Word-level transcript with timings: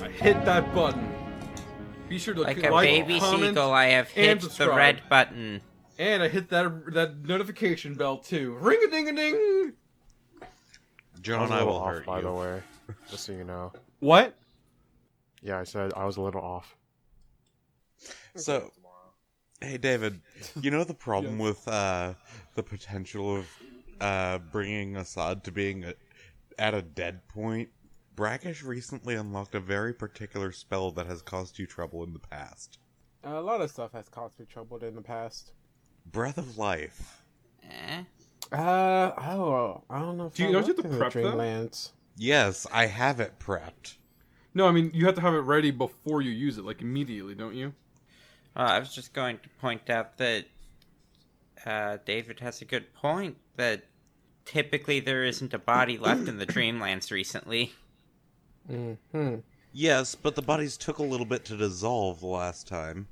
back. 0.00 0.10
Hit 0.12 0.44
that 0.44 0.74
button. 0.74 1.08
Be 2.08 2.18
sure 2.18 2.34
to 2.34 2.42
Like 2.42 2.62
a 2.62 2.70
like, 2.70 2.86
baby 2.88 3.18
comment, 3.18 3.42
seagull, 3.54 3.72
I 3.72 3.86
have 3.86 4.08
hit 4.08 4.40
the 4.42 4.70
red 4.70 5.02
button. 5.08 5.60
and 5.98 6.22
I 6.22 6.28
hit 6.28 6.48
that 6.50 6.92
that 6.94 7.18
notification 7.24 7.94
bell 7.94 8.18
too. 8.18 8.54
Ring 8.60 8.78
a 8.86 8.90
ding 8.90 9.08
a 9.08 9.12
ding. 9.14 9.72
I 10.42 10.46
John, 11.20 11.40
was 11.42 11.50
a 11.50 11.54
I 11.54 11.58
little 11.58 11.72
will 11.74 11.80
off, 11.80 11.88
hurt 11.94 12.06
by 12.06 12.16
you. 12.18 12.24
the 12.24 12.32
way. 12.32 12.62
Just 13.10 13.24
so 13.24 13.32
you 13.32 13.44
know. 13.44 13.72
What? 14.00 14.36
Yeah, 15.40 15.58
I 15.58 15.64
said 15.64 15.92
I 15.96 16.04
was 16.04 16.16
a 16.18 16.20
little 16.20 16.42
off. 16.42 16.76
So, 18.36 18.70
hey 19.60 19.78
David, 19.78 20.20
you 20.60 20.70
know 20.70 20.84
the 20.84 20.94
problem 20.94 21.38
with 21.48 21.66
uh, 21.66 22.14
the 22.54 22.62
potential 22.62 23.36
of 23.38 23.46
uh, 24.00 24.38
bringing 24.52 24.96
Assad 24.96 25.44
to 25.44 25.52
being 25.52 25.84
a, 25.84 25.94
at 26.58 26.74
a 26.74 26.82
dead 26.82 27.26
point? 27.28 27.70
Brackish 28.16 28.62
recently 28.62 29.14
unlocked 29.14 29.54
a 29.54 29.60
very 29.60 29.92
particular 29.92 30.52
spell 30.52 30.90
that 30.92 31.06
has 31.06 31.22
caused 31.22 31.58
you 31.58 31.66
trouble 31.66 32.04
in 32.04 32.12
the 32.12 32.18
past. 32.20 32.78
A 33.24 33.40
lot 33.40 33.60
of 33.60 33.70
stuff 33.70 33.92
has 33.92 34.08
caused 34.08 34.38
me 34.38 34.46
trouble 34.46 34.78
in 34.78 34.94
the 34.94 35.00
past. 35.02 35.52
Breath 36.06 36.38
of 36.38 36.58
Life. 36.58 37.22
Eh? 37.68 38.04
Uh, 38.52 39.12
I 39.16 39.30
don't 39.34 39.38
know. 39.50 39.84
I 39.90 39.98
don't 40.00 40.16
know 40.18 40.26
if 40.26 40.34
Do 40.34 40.42
you- 40.44 40.48
I 40.50 40.52
don't 40.52 40.62
you 40.66 40.74
have 40.74 40.76
to 40.76 40.84
in 40.84 40.92
the 40.92 40.98
prep 40.98 41.12
that? 41.14 41.24
Dreamlands. 41.24 41.90
Yes, 42.16 42.66
I 42.72 42.86
have 42.86 43.18
it 43.20 43.38
prepped. 43.40 43.96
No, 44.52 44.68
I 44.68 44.70
mean 44.70 44.90
you 44.94 45.06
have 45.06 45.16
to 45.16 45.20
have 45.20 45.34
it 45.34 45.38
ready 45.40 45.70
before 45.72 46.22
you 46.22 46.30
use 46.30 46.58
it, 46.58 46.64
like 46.64 46.80
immediately, 46.82 47.34
don't 47.34 47.54
you? 47.56 47.74
Uh, 48.54 48.60
I 48.60 48.78
was 48.78 48.94
just 48.94 49.12
going 49.12 49.38
to 49.38 49.48
point 49.60 49.90
out 49.90 50.18
that 50.18 50.44
uh, 51.66 51.96
David 52.04 52.38
has 52.40 52.60
a 52.62 52.64
good 52.64 52.92
point 52.94 53.36
that 53.56 53.84
typically 54.44 55.00
there 55.00 55.24
isn't 55.24 55.52
a 55.54 55.58
body 55.58 55.98
left 55.98 56.28
in 56.28 56.36
the 56.38 56.46
Dreamlands 56.54 57.10
recently. 57.10 57.72
Hmm. 58.66 59.36
Yes, 59.72 60.14
but 60.14 60.36
the 60.36 60.42
bodies 60.42 60.76
took 60.76 60.98
a 60.98 61.02
little 61.02 61.26
bit 61.26 61.44
to 61.46 61.56
dissolve 61.56 62.20
the 62.20 62.26
last 62.26 62.66
time. 62.68 63.08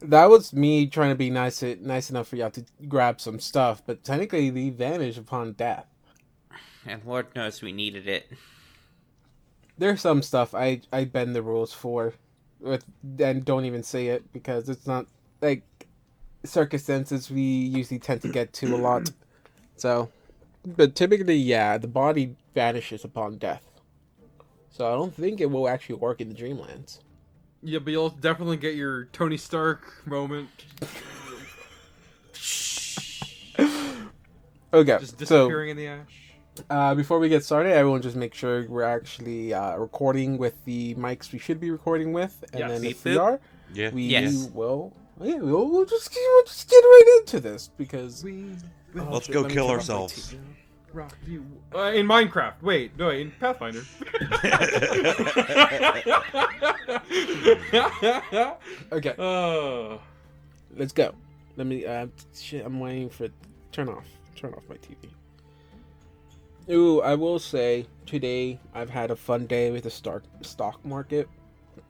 That 0.00 0.26
was 0.26 0.52
me 0.52 0.86
trying 0.86 1.10
to 1.10 1.16
be 1.16 1.30
nice, 1.30 1.62
nice 1.62 2.10
enough 2.10 2.28
for 2.28 2.36
y'all 2.36 2.50
to 2.52 2.64
grab 2.88 3.20
some 3.20 3.40
stuff, 3.40 3.82
but 3.84 4.04
technically 4.04 4.50
they 4.50 4.70
vanish 4.70 5.18
upon 5.18 5.52
death. 5.52 5.86
And 6.86 7.02
Lord 7.04 7.26
knows 7.34 7.62
we 7.62 7.72
needed 7.72 8.06
it. 8.06 8.30
There's 9.76 10.00
some 10.00 10.22
stuff 10.22 10.54
I 10.54 10.82
I 10.92 11.04
bend 11.04 11.34
the 11.34 11.42
rules 11.42 11.72
for, 11.72 12.14
with 12.60 12.84
and 13.18 13.44
don't 13.44 13.64
even 13.64 13.82
say 13.82 14.08
it 14.08 14.32
because 14.32 14.68
it's 14.68 14.86
not 14.86 15.06
like 15.40 15.62
circumstances 16.44 17.30
we 17.30 17.42
usually 17.42 17.98
tend 17.98 18.22
to 18.22 18.28
get 18.28 18.52
to 18.54 18.74
a 18.74 18.78
lot. 18.78 19.10
So, 19.76 20.08
but 20.64 20.94
typically, 20.94 21.34
yeah, 21.34 21.78
the 21.78 21.88
body 21.88 22.36
vanishes 22.54 23.02
upon 23.02 23.38
death. 23.38 23.73
So 24.76 24.88
I 24.92 24.96
don't 24.96 25.14
think 25.14 25.40
it 25.40 25.46
will 25.48 25.68
actually 25.68 25.94
work 25.94 26.20
in 26.20 26.28
the 26.28 26.34
Dreamlands. 26.34 26.98
Yeah, 27.62 27.78
but 27.78 27.92
you'll 27.92 28.10
definitely 28.10 28.56
get 28.56 28.74
your 28.74 29.04
Tony 29.06 29.36
Stark 29.36 30.04
moment. 30.04 30.48
Okay, 34.72 34.96
Just 34.98 35.12
so 35.12 35.18
disappearing 35.46 35.70
in 35.70 35.76
the 35.76 35.86
ash. 35.86 36.32
uh, 36.68 36.96
before 36.96 37.20
we 37.20 37.28
get 37.28 37.44
started, 37.44 37.70
I 37.72 37.76
everyone 37.76 38.02
just 38.02 38.16
make 38.16 38.34
sure 38.34 38.66
we're 38.68 38.82
actually 38.82 39.54
uh, 39.54 39.76
recording 39.76 40.36
with 40.36 40.64
the 40.64 40.96
mics 40.96 41.30
we 41.32 41.38
should 41.38 41.60
be 41.60 41.70
recording 41.70 42.12
with, 42.12 42.42
and 42.52 42.58
Yes. 42.58 42.70
then 42.70 42.84
if 42.84 43.04
we 43.04 43.16
are, 43.16 43.38
Yeah. 43.72 43.90
we 43.92 44.02
Yes. 44.02 44.50
will. 44.52 44.92
Yeah, 45.20 45.36
we'll, 45.36 45.70
we'll 45.70 45.84
just 45.86 46.12
we'll 46.12 46.44
just 46.44 46.68
get 46.68 46.78
right 46.78 47.18
into 47.20 47.38
this 47.38 47.70
because 47.78 48.24
We 48.24 48.56
Let's 48.94 49.26
shit, 49.26 49.32
go 49.34 49.44
kill 49.44 49.68
turn 49.68 49.76
off 49.76 49.78
ourselves. 49.78 50.34
TV. 50.94 50.96
rock 50.96 51.16
you 51.26 51.44
uh, 51.74 51.92
in 51.92 52.06
Minecraft. 52.06 52.54
Wait, 52.62 52.96
no, 52.98 53.10
in 53.10 53.30
Pathfinder. 53.40 53.82
Okay, 58.92 59.14
oh, 59.18 60.00
let's 60.76 60.92
go. 60.92 61.14
Let 61.56 61.66
me. 61.66 61.84
Uh, 61.86 62.06
shit, 62.34 62.64
I'm 62.64 62.80
waiting 62.80 63.10
for. 63.10 63.28
Turn 63.72 63.88
off. 63.88 64.06
Turn 64.36 64.52
off 64.54 64.62
my 64.68 64.76
TV. 64.76 65.08
Ooh, 66.70 67.00
I 67.02 67.14
will 67.14 67.38
say 67.38 67.86
today 68.06 68.58
I've 68.74 68.90
had 68.90 69.10
a 69.10 69.16
fun 69.16 69.46
day 69.46 69.70
with 69.70 69.84
the 69.84 69.90
stock 69.90 70.22
stock 70.42 70.84
market. 70.84 71.28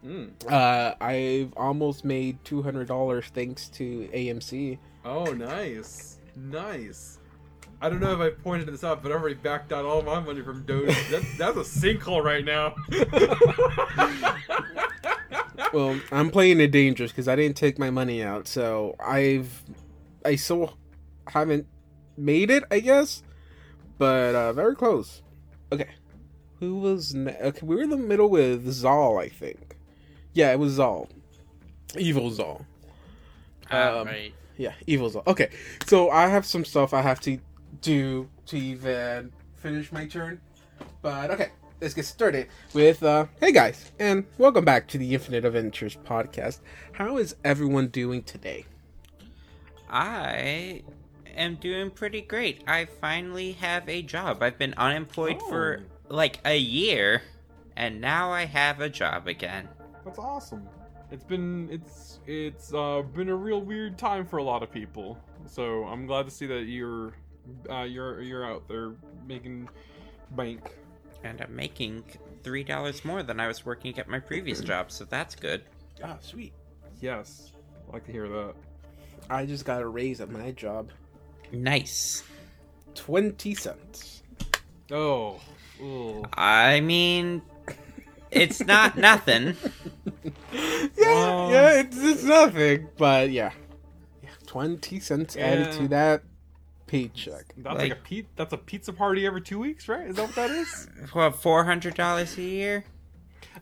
Mm. 0.04 0.30
Uh, 0.50 0.94
I've 1.00 1.52
almost 1.56 2.04
made 2.04 2.42
two 2.44 2.62
hundred 2.62 2.88
dollars 2.88 3.26
thanks 3.34 3.68
to 3.70 4.08
AMC. 4.12 4.78
oh, 5.04 5.32
nice, 5.32 6.18
nice. 6.36 7.18
I 7.84 7.90
don't 7.90 8.00
know 8.00 8.14
if 8.14 8.20
I 8.20 8.30
pointed 8.30 8.66
this 8.68 8.82
out, 8.82 9.02
but 9.02 9.12
I've 9.12 9.20
already 9.20 9.34
backed 9.34 9.70
out 9.70 9.84
all 9.84 10.00
my 10.00 10.18
money 10.18 10.40
from 10.40 10.64
Doge. 10.64 10.86
That, 11.10 11.22
that's 11.36 11.56
a 11.58 11.60
sinkhole 11.60 12.24
right 12.24 12.42
now. 12.42 12.74
Well, 15.72 16.00
I'm 16.12 16.30
playing 16.30 16.60
it 16.60 16.70
dangerous 16.70 17.10
because 17.10 17.26
I 17.26 17.34
didn't 17.34 17.56
take 17.56 17.80
my 17.80 17.90
money 17.90 18.22
out, 18.22 18.46
so 18.46 18.94
I've 19.04 19.64
I 20.24 20.36
still 20.36 20.78
haven't 21.26 21.66
made 22.16 22.48
it, 22.48 22.62
I 22.70 22.78
guess, 22.78 23.24
but 23.98 24.36
uh, 24.36 24.52
very 24.52 24.76
close. 24.76 25.22
Okay, 25.72 25.88
who 26.60 26.76
was 26.76 27.12
ne- 27.12 27.36
okay? 27.42 27.66
We 27.66 27.74
were 27.74 27.82
in 27.82 27.90
the 27.90 27.96
middle 27.96 28.30
with 28.30 28.70
Zal, 28.70 29.18
I 29.18 29.28
think. 29.28 29.76
Yeah, 30.32 30.52
it 30.52 30.60
was 30.60 30.74
Zal, 30.74 31.08
evil 31.98 32.30
Zal. 32.30 32.64
Um, 33.68 34.06
right. 34.06 34.32
Yeah, 34.56 34.74
evil 34.86 35.10
Zal. 35.10 35.24
Okay, 35.26 35.50
so 35.86 36.08
I 36.08 36.28
have 36.28 36.46
some 36.46 36.64
stuff 36.64 36.94
I 36.94 37.02
have 37.02 37.18
to 37.22 37.38
do 37.84 38.26
to 38.46 38.56
even 38.56 39.30
finish 39.56 39.92
my 39.92 40.06
turn, 40.06 40.40
but 41.02 41.30
okay. 41.30 41.50
Let's 41.82 41.92
get 41.92 42.06
started 42.06 42.48
with 42.72 43.02
uh 43.02 43.26
hey 43.40 43.52
guys 43.52 43.92
and 43.98 44.24
welcome 44.38 44.64
back 44.64 44.88
to 44.88 44.96
the 44.96 45.12
Infinite 45.12 45.44
Adventures 45.44 45.98
podcast. 46.02 46.60
How 46.92 47.18
is 47.18 47.36
everyone 47.44 47.88
doing 47.88 48.22
today? 48.22 48.64
I 49.90 50.82
am 51.36 51.56
doing 51.56 51.90
pretty 51.90 52.22
great. 52.22 52.64
I 52.66 52.86
finally 52.86 53.52
have 53.52 53.86
a 53.86 54.00
job. 54.00 54.42
I've 54.42 54.56
been 54.56 54.72
unemployed 54.78 55.42
for 55.50 55.82
like 56.08 56.40
a 56.46 56.56
year, 56.56 57.20
and 57.76 58.00
now 58.00 58.30
I 58.30 58.46
have 58.46 58.80
a 58.80 58.88
job 58.88 59.28
again. 59.28 59.68
That's 60.06 60.18
awesome. 60.18 60.66
It's 61.10 61.24
been 61.24 61.68
it's 61.70 62.20
it's 62.26 62.72
uh, 62.72 63.02
been 63.02 63.28
a 63.28 63.36
real 63.36 63.60
weird 63.60 63.98
time 63.98 64.24
for 64.24 64.38
a 64.38 64.42
lot 64.42 64.62
of 64.62 64.72
people. 64.72 65.18
So 65.44 65.84
I'm 65.84 66.06
glad 66.06 66.24
to 66.24 66.30
see 66.30 66.46
that 66.46 66.62
you're 66.62 67.12
uh, 67.70 67.82
you're 67.82 68.20
you're 68.22 68.44
out 68.44 68.66
there 68.68 68.92
making 69.26 69.68
bank. 70.32 70.60
And 71.22 71.40
I'm 71.40 71.54
making 71.56 72.04
three 72.42 72.64
dollars 72.64 73.04
more 73.04 73.22
than 73.22 73.40
I 73.40 73.46
was 73.48 73.64
working 73.64 73.98
at 73.98 74.08
my 74.08 74.18
previous 74.18 74.60
job, 74.70 74.90
so 74.90 75.04
that's 75.04 75.34
good. 75.34 75.62
Ah, 76.02 76.16
sweet. 76.20 76.52
Yes, 77.00 77.52
I 77.88 77.92
like 77.94 78.04
to 78.06 78.12
hear 78.12 78.28
that. 78.28 78.54
I 79.30 79.46
just 79.46 79.64
got 79.64 79.80
a 79.80 79.86
raise 79.88 80.20
at 80.20 80.30
my 80.30 80.50
job. 80.50 80.90
Nice. 81.50 82.22
20 82.94 83.54
cents. 83.54 84.22
Oh, 84.90 85.40
ugh. 85.82 86.28
I 86.34 86.80
mean, 86.80 87.40
it's 88.30 88.60
not 88.64 88.96
nothing. 88.98 89.56
Yeah, 90.52 91.08
Um, 91.08 91.50
yeah, 91.52 91.80
it's, 91.80 91.96
it's 91.98 92.22
nothing, 92.22 92.88
but 92.96 93.30
yeah. 93.30 93.50
yeah 94.22 94.28
20 94.46 95.00
cents 95.00 95.36
added 95.36 95.72
to 95.72 95.88
that 95.88 96.22
paycheck. 96.86 97.54
that's 97.56 97.78
like, 97.78 97.90
Like- 97.90 97.92
a 97.92 97.96
pe- 97.96 98.26
that's 98.36 98.52
a 98.52 98.56
pizza 98.58 98.92
party 98.92 99.26
every 99.26 99.40
two 99.42 99.58
weeks, 99.58 99.88
right? 99.88 100.06
Is 100.06 100.16
that 100.16 100.26
what 100.26 100.34
that 100.36 100.50
is? 100.50 100.88
What, 101.12 101.36
four 101.36 101.64
hundred 101.64 101.94
dollars 101.94 102.36
a 102.38 102.42
year? 102.42 102.84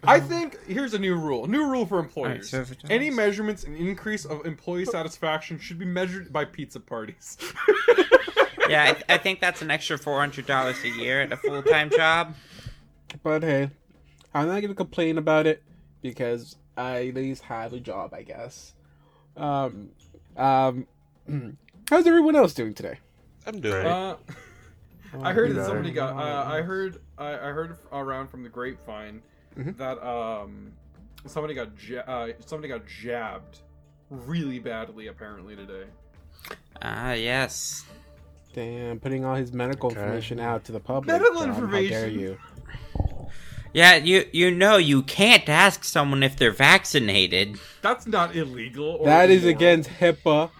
I 0.04 0.20
think 0.20 0.58
here's 0.66 0.94
a 0.94 0.98
new 0.98 1.14
rule. 1.16 1.46
New 1.46 1.68
rule 1.70 1.84
for 1.86 1.98
employers. 1.98 2.52
Alright, 2.52 2.68
so 2.68 2.74
Any 2.90 3.10
measurements 3.10 3.64
and 3.64 3.76
increase 3.76 4.24
of 4.24 4.44
employee 4.46 4.86
satisfaction 4.86 5.58
should 5.58 5.78
be 5.78 5.84
measured 5.84 6.32
by 6.32 6.44
pizza 6.44 6.80
parties. 6.80 7.36
Yeah, 8.68 8.94
I, 9.08 9.14
I 9.14 9.18
think 9.18 9.40
that's 9.40 9.60
an 9.60 9.70
extra 9.70 9.98
four 9.98 10.20
hundred 10.20 10.46
dollars 10.46 10.82
a 10.84 10.88
year 10.88 11.20
at 11.20 11.32
a 11.32 11.36
full 11.36 11.62
time 11.62 11.90
job. 11.90 12.34
But 13.22 13.42
hey, 13.42 13.70
I'm 14.32 14.46
not 14.46 14.60
gonna 14.62 14.74
complain 14.74 15.18
about 15.18 15.46
it 15.46 15.62
because 16.00 16.56
I 16.76 17.08
at 17.08 17.14
least 17.14 17.42
have 17.42 17.72
a 17.72 17.80
job, 17.80 18.14
I 18.14 18.22
guess. 18.22 18.72
Um, 19.36 19.90
um, 20.36 20.86
how's 21.90 22.06
everyone 22.06 22.36
else 22.36 22.54
doing 22.54 22.72
today? 22.72 22.98
I'm 23.46 23.60
doing 23.60 23.80
it. 23.80 23.86
Uh, 23.86 24.16
I 25.22 25.32
heard 25.32 25.54
that 25.54 25.66
somebody 25.66 25.92
got. 25.92 26.16
Uh, 26.16 26.48
I 26.50 26.62
heard. 26.62 26.98
I, 27.18 27.32
I 27.34 27.50
heard 27.52 27.76
around 27.92 28.28
from 28.28 28.42
the 28.42 28.48
grapevine 28.48 29.22
Mhm. 29.58 29.76
that 29.76 30.02
um, 30.06 30.72
somebody 31.26 31.54
got 31.54 31.68
ja- 31.86 32.00
uh, 32.06 32.28
somebody 32.46 32.68
got 32.68 32.86
jabbed 32.86 33.58
really 34.10 34.58
badly 34.58 35.08
apparently 35.08 35.54
today. 35.56 35.84
Ah, 36.80 37.12
yes. 37.12 37.84
Damn, 38.54 39.00
putting 39.00 39.24
all 39.24 39.34
his 39.34 39.52
medical 39.52 39.90
Okay. 39.90 40.00
information 40.00 40.40
out 40.40 40.64
to 40.64 40.72
the 40.72 40.80
public. 40.80 41.06
Medical 41.08 41.44
John, 41.46 41.54
How 41.70 41.80
dare 41.80 42.08
you? 42.08 42.38
Yeah, 43.74 43.96
you 43.96 44.26
you 44.32 44.50
know 44.50 44.76
you 44.76 45.02
can't 45.02 45.48
ask 45.48 45.84
someone 45.84 46.22
if 46.22 46.36
they're 46.36 46.52
vaccinated. 46.52 47.58
That's 47.80 48.06
not 48.06 48.36
illegal. 48.36 48.96
Or 49.00 49.06
That 49.06 49.30
is 49.30 49.42
immoral. 49.44 49.56
against 49.56 49.90
HIPAA. 49.90 50.50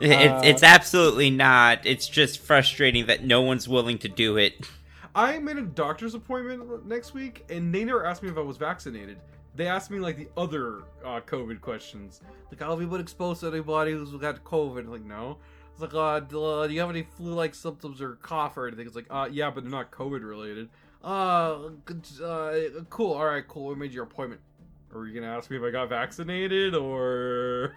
It's 0.00 0.32
Uh, 0.32 0.40
it's 0.44 0.62
absolutely 0.62 1.30
not. 1.30 1.86
It's 1.86 2.08
just 2.08 2.38
frustrating 2.40 3.06
that 3.06 3.24
no 3.24 3.40
one's 3.40 3.68
willing 3.68 3.98
to 3.98 4.08
do 4.08 4.36
it. 4.36 4.68
I 5.14 5.38
made 5.38 5.56
a 5.56 5.62
doctor's 5.62 6.14
appointment 6.14 6.86
next 6.86 7.14
week, 7.14 7.46
and 7.48 7.74
they 7.74 7.84
never 7.84 8.04
asked 8.04 8.22
me 8.22 8.28
if 8.28 8.36
I 8.36 8.42
was 8.42 8.58
vaccinated. 8.58 9.18
They 9.54 9.66
asked 9.66 9.90
me 9.90 9.98
like 9.98 10.18
the 10.18 10.28
other 10.36 10.82
uh, 11.02 11.20
COVID 11.20 11.62
questions, 11.62 12.20
like, 12.50 12.60
"Have 12.60 12.80
you 12.80 12.86
been 12.86 13.00
exposed 13.00 13.40
to 13.40 13.46
anybody 13.46 13.92
who's 13.92 14.10
got 14.12 14.44
COVID?" 14.44 14.80
I'm 14.80 14.90
like, 14.90 15.04
no. 15.04 15.38
It's 15.72 15.80
like, 15.80 15.94
uh, 15.94 16.38
uh, 16.38 16.66
do 16.66 16.72
you 16.72 16.80
have 16.80 16.90
any 16.90 17.02
flu-like 17.02 17.54
symptoms 17.54 18.00
or 18.00 18.16
cough 18.16 18.56
or 18.56 18.66
anything? 18.66 18.86
It's 18.86 18.96
like, 18.96 19.06
uh, 19.10 19.28
yeah, 19.30 19.50
but 19.50 19.62
they're 19.62 19.70
not 19.70 19.90
COVID 19.90 20.26
related. 20.26 20.68
Uh, 21.04 21.68
uh, 22.22 22.58
cool. 22.90 23.12
All 23.12 23.26
right, 23.26 23.46
cool. 23.46 23.68
We 23.68 23.74
made 23.74 23.92
your 23.92 24.04
appointment. 24.04 24.40
Are 24.94 25.06
you 25.06 25.18
gonna 25.18 25.34
ask 25.34 25.50
me 25.50 25.56
if 25.56 25.62
I 25.62 25.70
got 25.70 25.88
vaccinated 25.88 26.74
or? 26.74 27.74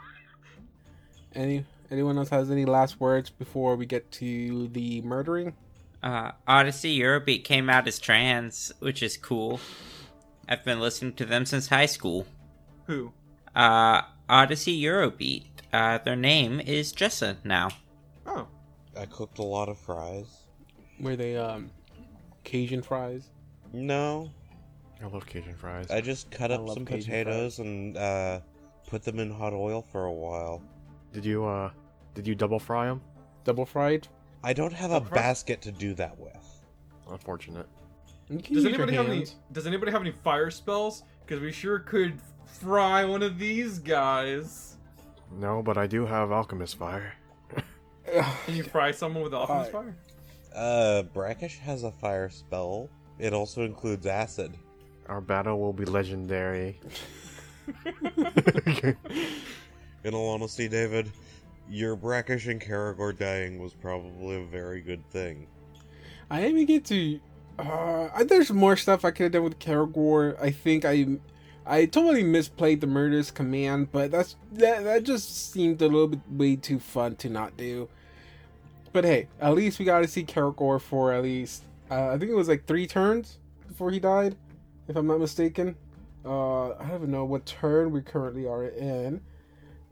Any 1.35 1.65
anyone 1.91 2.17
else 2.17 2.29
has 2.29 2.51
any 2.51 2.65
last 2.65 2.99
words 2.99 3.29
before 3.29 3.75
we 3.75 3.85
get 3.85 4.11
to 4.13 4.67
the 4.69 5.01
murdering? 5.01 5.53
Uh, 6.01 6.31
Odyssey 6.47 6.97
Eurobeat 6.97 7.43
came 7.43 7.69
out 7.69 7.87
as 7.87 7.99
trans, 7.99 8.71
which 8.79 9.03
is 9.03 9.17
cool. 9.17 9.59
I've 10.47 10.63
been 10.63 10.79
listening 10.79 11.13
to 11.13 11.25
them 11.25 11.45
since 11.45 11.67
high 11.67 11.85
school. 11.85 12.25
Who? 12.85 13.11
Uh, 13.55 14.01
Odyssey 14.27 14.81
Eurobeat. 14.81 15.45
Uh, 15.71 15.99
their 15.99 16.15
name 16.15 16.59
is 16.59 16.93
Jessa 16.93 17.37
now. 17.43 17.69
Oh, 18.25 18.47
I 18.97 19.05
cooked 19.05 19.39
a 19.39 19.43
lot 19.43 19.69
of 19.69 19.77
fries. 19.77 20.25
Were 20.99 21.15
they 21.15 21.37
um 21.37 21.69
Cajun 22.43 22.81
fries? 22.81 23.29
No, 23.71 24.31
I 25.01 25.07
love 25.07 25.25
Cajun 25.25 25.55
fries. 25.55 25.91
I 25.91 26.01
just 26.01 26.31
cut 26.31 26.51
I 26.51 26.55
up 26.55 26.69
some 26.69 26.85
Cajun 26.85 27.03
potatoes 27.03 27.59
and 27.59 27.95
uh, 27.97 28.39
put 28.87 29.03
them 29.03 29.19
in 29.19 29.31
hot 29.31 29.53
oil 29.53 29.85
for 29.91 30.05
a 30.05 30.13
while. 30.13 30.61
Did 31.13 31.25
you 31.25 31.45
uh 31.45 31.69
did 32.13 32.27
you 32.27 32.35
double 32.35 32.59
fry 32.59 32.85
them? 32.87 33.01
Double 33.43 33.65
fried? 33.65 34.07
I 34.43 34.53
don't 34.53 34.73
have 34.73 34.91
a 34.91 35.01
fry- 35.01 35.15
basket 35.17 35.61
to 35.63 35.71
do 35.71 35.93
that 35.95 36.17
with. 36.19 36.61
Unfortunate. 37.09 37.67
You 38.29 38.37
can 38.39 38.55
does 38.55 38.63
use 38.63 38.73
anybody 38.73 38.95
have 38.95 39.07
any? 39.07 39.15
hands. 39.17 39.35
Does 39.51 39.65
anybody 39.67 39.91
have 39.91 40.01
any 40.01 40.11
fire 40.11 40.51
spells? 40.51 41.03
Because 41.25 41.41
we 41.41 41.51
sure 41.51 41.79
could 41.79 42.19
fry 42.45 43.03
one 43.05 43.23
of 43.23 43.39
these 43.39 43.79
guys. 43.79 44.77
No, 45.39 45.61
but 45.61 45.77
I 45.77 45.87
do 45.87 46.05
have 46.05 46.31
alchemist 46.31 46.77
fire. 46.77 47.13
Can 48.45 48.55
you 48.55 48.63
fry 48.63 48.91
someone 48.91 49.23
with 49.23 49.33
alchemist 49.33 49.71
Fire. 49.71 49.83
fire? 49.83 49.95
Uh, 50.55 51.03
Brackish 51.13 51.59
has 51.59 51.83
a 51.83 51.91
fire 51.91 52.29
spell. 52.29 52.89
It 53.19 53.33
also 53.33 53.61
includes 53.63 54.05
acid. 54.07 54.57
Our 55.07 55.21
battle 55.21 55.59
will 55.59 55.73
be 55.73 55.85
legendary. 55.85 56.79
In 60.03 60.13
all 60.13 60.29
honesty, 60.29 60.67
David, 60.67 61.11
your 61.69 61.95
Brackish 61.95 62.47
and 62.47 62.59
Karagor 62.59 63.17
dying 63.17 63.61
was 63.61 63.73
probably 63.73 64.37
a 64.37 64.45
very 64.45 64.81
good 64.81 65.07
thing. 65.09 65.47
I 66.29 66.41
didn't 66.41 66.65
get 66.65 66.85
to. 66.85 67.19
Uh, 67.57 68.23
there's 68.23 68.51
more 68.51 68.75
stuff 68.75 69.03
I 69.03 69.11
could 69.11 69.23
have 69.23 69.31
done 69.33 69.43
with 69.43 69.59
Karagor. 69.59 70.39
I 70.41 70.51
think 70.51 70.85
I, 70.85 71.07
I 71.65 71.85
totally 71.85 72.23
misplayed 72.23 72.79
the 72.79 72.87
murderous 72.87 73.31
command, 73.31 73.91
but 73.91 74.11
that's 74.11 74.35
that. 74.53 74.83
That 74.83 75.03
just 75.03 75.51
seemed 75.51 75.81
a 75.81 75.85
little 75.85 76.07
bit 76.07 76.21
way 76.29 76.55
too 76.55 76.79
fun 76.79 77.15
to 77.17 77.29
not 77.29 77.57
do. 77.57 77.89
But 78.91 79.03
hey, 79.03 79.27
at 79.39 79.53
least 79.53 79.77
we 79.77 79.85
got 79.85 79.99
to 79.99 80.07
see 80.07 80.23
Karagor 80.23 80.81
for 80.81 81.13
at 81.13 81.23
least. 81.23 81.63
Uh, 81.91 82.09
I 82.09 82.17
think 82.17 82.31
it 82.31 82.35
was 82.35 82.47
like 82.47 82.65
three 82.65 82.87
turns 82.87 83.37
before 83.67 83.91
he 83.91 83.99
died, 83.99 84.35
if 84.87 84.95
I'm 84.95 85.07
not 85.07 85.19
mistaken. 85.19 85.75
Uh, 86.25 86.71
I 86.71 86.85
don't 86.85 86.95
even 86.95 87.11
know 87.11 87.25
what 87.25 87.45
turn 87.45 87.91
we 87.91 88.01
currently 88.01 88.45
are 88.45 88.65
in. 88.65 89.21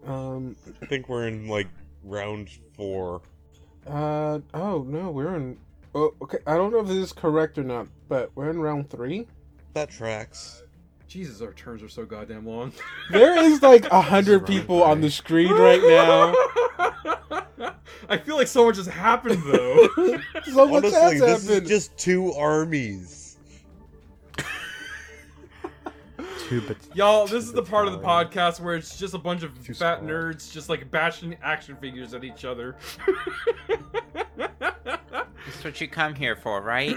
Um, 0.08 0.56
I 0.82 0.86
think 0.86 1.10
we're 1.10 1.28
in 1.28 1.48
like 1.48 1.68
round 2.04 2.50
four. 2.76 3.22
uh, 3.86 4.40
oh 4.54 4.84
no, 4.88 5.12
we're 5.12 5.36
in. 5.36 5.58
Oh, 5.94 6.14
okay. 6.22 6.38
I 6.48 6.56
don't 6.56 6.72
know 6.72 6.80
if 6.80 6.88
this 6.88 6.98
is 6.98 7.14
correct 7.14 7.58
or 7.58 7.64
not, 7.64 7.88
but 8.08 8.32
we're 8.36 8.50
in 8.50 8.60
round 8.60 8.90
three. 8.90 9.28
That 9.74 9.90
tracks. 9.90 10.64
Jesus, 11.08 11.42
our 11.42 11.54
turns 11.54 11.82
are 11.84 11.90
so 11.90 12.06
goddamn 12.06 12.46
long. 12.46 12.72
There 13.12 13.38
is 13.44 13.62
like 13.62 13.86
a 13.92 14.02
hundred 14.02 14.40
Round 14.40 14.48
people 14.48 14.84
on 14.84 15.00
the 15.02 15.10
screen 15.10 15.52
right 15.52 15.82
now. 15.82 16.34
I 18.10 18.18
feel 18.18 18.36
like 18.38 18.48
so 18.48 18.66
much 18.66 18.78
has 18.78 18.88
happened 18.88 19.42
though. 19.46 19.88
so 20.46 20.68
much 20.68 20.84
Honestly, 20.86 20.92
has 21.00 21.20
this 21.20 21.48
happened. 21.48 21.64
is 21.64 21.70
just 21.70 21.98
two 21.98 22.34
armies. 22.34 23.27
Two 26.48 26.62
but 26.62 26.78
Y'all, 26.94 27.28
this 27.28 27.44
is 27.44 27.52
the 27.52 27.62
part 27.64 27.88
of 27.88 27.94
the 27.94 28.00
podcast 28.00 28.60
where 28.62 28.76
it's 28.76 28.98
just 28.98 29.14
a 29.14 29.18
bunch 29.18 29.44
of 29.44 29.52
Too 29.66 29.74
fat 29.74 30.00
small. 30.00 30.10
nerds 30.12 30.52
just 30.52 30.70
like 30.70 30.90
bashing 30.90 31.36
action 31.44 31.76
figures 31.76 32.14
at 32.14 32.24
each 32.24 32.46
other. 32.46 32.76
That's 34.38 35.64
what 35.64 35.80
you 35.82 35.88
come 35.88 36.16
here 36.16 36.36
for, 36.36 36.62
right? 36.62 36.96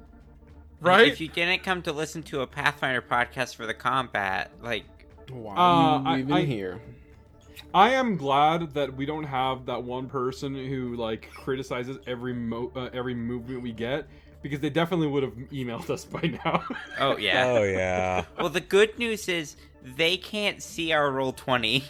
right? 0.80 1.08
If 1.08 1.20
you 1.20 1.28
didn't 1.28 1.62
come 1.62 1.82
to 1.82 1.92
listen 1.92 2.22
to 2.24 2.40
a 2.40 2.46
Pathfinder 2.46 3.02
podcast 3.02 3.54
for 3.54 3.66
the 3.66 3.74
combat, 3.74 4.50
like, 4.62 4.84
Why 5.30 5.52
Uh, 5.54 5.56
are 5.58 6.02
I- 6.06 6.16
you 6.16 6.22
even 6.24 6.32
I- 6.36 6.44
here? 6.44 6.80
I 7.74 7.90
am 7.90 8.16
glad 8.16 8.74
that 8.74 8.94
we 8.94 9.06
don't 9.06 9.24
have 9.24 9.64
that 9.66 9.82
one 9.82 10.06
person 10.08 10.54
who 10.54 10.94
like 10.96 11.30
criticizes 11.32 11.98
every 12.06 12.34
mo- 12.34 12.70
uh, 12.76 12.90
every 12.92 13.14
movement 13.14 13.62
we 13.62 13.72
get 13.72 14.06
because 14.42 14.60
they 14.60 14.70
definitely 14.70 15.06
would 15.06 15.22
have 15.22 15.34
emailed 15.52 15.88
us 15.90 16.04
by 16.04 16.38
now. 16.44 16.64
oh 17.00 17.16
yeah. 17.16 17.46
Oh 17.46 17.62
yeah. 17.62 18.24
Well, 18.38 18.48
the 18.48 18.60
good 18.60 18.98
news 18.98 19.28
is 19.28 19.56
they 19.96 20.16
can't 20.16 20.62
see 20.62 20.92
our 20.92 21.10
roll 21.10 21.32
twenty. 21.32 21.84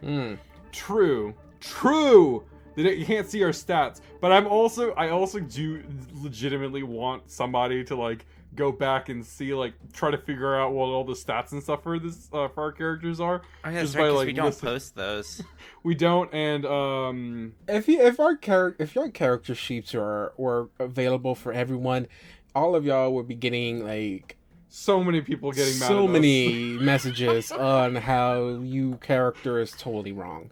Hmm. 0.00 0.34
True, 0.72 1.34
true. 1.60 2.44
They 2.74 2.94
You 2.94 3.04
can't 3.04 3.28
see 3.28 3.42
our 3.42 3.50
stats, 3.50 4.00
but 4.20 4.32
I'm 4.32 4.46
also 4.46 4.92
I 4.92 5.10
also 5.10 5.40
do 5.40 5.82
legitimately 6.14 6.82
want 6.82 7.30
somebody 7.30 7.84
to 7.84 7.96
like 7.96 8.24
go 8.56 8.72
back 8.72 9.08
and 9.08 9.24
see 9.24 9.54
like 9.54 9.74
try 9.92 10.10
to 10.10 10.18
figure 10.18 10.58
out 10.58 10.72
what 10.72 10.86
all 10.86 11.04
the 11.04 11.12
stats 11.14 11.52
and 11.52 11.62
stuff 11.62 11.82
for 11.82 11.98
this 11.98 12.28
uh, 12.32 12.48
for 12.48 12.62
our 12.64 12.72
characters 12.72 13.20
are. 13.20 13.42
Oh, 13.64 13.70
yeah, 13.70 13.82
Just 13.82 13.94
right, 13.94 14.02
by, 14.02 14.08
'cause 14.08 14.16
like, 14.16 14.26
we 14.26 14.32
don't 14.32 14.46
listen- 14.46 14.68
post 14.68 14.94
those. 14.96 15.42
We 15.82 15.94
don't, 15.94 16.28
and 16.34 16.66
um, 16.66 17.54
If 17.66 17.88
you 17.88 18.02
if 18.02 18.20
our 18.20 18.36
char- 18.36 18.76
if 18.78 18.94
your 18.94 19.08
character 19.10 19.54
sheets 19.54 19.94
are 19.94 20.32
were 20.36 20.68
available 20.78 21.34
for 21.34 21.54
everyone, 21.54 22.06
all 22.54 22.74
of 22.76 22.84
y'all 22.84 23.14
would 23.14 23.26
be 23.28 23.34
getting 23.34 23.82
like 23.86 24.36
so 24.68 25.02
many 25.02 25.22
people 25.22 25.52
getting 25.52 25.78
mad. 25.78 25.88
so 25.88 26.04
at 26.04 26.10
many 26.10 26.52
messages 26.80 27.50
on 27.50 27.94
how 27.96 28.46
you 28.62 28.96
character 29.00 29.58
is 29.58 29.70
totally 29.72 30.12
wrong. 30.12 30.50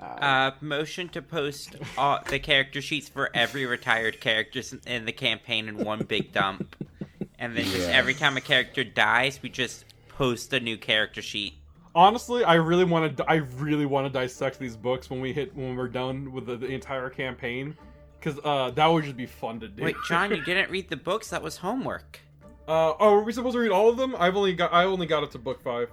Uh, 0.00 0.04
Uh, 0.04 0.50
motion 0.60 1.08
to 1.10 1.22
post 1.22 1.76
all 1.96 2.18
the 2.28 2.38
character 2.40 2.80
sheets 2.82 3.08
for 3.08 3.30
every 3.34 3.64
retired 3.64 4.20
characters 4.20 4.72
in- 4.72 4.80
in 4.86 5.04
the 5.04 5.12
campaign 5.12 5.68
in 5.68 5.78
one 5.84 6.02
big 6.04 6.32
dump, 6.32 6.74
and 7.38 7.56
then 7.56 7.64
just 7.64 7.88
Yeah. 7.88 7.94
every 7.94 8.14
time 8.14 8.36
a 8.36 8.40
character 8.40 8.84
dies, 8.84 9.40
we 9.42 9.48
just 9.48 9.84
post 10.08 10.52
a 10.52 10.60
new 10.60 10.76
character 10.76 11.22
sheet. 11.22 11.54
Honestly, 11.94 12.44
I 12.44 12.54
really 12.54 12.84
want 12.84 13.16
to. 13.16 13.24
I 13.30 13.36
really 13.36 13.86
want 13.86 14.06
to 14.06 14.12
dissect 14.12 14.58
these 14.58 14.76
books 14.76 15.10
when 15.10 15.20
we 15.20 15.32
hit 15.32 15.54
when 15.56 15.74
we're 15.76 15.88
done 15.88 16.32
with 16.32 16.46
the, 16.46 16.56
the 16.56 16.66
entire 16.68 17.08
campaign, 17.10 17.76
because 18.20 18.38
uh, 18.44 18.70
that 18.72 18.86
would 18.86 19.04
just 19.04 19.16
be 19.16 19.26
fun 19.26 19.58
to 19.60 19.68
do. 19.68 19.82
Wait, 19.82 19.96
John, 20.08 20.30
you 20.30 20.42
didn't 20.44 20.70
read 20.70 20.88
the 20.90 20.96
books? 20.96 21.30
That 21.30 21.42
was 21.42 21.56
homework. 21.56 22.20
Uh, 22.68 22.92
oh, 23.00 23.14
are 23.14 23.22
we 23.22 23.32
supposed 23.32 23.54
to 23.54 23.60
read 23.60 23.70
all 23.72 23.88
of 23.88 23.96
them? 23.96 24.14
I've 24.18 24.36
only 24.36 24.52
got. 24.54 24.72
I 24.72 24.84
only 24.84 25.06
got 25.06 25.24
up 25.24 25.30
to 25.32 25.38
book 25.38 25.60
five. 25.62 25.88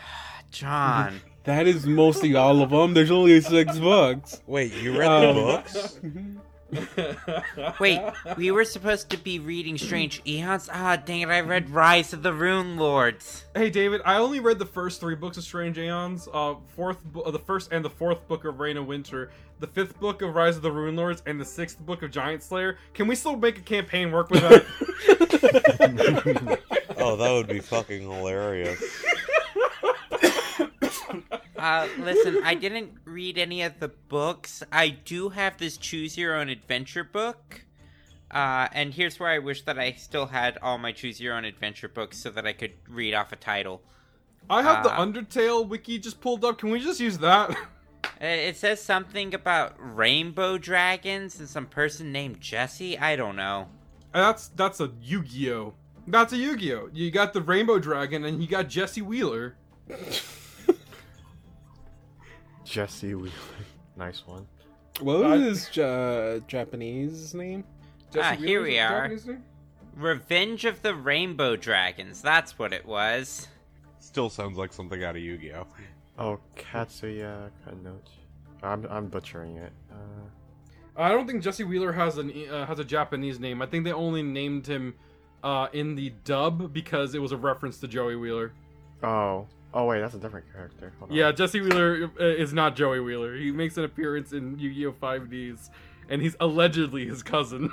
John. 0.50 1.20
that 1.44 1.66
is 1.66 1.86
mostly 1.86 2.34
all 2.34 2.62
of 2.62 2.70
them. 2.70 2.94
There's 2.94 3.10
only 3.10 3.40
six 3.40 3.78
books. 3.78 4.40
Wait, 4.46 4.72
you 4.72 4.98
read 4.98 5.08
the 5.08 5.28
Um, 5.28 5.34
books? 5.36 6.00
Wait, 7.80 8.00
we 8.36 8.50
were 8.50 8.64
supposed 8.64 9.10
to 9.10 9.16
be 9.16 9.38
reading 9.38 9.78
Strange 9.78 10.20
Aeons? 10.26 10.68
Ah, 10.72 10.96
dang 10.96 11.20
it, 11.20 11.28
I 11.28 11.40
read 11.40 11.70
Rise 11.70 12.12
of 12.12 12.22
the 12.22 12.32
Rune 12.32 12.76
Lords. 12.76 13.44
Hey 13.54 13.70
David, 13.70 14.00
I 14.04 14.16
only 14.16 14.40
read 14.40 14.58
the 14.58 14.66
first 14.66 15.00
three 15.00 15.14
books 15.14 15.36
of 15.36 15.44
Strange 15.44 15.78
Aeons. 15.78 16.28
Uh, 16.32 16.54
fourth, 16.74 17.04
bo- 17.04 17.20
uh, 17.22 17.30
the 17.30 17.38
first 17.38 17.70
and 17.72 17.84
the 17.84 17.90
fourth 17.90 18.26
book 18.26 18.44
of 18.44 18.58
Reign 18.60 18.76
of 18.76 18.86
Winter, 18.86 19.30
the 19.60 19.66
fifth 19.66 20.00
book 20.00 20.22
of 20.22 20.34
Rise 20.34 20.56
of 20.56 20.62
the 20.62 20.72
Rune 20.72 20.96
Lords, 20.96 21.22
and 21.26 21.40
the 21.40 21.44
sixth 21.44 21.78
book 21.78 22.02
of 22.02 22.10
Giant 22.10 22.42
Slayer. 22.42 22.78
Can 22.92 23.06
we 23.06 23.14
still 23.14 23.36
make 23.36 23.58
a 23.58 23.62
campaign 23.62 24.10
work 24.10 24.30
with 24.30 24.40
that? 24.42 24.64
Oh, 26.96 27.16
that 27.16 27.32
would 27.32 27.48
be 27.48 27.58
fucking 27.60 28.02
hilarious. 28.02 28.82
Uh, 31.56 31.86
listen, 32.00 32.42
I 32.44 32.54
didn't 32.54 32.92
read 33.04 33.38
any 33.38 33.62
of 33.62 33.78
the 33.80 33.88
books. 33.88 34.62
I 34.72 34.88
do 34.88 35.28
have 35.30 35.56
this 35.58 35.76
Choose 35.76 36.18
Your 36.18 36.34
Own 36.34 36.48
Adventure 36.48 37.04
book. 37.04 37.64
Uh, 38.30 38.66
and 38.72 38.92
here's 38.92 39.20
where 39.20 39.30
I 39.30 39.38
wish 39.38 39.62
that 39.62 39.78
I 39.78 39.92
still 39.92 40.26
had 40.26 40.58
all 40.60 40.78
my 40.78 40.90
Choose 40.92 41.20
Your 41.20 41.34
Own 41.34 41.44
Adventure 41.44 41.88
books 41.88 42.18
so 42.18 42.30
that 42.30 42.46
I 42.46 42.52
could 42.52 42.72
read 42.88 43.14
off 43.14 43.32
a 43.32 43.36
title. 43.36 43.82
I 44.50 44.62
have 44.62 44.82
the 44.82 44.92
Uh, 44.92 44.98
Undertale 45.06 45.66
wiki 45.68 45.98
just 45.98 46.20
pulled 46.20 46.44
up. 46.44 46.58
Can 46.58 46.70
we 46.70 46.80
just 46.80 47.00
use 47.00 47.18
that? 47.18 47.56
It 48.20 48.56
says 48.58 48.80
something 48.82 49.34
about 49.34 49.74
rainbow 49.78 50.56
dragons 50.58 51.40
and 51.40 51.48
some 51.48 51.66
person 51.66 52.12
named 52.12 52.40
Jesse. 52.40 52.98
I 52.98 53.16
don't 53.16 53.34
know. 53.34 53.68
that's 54.12 54.48
that's 54.48 54.78
a 54.80 54.92
Yu-Gi-Oh. 55.02 55.74
That's 56.06 56.32
a 56.32 56.36
Yu-Gi-Oh. 56.36 56.90
You 56.92 57.10
got 57.10 57.32
the 57.32 57.40
Rainbow 57.40 57.78
Dragon 57.78 58.24
and 58.24 58.40
you 58.42 58.46
got 58.46 58.68
Jesse 58.68 59.02
Wheeler. 59.02 59.56
Jesse 62.64 63.14
Wheeler. 63.14 63.32
nice 63.96 64.22
one. 64.26 64.46
What 65.00 65.24
I- 65.24 65.36
was 65.36 65.66
his 65.68 65.78
uh, 65.78 66.40
Japanese 66.46 67.34
name? 67.34 67.64
Jesse 68.12 68.26
Ah, 68.26 68.46
here 68.46 68.62
we 68.62 68.78
are. 68.78 69.10
Revenge 69.96 70.64
of 70.64 70.82
the 70.82 70.94
Rainbow 70.94 71.56
Dragons. 71.56 72.20
That's 72.20 72.58
what 72.58 72.72
it 72.72 72.84
was. 72.86 73.48
Still 74.00 74.28
sounds 74.30 74.56
like 74.58 74.72
something 74.72 75.02
out 75.04 75.16
of 75.16 75.22
Yu-Gi-Oh. 75.22 75.66
Oh, 76.18 76.38
Katsuya 76.56 77.50
Kanochi. 77.66 77.98
I'm 78.62 78.86
I'm 78.86 79.08
butchering 79.08 79.56
it. 79.56 79.72
Uh, 79.90 79.96
I 80.96 81.08
don't 81.10 81.26
think 81.26 81.42
Jesse 81.42 81.64
Wheeler 81.64 81.92
has 81.92 82.18
an 82.18 82.32
uh, 82.50 82.66
has 82.66 82.78
a 82.78 82.84
Japanese 82.84 83.38
name. 83.40 83.60
I 83.60 83.66
think 83.66 83.84
they 83.84 83.92
only 83.92 84.22
named 84.22 84.66
him 84.66 84.94
uh, 85.42 85.66
in 85.72 85.96
the 85.96 86.10
dub 86.24 86.72
because 86.72 87.14
it 87.14 87.18
was 87.20 87.32
a 87.32 87.36
reference 87.36 87.78
to 87.80 87.88
Joey 87.88 88.14
Wheeler. 88.16 88.52
oh, 89.02 89.46
oh 89.74 89.84
wait, 89.84 90.00
that's 90.00 90.14
a 90.14 90.18
different 90.18 90.50
character. 90.52 90.92
Hold 90.98 91.10
on. 91.10 91.16
Yeah, 91.16 91.32
Jesse 91.32 91.60
Wheeler 91.60 92.10
uh, 92.18 92.24
is 92.24 92.52
not 92.54 92.76
Joey 92.76 93.00
Wheeler. 93.00 93.36
He 93.36 93.50
makes 93.50 93.76
an 93.76 93.84
appearance 93.84 94.32
in 94.32 94.58
Yu-Gi-Oh! 94.58 94.92
5Ds, 94.92 95.68
and 96.08 96.22
he's 96.22 96.36
allegedly 96.40 97.06
his 97.06 97.22
cousin. 97.22 97.70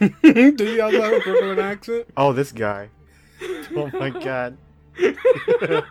Do 0.00 0.10
you 0.22 0.82
also 0.82 1.00
have 1.00 1.12
a 1.12 1.20
Brooklyn 1.20 1.58
accent? 1.60 2.06
Oh, 2.16 2.32
this 2.32 2.50
guy. 2.52 2.90
Oh 3.76 3.88
my 3.92 4.10
god. 4.10 4.56
it's 4.98 5.84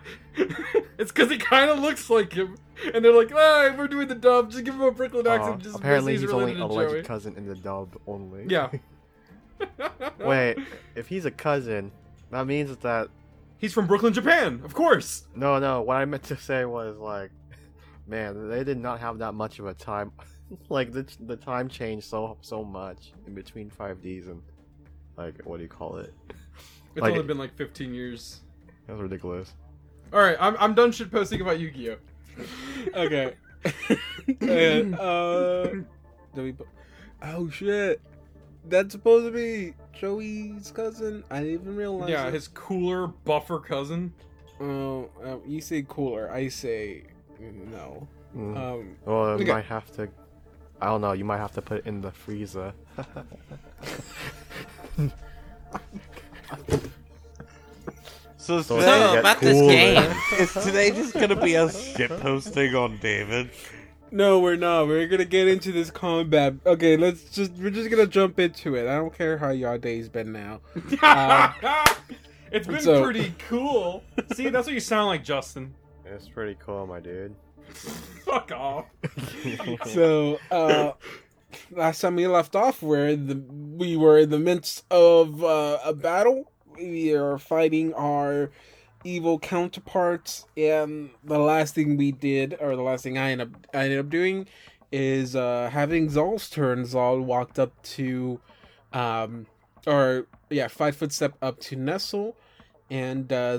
because 0.98 1.30
he 1.30 1.38
kind 1.38 1.70
of 1.70 1.78
looks 1.78 2.10
like 2.10 2.32
him, 2.34 2.56
and 2.92 3.02
they're 3.02 3.14
like, 3.14 3.32
"Ah, 3.34 3.74
we're 3.76 3.88
doing 3.88 4.08
the 4.08 4.14
dub. 4.14 4.50
Just 4.50 4.64
give 4.64 4.74
him 4.74 4.82
a 4.82 4.90
Brooklyn 4.90 5.26
Oh, 5.26 5.30
accent." 5.30 5.62
Just 5.62 5.76
apparently, 5.76 6.12
because 6.12 6.22
he's 6.30 6.32
only 6.32 6.60
a 6.60 6.64
alleged 6.64 6.90
Joey." 6.92 7.02
cousin 7.02 7.36
in 7.36 7.46
the 7.46 7.54
dub 7.54 7.96
only. 8.06 8.44
Yeah. 8.48 8.68
Wait, 10.20 10.58
if 10.94 11.08
he's 11.08 11.24
a 11.24 11.30
cousin, 11.30 11.90
that 12.30 12.46
means 12.46 12.76
that 12.76 13.08
He's 13.58 13.72
from 13.72 13.86
Brooklyn, 13.86 14.12
Japan, 14.12 14.60
of 14.64 14.72
course. 14.74 15.24
no, 15.34 15.58
no. 15.58 15.82
What 15.82 15.96
I 15.96 16.04
meant 16.04 16.22
to 16.24 16.36
say 16.36 16.64
was 16.64 16.96
like, 16.96 17.30
man, 18.06 18.48
they 18.48 18.62
did 18.64 18.78
not 18.78 19.00
have 19.00 19.18
that 19.18 19.34
much 19.34 19.58
of 19.58 19.66
a 19.66 19.74
time. 19.74 20.12
like 20.70 20.92
the 20.92 21.06
the 21.26 21.36
time 21.36 21.68
changed 21.68 22.06
so 22.06 22.38
so 22.40 22.64
much 22.64 23.12
in 23.26 23.34
between 23.34 23.68
5Ds 23.70 24.28
and 24.30 24.40
like 25.16 25.34
what 25.44 25.58
do 25.58 25.62
you 25.64 25.68
call 25.68 25.98
it? 25.98 26.14
It's 26.94 27.02
Like- 27.02 27.12
only 27.12 27.24
been 27.24 27.36
like 27.38 27.54
15 27.56 27.92
years. 27.92 28.40
That's 28.86 28.98
ridiculous. 29.00 29.52
All 30.12 30.20
right, 30.20 30.36
I'm 30.40 30.56
I'm 30.58 30.74
done 30.74 30.90
shit 30.92 31.10
posting 31.10 31.40
about 31.42 31.58
Yu-Gi-Oh. 31.60 31.96
Okay. 32.94 33.34
and, 34.40 34.98
uh, 34.98 35.68
we, 36.34 36.54
oh 37.22 37.50
shit, 37.50 38.00
that's 38.68 38.92
supposed 38.92 39.26
to 39.26 39.32
be 39.32 39.74
Joey's 39.92 40.70
cousin. 40.70 41.24
I 41.30 41.40
didn't 41.40 41.54
even 41.54 41.76
realize. 41.76 42.10
Yeah, 42.10 42.28
it. 42.28 42.34
his 42.34 42.48
cooler 42.48 43.06
buffer 43.06 43.58
cousin. 43.58 44.12
Oh, 44.60 45.08
uh, 45.24 45.36
you 45.46 45.60
say 45.60 45.84
cooler. 45.88 46.30
I 46.30 46.48
say 46.48 47.04
no. 47.40 48.06
Mm. 48.36 48.56
Um, 48.56 48.96
well, 49.04 49.36
you 49.36 49.44
okay. 49.44 49.52
might 49.52 49.64
have 49.66 49.90
to. 49.96 50.08
I 50.80 50.86
don't 50.86 51.00
know. 51.00 51.12
You 51.12 51.24
might 51.24 51.38
have 51.38 51.52
to 51.52 51.62
put 51.62 51.78
it 51.78 51.86
in 51.86 52.00
the 52.00 52.12
freezer. 52.12 52.72
So 58.48 58.62
So 58.62 58.76
today, 58.76 58.86
So, 58.86 59.12
get 59.12 59.18
about 59.18 59.40
this 59.40 59.58
cooler. 59.58 59.72
game. 59.72 60.16
is 60.40 60.52
today 60.54 60.90
just 60.90 61.12
gonna 61.12 61.36
be 61.36 61.56
us 61.56 61.94
shit 61.94 62.10
posting 62.20 62.74
on 62.74 62.96
David? 62.96 63.50
No, 64.10 64.40
we're 64.40 64.56
not. 64.56 64.86
We're 64.86 65.06
gonna 65.06 65.24
get 65.24 65.48
into 65.48 65.72
this 65.72 65.90
combat. 65.90 66.54
Okay, 66.66 66.96
let's 66.96 67.24
just. 67.24 67.52
We're 67.52 67.70
just 67.70 67.90
gonna 67.90 68.06
jump 68.06 68.38
into 68.38 68.74
it. 68.74 68.88
I 68.88 68.96
don't 68.96 69.16
care 69.16 69.38
how 69.38 69.50
your 69.50 69.78
day's 69.78 70.08
been 70.08 70.32
now. 70.32 70.60
Uh, 71.02 71.52
it's 72.52 72.66
been 72.66 72.80
so- 72.80 73.02
pretty 73.04 73.34
cool. 73.48 74.02
See, 74.34 74.48
that's 74.48 74.66
what 74.66 74.74
you 74.74 74.80
sound 74.80 75.08
like, 75.08 75.24
Justin. 75.24 75.74
it's 76.04 76.28
pretty 76.28 76.56
cool, 76.64 76.86
my 76.86 77.00
dude. 77.00 77.34
Fuck 78.24 78.52
off. 78.52 78.86
so 79.86 80.38
uh 80.50 80.92
last 81.70 82.00
time 82.00 82.16
we 82.16 82.26
left 82.26 82.56
off 82.56 82.82
where 82.82 83.14
the 83.16 83.34
we 83.50 83.96
were 83.96 84.18
in 84.18 84.30
the 84.30 84.38
midst 84.38 84.84
of 84.90 85.42
uh, 85.44 85.78
a 85.84 85.92
battle 85.92 86.50
we 86.78 87.14
are 87.14 87.38
fighting 87.38 87.92
our 87.94 88.50
evil 89.04 89.38
counterparts 89.38 90.46
and 90.56 91.10
the 91.24 91.38
last 91.38 91.74
thing 91.74 91.96
we 91.96 92.12
did 92.12 92.56
or 92.60 92.76
the 92.76 92.82
last 92.82 93.02
thing 93.04 93.16
i 93.16 93.30
ended 93.30 93.48
up 93.54 93.66
i 93.74 93.84
ended 93.84 93.98
up 93.98 94.08
doing 94.08 94.46
is 94.90 95.36
uh 95.36 95.68
having 95.72 96.08
zal's 96.08 96.50
turn 96.50 96.84
zal 96.84 97.20
walked 97.20 97.58
up 97.58 97.80
to 97.82 98.40
um 98.92 99.46
or 99.86 100.26
yeah 100.50 100.66
five 100.68 100.96
foot 100.96 101.12
step 101.12 101.34
up 101.42 101.60
to 101.60 101.76
nestle 101.76 102.36
and 102.90 103.32
uh 103.32 103.58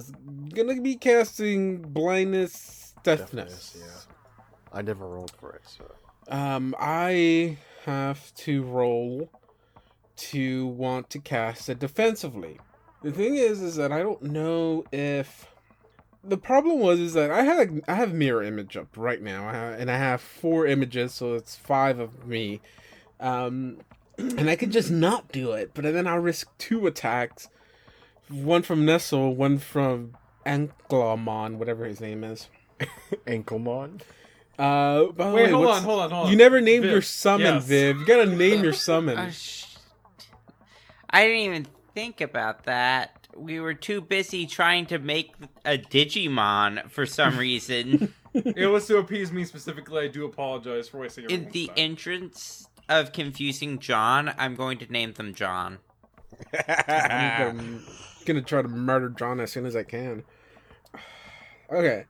gonna 0.54 0.82
be 0.82 0.96
casting 0.96 1.82
blindness 1.82 2.94
deafness 3.04 3.74
Deafness, 3.74 3.78
yeah. 3.80 4.78
I 4.78 4.82
never 4.82 5.08
rolled 5.08 5.32
for 5.32 5.54
it, 5.54 5.62
so 5.66 5.86
um, 6.30 6.76
I 6.80 7.58
have 7.86 8.34
to 8.36 8.64
roll 8.64 9.30
to 10.16 10.68
want 10.68 11.10
to 11.12 11.20
cast 11.20 11.70
it 11.70 11.80
defensively. 11.80 12.60
The 13.02 13.12
thing 13.12 13.36
is, 13.36 13.62
is 13.62 13.76
that 13.76 13.92
I 13.92 14.00
don't 14.00 14.22
know 14.24 14.84
if 14.92 15.48
the 16.24 16.38
problem 16.38 16.80
was 16.80 17.00
is 17.00 17.14
that 17.14 17.32
I 17.32 17.44
had 17.44 17.82
I 17.88 17.96
have 17.96 18.14
mirror 18.14 18.44
image 18.44 18.76
up 18.76 18.88
right 18.96 19.22
now, 19.22 19.48
and 19.48 19.90
I 19.90 19.98
have 19.98 20.22
four 20.22 20.68
images, 20.68 21.14
so 21.14 21.36
it's 21.36 21.56
five 21.56 22.00
of 22.00 22.28
me. 22.28 22.60
Um, 23.20 23.78
and 24.18 24.50
I 24.50 24.56
could 24.56 24.72
just 24.72 24.92
not 24.92 25.32
do 25.32 25.54
it, 25.54 25.72
but 25.74 25.84
then 25.84 26.08
I'll 26.08 26.20
risk 26.20 26.50
two 26.58 26.88
attacks, 26.88 27.48
one 28.28 28.64
from 28.64 28.86
Nestle, 28.86 29.34
one 29.34 29.60
from 29.60 30.18
Anklamon, 30.46 31.56
whatever 31.56 31.86
his 31.86 32.02
name 32.02 32.24
is. 32.24 32.50
Anklemon. 33.26 34.02
Uh, 34.58 35.06
by 35.14 35.30
the 35.30 35.36
Wait, 35.36 35.44
way, 35.46 35.52
hold 35.52 35.68
on, 35.68 35.84
hold 35.84 36.02
on, 36.02 36.12
hold 36.12 36.26
on. 36.26 36.32
You 36.32 36.38
never 36.38 36.60
named 36.60 36.84
Viv, 36.84 36.92
your 36.92 37.02
summon, 37.02 37.56
yes. 37.56 37.66
Viv. 37.66 38.00
You 38.00 38.06
gotta 38.06 38.26
name 38.26 38.64
your 38.64 38.74
summon. 38.74 39.32
Oh, 41.12 41.18
I 41.18 41.24
didn't 41.26 41.42
even 41.42 41.68
think 41.94 42.22
about 42.22 42.64
that. 42.64 43.28
We 43.36 43.60
were 43.60 43.74
too 43.74 44.02
busy 44.02 44.46
trying 44.46 44.86
to 44.88 45.00
make 45.00 45.34
a 45.66 45.78
Digimon 45.78 46.90
for 46.90 47.06
some 47.06 47.38
reason. 47.40 48.14
It 48.34 48.68
was 48.68 48.88
to 48.88 48.98
appease 48.98 49.32
me 49.32 49.46
specifically. 49.46 50.06
I 50.06 50.08
do 50.08 50.26
apologize 50.26 50.88
for 50.88 51.00
wasting 51.00 51.30
In 51.30 51.50
the 51.52 51.68
time. 51.68 51.76
entrance 51.78 52.68
of 52.88 53.12
confusing 53.12 53.80
John, 53.80 54.34
I'm 54.38 54.56
going 54.56 54.78
to 54.80 54.92
name 54.92 55.14
them 55.14 55.34
John. 55.34 55.80
I'm 56.68 57.56
gonna, 57.58 57.80
gonna 58.26 58.42
try 58.42 58.62
to 58.62 58.68
murder 58.68 59.10
John 59.10 59.40
as 59.40 59.52
soon 59.52 59.66
as 59.66 59.76
I 59.76 59.84
can. 59.84 60.24
Okay, 61.72 62.06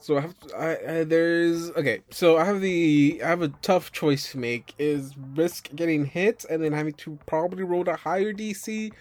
so 0.00 0.16
I 0.18 0.20
have 0.22 0.34
I, 0.56 0.70
I 1.00 1.04
there's 1.04 1.70
okay. 1.70 2.00
So 2.10 2.36
I 2.36 2.44
have 2.44 2.60
the 2.60 3.20
I 3.24 3.28
have 3.28 3.42
a 3.42 3.48
tough 3.62 3.92
choice 3.92 4.32
to 4.32 4.38
make: 4.38 4.74
is 4.78 5.14
risk 5.34 5.68
getting 5.74 6.04
hit 6.06 6.44
and 6.50 6.62
then 6.62 6.72
having 6.72 6.94
to 6.94 7.18
probably 7.26 7.62
roll 7.62 7.88
a 7.88 7.96
higher 7.96 8.32
DC, 8.32 8.92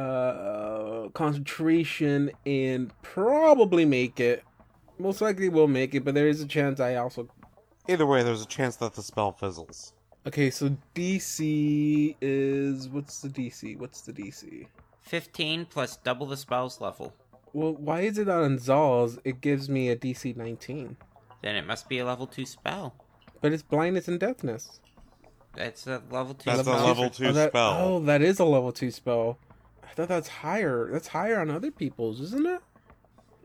uh, 0.00 1.08
concentration, 1.10 2.30
and 2.46 2.92
probably 3.02 3.84
make 3.84 4.20
it. 4.20 4.42
Most 4.98 5.20
likely 5.20 5.48
will 5.48 5.68
make 5.68 5.94
it, 5.94 6.04
but 6.04 6.14
there 6.14 6.28
is 6.28 6.40
a 6.42 6.46
chance 6.46 6.78
I 6.80 6.96
also 6.96 7.28
Either 7.88 8.06
way, 8.06 8.22
there's 8.22 8.42
a 8.42 8.46
chance 8.46 8.76
that 8.76 8.94
the 8.94 9.02
spell 9.02 9.32
fizzles. 9.32 9.94
Okay, 10.26 10.50
so 10.50 10.76
DC 10.94 12.14
is 12.20 12.88
what's 12.88 13.20
the 13.20 13.28
DC? 13.28 13.78
What's 13.78 14.02
the 14.02 14.12
DC? 14.12 14.66
15 15.00 15.64
plus 15.64 15.96
double 15.96 16.26
the 16.26 16.36
spell's 16.36 16.80
level. 16.80 17.14
Well, 17.52 17.72
why 17.72 18.02
is 18.02 18.18
it 18.18 18.28
not 18.28 18.42
on 18.42 18.58
Zal's? 18.58 19.18
It 19.24 19.40
gives 19.40 19.68
me 19.68 19.88
a 19.88 19.96
DC 19.96 20.36
19, 20.36 20.96
Then 21.42 21.56
it 21.56 21.66
must 21.66 21.88
be 21.88 21.98
a 21.98 22.04
level 22.04 22.26
2 22.26 22.46
spell. 22.46 22.94
but 23.40 23.52
it's 23.52 23.62
blindness 23.62 24.06
and 24.06 24.20
deafness. 24.20 24.80
That's 25.54 25.86
a 25.86 26.02
level 26.10 26.34
2 26.34 26.44
That's 26.44 26.60
a 26.60 26.64
spell. 26.64 26.86
level 26.86 27.10
two 27.10 27.26
oh, 27.26 27.32
that, 27.32 27.50
spell. 27.50 27.76
Oh, 27.80 27.98
that 28.00 28.22
is 28.22 28.38
a 28.38 28.44
level 28.44 28.70
two 28.70 28.90
spell. 28.92 29.38
I 29.90 29.94
thought 29.94 30.08
that's 30.08 30.28
higher. 30.28 30.88
That's 30.92 31.08
higher 31.08 31.40
on 31.40 31.50
other 31.50 31.70
people's, 31.70 32.20
isn't 32.20 32.46
it? 32.46 32.60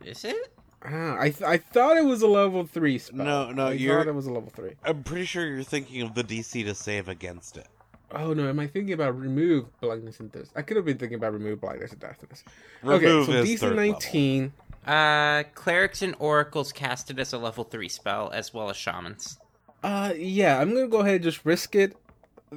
Is 0.05 0.23
it? 0.23 0.51
Ah, 0.83 1.17
I 1.19 1.29
th- 1.31 1.41
I 1.41 1.57
thought 1.57 1.97
it 1.97 2.05
was 2.05 2.21
a 2.21 2.27
level 2.27 2.65
three 2.65 2.99
spell. 2.99 3.25
No, 3.25 3.51
no, 3.51 3.67
I 3.67 3.71
you're- 3.73 3.97
thought 3.97 4.07
it 4.07 4.13
was 4.13 4.27
a 4.27 4.31
level 4.31 4.51
three. 4.55 4.73
I'm 4.83 5.03
pretty 5.03 5.25
sure 5.25 5.45
you're 5.47 5.63
thinking 5.63 6.01
of 6.03 6.13
the 6.13 6.23
DC 6.23 6.63
to 6.65 6.75
save 6.75 7.07
against 7.09 7.57
it. 7.57 7.67
Oh 8.11 8.33
no, 8.33 8.47
am 8.47 8.59
I 8.59 8.67
thinking 8.67 8.93
about 8.93 9.19
remove 9.19 9.65
blindness 9.81 10.19
and 10.19 10.31
deafness? 10.31 10.51
I 10.55 10.61
could 10.61 10.77
have 10.77 10.85
been 10.85 10.99
thinking 10.99 11.15
about 11.17 11.33
remove 11.33 11.59
blindness 11.61 11.91
and 11.91 11.99
deafness. 11.99 12.43
Remove 12.83 13.03
okay, 13.03 13.25
so 13.31 13.37
is 13.39 13.49
DC 13.49 13.59
third 13.59 13.75
level. 13.75 13.91
19. 13.93 14.53
Uh, 14.85 15.43
clerics 15.55 16.03
and 16.03 16.15
oracles 16.19 16.71
casted 16.71 17.19
as 17.19 17.33
a 17.33 17.39
level 17.39 17.63
3 17.63 17.89
spell, 17.89 18.29
as 18.31 18.53
well 18.53 18.69
as 18.69 18.77
shamans. 18.77 19.39
Uh, 19.83 20.13
yeah, 20.15 20.59
I'm 20.59 20.75
gonna 20.75 20.87
go 20.87 20.99
ahead 20.99 21.15
and 21.15 21.23
just 21.23 21.43
risk 21.43 21.73
it. 21.75 21.97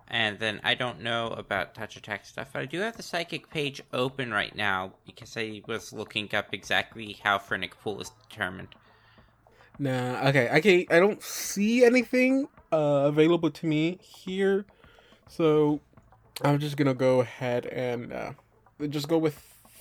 and 0.08 0.40
then 0.40 0.62
I 0.64 0.76
don't 0.76 1.02
know 1.02 1.28
about 1.28 1.76
touch 1.76 1.98
attack 1.98 2.26
stuff. 2.26 2.52
But 2.54 2.62
I 2.62 2.66
do 2.66 2.80
have 2.80 2.96
the 2.96 3.04
psychic 3.04 3.50
page 3.50 3.82
open 3.92 4.32
right 4.32 4.56
now 4.56 4.94
because 5.06 5.36
I 5.36 5.62
was 5.68 5.92
looking 5.92 6.34
up 6.34 6.54
exactly 6.54 7.18
how 7.22 7.38
Phrenic 7.38 7.78
Pool 7.82 8.00
is 8.00 8.12
determined. 8.30 8.70
Nah, 9.78 10.28
okay, 10.30 10.48
I 10.50 10.62
can 10.62 10.86
I 10.90 11.00
don't 11.00 11.22
see 11.22 11.84
anything 11.84 12.48
uh, 12.72 13.04
available 13.08 13.52
to 13.52 13.66
me 13.68 14.00
here, 14.02 14.66
so 15.28 15.82
I'm 16.44 16.60
just 16.60 16.78
gonna 16.78 16.94
go 16.94 17.20
ahead 17.20 17.66
and 17.66 18.14
uh, 18.14 18.32
just 18.88 19.10
go 19.10 19.18
with 19.18 19.38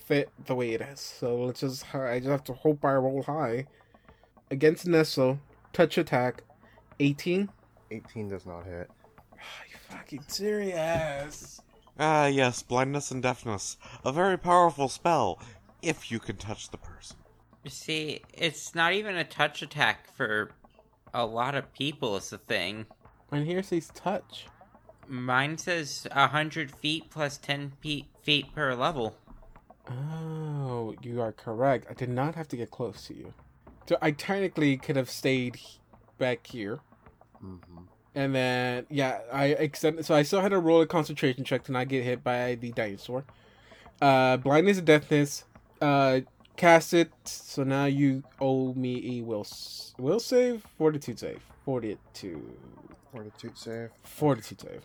it 0.09 0.30
the 0.47 0.54
way 0.57 0.73
it 0.73 0.80
is. 0.80 0.99
So 0.99 1.45
let's 1.45 1.61
just 1.61 1.95
I 1.95 2.18
just 2.18 2.30
have 2.30 2.45
to 2.45 2.54
hope 2.54 2.85
I 2.85 2.95
roll 2.95 3.23
high 3.23 3.66
against 4.50 4.87
Nestle. 4.87 5.38
Touch 5.73 5.99
attack, 5.99 6.43
eighteen. 7.00 7.50
18 7.90 8.28
does 8.28 8.45
not 8.45 8.64
hit. 8.64 8.90
Are 9.33 9.67
you 9.71 9.76
fucking 9.88 10.25
serious? 10.26 11.61
Ah, 11.99 12.26
yes, 12.26 12.62
blindness 12.62 13.11
and 13.11 13.23
deafness. 13.23 13.76
A 14.05 14.12
very 14.12 14.38
powerful 14.38 14.88
spell, 14.88 15.40
if 15.83 16.11
you 16.11 16.19
can 16.19 16.37
touch 16.37 16.71
the 16.71 16.76
person. 16.76 17.17
You 17.64 17.71
see, 17.71 18.23
it's 18.33 18.75
not 18.75 18.93
even 18.93 19.17
a 19.17 19.25
touch 19.25 19.62
attack 19.62 20.12
for 20.14 20.50
a 21.14 21.25
lot 21.25 21.55
of 21.55 21.73
people, 21.73 22.17
is 22.17 22.31
the 22.31 22.38
thing. 22.38 22.87
And 23.33 23.47
here 23.47 23.62
says 23.62 23.90
touch. 23.95 24.47
Mine 25.09 25.57
says 25.59 26.07
100 26.12 26.71
feet 26.71 27.11
plus 27.11 27.38
10 27.38 27.73
feet, 27.81 28.07
feet 28.23 28.55
per 28.55 28.75
level. 28.75 29.17
Oh, 29.90 30.95
you 31.02 31.20
are 31.23 31.33
correct. 31.33 31.87
I 31.90 31.94
did 31.94 32.11
not 32.11 32.35
have 32.35 32.49
to 32.49 32.57
get 32.57 32.70
close 32.70 33.07
to 33.07 33.14
you. 33.14 33.33
So 33.88 33.96
I 34.03 34.11
technically 34.11 34.77
could 34.77 34.96
have 34.96 35.09
stayed 35.09 35.59
back 36.18 36.46
here. 36.46 36.81
Mm-hmm. 37.42 37.79
And 38.14 38.35
then, 38.35 38.87
yeah, 38.90 39.20
I 39.33 39.46
extended. 39.46 40.05
So 40.05 40.14
I 40.14 40.22
still 40.22 40.40
had 40.40 40.51
to 40.51 40.59
roll 40.59 40.83
a 40.83 40.87
concentration 40.87 41.44
check 41.44 41.64
to 41.64 41.72
not 41.72 41.88
get 41.88 42.05
hit 42.05 42.22
by 42.22 42.57
the 42.57 42.72
dinosaur. 42.72 43.24
Uh, 44.03 44.37
blindness 44.37 44.79
and 44.79 44.87
deafness. 44.87 45.44
Uh, 45.81 46.20
cast 46.57 46.92
it. 46.92 47.11
So 47.24 47.64
now 47.64 47.87
you 47.87 48.24
owe 48.40 48.74
me 48.74 49.18
a 49.18 49.22
will 49.24 49.46
will 49.98 50.20
save, 50.20 50.66
fortitude 50.77 51.18
save, 51.18 51.40
fortitude, 51.64 52.42
Fortitude 53.12 53.57
save. 53.57 53.90
fortitude 54.05 54.61
save. 54.61 54.83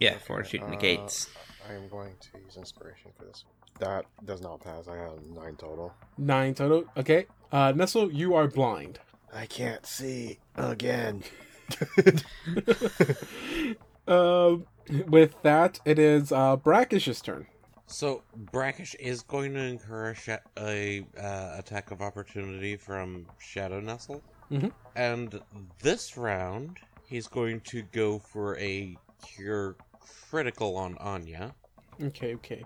Yeah, 0.00 0.16
fortitude 0.18 0.62
uh, 0.62 0.70
negates. 0.70 1.28
I 1.68 1.74
am 1.74 1.88
going 1.88 2.14
to 2.18 2.38
use 2.44 2.56
inspiration 2.56 3.12
for 3.16 3.26
this. 3.26 3.44
That 3.78 4.04
does 4.24 4.40
not 4.42 4.60
pass. 4.60 4.88
I 4.88 4.96
have 4.96 5.22
nine 5.34 5.56
total. 5.56 5.94
Nine 6.18 6.54
total. 6.54 6.84
Okay. 6.96 7.26
Uh, 7.52 7.72
Nestle, 7.74 8.12
you 8.12 8.34
are 8.34 8.46
blind. 8.46 8.98
I 9.32 9.46
can't 9.46 9.86
see 9.86 10.38
again. 10.56 11.22
Um, 14.08 14.66
with 15.06 15.40
that, 15.42 15.78
it 15.84 15.98
is 16.00 16.32
uh 16.32 16.56
Brackish's 16.56 17.20
turn. 17.20 17.46
So 17.86 18.22
Brackish 18.36 18.96
is 18.98 19.22
going 19.22 19.54
to 19.54 19.60
incur 19.60 20.10
a, 20.10 20.14
sh- 20.14 20.28
a 20.58 21.06
uh, 21.20 21.54
attack 21.58 21.92
of 21.92 22.00
opportunity 22.00 22.76
from 22.76 23.26
Shadow 23.38 23.78
Nestle, 23.78 24.20
Mhm. 24.50 24.72
and 24.96 25.40
this 25.80 26.16
round 26.16 26.78
he's 27.06 27.28
going 27.28 27.60
to 27.62 27.82
go 27.82 28.18
for 28.18 28.56
a 28.58 28.96
cure 29.24 29.76
critical 30.28 30.76
on 30.76 30.96
Anya. 30.98 31.54
Okay, 32.02 32.34
okay. 32.36 32.64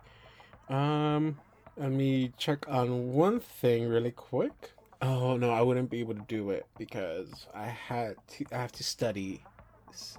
Um, 0.68 1.38
let 1.77 1.90
me 1.90 2.33
check 2.38 2.66
on 2.68 3.12
one 3.12 3.40
thing 3.40 3.88
really 3.88 4.11
quick. 4.12 4.72
Oh 5.03 5.37
no, 5.37 5.50
I 5.50 5.61
wouldn't 5.61 5.90
be 5.90 6.00
able 6.00 6.14
to 6.14 6.24
do 6.29 6.50
it 6.50 6.66
because 6.79 7.46
I 7.55 7.66
had 7.66 8.16
to. 8.29 8.44
I 8.53 8.57
have 8.57 8.72
to 8.72 8.85
study. 8.85 9.42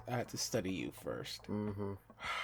I 0.08 0.18
had 0.18 0.28
to 0.28 0.36
study 0.36 0.70
you 0.72 0.92
first. 1.04 1.42
Mm-hmm. 1.44 1.94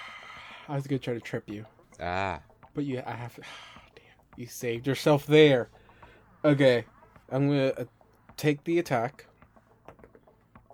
I 0.69 0.75
was 0.75 0.87
gonna 0.87 0.99
try 0.99 1.15
to 1.15 1.21
trip 1.21 1.49
you, 1.49 1.65
Ah, 2.01 2.41
but 2.75 2.85
you. 2.85 3.03
I 3.07 3.13
have. 3.13 3.37
damn, 3.95 4.05
you 4.37 4.47
saved 4.47 4.87
yourself 4.87 5.27
there. 5.27 5.69
Okay, 6.45 6.85
I'm 7.31 7.49
gonna 7.49 7.69
uh, 7.69 7.85
take 8.37 8.65
the 8.65 8.79
attack. 8.79 9.27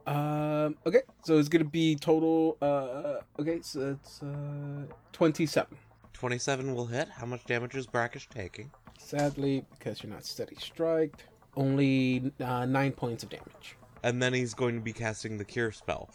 Um. 0.06 0.76
Okay, 0.86 1.02
so 1.22 1.38
it's 1.38 1.48
gonna 1.50 1.64
be 1.64 1.96
total. 1.96 2.56
Uh. 2.62 3.20
Okay, 3.40 3.58
so 3.60 3.96
it's 4.00 4.22
uh 4.22 4.86
twenty-seven. 5.12 5.76
Twenty-seven 6.18 6.74
will 6.74 6.86
hit. 6.86 7.08
How 7.08 7.26
much 7.26 7.44
damage 7.44 7.74
is 7.74 7.86
Brackish 7.86 8.28
taking? 8.28 8.70
Sadly, 8.98 9.64
because 9.78 10.02
you're 10.02 10.12
not 10.12 10.24
steady 10.24 10.56
striked, 10.58 11.24
only 11.56 12.32
uh, 12.40 12.66
nine 12.66 12.92
points 12.92 13.22
of 13.22 13.30
damage. 13.30 13.76
And 14.02 14.22
then 14.22 14.34
he's 14.34 14.54
going 14.54 14.74
to 14.74 14.80
be 14.80 14.92
casting 14.92 15.38
the 15.38 15.44
cure 15.44 15.72
spell. 15.72 16.10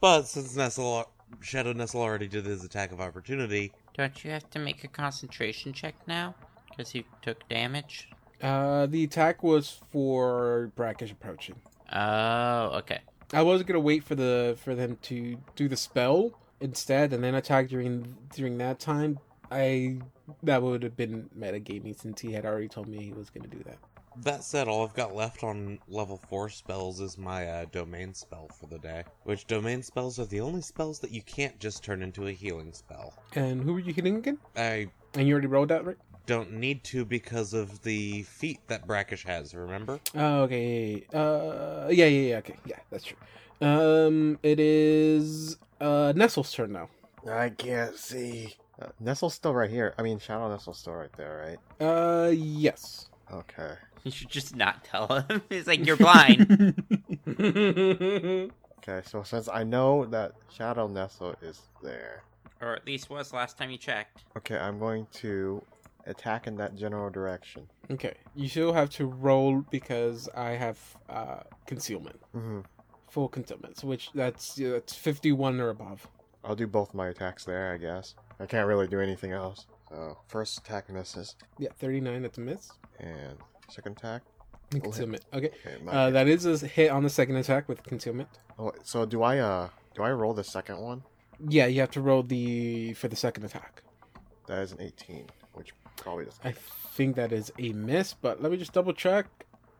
But 0.00 0.22
since 0.22 0.56
Nestle, 0.56 1.10
Shadow 1.40 1.72
Nestle 1.72 2.00
already 2.00 2.28
did 2.28 2.46
his 2.46 2.64
attack 2.64 2.92
of 2.92 3.00
opportunity, 3.00 3.72
Don't 3.96 4.24
you 4.24 4.30
have 4.30 4.48
to 4.50 4.60
make 4.60 4.84
a 4.84 4.88
concentration 4.88 5.72
check 5.72 5.94
now? 6.06 6.34
Because 6.70 6.94
you 6.94 7.02
took 7.20 7.46
damage? 7.48 8.08
Uh, 8.40 8.86
the 8.86 9.02
attack 9.02 9.42
was 9.42 9.80
for 9.90 10.70
brackish 10.76 11.10
approaching. 11.10 11.56
Oh, 11.92 12.70
okay. 12.78 13.00
I 13.32 13.42
was 13.42 13.64
gonna 13.64 13.80
wait 13.80 14.04
for 14.04 14.14
the 14.14 14.56
for 14.62 14.76
them 14.76 14.96
to 15.02 15.36
do 15.56 15.68
the 15.68 15.76
spell 15.76 16.30
instead, 16.60 17.12
and 17.12 17.22
then 17.24 17.34
attack 17.34 17.68
during 17.68 18.16
during 18.34 18.56
that 18.58 18.78
time. 18.78 19.18
I 19.50 19.98
that 20.42 20.62
would 20.62 20.82
have 20.82 20.96
been 20.96 21.28
metagaming 21.38 21.98
since 21.98 22.20
he 22.20 22.32
had 22.32 22.44
already 22.44 22.68
told 22.68 22.88
me 22.88 23.02
he 23.02 23.12
was 23.12 23.30
gonna 23.30 23.48
do 23.48 23.62
that. 23.64 23.78
That 24.24 24.42
said, 24.42 24.66
all 24.66 24.84
I've 24.84 24.94
got 24.94 25.14
left 25.14 25.44
on 25.44 25.78
level 25.86 26.20
4 26.28 26.48
spells 26.48 27.00
is 27.00 27.16
my 27.16 27.46
uh, 27.46 27.64
domain 27.70 28.12
spell 28.12 28.48
for 28.48 28.66
the 28.66 28.78
day. 28.80 29.04
Which 29.22 29.46
domain 29.46 29.80
spells 29.80 30.18
are 30.18 30.26
the 30.26 30.40
only 30.40 30.60
spells 30.60 30.98
that 31.00 31.12
you 31.12 31.22
can't 31.22 31.56
just 31.60 31.84
turn 31.84 32.02
into 32.02 32.26
a 32.26 32.32
healing 32.32 32.72
spell. 32.72 33.14
And 33.36 33.62
who 33.62 33.74
were 33.74 33.78
you 33.78 33.92
hitting 33.92 34.16
again? 34.16 34.38
I 34.56 34.88
And 35.14 35.28
you 35.28 35.34
already 35.34 35.46
rolled 35.46 35.68
that, 35.68 35.84
right? 35.84 35.96
don't 36.28 36.52
need 36.52 36.84
to 36.84 37.06
because 37.06 37.54
of 37.54 37.82
the 37.82 38.22
feat 38.24 38.60
that 38.68 38.86
Brackish 38.86 39.24
has, 39.24 39.54
remember? 39.54 39.98
Oh, 40.14 40.42
okay. 40.42 41.06
Uh, 41.12 41.88
yeah, 41.90 42.04
yeah, 42.04 42.28
yeah. 42.28 42.36
Okay, 42.36 42.56
yeah, 42.66 42.76
that's 42.90 43.04
true. 43.04 43.16
Um, 43.62 44.38
it 44.42 44.60
is 44.60 45.56
uh 45.80 46.12
Nestle's 46.14 46.52
turn 46.52 46.72
now. 46.72 46.90
I 47.28 47.48
can't 47.48 47.96
see. 47.96 48.54
Uh, 48.80 48.86
Nestle's 49.00 49.34
still 49.34 49.54
right 49.54 49.70
here. 49.70 49.94
I 49.98 50.02
mean, 50.02 50.18
Shadow 50.18 50.48
Nestle's 50.50 50.78
still 50.78 50.94
right 50.94 51.12
there, 51.16 51.58
right? 51.80 51.84
Uh, 51.86 52.30
yes. 52.30 53.08
Okay. 53.32 53.74
You 54.04 54.10
should 54.12 54.28
just 54.30 54.54
not 54.54 54.84
tell 54.84 55.06
him. 55.08 55.42
It's 55.50 55.66
like 55.66 55.84
you're 55.84 55.96
blind. 55.96 56.74
Okay, 58.80 59.02
so 59.06 59.22
since 59.22 59.48
I 59.48 59.64
know 59.64 60.06
that 60.06 60.32
Shadow 60.50 60.86
Nestle 60.86 61.34
is 61.42 61.60
there, 61.82 62.22
or 62.62 62.74
at 62.74 62.86
least 62.86 63.10
was 63.10 63.32
last 63.34 63.58
time 63.58 63.70
you 63.70 63.76
checked. 63.76 64.24
okay, 64.36 64.56
I'm 64.56 64.78
going 64.78 65.06
to 65.14 65.62
attack 66.06 66.46
in 66.46 66.56
that 66.56 66.74
general 66.74 67.10
direction. 67.10 67.68
okay, 67.90 68.14
you 68.34 68.48
still 68.48 68.72
have 68.72 68.88
to 68.90 69.04
roll 69.06 69.60
because 69.70 70.28
I 70.34 70.50
have 70.52 70.78
uh 71.10 71.40
concealment, 71.66 72.18
hmm 72.32 72.60
full 73.10 73.28
concealment, 73.28 73.82
which 73.84 74.10
that's 74.14 74.56
yeah, 74.58 74.70
that's 74.70 74.94
fifty 74.94 75.32
one 75.32 75.60
or 75.60 75.68
above. 75.68 76.06
I'll 76.44 76.56
do 76.56 76.66
both 76.66 76.94
my 76.94 77.08
attacks 77.08 77.44
there, 77.44 77.72
I 77.74 77.76
guess. 77.78 78.14
I 78.40 78.46
can't 78.46 78.66
really 78.66 78.86
do 78.86 79.00
anything 79.00 79.32
else. 79.32 79.66
So, 79.88 80.18
first 80.28 80.58
attack 80.58 80.90
misses, 80.90 81.34
Yeah, 81.58 81.70
thirty 81.78 82.00
nine. 82.00 82.22
That's 82.22 82.38
a 82.38 82.40
miss. 82.42 82.70
and 83.00 83.36
second 83.68 83.92
attack. 83.98 84.22
And 84.72 84.82
Go 84.82 84.90
ahead. 84.90 84.92
concealment. 85.10 85.24
Okay. 85.32 85.50
Okay, 85.66 85.76
Uh, 85.86 86.10
that 86.10 86.28
is 86.28 86.44
a 86.44 86.66
hit 86.66 86.90
on 86.90 87.02
the 87.02 87.10
second 87.10 87.36
attack 87.36 87.68
with 87.68 87.82
concealment. 87.84 88.28
oh, 88.58 88.72
so 88.82 89.06
do 89.06 89.22
I 89.22 89.38
uh 89.38 89.68
do 89.94 90.02
I 90.02 90.10
roll 90.12 90.34
the 90.34 90.44
second 90.44 90.78
one? 90.80 91.02
Yeah, 91.48 91.66
you 91.66 91.80
have 91.80 91.90
to 91.92 92.00
roll 92.00 92.22
the 92.22 92.92
for 92.94 93.08
the 93.08 93.16
second 93.16 93.44
attack. 93.44 93.82
That 94.46 94.60
is 94.60 94.72
an 94.72 94.80
18, 94.82 95.26
which 95.54 95.72
probably 95.96 96.24
doesn't. 96.26 96.44
I 96.44 96.52
think 96.52 97.16
that 97.16 97.32
is 97.32 97.52
a 97.58 97.72
miss, 97.72 98.12
but 98.14 98.42
let 98.42 98.50
me 98.52 98.58
just 98.58 98.72
double 98.72 98.92
check. 98.92 99.26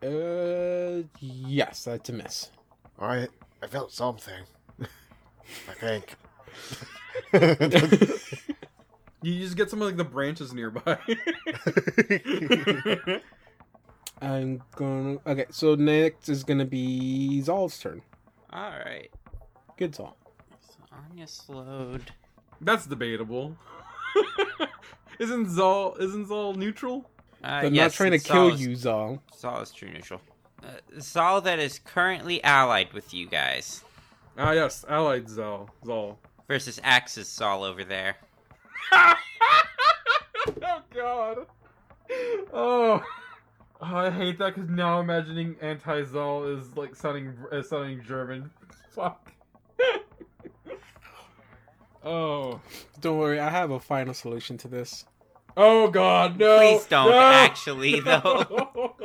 Uh, 0.02 1.02
yes, 1.20 1.84
that's 1.84 2.08
a 2.08 2.12
miss. 2.12 2.50
All 2.98 3.08
right, 3.08 3.28
I 3.62 3.66
felt 3.66 3.92
something. 3.92 4.44
I 5.68 5.74
think. 5.74 6.14
You 9.28 9.40
just 9.40 9.56
get 9.56 9.68
some 9.68 9.82
of 9.82 9.88
like 9.88 9.96
the 9.98 10.04
branches 10.04 10.54
nearby. 10.54 10.96
I'm 14.22 14.62
gonna. 14.74 15.18
Okay, 15.26 15.46
so 15.50 15.74
next 15.74 16.28
is 16.28 16.44
gonna 16.44 16.64
be 16.64 17.40
Zal's 17.42 17.78
turn. 17.78 18.00
All 18.52 18.70
right. 18.70 19.10
Good 19.76 19.94
song. 19.94 20.14
So 20.60 20.76
Anya 21.10 21.26
slowed. 21.26 22.10
That's 22.62 22.86
debatable. 22.86 23.56
isn't 25.18 25.50
Zal 25.50 25.94
isn't 26.00 26.26
Zal 26.28 26.54
neutral? 26.54 27.08
Uh, 27.44 27.48
I'm 27.48 27.74
yes, 27.74 27.92
not 27.92 27.96
trying 27.96 28.12
to 28.12 28.18
kill 28.18 28.54
is- 28.54 28.60
you, 28.60 28.74
Zal. 28.76 29.22
Zal 29.36 29.60
is 29.60 29.70
true 29.70 29.90
neutral. 29.92 30.20
Uh, 30.62 30.68
Zal 31.00 31.40
that 31.42 31.58
is 31.58 31.78
currently 31.78 32.42
allied 32.42 32.92
with 32.92 33.14
you 33.14 33.28
guys 33.28 33.84
Ah 34.36 34.50
yes, 34.52 34.84
allied 34.88 35.28
Zal. 35.28 35.68
Zal. 35.84 36.18
versus 36.48 36.80
Axis 36.82 37.28
Zal 37.28 37.62
over 37.62 37.84
there. 37.84 38.16
oh 38.92 40.82
god. 40.94 41.46
Oh. 42.52 43.02
Oh, 43.80 43.96
I 43.96 44.10
hate 44.10 44.38
that 44.38 44.56
because 44.56 44.68
now 44.70 44.98
imagining 44.98 45.54
anti-Zal 45.60 46.46
is 46.46 46.76
like 46.76 46.96
sounding 46.96 47.34
uh, 47.52 47.62
sounding 47.62 48.02
German. 48.02 48.50
Fuck. 48.90 49.30
oh. 52.04 52.60
Don't 53.00 53.18
worry, 53.18 53.38
I 53.38 53.50
have 53.50 53.70
a 53.70 53.78
final 53.78 54.14
solution 54.14 54.58
to 54.58 54.68
this. 54.68 55.04
Oh 55.56 55.88
god, 55.88 56.38
no. 56.38 56.58
Please 56.58 56.86
don't, 56.86 57.10
no! 57.10 57.18
actually, 57.18 58.00
though. 58.00 58.20
Oh, 58.24 58.96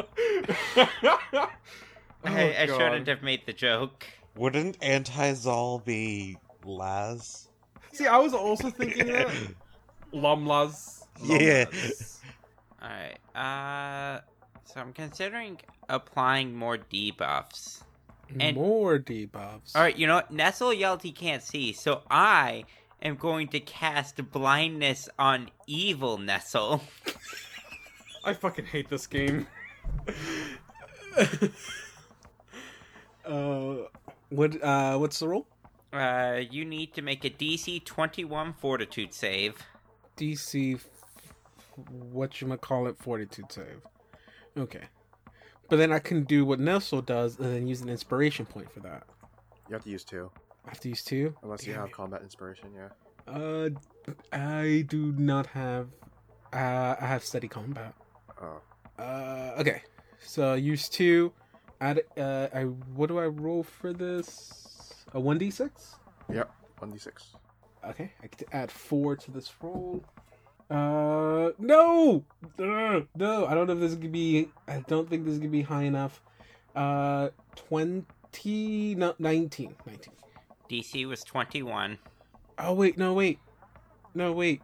I, 2.26 2.56
I 2.62 2.66
shouldn't 2.68 3.08
have 3.08 3.22
made 3.22 3.46
the 3.46 3.54
joke. 3.54 4.06
Wouldn't 4.36 4.78
anti-Zal 4.82 5.80
be 5.80 6.38
Laz? 6.64 7.50
See, 7.92 8.08
I 8.08 8.18
was 8.18 8.34
also 8.34 8.70
thinking 8.70 9.08
that. 9.08 9.30
Lumlas. 10.14 11.04
Yeah. 11.24 11.66
Alright, 12.82 13.20
uh. 13.36 14.22
So 14.66 14.80
I'm 14.80 14.94
considering 14.94 15.60
applying 15.90 16.56
more 16.56 16.78
debuffs. 16.78 17.84
And- 18.40 18.56
More 18.58 18.98
debuffs. 18.98 19.76
Alright, 19.76 19.98
you 19.98 20.08
know 20.08 20.16
what? 20.16 20.32
Nestle 20.32 20.74
yelled 20.74 21.04
he 21.04 21.12
can't 21.12 21.44
see, 21.44 21.74
so 21.74 22.02
I 22.10 22.66
am 23.02 23.16
going 23.16 23.48
to 23.50 23.60
cast 23.60 24.32
blindness 24.32 25.08
on 25.20 25.50
evil 25.68 26.18
Nestle. 26.18 26.82
I 28.26 28.34
fucking 28.34 28.66
hate 28.66 28.90
this 28.90 29.06
game. 29.08 29.48
Uh, 33.26 33.76
what? 34.30 34.62
Uh, 34.62 34.98
what's 34.98 35.20
the 35.20 35.28
rule? 35.28 35.48
Uh, 35.92 36.42
you 36.50 36.66
need 36.66 36.94
to 36.94 37.02
make 37.02 37.24
a 37.24 37.30
DC 37.30 37.84
21 37.86 38.54
Fortitude 38.54 39.14
save. 39.14 39.56
DC. 40.18 40.80
What 42.12 42.40
you 42.42 42.48
might 42.48 42.62
call 42.62 42.88
it? 42.88 42.98
Fortitude 42.98 43.52
save. 43.52 43.82
Okay, 44.58 44.84
but 45.70 45.78
then 45.78 45.92
I 45.92 46.00
can 46.00 46.24
do 46.24 46.46
what 46.46 46.60
Nestle 46.60 47.02
does, 47.02 47.40
and 47.40 47.52
then 47.54 47.68
use 47.68 47.82
an 47.82 47.90
inspiration 47.90 48.46
point 48.46 48.72
for 48.72 48.80
that. 48.82 49.04
You 49.68 49.74
have 49.74 49.84
to 49.86 49.90
use 49.90 50.04
two, 50.04 50.30
I 50.66 50.70
have 50.70 50.80
to 50.82 50.90
use 50.90 51.04
two. 51.04 51.36
unless 51.42 51.66
you 51.66 51.74
have 51.74 51.86
it. 51.88 51.92
combat 51.94 52.22
inspiration. 52.22 52.70
Yeah. 52.76 52.90
Uh, 53.26 53.70
I 54.32 54.86
do 54.88 55.14
not 55.14 55.48
have. 55.48 55.88
Uh, 56.54 56.96
I 57.00 57.06
have 57.08 57.24
studied 57.24 57.50
combat. 57.50 57.96
Oh, 58.40 58.62
Uh, 59.00 59.54
okay. 59.58 59.82
So 60.20 60.54
use 60.54 60.88
two. 60.90 61.34
Add. 61.82 62.02
Uh, 62.16 62.48
I 62.54 62.64
what 62.96 63.08
do 63.08 63.18
I 63.18 63.26
roll 63.26 63.64
for 63.64 63.92
this? 63.94 65.06
A 65.14 65.20
one 65.20 65.38
d 65.40 65.50
six. 65.50 65.96
yep. 66.32 66.52
One 66.78 66.92
d 66.92 66.98
six. 67.00 67.34
Okay, 67.90 68.12
I 68.22 68.28
get 68.28 68.38
to 68.40 68.56
add 68.56 68.72
four 68.72 69.16
to 69.16 69.32
this 69.32 69.52
roll. 69.62 70.04
Uh, 70.70 71.52
no, 71.60 72.24
Ugh, 72.58 73.08
no. 73.16 73.46
I 73.46 73.54
don't 73.54 73.68
know 73.68 73.74
if 73.74 73.80
this 73.80 73.92
is 73.92 73.98
gonna 73.98 74.10
be. 74.10 74.50
I 74.68 74.84
don't 74.88 75.10
think 75.10 75.26
this 75.26 75.34
is 75.34 75.40
gonna 75.40 75.52
be 75.52 75.62
high 75.62 75.84
enough. 75.84 76.22
Uh, 76.76 77.30
twenty, 77.56 78.96
no, 78.96 79.14
19. 79.20 79.76
19. 79.86 80.14
DC 80.70 81.08
was 81.08 81.24
21. 81.24 82.00
Oh 82.58 82.74
wait, 82.74 82.98
no, 82.98 83.14
wait, 83.14 83.40
no, 84.16 84.32
wait. 84.32 84.62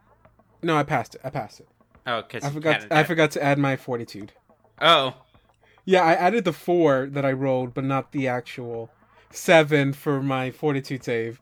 No, 0.64 0.78
I 0.78 0.84
passed 0.84 1.16
it. 1.16 1.22
I 1.24 1.30
passed 1.30 1.60
it. 1.60 1.68
Oh, 2.08 2.22
because 2.22 2.44
I 2.44 2.50
forgot. 2.50 2.88
I 2.92 3.04
forgot 3.04 3.32
to 3.32 3.44
add 3.44 3.60
my 3.60 3.76
fortitude. 3.76 4.32
Oh, 4.82 5.14
Yeah, 5.86 6.04
I 6.04 6.14
added 6.14 6.46
the 6.46 6.54
four 6.54 7.08
that 7.12 7.26
I 7.26 7.32
rolled, 7.34 7.74
but 7.74 7.84
not 7.84 8.12
the 8.12 8.28
actual 8.28 8.90
seven 9.30 9.94
for 9.94 10.22
my 10.22 10.52
fortitude 10.52 11.04
save. 11.04 11.42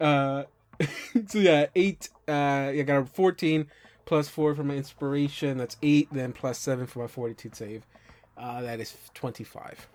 Uh, 0.00 0.44
so 1.28 1.38
yeah, 1.38 1.66
eight. 1.74 2.08
Uh, 2.28 2.70
I 2.70 2.82
got 2.82 3.02
a 3.02 3.06
fourteen 3.06 3.66
plus 4.04 4.28
four 4.28 4.54
for 4.54 4.64
my 4.64 4.74
inspiration. 4.74 5.58
That's 5.58 5.76
eight. 5.82 6.08
Then 6.12 6.32
plus 6.32 6.58
seven 6.58 6.86
for 6.86 7.00
my 7.00 7.06
fortitude 7.06 7.56
save. 7.56 7.86
Uh, 8.36 8.62
that 8.62 8.80
is 8.80 8.96
twenty-five. 9.14 9.86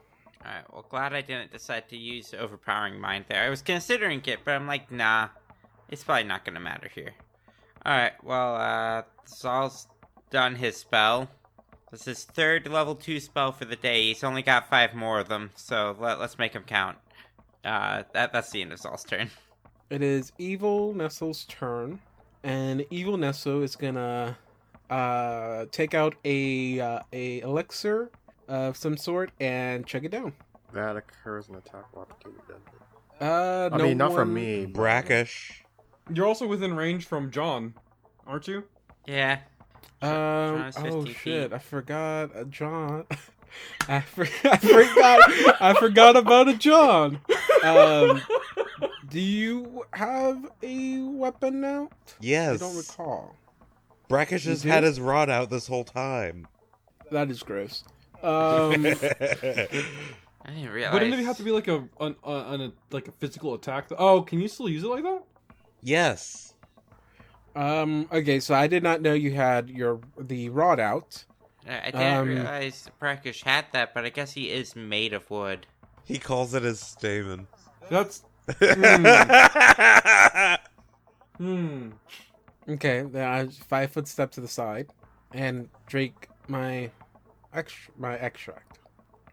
Alright, 0.48 0.72
well, 0.72 0.86
glad 0.88 1.14
I 1.14 1.22
didn't 1.22 1.52
decide 1.52 1.90
to 1.90 1.98
use 1.98 2.34
overpowering 2.34 3.02
mind 3.02 3.26
there. 3.28 3.44
I 3.44 3.50
was 3.50 3.62
considering 3.62 4.22
it, 4.26 4.40
but 4.46 4.54
I'm 4.54 4.68
like, 4.68 4.92
nah, 4.92 5.30
it's 5.90 6.04
probably 6.04 6.24
not 6.24 6.46
gonna 6.46 6.60
matter 6.60 6.90
here. 6.94 7.12
Alright, 7.86 8.24
well, 8.24 8.56
uh, 8.56 9.02
Zal's 9.28 9.88
done 10.30 10.56
his 10.56 10.78
spell. 10.78 11.30
This 11.92 12.02
is 12.02 12.06
his 12.06 12.24
third 12.26 12.68
level 12.68 12.96
2 12.96 13.20
spell 13.20 13.52
for 13.52 13.66
the 13.66 13.76
day. 13.76 14.04
He's 14.04 14.24
only 14.24 14.42
got 14.42 14.70
five 14.70 14.94
more 14.94 15.20
of 15.20 15.28
them, 15.28 15.52
so 15.56 15.96
let, 16.00 16.20
let's 16.20 16.38
make 16.38 16.54
him 16.54 16.64
count. 16.64 16.98
Uh, 17.66 18.04
that, 18.14 18.32
that's 18.32 18.52
the 18.52 18.62
end 18.62 18.72
of 18.72 18.80
Zal's 18.80 19.04
turn. 19.04 19.30
It 19.90 20.02
is 20.02 20.32
Evil 20.38 20.94
Nestle's 20.94 21.46
turn, 21.46 22.00
and 22.44 22.86
Evil 22.90 23.18
Nestle 23.18 23.64
is 23.64 23.76
gonna 23.76 24.38
uh 24.90 25.66
take 25.72 25.94
out 25.94 26.16
a 26.26 26.80
uh, 26.80 27.00
a 27.14 27.40
elixir 27.42 28.12
of 28.48 28.76
some 28.78 28.98
sort 28.98 29.32
and 29.40 29.86
chug 29.86 30.06
it 30.06 30.12
down. 30.12 30.34
That 30.74 30.98
occurs 30.98 31.48
in 31.50 31.56
attack 31.56 31.86
while 31.94 32.06
applicated 32.06 32.42
deadly. 32.48 32.62
Uh, 33.20 33.70
I 33.74 33.78
no 33.78 33.84
mean, 33.86 33.98
not 33.98 34.14
from 34.14 34.34
me. 34.34 34.66
Brackish. 34.66 35.64
You're 36.14 36.26
also 36.26 36.48
within 36.48 36.76
range 36.76 37.06
from 37.06 37.32
John, 37.32 37.74
aren't 38.26 38.48
you? 38.48 38.64
Yeah. 39.06 39.40
Um. 40.02 40.72
Oh 40.78 41.06
shit! 41.06 41.16
feet. 41.50 41.54
I 41.54 41.58
forgot 41.60 42.36
uh, 42.36 42.44
John. 42.46 43.06
I, 43.88 44.02
for- 44.02 44.28
I 44.44 44.58
forgot. 44.58 45.62
I 45.62 45.74
forgot 45.80 46.16
about 46.18 46.50
a 46.50 46.54
John. 46.58 47.22
Um. 47.64 48.22
Do 49.10 49.22
you 49.22 49.86
have 49.94 50.50
a 50.62 51.00
weapon 51.02 51.62
now? 51.62 51.90
Yes. 52.20 52.62
I 52.62 52.66
don't 52.66 52.76
recall. 52.76 53.36
Brackish 54.10 54.46
has 54.46 54.66
You 54.66 54.72
had 54.72 54.84
his 54.84 55.00
rod 55.00 55.30
out 55.30 55.50
this 55.50 55.68
whole 55.68 55.84
time. 55.84 56.48
That 57.12 57.30
is 57.30 57.44
gross. 57.44 57.84
Um. 58.24 58.84
I 58.84 60.52
didn't 60.52 60.70
realize. 60.72 60.94
Wouldn't 60.94 61.14
it 61.14 61.24
have 61.24 61.38
to 61.38 61.44
be 61.44 61.52
like 61.52 61.68
a 61.68 61.88
an, 62.00 62.16
an, 62.26 62.62
a 62.62 62.72
like 62.90 63.08
a 63.08 63.12
physical 63.12 63.54
attack? 63.54 63.90
Oh, 63.96 64.24
can 64.24 64.40
you 64.40 64.48
still 64.48 64.68
use 64.68 64.84
it 64.84 64.88
like 64.88 65.04
that? 65.04 65.22
yes. 65.84 66.56
um. 67.56 68.10
Okay. 68.12 68.40
So 68.40 68.56
I 68.56 68.66
did 68.66 68.82
not 68.82 69.04
know 69.04 69.14
you 69.14 69.34
had 69.34 69.70
your 69.70 70.00
the 70.20 70.50
rod 70.50 70.80
out. 70.80 71.26
I 71.68 71.80
I 71.80 71.92
didn't 71.92 72.18
um, 72.18 72.28
realize 72.28 72.90
Brackish 73.00 73.44
had 73.44 73.66
that, 73.74 73.94
but 73.94 74.04
I 74.04 74.10
guess 74.10 74.32
he 74.32 74.50
is 74.50 74.76
made 74.76 75.14
of 75.14 75.30
wood. 75.30 75.68
He 76.04 76.18
calls 76.18 76.56
it 76.56 76.64
his 76.64 76.80
stamen. 76.80 77.46
That's 77.92 78.24
hmm. 81.38 81.90
Okay. 82.70 83.02
Then 83.02 83.28
I 83.28 83.48
five 83.48 83.92
foot 83.92 84.08
step 84.08 84.32
to 84.32 84.42
the 84.42 84.48
side, 84.48 84.94
and 85.34 85.70
drink 85.88 86.30
my 86.48 86.92
extra 87.54 87.94
my 87.98 88.16
extract. 88.18 88.80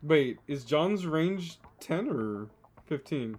Wait, 0.03 0.39
is 0.47 0.65
John's 0.65 1.07
range 1.07 1.59
ten 1.81 2.09
or 2.09 2.49
fifteen? 2.87 3.39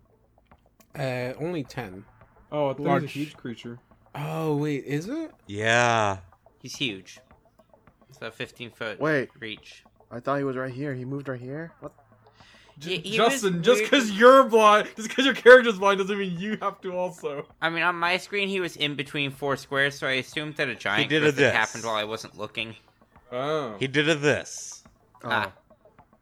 Uh, 0.97 1.33
only 1.39 1.63
ten. 1.63 2.05
Oh, 2.51 2.69
I 2.69 2.73
thought 2.73 2.79
Large. 2.79 3.03
a 3.03 3.07
huge 3.07 3.35
creature. 3.35 3.79
Oh 4.15 4.55
wait, 4.55 4.85
is 4.85 5.07
it? 5.09 5.31
yeah. 5.47 6.17
He's 6.61 6.75
huge. 6.77 7.19
It's 8.09 8.17
So 8.17 8.31
15 8.31 8.71
foot 8.71 8.99
Wait. 8.99 9.29
reach. 9.39 9.83
I 10.09 10.19
thought 10.19 10.37
he 10.37 10.43
was 10.43 10.55
right 10.55 10.73
here. 10.73 10.95
He 10.95 11.05
moved 11.05 11.27
right 11.27 11.39
here. 11.39 11.73
What? 11.79 11.93
He- 12.81 12.97
he 12.97 13.15
Justin, 13.15 13.63
just 13.63 13.83
because 13.83 14.11
you're 14.11 14.43
blind, 14.43 14.89
just 14.95 15.07
because 15.09 15.23
your 15.25 15.33
character's 15.33 15.79
blind, 15.79 15.99
doesn't 15.99 16.17
mean 16.17 16.37
you 16.37 16.57
have 16.61 16.81
to 16.81 16.91
also. 16.91 17.47
I 17.61 17.69
mean, 17.69 17.83
on 17.83 17.95
my 17.95 18.17
screen, 18.17 18.49
he 18.49 18.59
was 18.59 18.75
in 18.75 18.95
between 18.95 19.31
four 19.31 19.55
squares, 19.55 19.97
so 19.97 20.07
I 20.07 20.13
assumed 20.13 20.55
that 20.57 20.67
a 20.67 20.75
giant 20.75 21.09
did 21.09 21.23
a 21.23 21.31
this. 21.31 21.53
happened 21.53 21.85
while 21.85 21.95
I 21.95 22.03
wasn't 22.03 22.37
looking. 22.37 22.75
Oh, 23.31 23.75
He 23.79 23.87
did 23.87 24.09
a 24.09 24.15
this. 24.15 24.83
Oh, 25.23 25.29
Ah. 25.31 25.51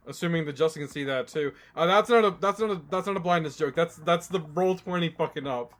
assuming 0.06 0.44
that 0.46 0.54
Justin 0.54 0.82
can 0.84 0.90
see 0.92 1.04
that 1.04 1.28
too. 1.28 1.52
Uh, 1.74 1.86
that's 1.86 2.08
not 2.08 2.24
a 2.24 2.30
that's 2.40 2.60
not 2.60 2.70
a 2.70 2.80
that's 2.90 3.06
not 3.06 3.16
a 3.16 3.20
blindness 3.20 3.56
joke. 3.56 3.74
That's 3.74 3.96
that's 3.96 4.28
the 4.28 4.40
roll 4.54 4.76
twenty 4.76 5.08
fucking 5.10 5.46
up. 5.46 5.72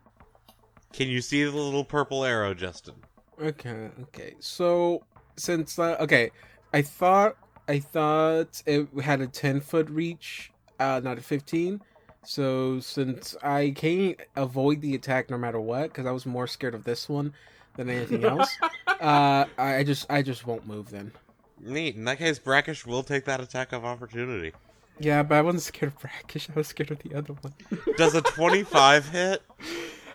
Can 0.93 1.09
you 1.09 1.21
see 1.21 1.43
the 1.45 1.51
little 1.51 1.85
purple 1.85 2.25
arrow, 2.25 2.53
Justin? 2.55 2.95
Okay, 3.43 3.91
okay. 4.03 4.35
So 4.41 5.05
since 5.37 5.79
uh, 5.79 5.97
okay, 6.01 6.31
I 6.73 6.83
thought 6.83 7.37
I 7.69 7.79
thought 7.81 8.63
it 8.67 8.89
had 9.03 9.21
a 9.21 9.27
ten 9.27 9.61
foot 9.61 9.89
reach, 9.89 10.53
uh, 10.79 11.01
not 11.03 11.19
a 11.19 11.21
fifteen. 11.21 11.81
So 12.25 12.81
since 12.81 13.37
I 13.43 13.73
can't 13.77 14.19
avoid 14.35 14.81
the 14.81 14.95
attack 14.95 15.29
no 15.31 15.37
matter 15.37 15.61
what, 15.61 15.85
because 15.85 16.07
I 16.07 16.11
was 16.11 16.25
more 16.25 16.47
scared 16.47 16.75
of 16.75 16.85
this 16.85 17.09
one 17.09 17.35
than 17.77 17.91
anything 17.91 18.25
else, 18.25 18.57
uh, 19.01 19.45
I 19.59 19.77
I 19.77 19.85
just 19.85 20.11
I 20.11 20.23
just 20.23 20.47
won't 20.47 20.67
move 20.67 20.91
then. 20.91 21.13
Neat. 21.61 21.97
In 21.97 22.05
that 22.05 22.19
case, 22.19 22.39
Brackish 22.39 22.87
will 22.87 23.03
take 23.03 23.25
that 23.27 23.41
attack 23.41 23.73
of 23.73 23.85
opportunity. 23.85 24.53
Yeah, 24.99 25.23
but 25.23 25.37
I 25.37 25.43
wasn't 25.43 25.63
scared 25.63 25.93
of 25.93 25.99
brackish. 25.99 26.49
I 26.49 26.53
was 26.55 26.69
scared 26.69 26.91
of 26.91 27.01
the 27.01 27.15
other 27.15 27.35
one. 27.35 27.55
Does 27.97 28.15
a 28.15 28.23
25 28.23 29.09
hit? 29.09 29.43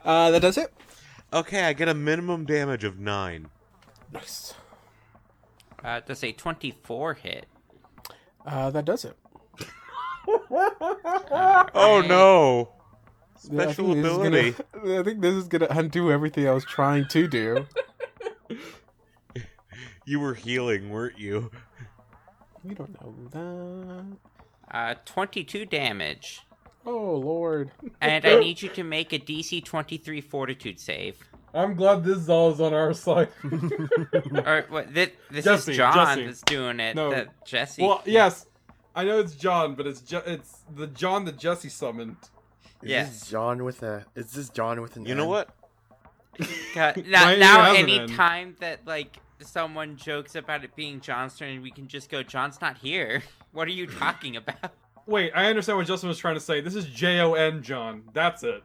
Uh, 0.05 0.31
that 0.31 0.41
does 0.41 0.57
it. 0.57 0.73
Okay, 1.33 1.65
I 1.65 1.73
get 1.73 1.89
a 1.89 1.93
minimum 1.93 2.45
damage 2.45 2.85
of 2.85 2.97
9. 2.97 3.49
Nice. 4.13 4.53
Uh, 5.83 5.99
does 5.99 6.23
a 6.23 6.31
24 6.31 7.15
hit? 7.15 7.45
Uh, 8.45 8.69
that 8.69 8.85
does 8.85 9.03
it. 9.03 9.17
Oh 11.75 12.03
no! 12.07 12.69
Yeah, 13.49 13.61
I 13.61 13.65
Special 13.65 13.93
think 13.93 13.99
ability. 14.05 14.55
Gonna, 14.73 14.99
I 14.99 15.03
think 15.03 15.21
this 15.21 15.33
is 15.33 15.47
gonna 15.47 15.67
undo 15.69 16.11
everything 16.11 16.47
I 16.47 16.51
was 16.51 16.65
trying 16.65 17.07
to 17.09 17.27
do. 17.27 17.65
You 20.05 20.19
were 20.19 20.33
healing, 20.33 20.89
weren't 20.89 21.19
you? 21.19 21.51
We 22.63 22.73
don't 22.73 22.99
know 22.99 23.13
that. 23.29 24.75
Uh, 24.75 24.95
22 25.05 25.65
damage. 25.67 26.41
Oh 26.83 27.13
lord. 27.15 27.69
And 28.01 28.25
I 28.25 28.39
need 28.39 28.59
you 28.59 28.69
to 28.69 28.83
make 28.83 29.13
a 29.13 29.19
DC 29.19 29.63
23 29.63 30.21
Fortitude 30.21 30.79
save. 30.79 31.29
I'm 31.53 31.75
glad 31.75 32.03
this 32.03 32.21
Zal 32.21 32.51
is 32.51 32.59
on 32.59 32.73
our 32.73 32.93
side. 32.93 33.29
All 33.43 34.41
right, 34.43 34.69
what? 34.71 34.91
This, 34.93 35.09
this 35.29 35.45
Jesse, 35.45 35.71
is 35.71 35.77
John 35.77 35.93
Jesse. 35.93 36.25
that's 36.25 36.41
doing 36.41 36.79
it. 36.79 36.95
No. 36.95 37.11
That 37.11 37.45
Jesse. 37.45 37.83
well, 37.83 38.01
yes, 38.05 38.47
I 38.99 39.03
know 39.05 39.19
it's 39.19 39.35
John, 39.35 39.75
but 39.75 39.87
it's 39.87 40.01
ju- 40.01 40.21
it's 40.25 40.59
the 40.75 40.87
John 40.87 41.23
that 41.25 41.37
Jesse 41.37 41.69
summoned. 41.69 42.17
Is 42.81 42.89
Yes. 42.89 43.09
this 43.21 43.29
John 43.29 43.63
with 43.63 43.81
a? 43.83 44.05
Is 44.15 44.31
this 44.33 44.49
John 44.49 44.81
with 44.81 44.95
an? 44.97 45.05
You 45.05 45.15
know 45.15 45.23
N? 45.23 45.29
what? 45.29 45.49
God, 46.75 46.97
now, 47.07 47.27
even 47.29 47.39
now 47.39 47.63
has 47.63 47.77
an 47.77 47.89
any 47.89 48.07
time 48.07 48.55
that 48.59 48.85
like 48.85 49.17
someone 49.41 49.95
jokes 49.97 50.35
about 50.35 50.63
it 50.63 50.75
being 50.75 50.99
John's 51.01 51.37
turn, 51.37 51.61
we 51.61 51.71
can 51.71 51.87
just 51.87 52.09
go, 52.09 52.23
"John's 52.23 52.59
not 52.61 52.77
here." 52.77 53.23
What 53.51 53.67
are 53.67 53.71
you 53.71 53.87
talking 53.87 54.35
about? 54.35 54.73
Wait, 55.07 55.31
I 55.33 55.45
understand 55.49 55.77
what 55.79 55.87
Justin 55.87 56.07
was 56.07 56.19
trying 56.19 56.35
to 56.35 56.39
say. 56.39 56.61
This 56.61 56.75
is 56.75 56.85
J 56.85 57.19
O 57.21 57.33
N 57.33 57.63
John. 57.63 58.03
That's 58.13 58.43
it. 58.43 58.61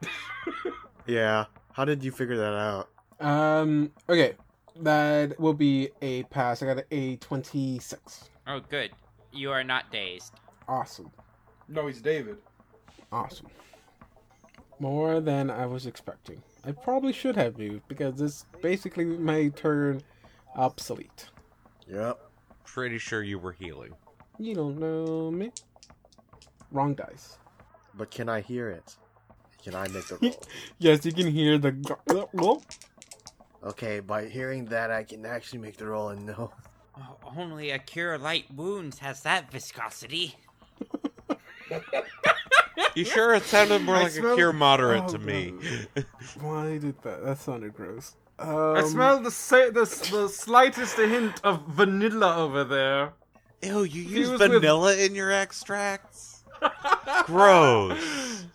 Yeah. 1.07 1.45
How 1.73 1.85
did 1.85 2.03
you 2.03 2.11
figure 2.11 2.37
that 2.37 2.53
out? 2.53 2.89
Um. 3.19 3.91
Okay. 4.07 4.33
That 4.81 5.39
will 5.39 5.53
be 5.55 5.89
a 6.03 6.21
pass. 6.23 6.61
I 6.61 6.67
got 6.67 6.83
a 6.91 7.15
twenty-six. 7.15 8.29
Oh, 8.45 8.59
good. 8.59 8.91
You 9.35 9.51
are 9.51 9.63
not 9.63 9.91
dazed. 9.91 10.33
Awesome. 10.67 11.11
no, 11.67 11.87
he's 11.87 12.01
David. 12.01 12.37
Awesome. 13.11 13.47
More 14.79 15.19
than 15.21 15.49
I 15.51 15.65
was 15.65 15.85
expecting. 15.85 16.41
I 16.65 16.71
probably 16.71 17.13
should 17.13 17.35
have 17.35 17.57
moved 17.57 17.87
because 17.87 18.15
this 18.15 18.45
basically 18.61 19.05
my 19.05 19.49
turn 19.49 20.01
obsolete. 20.55 21.25
Yep. 21.87 22.19
Pretty 22.65 22.97
sure 22.97 23.21
you 23.23 23.37
were 23.39 23.51
healing. 23.51 23.93
You 24.39 24.55
don't 24.55 24.79
know 24.79 25.29
me. 25.31 25.51
Wrong 26.71 26.93
dice. 26.95 27.37
But 27.93 28.09
can 28.11 28.27
I 28.27 28.41
hear 28.41 28.69
it? 28.69 28.95
Can 29.63 29.75
I 29.75 29.87
make 29.89 30.07
the 30.07 30.17
roll? 30.21 30.43
Yes, 30.79 31.05
you 31.05 31.11
can 31.13 31.27
hear 31.31 31.57
the. 31.57 31.71
gl- 31.73 32.61
okay, 33.63 33.99
by 33.99 34.25
hearing 34.25 34.65
that, 34.65 34.91
I 34.91 35.03
can 35.03 35.25
actually 35.25 35.59
make 35.59 35.77
the 35.77 35.87
roll 35.87 36.09
and 36.09 36.25
know. 36.25 36.51
Oh, 36.97 37.17
only 37.37 37.71
a 37.71 37.79
cure 37.79 38.17
light 38.17 38.45
wounds 38.53 38.99
has 38.99 39.21
that 39.21 39.51
viscosity. 39.51 40.35
You 42.93 43.03
sure 43.03 43.33
it 43.33 43.43
sounded 43.43 43.81
more 43.81 43.95
I 43.95 44.03
like 44.03 44.11
smell- 44.13 44.33
a 44.33 44.35
cure 44.35 44.53
moderate 44.53 45.03
Oh, 45.05 45.11
to 45.13 45.19
me? 45.19 45.53
Why 46.39 46.77
did 46.77 47.01
that? 47.03 47.23
That 47.25 47.37
sounded 47.39 47.73
gross. 47.75 48.15
Um, 48.39 48.75
I 48.75 48.83
smell 48.83 49.19
the, 49.21 49.31
sa- 49.31 49.69
the 49.71 49.85
the 50.11 50.27
slightest 50.29 50.97
hint 50.97 51.39
of 51.43 51.65
vanilla 51.67 52.37
over 52.37 52.63
there. 52.63 53.13
Ew, 53.61 53.83
you 53.83 54.01
use 54.03 54.11
Fused 54.29 54.31
with- 54.33 54.51
vanilla 54.51 54.95
in 54.95 55.15
your 55.15 55.31
extracts? 55.31 56.43
Gross. 57.25 58.45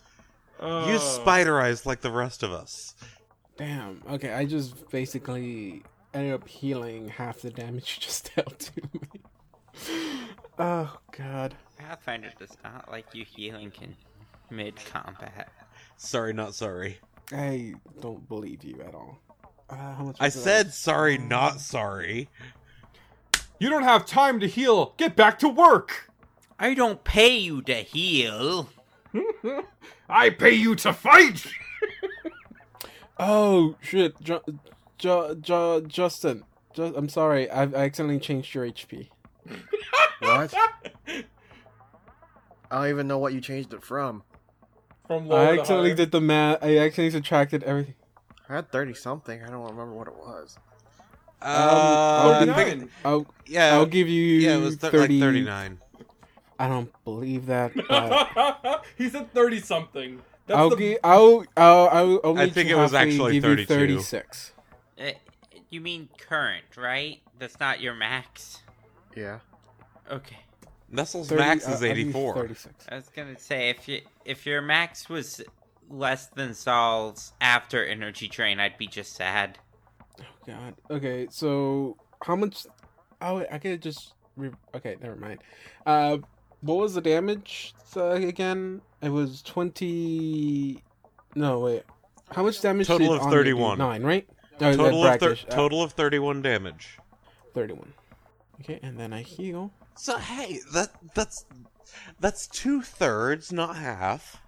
Uh, 0.59 0.85
Use 0.89 1.01
spider 1.03 1.59
eyes 1.59 1.85
like 1.85 2.01
the 2.01 2.11
rest 2.11 2.43
of 2.43 2.51
us. 2.51 2.95
Damn. 3.57 4.01
Okay, 4.11 4.31
I 4.33 4.45
just 4.45 4.89
basically 4.91 5.83
ended 6.13 6.33
up 6.33 6.47
healing 6.47 7.09
half 7.09 7.39
the 7.41 7.49
damage 7.49 7.97
you 7.97 8.01
just 8.05 8.31
dealt 8.35 8.59
to 8.59 8.81
me. 8.93 9.01
Oh 10.59 10.97
god. 11.17 11.55
Pathfinder 11.77 12.31
does 12.37 12.55
not 12.63 12.91
like 12.91 13.07
you 13.13 13.25
healing 13.25 13.71
in 13.81 13.95
mid 14.49 14.75
combat. 14.85 15.49
Sorry, 15.97 16.33
not 16.33 16.53
sorry. 16.53 16.99
I 17.31 17.73
don't 18.01 18.27
believe 18.27 18.63
you 18.63 18.81
at 18.85 18.93
all. 18.93 19.19
Uh, 19.69 19.75
how 19.95 20.03
much 20.03 20.17
I 20.19 20.25
was 20.25 20.35
it? 20.35 20.39
said 20.41 20.73
sorry, 20.73 21.17
not 21.17 21.59
sorry. 21.61 22.29
You 23.59 23.69
don't 23.69 23.83
have 23.83 24.05
time 24.05 24.39
to 24.41 24.47
heal. 24.47 24.93
Get 24.97 25.15
back 25.15 25.39
to 25.39 25.47
work. 25.49 26.09
I 26.59 26.73
don't 26.73 27.03
pay 27.03 27.37
you 27.37 27.61
to 27.63 27.75
heal. 27.75 28.69
I 30.09 30.29
pay 30.31 30.53
you 30.53 30.75
to 30.75 30.93
fight. 30.93 31.45
Oh 33.23 33.75
shit, 33.81 34.19
jo- 34.21 34.41
jo- 35.01 35.35
jo- 35.35 35.81
Justin. 35.81 36.43
Ju- 36.73 36.93
I'm 36.95 37.09
sorry, 37.09 37.49
I 37.49 37.63
I 37.63 37.85
accidentally 37.85 38.19
changed 38.19 38.53
your 38.55 38.65
HP. 38.65 39.09
What? 40.21 40.53
I 41.07 41.23
don't 42.71 42.87
even 42.89 43.07
know 43.07 43.17
what 43.17 43.33
you 43.33 43.41
changed 43.41 43.73
it 43.73 43.83
from. 43.83 44.23
From 45.07 45.27
low 45.27 45.35
I 45.41 45.55
to 45.55 45.61
accidentally 45.61 45.89
high. 45.89 45.95
did 45.95 46.11
the 46.11 46.21
math. 46.21 46.63
I 46.63 46.77
accidentally 46.77 47.09
subtracted 47.11 47.63
everything. 47.63 47.95
I 48.47 48.55
had 48.55 48.71
30 48.71 48.93
something. 48.93 49.43
I 49.43 49.47
don't 49.49 49.63
remember 49.63 49.93
what 49.93 50.07
it 50.07 50.15
was. 50.15 50.57
Uh, 51.41 51.45
I'll 51.45 52.49
I 52.51 52.53
think- 52.53 52.91
I'll 53.03 53.25
yeah, 53.47 53.73
I'll 53.73 53.87
give 53.87 54.07
you 54.07 54.23
yeah, 54.39 54.57
it 54.57 54.61
was 54.61 54.77
th- 54.77 54.91
30, 54.91 55.15
like 55.19 55.27
39. 55.27 55.79
I 56.59 56.67
don't 56.67 57.03
believe 57.03 57.47
that. 57.47 57.71
But 57.89 58.85
he 58.95 59.09
said 59.09 59.33
thirty 59.33 59.59
something. 59.59 60.21
That's 60.45 60.57
I'll 60.59 60.69
the 60.69 60.75
give. 60.75 60.97
I'll. 61.03 61.43
I'll. 61.57 61.89
I'll, 61.91 62.21
I'll 62.23 62.37
I 62.39 62.49
think 62.51 62.69
you 62.69 62.77
it 62.77 62.81
was 62.81 62.93
actually 62.93 63.33
give 63.39 63.43
you 63.57 63.65
32. 63.65 63.97
36. 63.97 64.51
Uh, 65.01 65.11
you 65.69 65.81
mean 65.81 66.09
current, 66.17 66.77
right? 66.77 67.19
That's 67.39 67.59
not 67.59 67.81
your 67.81 67.93
max. 67.93 68.61
Yeah. 69.15 69.39
Okay. 70.09 70.37
Nestle's 70.89 71.29
30 71.29 71.41
max 71.41 71.67
uh, 71.67 71.71
is 71.71 71.83
I'll 71.83 71.89
84. 71.89 72.35
36. 72.35 72.85
I 72.89 72.95
was 72.95 73.09
gonna 73.15 73.39
say 73.39 73.69
if 73.69 73.87
you 73.87 74.01
if 74.25 74.45
your 74.45 74.61
max 74.61 75.09
was 75.09 75.41
less 75.89 76.27
than 76.27 76.53
Zal's 76.53 77.33
after 77.41 77.85
energy 77.85 78.27
drain, 78.27 78.59
I'd 78.59 78.77
be 78.77 78.87
just 78.87 79.13
sad. 79.13 79.57
Oh 80.19 80.23
God. 80.45 80.75
Okay, 80.89 81.27
so 81.29 81.97
how 82.23 82.35
much? 82.35 82.65
Oh, 83.21 83.45
I 83.51 83.57
could 83.57 83.81
just. 83.81 84.13
Re- 84.37 84.51
okay, 84.75 84.97
never 85.01 85.15
mind. 85.15 85.39
Uh, 85.85 86.17
what 86.61 86.75
was 86.75 86.93
the 86.93 87.01
damage 87.01 87.73
uh, 87.95 88.11
again? 88.11 88.81
It 89.01 89.09
was 89.09 89.41
twenty. 89.41 90.83
No, 91.35 91.59
wait. 91.59 91.83
How 92.31 92.43
much 92.43 92.61
damage? 92.61 92.87
Total 92.87 93.07
did 93.07 93.15
of 93.15 93.21
Anya 93.23 93.31
do? 93.31 93.39
31. 93.39 93.77
Nine, 93.77 94.03
right? 94.03 94.27
Oh, 94.61 94.75
Total 94.75 95.03
of 95.05 95.19
thir- 95.19 95.27
brackish, 95.29 95.45
uh, 95.49 95.51
total 95.55 95.81
of 95.83 95.91
31 95.93 96.41
damage. 96.41 96.97
thirty-one. 97.53 97.93
Okay, 98.61 98.79
and 98.83 98.99
then 98.99 99.11
I 99.11 99.21
heal. 99.23 99.71
So 99.95 100.17
hey, 100.17 100.59
that 100.73 100.91
that's 101.15 101.45
that's 102.19 102.47
two 102.47 102.81
thirds, 102.81 103.51
not 103.51 103.75
half. 103.75 104.41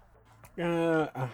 Uh, 0.58 1.08
uh, 1.14 1.28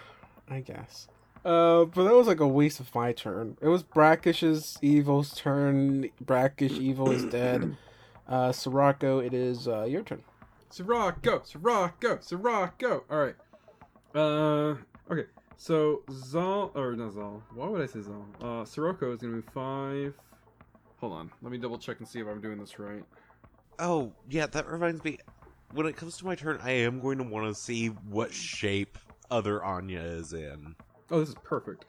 I 0.49 0.61
guess. 0.61 1.09
Uh, 1.45 1.85
but 1.85 2.05
that 2.05 2.15
was 2.15 2.27
like 2.27 2.41
a 2.41 2.49
waste 2.49 2.81
of 2.81 2.95
my 2.95 3.13
turn. 3.13 3.57
It 3.61 3.69
was 3.69 3.83
Brackish's 3.83 4.79
Evil's 4.83 5.35
turn. 5.35 6.09
Brackish 6.21 6.73
Evil 6.73 7.11
is 7.11 7.25
dead. 7.31 7.77
Uh, 8.29 8.53
Sirocco, 8.53 9.19
it 9.21 9.33
is 9.35 9.67
uh, 9.69 9.85
your 9.85 10.03
turn. 10.03 10.23
Sirocco, 10.71 11.43
Sirocco, 11.45 12.19
Sirocco. 12.21 13.05
All 13.11 13.19
right. 13.19 13.37
Uh, 14.15 14.77
okay. 15.11 15.27
So 15.61 16.01
Zal 16.11 16.73
or 16.75 16.97
not 16.97 17.13
Zal? 17.13 17.43
Why 17.55 17.69
would 17.69 17.83
I 17.83 17.87
say 17.87 18.01
Zal? 18.01 18.25
Uh, 18.41 18.65
Sirocco 18.65 19.13
is 19.13 19.21
gonna 19.21 19.37
be 19.37 19.43
five. 19.53 20.15
Hold 21.01 21.13
on. 21.13 21.31
Let 21.43 21.53
me 21.53 21.59
double 21.59 21.77
check 21.77 21.99
and 21.99 22.09
see 22.09 22.19
if 22.19 22.27
I'm 22.27 22.41
doing 22.41 22.59
this 22.59 22.79
right. 22.79 23.05
Oh 23.79 24.11
yeah, 24.31 24.47
that 24.47 24.67
reminds 24.67 25.05
me. 25.05 25.19
When 25.73 25.85
it 25.85 25.99
comes 25.99 26.17
to 26.17 26.25
my 26.25 26.35
turn, 26.35 26.61
I 26.63 26.71
am 26.71 26.99
going 27.01 27.19
to 27.19 27.25
want 27.25 27.47
to 27.47 27.55
see 27.55 27.89
what 27.89 28.33
shape 28.33 28.97
other 29.31 29.63
Anya 29.63 30.01
is 30.01 30.33
in. 30.33 30.75
Oh, 31.11 31.21
this 31.21 31.29
is 31.29 31.35
perfect. 31.45 31.85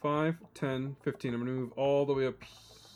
5, 0.00 0.36
10, 0.54 0.96
15. 1.02 1.34
I'm 1.34 1.44
going 1.44 1.54
to 1.54 1.60
move 1.60 1.72
all 1.76 2.06
the 2.06 2.14
way 2.14 2.26
up 2.28 2.36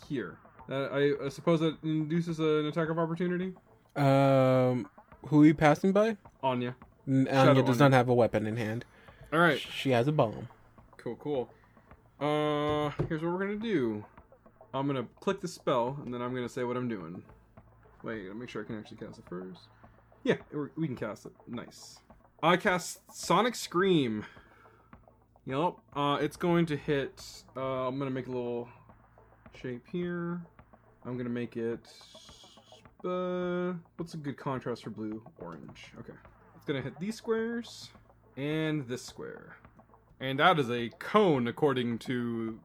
here. 0.09 0.39
Uh, 0.71 0.85
I, 0.87 1.27
I 1.27 1.29
suppose 1.29 1.61
that 1.61 1.77
induces 1.83 2.39
an 2.39 2.65
attack 2.65 2.89
of 2.89 2.99
opportunity? 2.99 3.53
Um, 3.97 4.89
who 5.27 5.43
are 5.43 5.47
you 5.47 5.55
passing 5.55 5.93
by? 5.93 6.17
Anya. 6.43 6.75
N- 7.07 7.27
Shadow 7.27 7.51
Anya 7.51 7.63
does 7.63 7.81
Anya. 7.83 7.91
not 7.91 7.97
have 7.99 8.09
a 8.09 8.15
weapon 8.15 8.47
in 8.47 8.57
hand. 8.57 8.87
Alright. 9.33 9.61
She 9.61 9.91
has 9.91 10.09
a 10.09 10.13
bomb. 10.13 10.49
Cool, 10.97 11.17
cool. 11.17 11.51
Uh, 12.21 12.91
here's 13.09 13.23
what 13.23 13.33
we're 13.33 13.39
to 13.59 13.65
do. 13.65 14.05
I'm 14.75 14.87
to 15.03 15.09
click 15.21 15.41
the 15.41 15.49
spell, 15.49 15.99
and 16.05 16.13
then 16.13 16.21
I'm 16.21 16.35
to 16.47 16.53
say 16.53 16.65
what 16.65 16.77
I'm 16.77 16.89
doing. 16.89 17.23
Wait, 18.03 18.35
make 18.35 18.49
sure 18.49 18.63
I 18.63 18.65
can 18.65 18.79
actually 18.79 18.97
cast 18.97 19.19
it 19.19 19.25
first. 19.29 19.69
Yeah, 20.25 20.37
we 20.77 20.87
can 20.87 20.97
cast 20.97 21.27
it. 21.27 21.33
Nice. 21.47 22.01
I 22.43 22.57
cast 22.57 23.01
Sonic 23.13 23.55
Scream. 23.55 24.25
Yep. 25.47 25.75
Uh, 25.95 26.19
it's 26.21 26.37
going 26.37 26.67
to 26.67 26.77
hit. 26.77 27.25
Uh, 27.57 27.87
I'm 27.87 27.99
gonna 27.99 28.11
make 28.11 28.27
a 28.27 28.31
little 28.31 28.69
shape 29.61 29.87
here. 29.91 30.41
I'm 31.05 31.17
gonna 31.17 31.31
make 31.31 31.57
it. 31.57 31.87
Uh, 33.05 33.75
what's 33.97 34.15
a 34.15 34.19
good 34.19 34.37
contrast 34.37 34.85
for 34.85 34.91
blue? 34.91 35.23
Orange. 35.39 35.93
Okay. 35.99 36.13
It's 36.57 36.65
gonna 36.65 36.83
hit 36.83 36.99
these 37.01 37.15
squares 37.15 37.91
and 38.41 38.87
this 38.89 39.03
square, 39.03 39.57
and 40.19 40.39
that 40.39 40.59
is 40.59 40.71
a 40.71 40.89
cone 40.99 41.47
according 41.49 41.99
to 41.99 42.59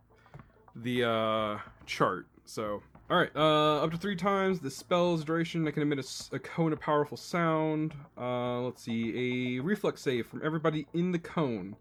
the 0.76 1.04
uh, 1.04 1.58
chart. 1.86 2.28
So, 2.46 2.82
all 3.10 3.18
right, 3.18 3.32
uh, 3.36 3.84
up 3.84 3.92
to 3.92 3.98
three 3.98 4.16
times 4.16 4.60
the 4.60 4.72
spell's 4.72 5.26
duration. 5.26 5.68
I 5.68 5.72
can 5.72 5.82
emit 5.82 6.30
a 6.32 6.40
cone 6.40 6.72
of 6.72 6.80
powerful 6.80 7.18
sound. 7.18 7.94
Uh, 8.18 8.62
let's 8.62 8.84
see, 8.84 9.58
a 9.58 9.62
reflex 9.62 10.02
save 10.02 10.28
from 10.28 10.42
everybody 10.44 10.88
in 10.94 11.12
the 11.12 11.20
cone. 11.20 11.76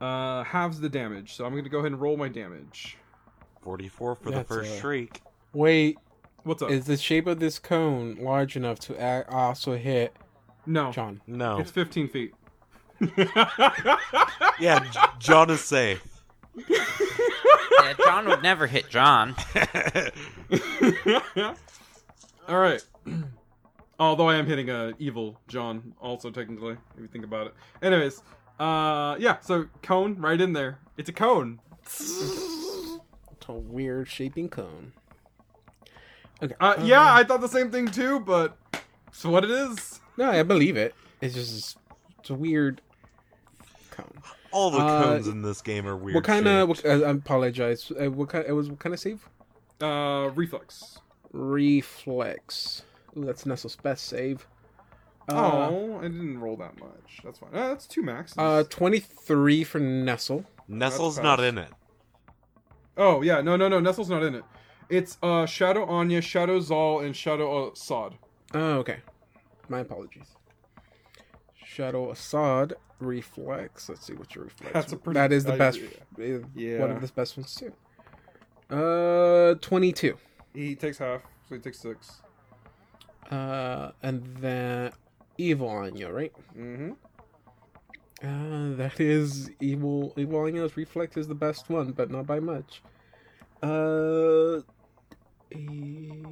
Uh, 0.00 0.42
halves 0.44 0.80
the 0.80 0.88
damage. 0.88 1.34
So 1.34 1.44
I'm 1.44 1.56
gonna 1.56 1.68
go 1.68 1.78
ahead 1.78 1.92
and 1.92 2.00
roll 2.00 2.16
my 2.16 2.28
damage. 2.28 2.98
44 3.62 4.14
for 4.16 4.30
the 4.30 4.44
first 4.44 4.74
a- 4.74 4.78
shriek. 4.78 5.22
Wait, 5.52 5.96
What's 6.42 6.62
up? 6.62 6.70
is 6.70 6.84
the 6.84 6.96
shape 6.96 7.26
of 7.26 7.40
this 7.40 7.58
cone 7.58 8.16
large 8.20 8.56
enough 8.56 8.78
to 8.80 9.28
also 9.32 9.76
hit 9.76 10.14
no, 10.66 10.92
John? 10.92 11.20
No. 11.26 11.58
it's 11.58 11.70
15 11.70 12.08
feet. 12.08 12.34
Yeah, 14.60 14.78
J- 14.90 15.00
John 15.18 15.50
is 15.50 15.60
safe. 15.60 16.02
Yeah, 16.68 17.94
John 17.98 18.26
would 18.28 18.42
never 18.42 18.66
hit 18.66 18.88
John. 18.88 19.34
All 22.48 22.58
right. 22.58 22.84
Although 23.98 24.28
I 24.28 24.36
am 24.36 24.46
hitting 24.46 24.70
a 24.70 24.92
evil 24.98 25.38
John, 25.48 25.94
also 26.00 26.30
technically, 26.30 26.72
if 26.96 27.00
you 27.00 27.06
think 27.08 27.24
about 27.24 27.48
it. 27.48 27.54
Anyways, 27.82 28.22
uh, 28.58 29.16
yeah. 29.18 29.38
So 29.40 29.66
cone 29.82 30.16
right 30.20 30.40
in 30.40 30.52
there. 30.52 30.78
It's 30.96 31.08
a 31.08 31.12
cone. 31.12 31.60
It's 31.82 32.98
a 33.48 33.52
weird 33.52 34.08
shaping 34.08 34.48
cone. 34.48 34.92
Okay. 36.42 36.54
Uh, 36.60 36.74
um, 36.78 36.86
yeah, 36.86 37.14
I 37.14 37.24
thought 37.24 37.40
the 37.40 37.48
same 37.48 37.70
thing 37.70 37.88
too, 37.88 38.20
but 38.20 38.56
it's 39.08 39.24
what 39.24 39.44
it 39.44 39.50
is. 39.50 40.00
No, 40.16 40.30
I 40.30 40.42
believe 40.42 40.76
it. 40.76 40.94
It's 41.20 41.34
just 41.34 41.78
it's 42.18 42.30
a 42.30 42.34
weird 42.34 42.80
cone. 43.94 44.20
All 44.52 44.70
the 44.70 44.78
Uh, 44.78 45.02
cones 45.02 45.28
in 45.28 45.42
this 45.42 45.60
game 45.62 45.86
are 45.86 45.96
weird. 45.96 46.14
what 46.14 46.24
kind 46.24 46.46
of? 46.46 46.84
I 46.84 46.90
apologize. 47.10 47.90
Uh, 47.90 48.10
what 48.10 48.28
kind? 48.28 48.44
It 48.46 48.52
was 48.52 48.68
what 48.68 48.78
kind 48.78 48.92
of 48.94 49.00
save? 49.00 49.28
Uh, 49.80 50.30
reflex. 50.34 50.98
Reflex. 51.32 52.82
Ooh, 53.16 53.24
that's 53.24 53.46
Nestle's 53.46 53.76
best 53.76 54.06
save. 54.06 54.46
Uh, 55.28 55.68
oh, 55.70 55.98
I 55.98 56.02
didn't 56.02 56.38
roll 56.38 56.56
that 56.58 56.78
much. 56.78 57.20
That's 57.24 57.38
fine. 57.38 57.50
Uh, 57.54 57.68
that's 57.68 57.86
two 57.86 58.02
maxes. 58.02 58.36
uh, 58.38 58.64
twenty-three 58.68 59.64
for 59.64 59.78
Nestle. 59.78 60.44
Nestle's 60.68 61.18
not 61.18 61.40
in 61.40 61.56
it. 61.58 61.70
oh 62.96 63.22
yeah, 63.22 63.40
no, 63.40 63.56
no, 63.56 63.68
no. 63.68 63.80
Nestle's 63.80 64.10
not 64.10 64.22
in 64.22 64.34
it. 64.34 64.44
It's 64.90 65.16
uh 65.22 65.46
Shadow 65.46 65.84
Anya, 65.86 66.20
Shadow 66.20 66.60
Zal, 66.60 67.00
and 67.00 67.16
Shadow 67.16 67.72
Sod. 67.74 68.16
Oh, 68.52 68.74
okay. 68.78 68.98
My 69.68 69.80
apologies. 69.80 70.26
Shadow 71.64 72.10
Assad 72.10 72.74
reflex. 73.04 73.88
Let's 73.88 74.04
see 74.06 74.14
what's 74.14 74.34
your 74.34 74.44
reflex. 74.44 74.72
That's 74.72 74.92
a 74.92 74.96
pretty- 74.96 75.18
That 75.18 75.32
is 75.32 75.44
the 75.44 75.52
best. 75.56 75.80
yeah. 76.18 76.24
uh, 76.36 76.38
Yeah. 76.54 76.80
One 76.80 76.90
of 76.90 77.00
the 77.00 77.08
best 77.08 77.36
ones 77.36 77.54
too. 77.54 77.72
Uh, 78.74 79.54
twenty-two. 79.60 80.16
He 80.54 80.74
takes 80.74 80.98
half, 80.98 81.22
so 81.48 81.54
he 81.56 81.60
takes 81.60 81.78
six. 81.80 82.20
Uh, 83.30 83.90
and 84.02 84.24
then 84.40 84.92
evil 85.38 85.68
on 85.68 85.96
you, 85.96 86.08
right? 86.08 86.32
Mm-hmm. 86.56 86.92
Uh, 88.22 88.76
that 88.76 89.00
is 89.00 89.50
evil. 89.60 90.12
Evil 90.16 90.40
Anya's 90.46 90.76
reflex 90.76 91.16
is 91.16 91.26
the 91.28 91.34
best 91.34 91.68
one, 91.68 91.92
but 91.92 92.10
not 92.10 92.26
by 92.26 92.40
much. 92.40 92.82
Uh, 93.62 94.60
e- 95.50 96.22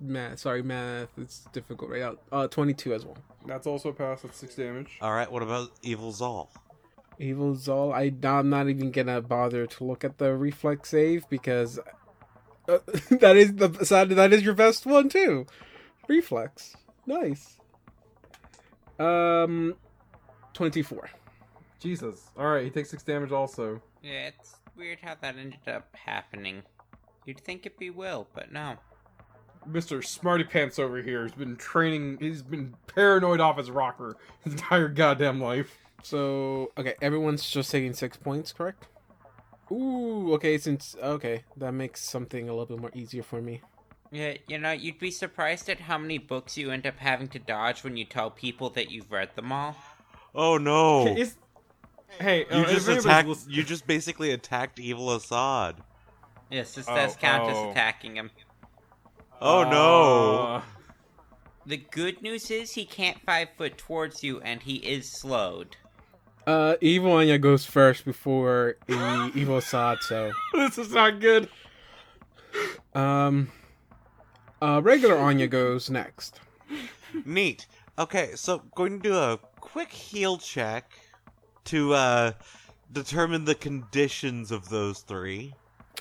math. 0.00 0.40
Sorry, 0.40 0.62
math. 0.62 1.08
It's 1.18 1.46
difficult 1.52 1.90
right 1.90 2.00
now. 2.00 2.16
Uh, 2.30 2.48
twenty-two 2.48 2.94
as 2.94 3.04
well. 3.04 3.18
That's 3.46 3.66
also 3.66 3.90
a 3.90 3.92
pass. 3.92 4.22
That's 4.22 4.36
six 4.36 4.54
damage. 4.54 4.98
All 5.00 5.12
right, 5.12 5.30
what 5.30 5.42
about 5.42 5.70
Evil 5.82 6.12
Zal? 6.12 6.50
Evil 7.18 7.54
Zal. 7.54 7.92
I, 7.92 8.12
I'm 8.24 8.50
not 8.50 8.68
even 8.68 8.90
gonna 8.90 9.20
bother 9.20 9.66
to 9.66 9.84
look 9.84 10.04
at 10.04 10.18
the 10.18 10.34
reflex 10.34 10.90
save 10.90 11.28
because 11.28 11.78
uh, 12.68 12.78
that 13.10 13.36
is 13.36 13.54
the 13.54 13.84
side. 13.84 14.10
That 14.10 14.32
is 14.32 14.42
your 14.42 14.54
best 14.54 14.86
one 14.86 15.08
too. 15.08 15.46
Reflex. 16.08 16.76
Nice. 17.06 17.58
Um, 18.98 19.74
twenty-four. 20.52 21.10
Jesus. 21.78 22.30
All 22.36 22.46
right, 22.46 22.64
he 22.64 22.70
takes 22.70 22.90
six 22.90 23.02
damage 23.02 23.32
also. 23.32 23.80
Yeah, 24.02 24.28
it's 24.28 24.56
weird 24.76 24.98
how 25.02 25.14
that 25.20 25.36
ended 25.36 25.60
up 25.66 25.94
happening. 25.94 26.62
You'd 27.26 27.40
think 27.40 27.66
it'd 27.66 27.78
be 27.78 27.90
Will, 27.90 28.28
but 28.34 28.52
no. 28.52 28.76
Mister 29.66 30.02
Smarty 30.02 30.44
Pants 30.44 30.78
over 30.78 31.02
here 31.02 31.22
has 31.22 31.32
been 31.32 31.56
training. 31.56 32.18
He's 32.20 32.42
been 32.42 32.74
paranoid 32.86 33.40
off 33.40 33.58
his 33.58 33.70
rocker 33.70 34.16
his 34.44 34.52
entire 34.54 34.88
goddamn 34.88 35.40
life. 35.40 35.76
So 36.02 36.72
okay, 36.78 36.94
everyone's 37.02 37.48
just 37.48 37.70
taking 37.70 37.92
six 37.92 38.16
points, 38.16 38.52
correct? 38.52 38.88
Ooh, 39.72 40.32
okay. 40.34 40.58
Since 40.58 40.96
okay, 41.02 41.44
that 41.56 41.72
makes 41.72 42.02
something 42.02 42.48
a 42.48 42.52
little 42.52 42.66
bit 42.66 42.78
more 42.78 42.92
easier 42.94 43.22
for 43.22 43.42
me. 43.42 43.60
Yeah, 44.12 44.34
you 44.46 44.58
know, 44.58 44.70
you'd 44.70 45.00
be 45.00 45.10
surprised 45.10 45.68
at 45.68 45.80
how 45.80 45.98
many 45.98 46.18
books 46.18 46.56
you 46.56 46.70
end 46.70 46.86
up 46.86 46.96
having 46.96 47.26
to 47.28 47.40
dodge 47.40 47.82
when 47.82 47.96
you 47.96 48.04
tell 48.04 48.30
people 48.30 48.70
that 48.70 48.90
you've 48.90 49.10
read 49.10 49.34
them 49.34 49.50
all. 49.50 49.76
Oh 50.32 50.58
no! 50.58 51.08
Is, 51.08 51.34
hey, 52.20 52.44
uh, 52.44 52.58
you 52.58 52.62
if 52.64 52.70
just 52.70 52.88
attacked. 52.88 53.28
You 53.48 53.64
just 53.64 53.86
basically 53.86 54.30
attacked 54.30 54.78
Evil 54.78 55.12
Assad. 55.12 55.76
Yes, 56.50 56.76
this 56.76 56.86
Oh, 56.88 56.94
does 56.94 57.16
count 57.16 57.42
oh. 57.44 57.48
as 57.48 57.72
attacking 57.72 58.14
him. 58.14 58.30
Oh 59.40 59.64
no! 59.64 60.62
The 61.66 61.76
good 61.76 62.22
news 62.22 62.50
is 62.50 62.72
he 62.72 62.84
can't 62.84 63.20
five 63.26 63.48
foot 63.56 63.76
towards 63.76 64.22
you, 64.22 64.40
and 64.40 64.62
he 64.62 64.76
is 64.76 65.10
slowed. 65.10 65.76
Uh, 66.46 66.76
Evil 66.80 67.12
Anya 67.12 67.38
goes 67.38 67.64
first 67.64 68.04
before 68.04 68.76
the 68.86 69.32
Evil 69.34 69.58
Assad. 69.58 69.98
So 70.02 70.30
this 70.54 70.78
is 70.78 70.92
not 70.92 71.20
good. 71.20 71.48
um, 72.94 73.48
uh, 74.62 74.80
regular 74.82 75.18
Anya 75.18 75.48
goes 75.48 75.90
next. 75.90 76.40
Neat. 77.24 77.66
Okay, 77.98 78.30
so 78.34 78.62
going 78.74 79.00
to 79.02 79.08
do 79.08 79.16
a 79.16 79.38
quick 79.60 79.90
heal 79.90 80.38
check 80.38 80.92
to 81.64 81.92
uh 81.94 82.32
determine 82.92 83.44
the 83.44 83.54
conditions 83.54 84.50
of 84.52 84.68
those 84.68 85.00
three. 85.00 85.52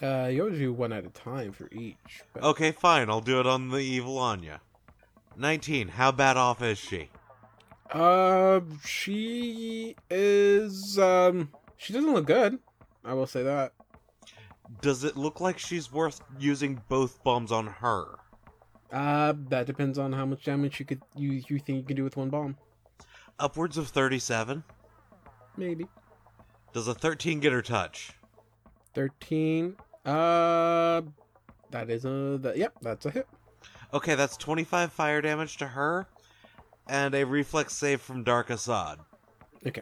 Uh, 0.01 0.27
you 0.31 0.41
always 0.43 0.59
do 0.59 0.73
one 0.73 0.91
at 0.91 1.05
a 1.05 1.09
time 1.09 1.51
for 1.53 1.69
each. 1.71 2.21
But, 2.33 2.43
Okay, 2.43 2.71
fine. 2.71 3.09
I'll 3.09 3.21
do 3.21 3.39
it 3.39 3.47
on 3.47 3.69
the 3.69 3.77
evil 3.77 4.17
Anya. 4.17 4.61
19. 5.37 5.87
How 5.89 6.11
bad 6.11 6.37
off 6.37 6.61
is 6.61 6.77
she? 6.77 7.09
Uh, 7.91 8.61
she 8.83 9.95
is 10.09 10.97
um, 10.99 11.49
she 11.77 11.93
doesn't 11.93 12.11
look 12.13 12.25
good. 12.25 12.59
I 13.03 13.13
will 13.13 13.27
say 13.27 13.43
that. 13.43 13.73
Does 14.81 15.03
it 15.03 15.15
look 15.15 15.39
like 15.39 15.59
she's 15.59 15.91
worth 15.91 16.21
using 16.39 16.81
both 16.89 17.23
bombs 17.23 17.51
on 17.51 17.67
her? 17.67 18.17
Uh, 18.91 19.33
that 19.49 19.65
depends 19.67 19.97
on 19.99 20.11
how 20.13 20.25
much 20.25 20.43
damage 20.45 20.79
you 20.79 20.85
could 20.85 21.01
you 21.15 21.43
you 21.47 21.59
think 21.59 21.77
you 21.79 21.83
can 21.83 21.95
do 21.95 22.03
with 22.03 22.17
one 22.17 22.29
bomb. 22.29 22.57
Upwards 23.37 23.77
of 23.77 23.89
37? 23.89 24.63
Maybe 25.57 25.85
Does 26.73 26.87
a 26.87 26.93
13 26.93 27.39
get 27.39 27.53
her 27.53 27.61
touch? 27.61 28.11
thirteen. 28.93 29.75
Uh, 30.05 31.01
that 31.71 31.89
is 31.89 32.05
a 32.05 32.37
that. 32.41 32.57
Yep, 32.57 32.75
that's 32.81 33.05
a 33.05 33.11
hit. 33.11 33.27
Okay, 33.93 34.15
that's 34.15 34.37
25 34.37 34.91
fire 34.91 35.21
damage 35.21 35.57
to 35.57 35.67
her, 35.67 36.07
and 36.87 37.15
a 37.15 37.23
reflex 37.23 37.73
save 37.73 38.01
from 38.01 38.23
Dark 38.23 38.49
Assad. 38.49 38.99
Okay. 39.65 39.81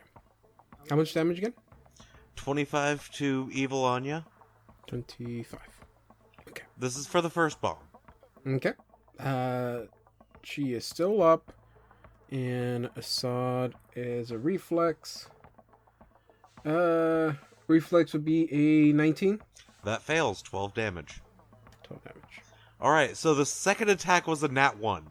How 0.89 0.95
much 0.95 1.13
damage 1.13 1.39
again? 1.39 1.53
25 2.35 3.09
to 3.11 3.49
Evil 3.51 3.83
Anya. 3.83 4.25
Twenty-five. 4.87 5.59
Okay. 6.49 6.63
This 6.77 6.97
is 6.97 7.07
for 7.07 7.21
the 7.21 7.29
first 7.29 7.61
bomb. 7.61 7.77
Okay. 8.45 8.73
Uh, 9.19 9.81
she 10.43 10.73
is 10.73 10.85
still 10.85 11.23
up, 11.23 11.53
and 12.31 12.89
Assad 12.95 13.75
is 13.95 14.31
a 14.31 14.37
reflex. 14.37 15.29
Uh, 16.65 17.33
reflex 17.67 18.13
would 18.13 18.25
be 18.25 18.51
a 18.51 18.93
nineteen. 18.93 19.39
That 19.83 20.01
fails, 20.01 20.41
12 20.41 20.73
damage. 20.73 21.19
Twelve 21.83 22.03
damage. 22.03 22.41
Alright, 22.81 23.17
so 23.17 23.33
the 23.33 23.45
second 23.45 23.89
attack 23.89 24.27
was 24.27 24.43
a 24.43 24.47
nat 24.47 24.77
1. 24.77 25.07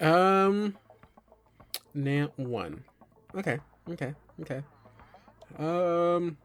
Um, 0.00 0.76
nat 1.94 2.30
one. 2.36 2.84
Okay. 3.36 3.58
Okay. 3.88 4.14
Okay. 4.40 4.62
Um, 5.58 6.36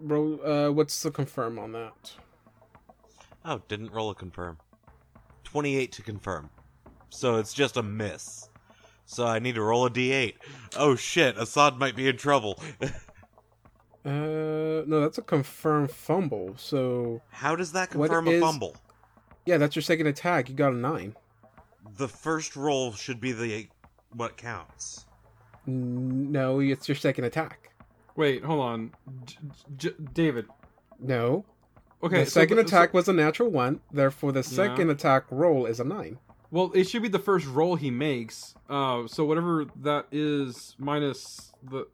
roll. 0.00 0.40
Uh, 0.44 0.70
what's 0.70 1.00
the 1.02 1.10
confirm 1.10 1.58
on 1.58 1.72
that? 1.72 2.12
Oh, 3.44 3.62
didn't 3.68 3.92
roll 3.92 4.10
a 4.10 4.14
confirm. 4.14 4.58
28 5.44 5.92
to 5.92 6.02
confirm. 6.02 6.50
So 7.08 7.36
it's 7.36 7.54
just 7.54 7.76
a 7.76 7.82
miss. 7.82 8.48
So 9.04 9.24
I 9.24 9.38
need 9.38 9.54
to 9.54 9.62
roll 9.62 9.86
a 9.86 9.90
d8. 9.90 10.34
Oh 10.76 10.96
shit, 10.96 11.38
Assad 11.38 11.78
might 11.78 11.94
be 11.94 12.08
in 12.08 12.16
trouble. 12.16 12.60
Uh, 14.06 14.84
no, 14.86 15.00
that's 15.00 15.18
a 15.18 15.22
confirmed 15.22 15.90
fumble. 15.90 16.54
So 16.56 17.20
How 17.30 17.56
does 17.56 17.72
that 17.72 17.94
What 17.94 18.06
confirm 18.10 18.28
a 18.28 18.30
is- 18.32 18.40
fumble? 18.42 18.76
yeah, 19.44 19.56
that's 19.58 19.74
your 19.74 19.82
second 19.82 20.06
attack. 20.06 20.48
You 20.48 20.54
got 20.54 20.72
a 20.72 20.76
nine. 20.76 21.16
The 21.96 22.08
first 22.08 22.54
roll 22.56 22.92
should 22.92 23.20
be 23.20 23.32
the 23.32 23.68
what 24.12 24.36
counts. 24.36 25.06
No, 25.66 26.60
it's 26.60 26.88
your 26.88 26.94
second 26.96 27.24
attack. 27.24 27.70
Wait, 28.14 28.44
hold 28.44 28.60
on, 28.60 28.92
J- 29.24 29.36
J- 29.76 29.94
David. 30.14 30.46
No. 31.00 31.44
Okay, 32.02 32.20
the 32.24 32.30
so 32.30 32.40
second 32.40 32.58
so- 32.58 32.62
attack 32.62 32.94
was 32.94 33.08
a 33.08 33.12
natural 33.12 33.50
one. 33.50 33.80
Therefore, 33.92 34.30
the 34.32 34.40
Yeah. 34.40 34.42
second 34.42 34.90
attack 34.90 35.24
roll 35.30 35.66
is 35.66 35.80
a 35.80 35.84
nine. 35.84 36.18
well, 36.52 36.70
it 36.74 36.84
should 36.84 37.02
be 37.02 37.08
the 37.08 37.18
first 37.18 37.46
roll 37.46 37.74
he 37.74 37.90
makes. 37.90 38.54
Uh, 38.70 39.06
so 39.08 39.24
whatever 39.24 39.66
that 39.82 40.06
is 40.12 40.76
minus 40.78 41.52
the. 41.62 41.86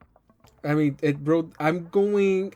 I 0.64 0.74
mean, 0.74 0.96
it 1.02 1.16
rolled. 1.22 1.54
I'm 1.58 1.88
going 1.88 2.54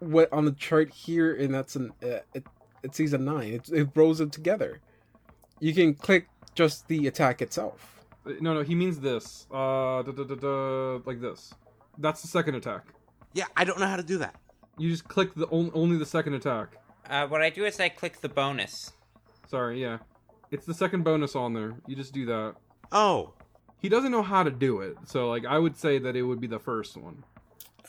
what 0.00 0.32
on 0.32 0.44
the 0.44 0.52
chart 0.52 0.90
here, 0.90 1.34
and 1.34 1.54
that's 1.54 1.76
an 1.76 1.92
uh, 2.02 2.20
it. 2.34 2.44
It 2.82 2.94
sees 2.94 3.14
a 3.14 3.18
nine. 3.18 3.54
It, 3.54 3.68
it 3.70 3.88
rolls 3.94 4.20
it 4.20 4.30
together. 4.30 4.80
You 5.58 5.72
can 5.72 5.94
click 5.94 6.28
just 6.54 6.86
the 6.88 7.06
attack 7.06 7.40
itself. 7.40 8.04
No, 8.40 8.52
no, 8.52 8.62
he 8.62 8.74
means 8.74 9.00
this. 9.00 9.46
Uh, 9.50 10.02
da, 10.02 10.12
da, 10.12 10.24
da, 10.24 10.34
da, 10.34 11.00
like 11.06 11.20
this. 11.20 11.54
That's 11.96 12.20
the 12.20 12.28
second 12.28 12.56
attack. 12.56 12.86
Yeah, 13.32 13.46
I 13.56 13.64
don't 13.64 13.78
know 13.78 13.86
how 13.86 13.96
to 13.96 14.02
do 14.02 14.18
that. 14.18 14.36
You 14.76 14.90
just 14.90 15.08
click 15.08 15.34
the 15.34 15.46
on, 15.46 15.70
only 15.72 15.96
the 15.96 16.06
second 16.06 16.34
attack. 16.34 16.76
Uh, 17.08 17.26
what 17.26 17.42
I 17.42 17.50
do 17.50 17.64
is 17.64 17.80
I 17.80 17.88
click 17.88 18.20
the 18.20 18.28
bonus. 18.28 18.92
Sorry, 19.48 19.80
yeah, 19.80 19.98
it's 20.50 20.66
the 20.66 20.74
second 20.74 21.04
bonus 21.04 21.34
on 21.34 21.54
there. 21.54 21.74
You 21.86 21.96
just 21.96 22.12
do 22.12 22.26
that. 22.26 22.54
Oh, 22.92 23.34
He 23.84 23.90
doesn't 23.90 24.10
know 24.12 24.22
how 24.22 24.42
to 24.42 24.50
do 24.50 24.80
it, 24.80 24.96
so 25.04 25.28
like 25.28 25.44
I 25.44 25.58
would 25.58 25.76
say 25.76 25.98
that 25.98 26.16
it 26.16 26.22
would 26.22 26.40
be 26.40 26.46
the 26.46 26.58
first 26.58 26.96
one. 26.96 27.22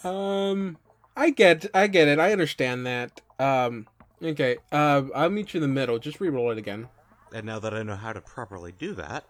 Um, 0.04 0.78
I 1.16 1.30
get, 1.30 1.68
I 1.74 1.88
get 1.88 2.10
it. 2.10 2.20
I 2.20 2.34
understand 2.34 2.86
that. 2.86 3.22
Um, 3.40 3.88
okay. 4.22 4.58
Uh, 4.74 5.04
I'll 5.16 5.30
meet 5.30 5.54
you 5.54 5.60
in 5.60 5.62
the 5.62 5.74
middle. 5.74 5.98
Just 5.98 6.20
re-roll 6.20 6.52
it 6.52 6.58
again. 6.58 6.90
and 7.34 7.46
now 7.46 7.60
that 7.60 7.74
I 7.74 7.82
know 7.82 7.96
how 7.96 8.12
to 8.12 8.20
properly 8.20 8.74
do 8.78 8.94
that, 8.96 9.24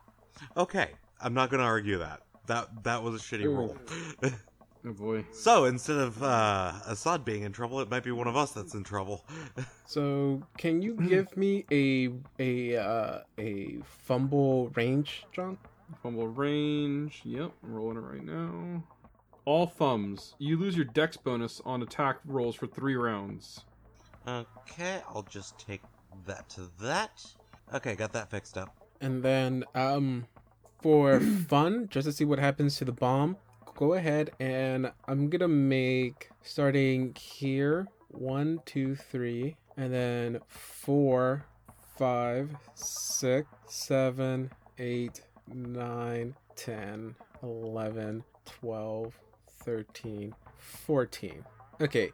okay, 0.57 0.89
I'm 1.21 1.35
not 1.35 1.51
gonna 1.51 1.61
argue 1.61 1.99
that. 1.99 2.21
That 2.47 2.83
that 2.83 3.03
was 3.03 3.13
a 3.13 3.23
shitty 3.23 3.45
roll. 3.55 3.77
Oh 4.87 4.93
boy. 4.93 5.23
so 5.33 5.65
instead 5.65 5.97
of 5.97 6.23
uh, 6.23 6.73
Assad 6.87 7.23
being 7.23 7.43
in 7.43 7.51
trouble, 7.51 7.79
it 7.79 7.91
might 7.91 8.03
be 8.03 8.11
one 8.11 8.27
of 8.27 8.35
us 8.35 8.53
that's 8.53 8.73
in 8.73 8.83
trouble. 8.83 9.23
So, 9.87 10.41
can 10.57 10.81
you 10.81 10.95
give 10.95 11.37
me 11.37 11.63
a 11.71 12.09
a 12.39 12.75
uh, 12.75 13.19
a 13.37 13.77
fumble 14.07 14.69
range, 14.69 15.27
John? 15.31 15.59
Fumble 16.01 16.27
range. 16.27 17.21
Yep, 17.23 17.51
I'm 17.63 17.73
rolling 17.73 17.97
it 17.97 18.01
right 18.01 18.23
now. 18.25 18.83
All 19.45 19.67
thumbs. 19.67 20.35
You 20.39 20.57
lose 20.57 20.75
your 20.75 20.85
dex 20.85 21.17
bonus 21.17 21.61
on 21.65 21.83
attack 21.83 22.17
rolls 22.25 22.55
for 22.55 22.67
three 22.67 22.95
rounds. 22.95 23.61
okay, 24.27 25.01
I'll 25.07 25.27
just 25.29 25.59
take 25.59 25.81
that 26.25 26.49
to 26.49 26.69
that. 26.81 27.23
Okay, 27.73 27.95
got 27.95 28.13
that 28.13 28.29
fixed 28.29 28.57
up. 28.57 28.75
And 29.01 29.21
then, 29.21 29.63
um, 29.75 30.25
for 30.81 31.19
fun, 31.47 31.87
just 31.89 32.05
to 32.05 32.11
see 32.11 32.25
what 32.25 32.39
happens 32.39 32.77
to 32.77 32.85
the 32.85 32.91
bomb, 32.91 33.37
go 33.75 33.93
ahead 33.93 34.31
and 34.39 34.91
I'm 35.07 35.29
gonna 35.29 35.47
make 35.47 36.29
starting 36.41 37.15
here 37.19 37.87
one, 38.09 38.61
two, 38.65 38.95
three, 38.95 39.57
and 39.77 39.93
then 39.93 40.39
four, 40.47 41.45
five, 41.97 42.55
six, 42.75 43.47
seven, 43.67 44.51
eight, 44.79 45.21
nine, 45.53 46.35
ten, 46.55 47.15
eleven, 47.43 48.23
twelve, 48.45 49.13
thirteen, 49.63 50.33
fourteen. 50.57 51.43
Okay, 51.81 52.11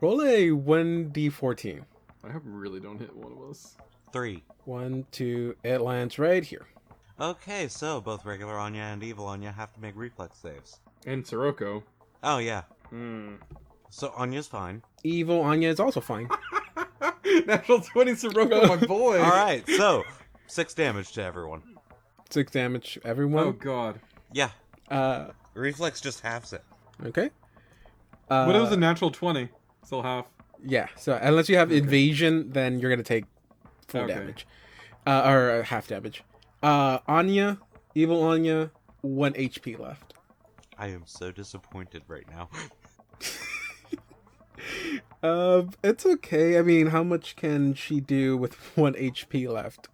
roll 0.00 0.22
a 0.22 0.48
1d14. 0.50 1.82
I 2.24 2.30
hope 2.30 2.42
really 2.44 2.80
don't 2.80 2.98
hit 2.98 3.14
one 3.14 3.32
of 3.32 3.50
us. 3.50 3.76
Three. 4.12 4.42
One, 4.64 5.04
two, 5.12 5.56
it 5.62 5.80
lands 5.82 6.18
right 6.18 6.42
here. 6.44 6.66
Okay, 7.20 7.68
so 7.68 8.00
both 8.00 8.24
regular 8.24 8.58
Anya 8.58 8.82
and 8.82 9.02
evil 9.02 9.26
Anya 9.26 9.52
have 9.52 9.72
to 9.74 9.80
make 9.80 9.94
reflex 9.96 10.38
saves. 10.38 10.80
And 11.06 11.24
Sirocco. 11.26 11.84
Oh 12.22 12.38
yeah, 12.38 12.62
Hmm. 12.90 13.34
so 13.90 14.12
Anya's 14.16 14.46
fine. 14.48 14.82
Evil 15.04 15.40
Anya 15.42 15.68
is 15.68 15.78
also 15.80 16.00
fine. 16.00 16.28
Natural 17.46 17.80
20 17.80 18.14
Sirocco, 18.14 18.66
my 18.66 18.76
boy. 18.76 19.20
All 19.20 19.30
right, 19.30 19.62
so 19.76 20.02
six 20.46 20.74
damage 20.74 21.12
to 21.12 21.22
everyone. 21.22 21.62
Six 22.30 22.50
damage, 22.52 22.98
everyone. 23.04 23.44
Oh 23.44 23.52
god. 23.52 24.00
Yeah, 24.32 24.50
Uh, 24.90 25.26
reflex 25.54 26.00
just 26.00 26.20
halves 26.20 26.52
it. 26.52 26.62
okay. 27.06 27.30
Uh, 28.28 28.44
what 28.44 28.56
it 28.56 28.60
was 28.60 28.72
a 28.72 28.76
natural 28.76 29.10
20? 29.10 29.48
Still 29.84 30.02
half. 30.02 30.26
Yeah, 30.64 30.88
so 30.96 31.18
unless 31.20 31.48
you 31.48 31.56
have 31.56 31.70
evasion, 31.70 32.50
then 32.50 32.80
you're 32.80 32.90
gonna 32.90 33.02
take 33.02 33.26
full 33.86 34.02
Okay. 34.02 34.14
damage, 34.14 34.46
uh, 35.06 35.22
or 35.26 35.50
uh, 35.50 35.62
half 35.62 35.86
damage. 35.88 36.24
Uh, 36.62 36.98
Anya, 37.06 37.58
evil 37.94 38.22
Anya, 38.22 38.70
one 39.02 39.34
HP 39.34 39.78
left. 39.78 40.14
I 40.78 40.88
am 40.88 41.02
so 41.06 41.30
disappointed 41.30 42.02
right 42.08 42.24
now. 42.30 42.48
Uh, 45.22 45.64
it's 45.84 46.04
okay. 46.06 46.58
I 46.58 46.62
mean, 46.62 46.88
how 46.88 47.02
much 47.04 47.36
can 47.36 47.74
she 47.74 48.00
do 48.00 48.36
with 48.36 48.54
one 48.76 48.94
HP 48.94 49.48
left? 49.48 49.88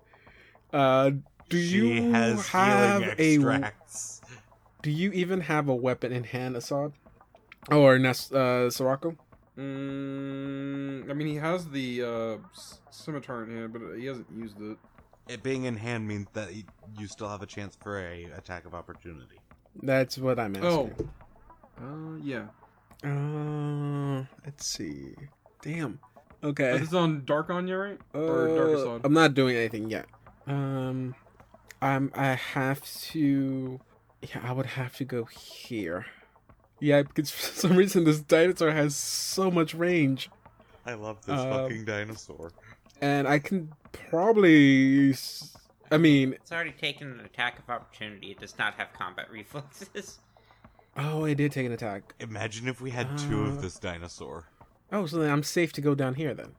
Uh, 0.72 1.11
do 1.51 1.62
she 1.62 1.76
you 1.76 2.11
has 2.12 2.48
have 2.48 3.03
healing 3.18 3.64
a? 3.64 3.72
Do 4.82 4.90
you 4.90 5.12
even 5.12 5.42
have 5.42 5.68
a 5.68 5.74
weapon 5.74 6.11
in 6.12 6.24
hand, 6.24 6.57
Assad? 6.57 6.92
Oh, 7.70 7.82
Or 7.82 7.98
Nes- 7.98 8.32
uh, 8.32 8.70
Sirocco? 8.70 9.14
Mm, 9.59 11.11
I 11.11 11.12
mean, 11.12 11.26
he 11.26 11.36
has 11.36 11.68
the 11.68 12.03
uh, 12.03 12.36
scimitar 12.90 13.44
in 13.44 13.55
hand, 13.55 13.72
but 13.74 13.82
he 13.98 14.07
hasn't 14.07 14.26
used 14.34 14.61
it. 14.61 14.78
It 15.28 15.42
being 15.42 15.64
in 15.64 15.76
hand 15.76 16.09
means 16.09 16.28
that 16.32 16.48
y- 16.51 16.64
you 16.98 17.07
still 17.07 17.28
have 17.28 17.42
a 17.42 17.46
chance 17.46 17.76
for 17.80 17.98
a 18.01 18.24
attack 18.36 18.64
of 18.64 18.74
opportunity. 18.74 19.36
That's 19.82 20.16
what 20.18 20.38
I'm 20.38 20.57
Oh. 20.62 20.90
Uh, 21.78 22.16
yeah. 22.22 22.46
Uh, 23.05 24.24
let's 24.44 24.66
see. 24.66 25.14
Damn. 25.62 25.98
Oh, 26.42 26.48
Okay. 26.48 26.72
this 26.78 26.88
is 26.88 26.94
on 26.94 27.24
Dark 27.26 27.51
Anya, 27.51 27.76
right? 27.76 27.98
or 28.14 28.48
Dark 28.48 28.68
Uh, 28.70 28.78
Assad? 28.78 29.01
I'm 29.05 29.12
not 29.12 29.34
doing 29.34 29.57
anything 29.57 29.90
yet. 29.90 30.07
Um, 30.46 31.14
I'm. 31.83 32.11
I 32.14 32.35
have 32.35 32.83
to. 33.12 33.81
Yeah, 34.22 34.41
I 34.43 34.53
would 34.53 34.66
have 34.66 34.97
to 34.97 35.05
go 35.05 35.24
here. 35.24 36.07
Yeah, 36.78 37.03
because 37.03 37.31
for 37.31 37.53
some 37.55 37.76
reason 37.76 38.05
this 38.05 38.20
dinosaur 38.20 38.70
has 38.72 38.97
so 38.97 39.51
much 39.51 39.74
range, 39.74 40.31
I 40.87 40.95
love 40.95 41.24
this 41.26 41.39
Um, 41.39 41.51
fucking 41.51 41.85
dinosaur. 41.85 42.53
and 43.01 43.26
I 43.28 43.39
can 43.39 43.72
probably. 43.93 45.14
I 45.93 45.97
mean, 45.99 46.35
It's 46.35 46.53
already 46.53 46.70
taken 46.72 47.11
an 47.11 47.20
attack 47.20 47.59
of 47.59 47.68
opportunity. 47.68 48.31
It 48.31 48.39
does 48.41 48.57
not 48.59 48.74
have 48.74 48.93
combat 48.93 49.28
reflexes. 49.33 50.18
oh, 50.97 51.24
I 51.24 51.35
did 51.35 51.51
take 51.53 51.66
an 51.66 51.72
attack. 51.72 52.14
Imagine 52.20 52.68
if 52.68 52.81
we 52.81 52.91
had 52.91 53.18
two 53.18 53.45
Uh, 53.45 53.49
of 53.49 53.62
this 53.62 53.78
dinosaur. 53.78 54.45
Oh, 54.93 55.07
so 55.07 55.18
then 55.18 55.31
I'm 55.31 55.43
safe 55.43 55.72
to 55.74 55.81
go 55.81 55.95
down 55.95 56.14
here 56.14 56.35
then. 56.35 56.53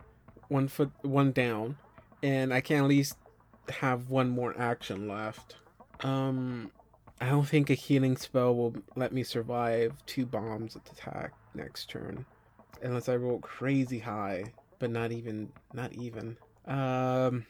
One 0.49 0.67
foot, 0.67 0.91
one 1.01 1.32
down, 1.32 1.78
and 2.22 2.53
I 2.53 2.59
can 2.61 2.84
at 2.84 2.89
least 2.89 3.15
have 3.70 4.09
one 4.09 4.30
more 4.30 4.55
action 4.57 5.07
left. 5.07 5.55
Um, 6.01 6.72
I 7.20 7.30
don't 7.30 7.47
think 7.47 7.70
a 7.70 7.76
healing 7.76 8.18
spell 8.18 8.55
will 8.55 8.76
let 8.95 9.14
me 9.14 9.24
survive 9.24 9.93
two 10.05 10.26
bombs 10.26 10.76
at 10.76 10.86
the 10.86 10.91
attack 10.91 11.34
next 11.53 11.89
turn, 11.89 12.26
unless 12.82 13.09
I 13.09 13.16
roll 13.16 13.39
crazy 13.39 13.99
high, 13.99 14.45
but 14.80 14.89
not 14.89 15.12
even, 15.12 15.51
not 15.74 15.93
even. 15.93 16.38
Um, 16.66 17.45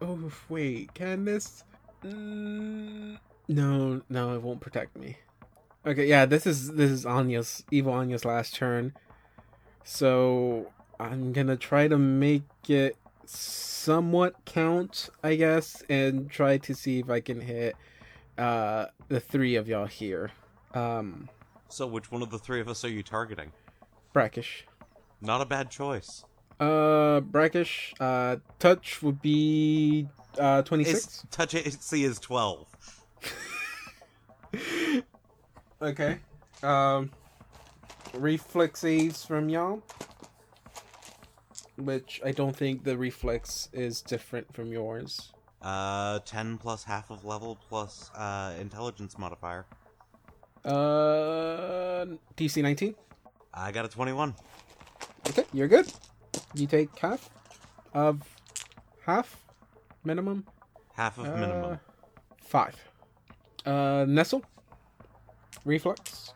oh 0.00 0.32
wait, 0.48 0.92
can 0.94 1.24
this? 1.24 1.64
Mm, 2.02 3.18
no, 3.48 4.02
no, 4.08 4.34
it 4.34 4.42
won't 4.42 4.60
protect 4.60 4.96
me. 4.96 5.16
Okay, 5.86 6.06
yeah, 6.06 6.24
this 6.26 6.46
is 6.46 6.72
this 6.72 6.90
is 6.90 7.04
Anya's 7.04 7.62
evil 7.70 7.92
Anya's 7.92 8.24
last 8.24 8.54
turn. 8.54 8.94
So 9.84 10.72
I'm 10.98 11.32
gonna 11.32 11.56
try 11.56 11.88
to 11.88 11.98
make 11.98 12.42
it 12.68 12.96
somewhat 13.28 14.34
count, 14.44 15.08
I 15.22 15.36
guess, 15.36 15.82
and 15.88 16.30
try 16.30 16.58
to 16.58 16.74
see 16.74 16.98
if 17.00 17.10
I 17.10 17.20
can 17.20 17.40
hit 17.40 17.76
uh 18.38 18.86
the 19.08 19.20
three 19.20 19.54
of 19.56 19.68
y'all 19.68 19.86
here. 19.86 20.30
Um 20.74 21.28
So, 21.68 21.86
which 21.86 22.10
one 22.10 22.22
of 22.22 22.30
the 22.30 22.38
three 22.38 22.60
of 22.60 22.68
us 22.68 22.84
are 22.84 22.88
you 22.90 23.02
targeting? 23.02 23.52
brackish. 24.12 24.66
Not 25.20 25.40
a 25.40 25.44
bad 25.44 25.70
choice. 25.70 26.24
Uh 26.60 27.20
brackish, 27.20 27.94
uh 28.00 28.36
touch 28.58 29.02
would 29.02 29.20
be 29.22 30.08
uh 30.38 30.62
twenty 30.62 30.84
Its 30.84 31.02
six. 31.02 31.26
touch 31.30 31.54
AC 31.54 32.04
is 32.04 32.18
12. 32.18 32.66
Okay. 35.82 36.18
Um 36.62 37.10
reflex 38.14 38.80
saves 38.80 39.24
from 39.24 39.48
y'all. 39.48 39.82
Which 41.76 42.20
I 42.24 42.30
don't 42.32 42.54
think 42.54 42.84
the 42.84 42.96
reflex 42.96 43.68
is 43.72 44.00
different 44.00 44.54
from 44.54 44.72
yours. 44.72 45.32
Uh, 45.60 46.20
10 46.20 46.58
plus 46.58 46.84
half 46.84 47.10
of 47.10 47.24
level 47.24 47.58
plus 47.68 48.10
uh, 48.14 48.52
intelligence 48.60 49.18
modifier. 49.18 49.66
Uh, 50.64 52.06
DC 52.36 52.62
19. 52.62 52.94
I 53.52 53.72
got 53.72 53.84
a 53.84 53.88
21. 53.88 54.34
Okay, 55.28 55.44
you're 55.52 55.68
good. 55.68 55.90
You 56.54 56.66
take 56.66 56.96
half 56.98 57.28
of 57.92 58.22
half 59.04 59.36
minimum. 60.04 60.46
Half 60.94 61.18
of 61.18 61.26
Uh, 61.26 61.36
minimum. 61.36 61.80
Five. 62.40 62.76
Uh, 63.66 64.04
Nestle. 64.06 64.42
Reflex. 65.64 66.34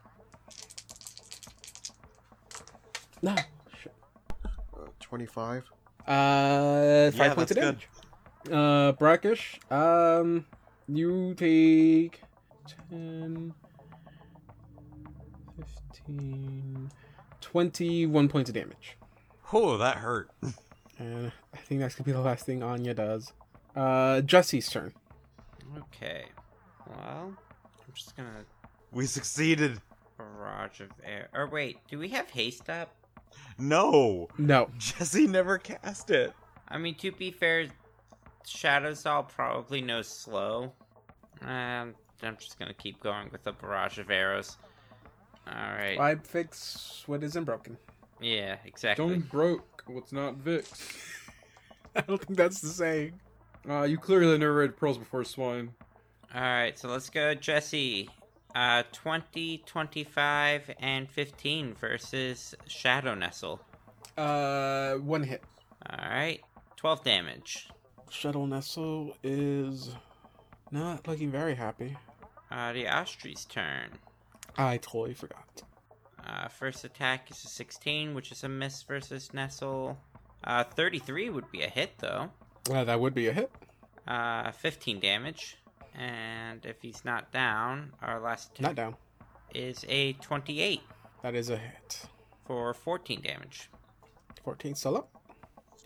No. 3.23 3.35
Twenty-five. 5.09 5.65
Uh, 6.07 7.11
five 7.11 7.15
Yeah, 7.15 7.35
points 7.35 7.51
of 7.51 7.57
that's 7.57 7.67
good. 7.67 7.87
damage. 8.47 8.53
Uh, 8.53 8.93
Brackish. 8.93 9.59
Um, 9.71 10.47
you 10.89 11.35
take 11.35 12.21
10, 12.91 13.53
15, 15.57 16.91
21 17.41 18.29
points 18.29 18.49
of 18.51 18.55
damage. 18.55 18.97
Oh, 19.53 19.77
that 19.79 19.99
hurt. 19.99 20.31
And 21.01 21.31
I 21.55 21.59
think 21.59 21.81
that's 21.81 21.95
gonna 21.95 22.07
be 22.07 22.11
the 22.11 22.19
last 22.21 22.45
thing 22.45 22.61
Anya 22.61 22.93
does. 22.93 23.33
Uh, 23.77 24.21
Jesse's 24.21 24.69
turn. 24.69 24.93
Okay. 25.79 26.25
Well, 26.89 27.35
I'm 27.87 27.95
just 27.95 28.17
gonna 28.17 28.45
We 28.91 29.07
succeeded. 29.07 29.81
barrage 30.17 30.81
of 30.81 30.89
air. 31.05 31.29
Or 31.33 31.47
wait, 31.47 31.79
do 31.89 32.01
we 32.01 32.09
have 32.09 32.29
haste 32.31 32.69
up? 32.69 32.93
No, 33.59 34.29
No. 34.39 34.71
Jesse 34.79 35.27
never 35.27 35.59
cast 35.59 36.11
it. 36.11 36.33
I 36.69 36.79
mean, 36.79 36.95
to 36.97 37.11
be 37.13 37.31
fair, 37.31 37.67
Shadow 38.47 38.95
Zal 38.95 39.25
probably 39.25 39.81
knows 39.81 40.07
slow. 40.09 40.73
And 41.43 41.95
I'm 42.23 42.37
just 42.37 42.59
gonna 42.59 42.75
keep 42.75 43.01
going 43.01 43.29
with 43.31 43.45
the 43.45 43.53
barrage 43.53 43.99
of 43.99 44.11
arrows. 44.11 44.57
Alright. 45.49 45.99
I 45.99 46.17
fix 46.17 47.03
what 47.07 47.23
isn't 47.23 47.45
broken. 47.45 47.77
Yeah, 48.21 48.57
exactly. 48.65 49.09
Don't 49.09 49.29
broke 49.31 49.83
what's 49.87 50.13
not 50.13 50.41
fixed. 50.43 50.83
I 51.97 52.03
don't 52.03 52.23
think 52.23 52.37
that's 52.37 52.61
the 52.61 52.69
saying. 52.69 53.19
Uh, 53.69 53.83
you 53.83 53.99
clearly 53.99 54.37
never 54.39 54.55
read 54.55 54.77
Pearls 54.77 54.99
Before 54.99 55.25
Swine. 55.25 55.73
Alright, 56.35 56.79
so 56.79 56.89
let's 56.89 57.09
go, 57.11 57.35
Jesse. 57.35 58.11
Uh, 58.55 58.83
20, 58.93 59.59
25, 59.67 60.71
and 60.81 61.09
15 61.09 61.75
versus 61.75 62.55
Shadow 62.67 63.15
Nestle. 63.15 63.61
Uh, 64.17 64.95
one 64.95 65.23
hit. 65.23 65.43
Alright, 65.89 66.43
12 66.77 67.05
damage. 67.05 67.69
Shadow 68.11 68.47
Nestle 68.47 69.15
is 69.23 69.95
not 70.71 71.07
looking 71.07 71.31
very 71.31 71.55
happy. 71.55 71.97
Uh, 72.51 72.73
the 72.73 72.89
Ostry's 72.89 73.45
turn. 73.45 73.91
I 74.57 74.79
totally 74.79 75.15
forgot. 75.15 75.63
Uh, 76.27 76.49
first 76.49 76.85
attack 76.85 77.31
is 77.31 77.45
a 77.45 77.49
16, 77.49 78.15
which 78.15 78.33
is 78.33 78.45
a 78.45 78.49
miss 78.49 78.83
versus 78.83 79.33
Nestle. 79.33 79.99
Uh, 80.45 80.65
33 80.65 81.31
would 81.31 81.51
be 81.53 81.63
a 81.63 81.69
hit, 81.69 81.93
though. 81.99 82.31
Well, 82.69 82.85
that 82.85 83.01
would 83.01 83.15
be 83.15 83.29
a 83.29 83.33
hit. 83.33 83.51
Uh, 84.07 84.51
15 84.53 85.01
damage. 85.01 85.59
And 85.99 86.65
if 86.65 86.77
he's 86.81 87.05
not 87.05 87.33
down, 87.33 87.93
our 88.03 88.21
last 88.21 88.61
Not 88.61 88.77
down. 88.77 88.95
is 89.55 89.85
a 89.89 90.13
28 90.15 90.81
That 91.23 91.35
is 91.35 91.51
a 91.51 91.57
hit. 91.57 92.03
for 92.47 92.73
14 92.73 93.21
damage. 93.21 93.69
14 94.45 94.75
still 94.77 94.97
up. 94.99 95.09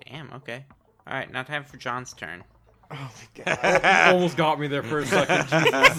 Damn, 0.07 0.31
okay. 0.35 0.67
Alright, 1.09 1.33
now 1.33 1.43
time 1.43 1.65
for 1.65 1.79
John's 1.79 2.13
turn. 2.13 2.45
Oh 2.91 3.11
my 3.37 3.45
god. 3.45 3.81
You 3.83 4.15
almost 4.15 4.37
got 4.37 4.61
me 4.61 4.67
there 4.69 4.83
for 4.83 4.99
a 4.99 5.07
second. 5.07 5.49
Jesus. 5.49 5.99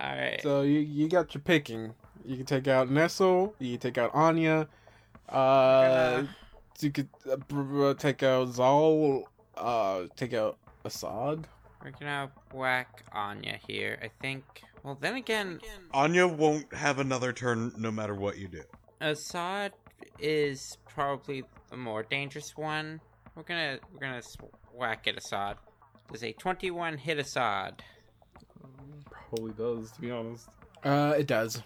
Alright. 0.00 0.40
so 0.42 0.62
you 0.62 0.78
you 0.80 1.08
got 1.08 1.34
your 1.34 1.40
picking. 1.42 1.94
You 2.24 2.36
can 2.36 2.46
take 2.46 2.68
out 2.68 2.90
Nestle. 2.90 3.54
You 3.58 3.72
can 3.72 3.80
take 3.80 3.98
out 3.98 4.10
Anya. 4.14 4.68
Uh, 5.28 5.32
Gonna- 6.16 6.28
you 6.80 6.90
could 6.92 7.08
uh, 7.30 7.36
br- 7.36 7.62
br- 7.62 7.92
take 7.94 8.22
out 8.22 8.48
Zal. 8.52 9.24
Uh, 9.56 10.02
take 10.16 10.34
out 10.34 10.56
Assad. 10.88 11.46
We're 11.84 11.92
gonna 11.92 12.30
whack 12.52 13.04
Anya 13.12 13.58
here, 13.66 13.98
I 14.02 14.10
think. 14.20 14.44
Well, 14.82 14.98
then 15.00 15.14
again, 15.14 15.60
Anya 15.92 16.26
won't 16.26 16.72
have 16.74 16.98
another 16.98 17.32
turn 17.32 17.72
no 17.76 17.90
matter 17.90 18.14
what 18.14 18.38
you 18.38 18.48
do. 18.48 18.62
Assad 19.00 19.72
is 20.18 20.78
probably 20.88 21.44
the 21.70 21.76
more 21.76 22.02
dangerous 22.02 22.56
one. 22.56 23.00
We're 23.34 23.42
gonna 23.44 23.78
we're 23.92 24.00
gonna 24.00 24.22
whack 24.74 25.06
at 25.06 25.16
Assad. 25.18 25.56
Does 26.10 26.24
a 26.24 26.32
21 26.32 26.96
hit 26.96 27.18
Assad? 27.18 27.82
Probably 29.10 29.52
does, 29.52 29.92
to 29.92 30.00
be 30.00 30.10
honest. 30.10 30.48
Uh, 30.82 31.14
it 31.18 31.26
does. 31.26 31.62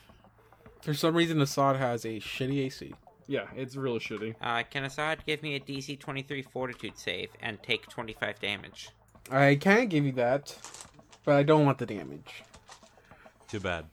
For 0.83 0.95
some 0.95 1.15
reason, 1.15 1.41
Assad 1.41 1.77
has 1.77 2.05
a 2.05 2.19
shitty 2.19 2.67
AC. 2.67 2.93
Yeah, 3.29 3.47
it's 3.55 3.77
real 3.77 3.99
shitty. 3.99 4.35
Uh, 4.43 4.65
can 4.69 4.85
Assad 4.85 5.25
give 5.25 5.43
me 5.45 5.55
a 5.55 5.61
DC 5.61 5.99
23 5.99 6.43
Fortitude 6.43 6.99
save 6.99 7.31
and 7.41 7.63
take 7.63 7.89
25 7.89 8.41
damage? 8.41 8.91
I 9.31 9.57
can 9.57 9.87
give 9.87 10.05
you 10.05 10.13
that, 10.13 10.57
but 11.25 11.37
I 11.37 11.43
don't 11.43 11.65
want 11.65 11.79
the 11.79 11.87
damage. 11.87 12.43
Too 13.49 13.61
bad. 13.61 13.87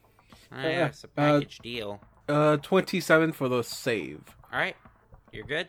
Ah, 0.52 0.62
yeah, 0.62 0.86
it's 0.86 1.04
a 1.04 1.08
package 1.08 1.58
deal. 1.58 2.00
Uh, 2.28 2.56
27 2.58 3.32
for 3.32 3.48
the 3.48 3.62
save. 3.62 4.20
All 4.52 4.58
right, 4.58 4.76
you're 5.32 5.44
good. 5.44 5.68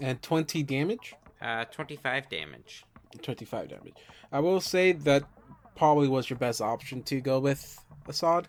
And 0.00 0.20
20 0.22 0.62
damage? 0.62 1.14
Uh, 1.40 1.64
25 1.66 2.28
damage. 2.28 2.84
25 3.22 3.68
damage. 3.68 3.96
I 4.32 4.40
will 4.40 4.60
say 4.60 4.92
that 4.92 5.24
probably 5.76 6.08
was 6.08 6.28
your 6.28 6.38
best 6.38 6.60
option 6.60 7.02
to 7.04 7.20
go 7.20 7.38
with 7.38 7.78
Assad. 8.06 8.48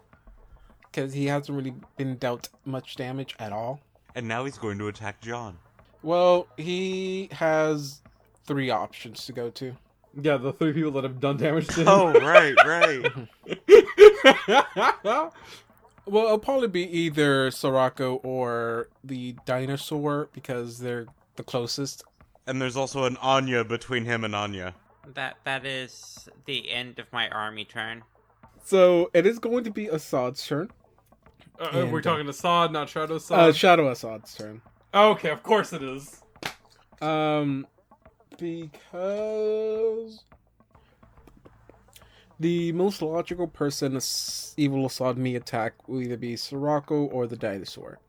Because 0.92 1.14
he 1.14 1.28
hasn't 1.28 1.56
really 1.56 1.74
been 1.98 2.16
dealt 2.16 2.50
much 2.66 2.96
damage 2.96 3.36
at 3.38 3.52
all. 3.52 3.80
And 4.16 4.28
now 4.28 4.46
he's 4.46 4.58
going 4.58 4.80
to 4.80 4.88
attack 4.88 5.22
John. 5.22 5.58
Well, 6.02 6.48
he 6.58 7.30
has 7.32 8.02
three 8.46 8.72
options 8.72 9.26
to 9.28 9.34
go 9.34 9.50
to. 9.52 9.76
Yeah, 10.20 10.38
the 10.38 10.52
three 10.54 10.74
people 10.74 10.92
that 10.92 11.04
have 11.04 11.20
done 11.20 11.38
damage 11.38 11.68
to 11.68 11.82
him. 11.82 11.88
Oh, 11.88 12.12
right, 12.14 12.56
right. 12.66 13.06
well, 15.04 15.34
it'll 16.26 16.40
probably 16.40 16.68
be 16.68 16.84
either 16.98 17.50
Sorako 17.52 18.20
or 18.24 18.90
the 19.04 19.36
dinosaur 19.46 20.30
because 20.34 20.80
they're 20.80 21.06
the 21.36 21.44
closest. 21.44 22.04
and 22.48 22.62
there's 22.62 22.76
also 22.76 23.04
an 23.06 23.18
Anya 23.18 23.64
between 23.64 24.06
him 24.06 24.24
and 24.24 24.36
Anya. 24.36 24.74
That 25.14 25.38
that 25.44 25.66
is 25.66 26.28
the 26.46 26.70
end 26.72 27.00
of 27.00 27.12
my 27.14 27.30
army 27.30 27.66
turn. 27.66 28.04
So 28.64 29.10
it 29.14 29.26
is 29.26 29.40
going 29.40 29.64
to 29.64 29.72
be 29.72 29.88
Assad's 29.88 30.46
turn. 30.46 30.70
Uh, 31.60 31.70
And, 31.74 31.92
we're 31.92 32.00
uh, 32.00 32.04
talking 32.04 32.28
Assad, 32.30 32.72
not 32.72 32.90
Shadow 32.90 33.14
Uh, 33.16 33.18
Assad. 33.18 33.56
Shadow 33.56 33.90
Assad's 33.90 34.34
turn. 34.36 34.62
okay, 34.94 35.30
of 35.30 35.44
course 35.44 35.74
it 35.74 35.82
is. 35.84 36.22
Um, 37.02 37.68
because 38.40 40.24
the 42.40 42.72
most 42.74 43.02
logical 43.02 43.48
person 43.48 43.96
As- 43.96 44.54
evil 44.58 44.86
Assad 44.86 45.18
me 45.18 45.36
attack 45.36 45.88
will 45.88 46.02
either 46.02 46.18
be 46.18 46.36
Sorako 46.36 47.12
or 47.12 47.28
the 47.28 47.36
dinosaur. 47.36 48.00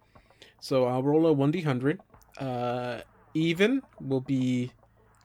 So 0.61 0.85
I'll 0.87 1.03
roll 1.03 1.27
a 1.27 1.33
one 1.33 1.51
d 1.51 1.63
hundred. 1.63 2.01
Uh, 2.39 3.01
even 3.35 3.83
will 4.01 4.21
be 4.21 4.73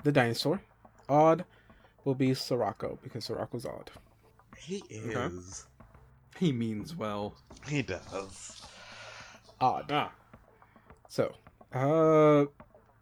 the 0.04 0.12
dinosaur. 0.12 0.62
Odd 1.08 1.46
will 2.04 2.16
be 2.16 2.30
Sorako 2.32 2.98
because 3.04 3.28
Sorako's 3.28 3.66
odd. 3.66 3.92
He 4.58 4.82
Okay. 4.92 5.36
is. 5.36 5.68
He 6.40 6.52
means 6.52 6.96
well. 6.96 7.36
He 7.68 7.82
does. 7.82 8.62
Odd. 9.62 9.92
Ah, 9.92 10.12
So, 11.08 11.34
uh, 11.74 12.46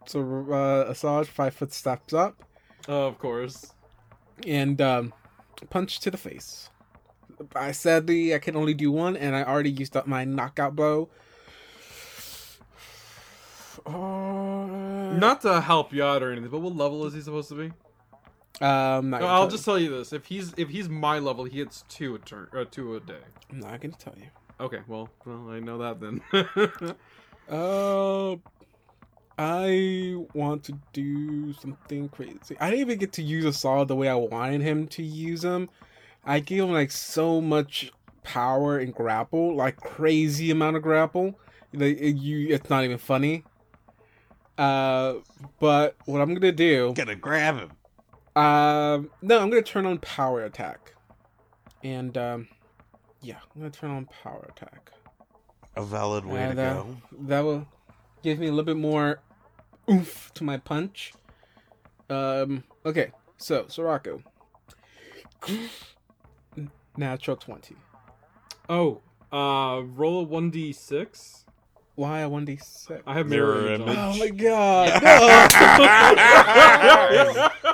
so 0.06 0.46
uh, 0.52 0.90
Assad 0.90 1.26
five 1.28 1.54
foot 1.54 1.72
steps 1.72 2.12
up. 2.12 2.42
of 2.88 3.18
course. 3.18 3.72
and 4.46 4.80
um, 4.80 5.12
punch 5.70 6.00
to 6.00 6.10
the 6.10 6.18
face. 6.18 6.68
I 7.56 7.72
sadly 7.72 8.34
I 8.34 8.38
can 8.38 8.56
only 8.56 8.74
do 8.74 8.92
one, 8.92 9.16
and 9.16 9.34
I 9.34 9.42
already 9.42 9.70
used 9.70 9.96
up 9.96 10.06
my 10.06 10.24
knockout 10.24 10.76
blow. 10.76 11.08
Uh, 13.86 15.12
Not 15.18 15.42
to 15.42 15.60
help 15.60 15.92
you 15.92 16.02
out 16.04 16.22
or 16.22 16.32
anything, 16.32 16.50
but 16.50 16.60
what 16.60 16.74
level 16.76 17.04
is 17.06 17.14
he 17.14 17.20
supposed 17.20 17.48
to 17.50 17.54
be? 17.54 17.72
Um, 18.64 19.10
No, 19.10 19.16
I'll 19.18 19.42
tell 19.42 19.50
just 19.50 19.64
tell 19.64 19.78
you 19.78 19.90
this: 19.90 20.12
if 20.12 20.26
he's 20.26 20.54
if 20.56 20.68
he's 20.70 20.88
my 20.88 21.18
level, 21.18 21.44
he 21.44 21.56
gets 21.56 21.84
two 21.88 22.14
a 22.14 22.18
turn, 22.18 22.48
uh, 22.56 22.64
two 22.70 22.94
a 22.96 23.00
day. 23.00 23.18
I'm 23.50 23.60
not 23.60 23.80
gonna 23.80 23.94
tell 23.98 24.14
you. 24.16 24.28
Okay, 24.60 24.80
well, 24.86 25.08
well, 25.26 25.50
I 25.50 25.60
know 25.60 25.78
that 25.78 26.00
then. 26.00 26.94
Uh, 27.46 28.36
I 29.36 30.16
want 30.32 30.62
to 30.64 30.78
do 30.92 31.52
something 31.54 32.08
crazy. 32.08 32.56
I 32.60 32.70
didn't 32.70 32.82
even 32.82 32.98
get 32.98 33.12
to 33.14 33.22
use 33.22 33.44
Assad 33.44 33.88
the 33.88 33.96
way 33.96 34.08
I 34.08 34.14
wanted 34.14 34.60
him 34.62 34.86
to 34.88 35.02
use 35.02 35.42
him. 35.44 35.68
I 36.24 36.40
gave 36.40 36.62
him 36.62 36.72
like 36.72 36.90
so 36.92 37.40
much 37.40 37.90
power 38.22 38.78
and 38.78 38.94
grapple, 38.94 39.54
like 39.56 39.76
crazy 39.76 40.50
amount 40.50 40.76
of 40.76 40.82
grapple. 40.82 41.38
Like 41.72 41.98
it- 41.98 42.16
you, 42.16 42.54
it's 42.54 42.70
not 42.70 42.84
even 42.84 42.98
funny. 42.98 43.44
Uh, 44.56 45.14
but 45.58 45.96
what 46.04 46.20
I'm 46.20 46.32
gonna 46.32 46.52
do, 46.52 46.92
Gonna 46.94 47.16
grab 47.16 47.56
him. 47.56 47.70
um, 48.40 49.10
no, 49.20 49.40
I'm 49.40 49.50
gonna 49.50 49.62
turn 49.62 49.84
on 49.84 49.98
power 49.98 50.44
attack, 50.44 50.94
and 51.82 52.16
um, 52.16 52.46
yeah, 53.20 53.38
I'm 53.52 53.60
gonna 53.62 53.70
turn 53.72 53.90
on 53.90 54.06
power 54.22 54.48
attack. 54.48 54.92
A 55.74 55.82
valid 55.84 56.24
way 56.24 56.44
Uh, 56.44 56.48
to 56.50 56.54
that, 56.54 56.74
go. 56.76 56.96
that 57.22 57.40
will 57.40 57.66
give 58.22 58.38
me 58.38 58.46
a 58.46 58.50
little 58.50 58.64
bit 58.64 58.76
more 58.76 59.18
oomph 59.90 60.32
to 60.34 60.44
my 60.44 60.56
punch. 60.56 61.12
Um. 62.10 62.64
Okay. 62.84 63.12
So 63.36 63.64
Sorako. 63.64 64.22
Natural 66.96 67.36
twenty. 67.36 67.76
Oh, 68.68 69.00
uh, 69.32 69.82
roll 69.84 70.20
a 70.20 70.22
one 70.22 70.50
d 70.50 70.72
six. 70.72 71.44
Why 71.96 72.20
a 72.20 72.28
one 72.28 72.44
d 72.44 72.56
six? 72.56 73.02
I 73.06 73.14
have 73.14 73.26
Mirror 73.28 73.54
mirror 73.54 73.66
image. 73.74 73.80
image. 73.88 73.98
Oh 73.98 74.18
my 74.18 74.28
god! 74.30 75.02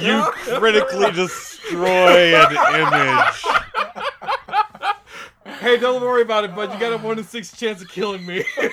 You 0.00 0.22
critically 0.58 1.10
destroy 1.12 2.34
an 2.34 2.80
image. 2.80 3.44
Hey, 5.60 5.76
don't 5.78 6.00
worry 6.00 6.22
about 6.22 6.44
it, 6.44 6.54
bud. 6.54 6.72
You 6.72 6.78
got 6.78 6.92
a 6.92 6.98
one 6.98 7.18
in 7.18 7.24
six 7.24 7.50
chance 7.52 7.82
of 7.82 7.88
killing 7.88 8.24
me. 8.24 8.44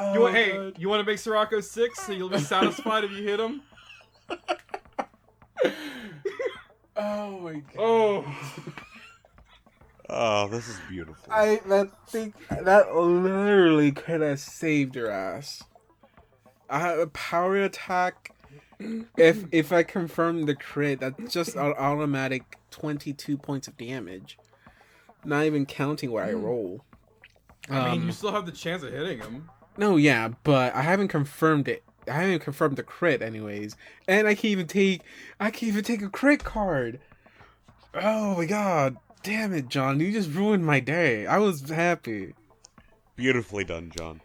Oh 0.00 0.14
you 0.14 0.20
want, 0.20 0.36
oh, 0.36 0.38
hey, 0.38 0.52
God. 0.52 0.78
you 0.78 0.88
want 0.88 1.00
to 1.00 1.10
make 1.10 1.18
Sirocco 1.18 1.60
six 1.60 2.06
so 2.06 2.12
you'll 2.12 2.28
be 2.28 2.38
satisfied 2.38 3.02
if 3.02 3.10
you 3.10 3.24
hit 3.24 3.40
him? 3.40 3.62
Oh 7.00 7.38
my 7.38 7.52
god! 7.52 7.76
Oh, 7.78 8.24
Oh, 10.10 10.48
this 10.48 10.68
is 10.68 10.80
beautiful. 10.88 11.32
I 11.32 11.60
that 11.66 11.90
think 12.08 12.34
that 12.48 12.94
literally 12.94 13.92
could 13.92 14.20
have 14.20 14.40
saved 14.40 14.96
your 14.96 15.10
ass. 15.10 15.62
I 16.70 16.80
have 16.80 16.98
a 16.98 17.06
power 17.08 17.56
attack. 17.56 18.34
If 19.16 19.44
if 19.52 19.72
I 19.72 19.82
confirm 19.82 20.46
the 20.46 20.54
crit, 20.54 21.00
that's 21.00 21.32
just 21.32 21.56
an 21.56 21.74
automatic 21.74 22.56
twenty 22.70 23.12
two 23.12 23.36
points 23.36 23.68
of 23.68 23.76
damage. 23.76 24.38
Not 25.24 25.44
even 25.44 25.66
counting 25.66 26.10
what 26.10 26.24
I 26.24 26.32
hmm. 26.32 26.42
roll. 26.42 26.84
I 27.70 27.90
mean, 27.90 28.02
Um, 28.02 28.06
you 28.06 28.12
still 28.12 28.32
have 28.32 28.46
the 28.46 28.52
chance 28.52 28.82
of 28.82 28.92
hitting 28.92 29.18
him. 29.18 29.48
No, 29.76 29.96
yeah, 29.96 30.28
but 30.44 30.74
I 30.74 30.82
haven't 30.82 31.08
confirmed 31.08 31.68
it. 31.68 31.84
I 32.08 32.12
haven't 32.12 32.40
confirmed 32.40 32.76
the 32.76 32.82
crit, 32.82 33.20
anyways. 33.22 33.76
And 34.06 34.26
I 34.26 34.34
can't 34.34 34.46
even 34.46 34.66
take, 34.66 35.02
I 35.38 35.50
can't 35.50 35.64
even 35.72 35.84
take 35.84 36.02
a 36.02 36.08
crit 36.08 36.42
card. 36.44 37.00
Oh 37.94 38.36
my 38.36 38.46
god! 38.46 38.96
Damn 39.22 39.52
it, 39.52 39.68
John! 39.68 40.00
You 40.00 40.12
just 40.12 40.30
ruined 40.30 40.64
my 40.64 40.80
day. 40.80 41.26
I 41.26 41.38
was 41.38 41.68
happy. 41.68 42.34
Beautifully 43.16 43.64
done, 43.64 43.92
John. 43.96 44.20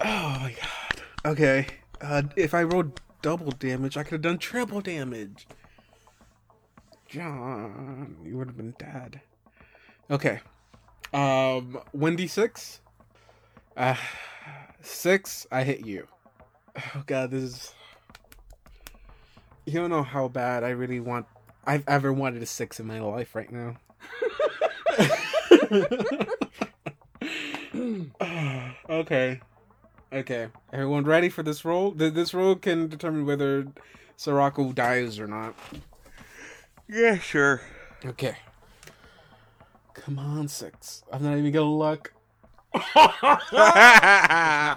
Oh 0.00 0.38
my 0.40 0.54
god. 0.60 1.02
Okay. 1.24 1.66
Uh, 2.00 2.22
if 2.36 2.54
I 2.54 2.62
rolled 2.62 3.00
double 3.22 3.52
damage, 3.52 3.96
I 3.96 4.02
could 4.02 4.12
have 4.12 4.22
done 4.22 4.38
triple 4.38 4.80
damage. 4.80 5.46
John, 7.08 8.16
you 8.24 8.36
would 8.36 8.48
have 8.48 8.56
been 8.56 8.74
dead. 8.78 9.20
Okay. 10.10 10.40
Um, 11.12 11.78
d 12.16 12.26
six. 12.26 12.80
Uh, 13.76 13.96
six. 14.80 15.46
I 15.50 15.64
hit 15.64 15.86
you. 15.86 16.06
Oh 16.76 17.02
god, 17.06 17.30
this 17.30 17.42
is. 17.42 17.74
You 19.66 19.74
don't 19.74 19.90
know 19.90 20.02
how 20.02 20.28
bad 20.28 20.64
I 20.64 20.70
really 20.70 21.00
want. 21.00 21.26
I've 21.64 21.84
ever 21.86 22.12
wanted 22.12 22.42
a 22.42 22.46
six 22.46 22.80
in 22.80 22.86
my 22.86 23.00
life 23.00 23.34
right 23.34 23.52
now. 23.52 23.76
okay. 28.88 29.40
Okay. 30.12 30.48
Everyone 30.72 31.04
ready 31.04 31.28
for 31.28 31.42
this 31.42 31.64
roll? 31.64 31.92
This 31.92 32.34
roll 32.34 32.56
can 32.56 32.88
determine 32.88 33.24
whether 33.24 33.66
Sirocco 34.16 34.72
dies 34.72 35.18
or 35.20 35.26
not. 35.26 35.54
Yeah, 36.88 37.18
sure. 37.18 37.62
Okay. 38.04 38.36
Come 39.94 40.18
on, 40.18 40.48
six. 40.48 41.02
I'm 41.12 41.22
not 41.22 41.36
even 41.38 41.52
gonna 41.52 41.70
look. 41.70 42.12
That 42.72 43.42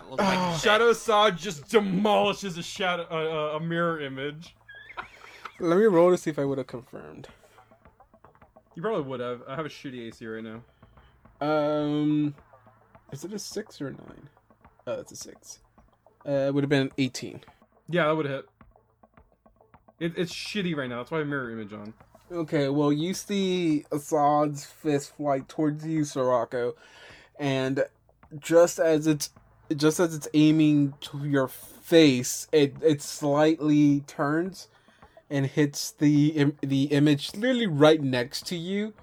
like 0.10 0.20
Oh. 0.20 0.60
Shadow 0.62 0.94
Saw 0.94 1.32
just 1.32 1.70
demolishes 1.70 2.58
a 2.58 2.64
shadow, 2.64 3.08
uh, 3.10 3.54
uh, 3.54 3.58
a 3.58 3.60
mirror 3.60 4.02
image. 4.02 4.56
Let 5.60 5.78
me 5.78 5.86
roll 5.86 6.12
to 6.12 6.18
see 6.18 6.30
if 6.30 6.38
I 6.38 6.46
would 6.46 6.58
have 6.58 6.68
confirmed. 6.68 7.28
You 8.76 8.82
probably 8.82 9.04
would 9.04 9.22
have. 9.22 9.42
I 9.48 9.56
have 9.56 9.66
a 9.66 9.70
shitty 9.70 10.08
AC 10.08 10.28
right 10.28 10.44
now. 10.44 10.62
Um, 11.40 12.36
is 13.12 13.24
it 13.24 13.32
a 13.32 13.40
six 13.40 13.80
or 13.82 13.88
a 13.88 13.92
nine? 13.92 14.30
Oh, 14.88 15.00
it's 15.00 15.14
a 15.14 15.16
six. 15.16 15.60
Uh, 16.28 16.32
it 16.32 16.54
would 16.54 16.64
have 16.64 16.70
been 16.70 16.92
18. 16.98 17.40
Yeah, 17.90 18.08
that 18.08 18.16
would 18.16 18.26
have 18.26 18.36
hit. 18.36 18.46
It, 20.00 20.14
it's 20.18 20.34
shitty 20.34 20.76
right 20.76 20.90
now. 20.90 20.98
That's 20.98 21.12
why 21.12 21.18
I 21.18 21.20
have 21.20 21.28
mirror 21.28 21.52
image 21.52 21.72
on. 21.72 21.94
Okay, 22.32 22.70
well, 22.70 22.92
you 22.92 23.14
see 23.14 23.86
Assad's 23.92 24.66
fist 24.66 25.16
fly 25.16 25.42
towards 25.48 25.86
you, 25.86 26.04
Sirocco, 26.04 26.74
and 27.40 27.86
just 28.40 28.80
as 28.80 29.06
it's 29.08 29.30
just 29.76 30.00
as 30.00 30.16
it's 30.16 30.28
aiming 30.34 30.94
to 31.02 31.26
your 31.26 31.48
face, 31.48 32.48
it 32.52 32.74
it 32.82 33.02
slightly 33.02 34.02
turns 34.08 34.68
and 35.30 35.46
hits 35.46 35.92
the 35.92 36.30
im- 36.30 36.58
the 36.62 36.84
image 36.86 37.34
literally 37.36 37.68
right 37.68 38.02
next 38.02 38.48
to 38.48 38.56
you, 38.56 38.94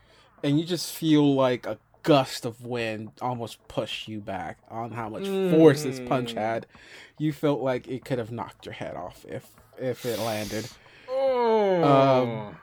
and 0.43 0.59
you 0.59 0.67
just 0.67 0.93
feel 0.95 1.35
like 1.35 1.65
a 1.65 1.79
gust 2.03 2.45
of 2.45 2.65
wind 2.67 3.13
almost 3.21 3.57
push 3.69 4.09
you 4.09 4.21
back 4.21 4.59
on 4.69 4.91
how 4.91 5.09
much 5.09 5.27
force 5.53 5.85
this 5.85 6.01
punch 6.01 6.35
Mm. 6.35 6.39
had. 6.39 6.67
You 7.19 7.33
felt 7.33 7.61
like 7.61 7.87
it 7.87 8.05
could 8.05 8.19
have 8.19 8.33
knocked 8.33 8.67
your 8.67 8.73
head 8.73 8.97
off 8.97 9.25
if 9.29 9.47
if 9.79 10.05
it 10.05 10.19
landed. 10.19 10.69
Oh. 11.09 11.85
Um, 11.85 12.57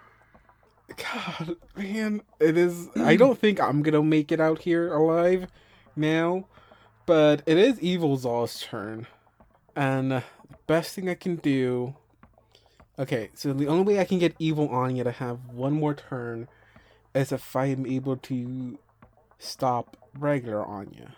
God, 0.98 1.56
man, 1.76 2.22
it 2.40 2.58
is. 2.58 2.90
I 2.96 3.16
don't 3.16 3.38
think 3.38 3.62
I'm 3.62 3.82
gonna 3.84 4.04
make 4.04 4.32
it 4.32 4.40
out 4.40 4.62
here 4.62 4.94
alive 4.94 5.48
now, 5.96 6.46
but 7.06 7.42
it 7.46 7.58
is 7.58 7.80
Evil 7.80 8.18
Zal's 8.18 8.62
turn, 8.62 9.08
and 9.76 10.12
the 10.12 10.24
best 10.68 10.96
thing 10.96 11.10
I 11.10 11.16
can 11.16 11.38
do. 11.38 11.96
Okay, 12.98 13.30
so 13.34 13.54
the 13.54 13.68
only 13.68 13.94
way 13.94 14.00
I 14.00 14.06
can 14.06 14.20
get 14.20 14.36
Evil 14.40 14.70
Anya 14.70 15.06
to 15.06 15.12
have 15.12 15.46
one 15.46 15.74
more 15.74 15.94
turn 15.94 16.48
is 17.14 17.32
if 17.32 17.56
I 17.56 17.68
am 17.68 17.86
able 17.86 18.18
to 18.18 18.78
stop 19.38 19.98
regular 20.18 20.66
Anya. 20.66 21.16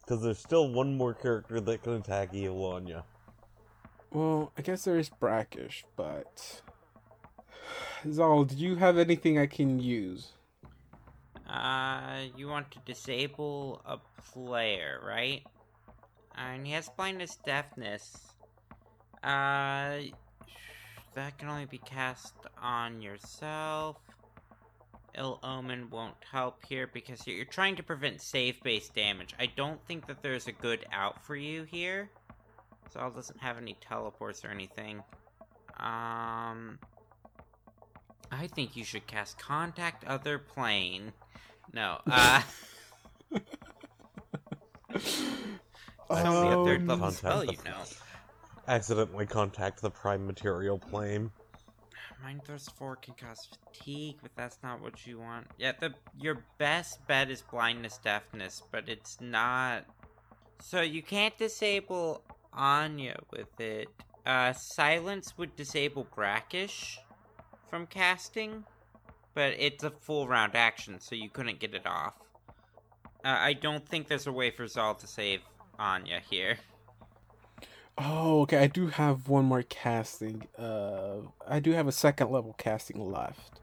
Because 0.00 0.22
there's 0.22 0.38
still 0.38 0.72
one 0.72 0.96
more 0.96 1.14
character 1.14 1.60
that 1.60 1.82
can 1.82 1.94
attack 1.94 2.32
Evil 2.32 2.64
Anya. 2.66 3.04
Well, 4.12 4.52
I 4.56 4.62
guess 4.62 4.84
there 4.84 4.98
is 4.98 5.08
Brackish, 5.08 5.84
but 5.96 6.62
Zal, 8.10 8.44
do 8.44 8.56
you 8.56 8.76
have 8.76 8.98
anything 8.98 9.38
I 9.38 9.46
can 9.46 9.78
use? 9.78 10.32
Uh, 11.48 12.22
you 12.36 12.48
want 12.48 12.70
to 12.70 12.78
disable 12.86 13.82
a 13.84 13.98
player, 14.32 15.00
right? 15.04 15.42
And 16.36 16.66
he 16.66 16.72
has 16.72 16.88
blindness, 16.88 17.36
deafness. 17.44 18.16
Uh, 19.22 19.98
that 21.14 21.38
can 21.38 21.48
only 21.48 21.66
be 21.66 21.78
cast 21.78 22.34
on 22.60 23.02
yourself. 23.02 23.98
Ill 25.14 25.38
Omen 25.42 25.90
won't 25.90 26.14
help 26.30 26.64
here 26.64 26.88
because 26.92 27.26
you're 27.26 27.44
trying 27.44 27.76
to 27.76 27.82
prevent 27.82 28.22
save-based 28.22 28.94
damage. 28.94 29.34
I 29.38 29.46
don't 29.46 29.84
think 29.86 30.06
that 30.06 30.22
there's 30.22 30.46
a 30.46 30.52
good 30.52 30.86
out 30.90 31.22
for 31.22 31.36
you 31.36 31.64
here. 31.64 32.08
Zal 32.92 33.10
doesn't 33.10 33.40
have 33.40 33.58
any 33.58 33.76
teleports 33.86 34.44
or 34.44 34.48
anything. 34.48 35.02
Um, 35.78 36.78
I 38.32 38.46
think 38.46 38.76
you 38.76 38.82
should 38.82 39.06
cast 39.06 39.38
Contact 39.38 40.04
Other 40.04 40.38
Plane. 40.38 41.12
No, 41.72 41.98
uh, 42.10 42.42
tell 46.08 46.42
me 46.42 46.48
a 46.48 46.64
third 46.64 46.88
level 46.88 47.10
spell 47.10 47.44
you 47.44 47.58
know. 47.64 47.82
Accidentally 48.66 49.26
contact 49.26 49.82
the 49.82 49.90
prime 49.90 50.26
material 50.26 50.78
plane. 50.78 51.30
Mind 52.22 52.44
Thrust 52.44 52.74
4 52.76 52.96
can 52.96 53.14
cause 53.14 53.48
fatigue, 53.66 54.16
but 54.22 54.30
that's 54.36 54.58
not 54.62 54.80
what 54.80 55.06
you 55.06 55.18
want. 55.18 55.48
Yeah, 55.58 55.72
the 55.78 55.92
your 56.18 56.44
best 56.56 57.06
bet 57.06 57.30
is 57.30 57.42
blindness 57.42 57.98
deafness, 57.98 58.62
but 58.70 58.88
it's 58.88 59.20
not. 59.20 59.84
So 60.60 60.80
you 60.80 61.02
can't 61.02 61.36
disable 61.36 62.22
Anya 62.54 63.18
with 63.30 63.60
it. 63.60 63.88
Uh, 64.24 64.52
silence 64.52 65.36
would 65.36 65.54
disable 65.56 66.06
Brackish 66.14 66.98
from 67.72 67.86
casting, 67.86 68.64
but 69.32 69.54
it's 69.58 69.82
a 69.82 69.90
full 69.90 70.28
round 70.28 70.54
action, 70.54 71.00
so 71.00 71.14
you 71.14 71.30
couldn't 71.30 71.58
get 71.58 71.72
it 71.74 71.86
off. 71.86 72.12
Uh, 73.24 73.34
I 73.38 73.54
don't 73.54 73.88
think 73.88 74.08
there's 74.08 74.26
a 74.26 74.32
way 74.32 74.50
for 74.50 74.66
Zal 74.66 74.94
to 74.96 75.06
save 75.06 75.40
Anya 75.78 76.20
here. 76.28 76.58
Oh, 77.96 78.42
okay. 78.42 78.58
I 78.58 78.66
do 78.66 78.88
have 78.88 79.26
one 79.26 79.46
more 79.46 79.62
casting. 79.62 80.46
Uh, 80.58 81.20
I 81.48 81.60
do 81.60 81.72
have 81.72 81.88
a 81.88 81.92
second 81.92 82.30
level 82.30 82.54
casting 82.58 83.10
left. 83.10 83.62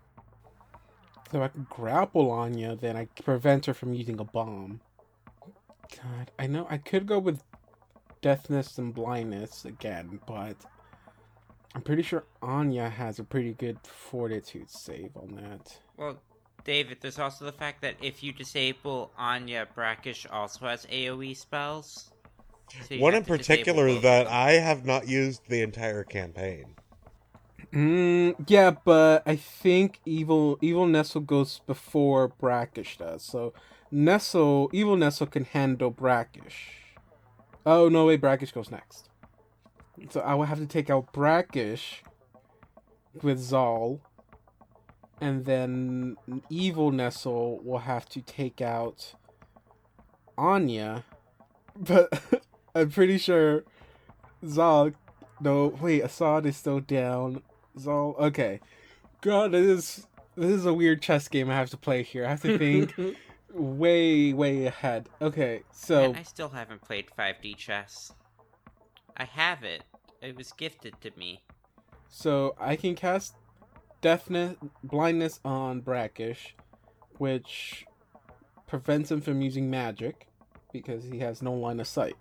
So 1.32 1.44
I 1.44 1.50
can 1.50 1.68
grapple 1.70 2.32
Anya, 2.32 2.76
then 2.76 2.98
I 2.98 3.06
prevent 3.24 3.68
her 3.68 3.76
from 3.76 3.94
using 3.94 4.20
a 4.20 4.24
bomb. 4.24 4.82
God, 5.96 6.32
I 6.40 6.48
know 6.48 6.66
I 6.68 6.78
could 6.78 7.06
go 7.06 7.20
with 7.20 7.44
deafness 8.24 8.80
and 8.80 8.92
blindness 8.92 9.66
again, 9.66 10.20
but 10.26 10.56
I'm 11.76 11.82
pretty 11.82 12.02
sure 12.02 12.24
Anya 12.42 12.90
has 12.90 13.20
a 13.20 13.24
pretty 13.24 13.54
good 13.54 13.78
fortitude 13.84 14.70
save 14.70 15.12
on 15.16 15.36
that. 15.36 15.78
Well, 15.98 16.20
David, 16.64 16.98
there's 17.02 17.20
also 17.20 17.46
the 17.46 17.52
fact 17.52 17.82
that 17.82 17.96
if 18.02 18.24
you 18.24 18.34
disable 18.34 19.12
Anya, 19.18 19.68
Brackish 19.76 20.26
also 20.32 20.66
has 20.66 20.86
AoE 20.88 21.36
spells. 21.36 22.12
So 22.88 22.98
One 22.98 23.16
in 23.16 23.24
particular 23.24 23.92
that. 24.00 24.28
I 24.28 24.54
have 24.54 24.86
not 24.86 25.08
used 25.08 25.42
the 25.48 25.62
entire 25.62 26.04
campaign. 26.04 26.76
Mm, 27.74 28.36
yeah, 28.48 28.72
but 28.72 29.24
I 29.26 29.36
think 29.36 30.00
evil 30.06 30.58
evil 30.62 30.88
Nestle 30.88 31.22
goes 31.22 31.62
before 31.68 32.28
Brackish 32.28 32.98
does. 32.98 33.24
So 33.24 33.54
Nestle 33.92 34.70
evil 34.74 34.96
Nestle 34.96 35.28
can 35.28 35.46
handle 35.46 35.92
Brackish. 35.92 36.96
Oh 37.66 37.90
no, 37.90 38.06
wait, 38.06 38.22
Brackish 38.22 38.52
goes 38.52 38.72
next. 38.72 39.09
So 40.10 40.22
I 40.22 40.34
will 40.36 40.46
have 40.46 40.60
to 40.60 40.66
take 40.66 40.90
out 40.90 41.12
Brackish 41.12 42.04
with 43.22 43.40
Zal, 43.40 44.02
and 45.20 45.46
then 45.46 46.18
evil 46.50 46.92
Nestle 46.92 47.60
will 47.64 47.80
have 47.80 48.08
to 48.10 48.22
take 48.22 48.62
out 48.62 49.14
Anya. 50.38 51.04
But 51.82 52.22
I'm 52.76 52.90
pretty 52.90 53.18
sure 53.18 53.64
Zal. 54.46 54.92
No, 55.40 55.68
wait, 55.68 56.02
Assad 56.02 56.46
is 56.46 56.58
still 56.58 56.82
down. 56.82 57.42
Zal. 57.78 58.16
Okay. 58.20 58.60
God, 59.22 59.54
this 59.54 59.66
is 59.66 60.08
this 60.36 60.52
is 60.52 60.66
a 60.66 60.74
weird 60.74 61.02
chess 61.02 61.28
game 61.28 61.50
I 61.50 61.56
have 61.56 61.70
to 61.72 61.78
play 61.78 62.04
here. 62.04 62.26
I 62.26 62.30
have 62.30 62.42
to 62.42 62.58
think 62.58 62.94
way, 63.54 64.34
way 64.34 64.66
ahead. 64.66 65.10
Okay, 65.22 65.64
so 65.72 66.12
Man, 66.12 66.16
I 66.16 66.24
still 66.24 66.50
haven't 66.50 66.82
played 66.82 67.08
5D 67.18 67.58
chess. 67.58 68.14
I 69.18 69.26
have 69.26 69.64
it. 69.64 69.84
It 70.22 70.36
was 70.36 70.52
gifted 70.52 71.00
to 71.02 71.12
me. 71.18 71.42
so 72.10 72.56
I 72.60 72.76
can 72.76 72.96
cast 72.96 73.36
deafness, 74.02 74.56
blindness 74.84 75.40
on 75.46 75.82
Brackish, 75.82 76.56
which 77.18 77.86
prevents 78.68 79.12
him 79.12 79.22
from 79.22 79.42
using 79.42 79.70
magic 79.70 80.28
because 80.74 81.04
he 81.06 81.20
has 81.20 81.42
no 81.42 81.54
line 81.54 81.80
of 81.80 81.88
sight. 81.88 82.16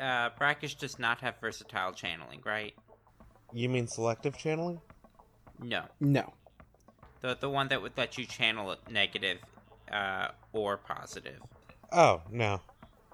Uh, 0.00 0.30
Brackish 0.38 0.76
does 0.76 0.98
not 0.98 1.20
have 1.20 1.34
versatile 1.40 1.92
channeling, 1.92 2.40
right? 2.44 2.74
You 3.52 3.68
mean 3.68 3.86
selective 3.88 4.36
channeling? 4.38 4.80
No. 5.60 5.84
No. 6.00 6.32
The 7.20 7.36
the 7.40 7.48
one 7.50 7.66
that 7.68 7.82
would 7.82 7.96
let 7.96 8.16
you 8.16 8.24
channel 8.26 8.70
it 8.70 8.78
negative 8.90 9.38
uh, 9.90 10.28
or 10.52 10.76
positive. 10.76 11.40
Oh, 11.90 12.22
no. 12.30 12.60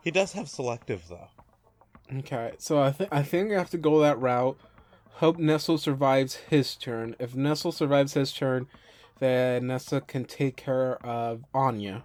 He 0.03 0.11
does 0.11 0.33
have 0.33 0.49
selective, 0.49 1.09
though. 1.09 1.29
Okay, 2.13 2.53
so 2.59 2.83
I 2.83 2.93
think 2.93 3.09
I 3.13 3.23
think 3.23 3.53
I 3.53 3.59
have 3.59 3.71
to 3.71 3.79
go 3.79 4.01
that 4.01 4.19
route. 4.19 4.59
Hope 5.15 5.39
Nestle 5.39 5.79
survives 5.79 6.35
his 6.35 6.75
turn. 6.75 7.15
If 7.19 7.35
Nestle 7.35 7.73
survives 7.73 8.15
his 8.15 8.33
turn, 8.33 8.67
then 9.21 9.69
Nessa 9.69 10.01
can 10.01 10.25
take 10.25 10.57
care 10.57 10.97
of 11.07 11.45
Anya. 11.55 12.05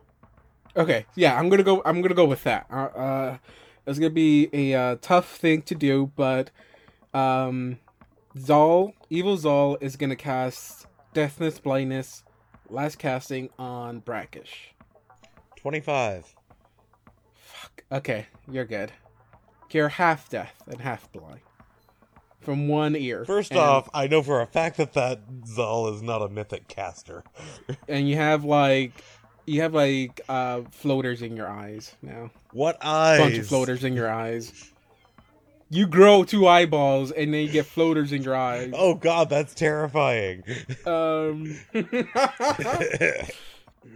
Okay, 0.77 1.05
yeah, 1.15 1.37
I'm 1.37 1.49
gonna 1.49 1.63
go. 1.63 1.81
I'm 1.85 2.01
gonna 2.01 2.15
go 2.15 2.25
with 2.25 2.43
that. 2.43 2.67
Uh, 2.71 2.75
uh 2.75 3.37
it's 3.85 3.97
gonna 3.97 4.11
be 4.11 4.49
a 4.53 4.73
uh, 4.75 4.95
tough 5.01 5.37
thing 5.37 5.63
to 5.63 5.75
do, 5.75 6.11
but 6.15 6.51
um, 7.13 7.79
Zal, 8.37 8.93
evil 9.09 9.35
Zal, 9.35 9.77
is 9.81 9.95
gonna 9.95 10.15
cast 10.15 10.85
Deafness 11.13 11.59
Blindness, 11.59 12.23
last 12.69 12.99
casting 12.99 13.49
on 13.57 13.99
Brackish. 13.99 14.75
25. 15.55 16.35
Fuck. 17.33 17.83
Okay, 17.91 18.27
you're 18.49 18.65
good. 18.65 18.91
You're 19.71 19.89
half 19.89 20.29
deaf 20.29 20.53
and 20.67 20.81
half 20.81 21.11
blind. 21.11 21.41
From 22.41 22.67
one 22.67 22.95
ear. 22.95 23.25
First 23.25 23.51
And- 23.51 23.59
off, 23.59 23.89
I 23.93 24.07
know 24.07 24.23
for 24.23 24.41
a 24.41 24.47
fact 24.47 24.77
that 24.77 24.93
that 24.93 25.19
Zal 25.45 25.89
is 25.93 26.01
not 26.01 26.21
a 26.21 26.29
mythic 26.29 26.67
caster. 26.67 27.23
and 27.87 28.09
you 28.09 28.15
have 28.15 28.43
like 28.45 28.93
you 29.45 29.61
have 29.61 29.73
like 29.73 30.21
uh 30.29 30.61
floaters 30.71 31.21
in 31.21 31.35
your 31.35 31.49
eyes 31.49 31.95
now. 32.01 32.31
What 32.51 32.77
eyes? 32.81 33.19
Bunch 33.19 33.37
of 33.37 33.47
floaters 33.47 33.83
in 33.83 33.93
your 33.93 34.09
eyes. 34.09 34.71
You 35.69 35.85
grow 35.85 36.23
two 36.23 36.47
eyeballs 36.47 37.11
and 37.11 37.33
then 37.33 37.45
you 37.45 37.51
get 37.51 37.65
floaters 37.67 38.11
in 38.11 38.23
your 38.23 38.35
eyes. 38.35 38.71
Oh 38.73 38.95
god, 38.95 39.29
that's 39.29 39.53
terrifying. 39.53 40.43
Um 40.85 41.59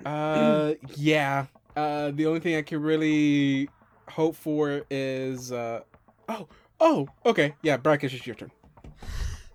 uh 0.05 0.73
yeah. 0.97 1.45
Uh 1.75 2.11
the 2.11 2.25
only 2.27 2.39
thing 2.39 2.55
I 2.57 2.61
can 2.61 2.81
really 2.81 3.69
hope 4.13 4.35
for 4.35 4.83
is 4.89 5.51
uh 5.51 5.81
oh 6.29 6.47
oh 6.79 7.07
okay 7.25 7.55
yeah 7.63 7.77
brackish 7.77 8.13
is 8.13 8.25
your 8.25 8.35
turn. 8.35 8.51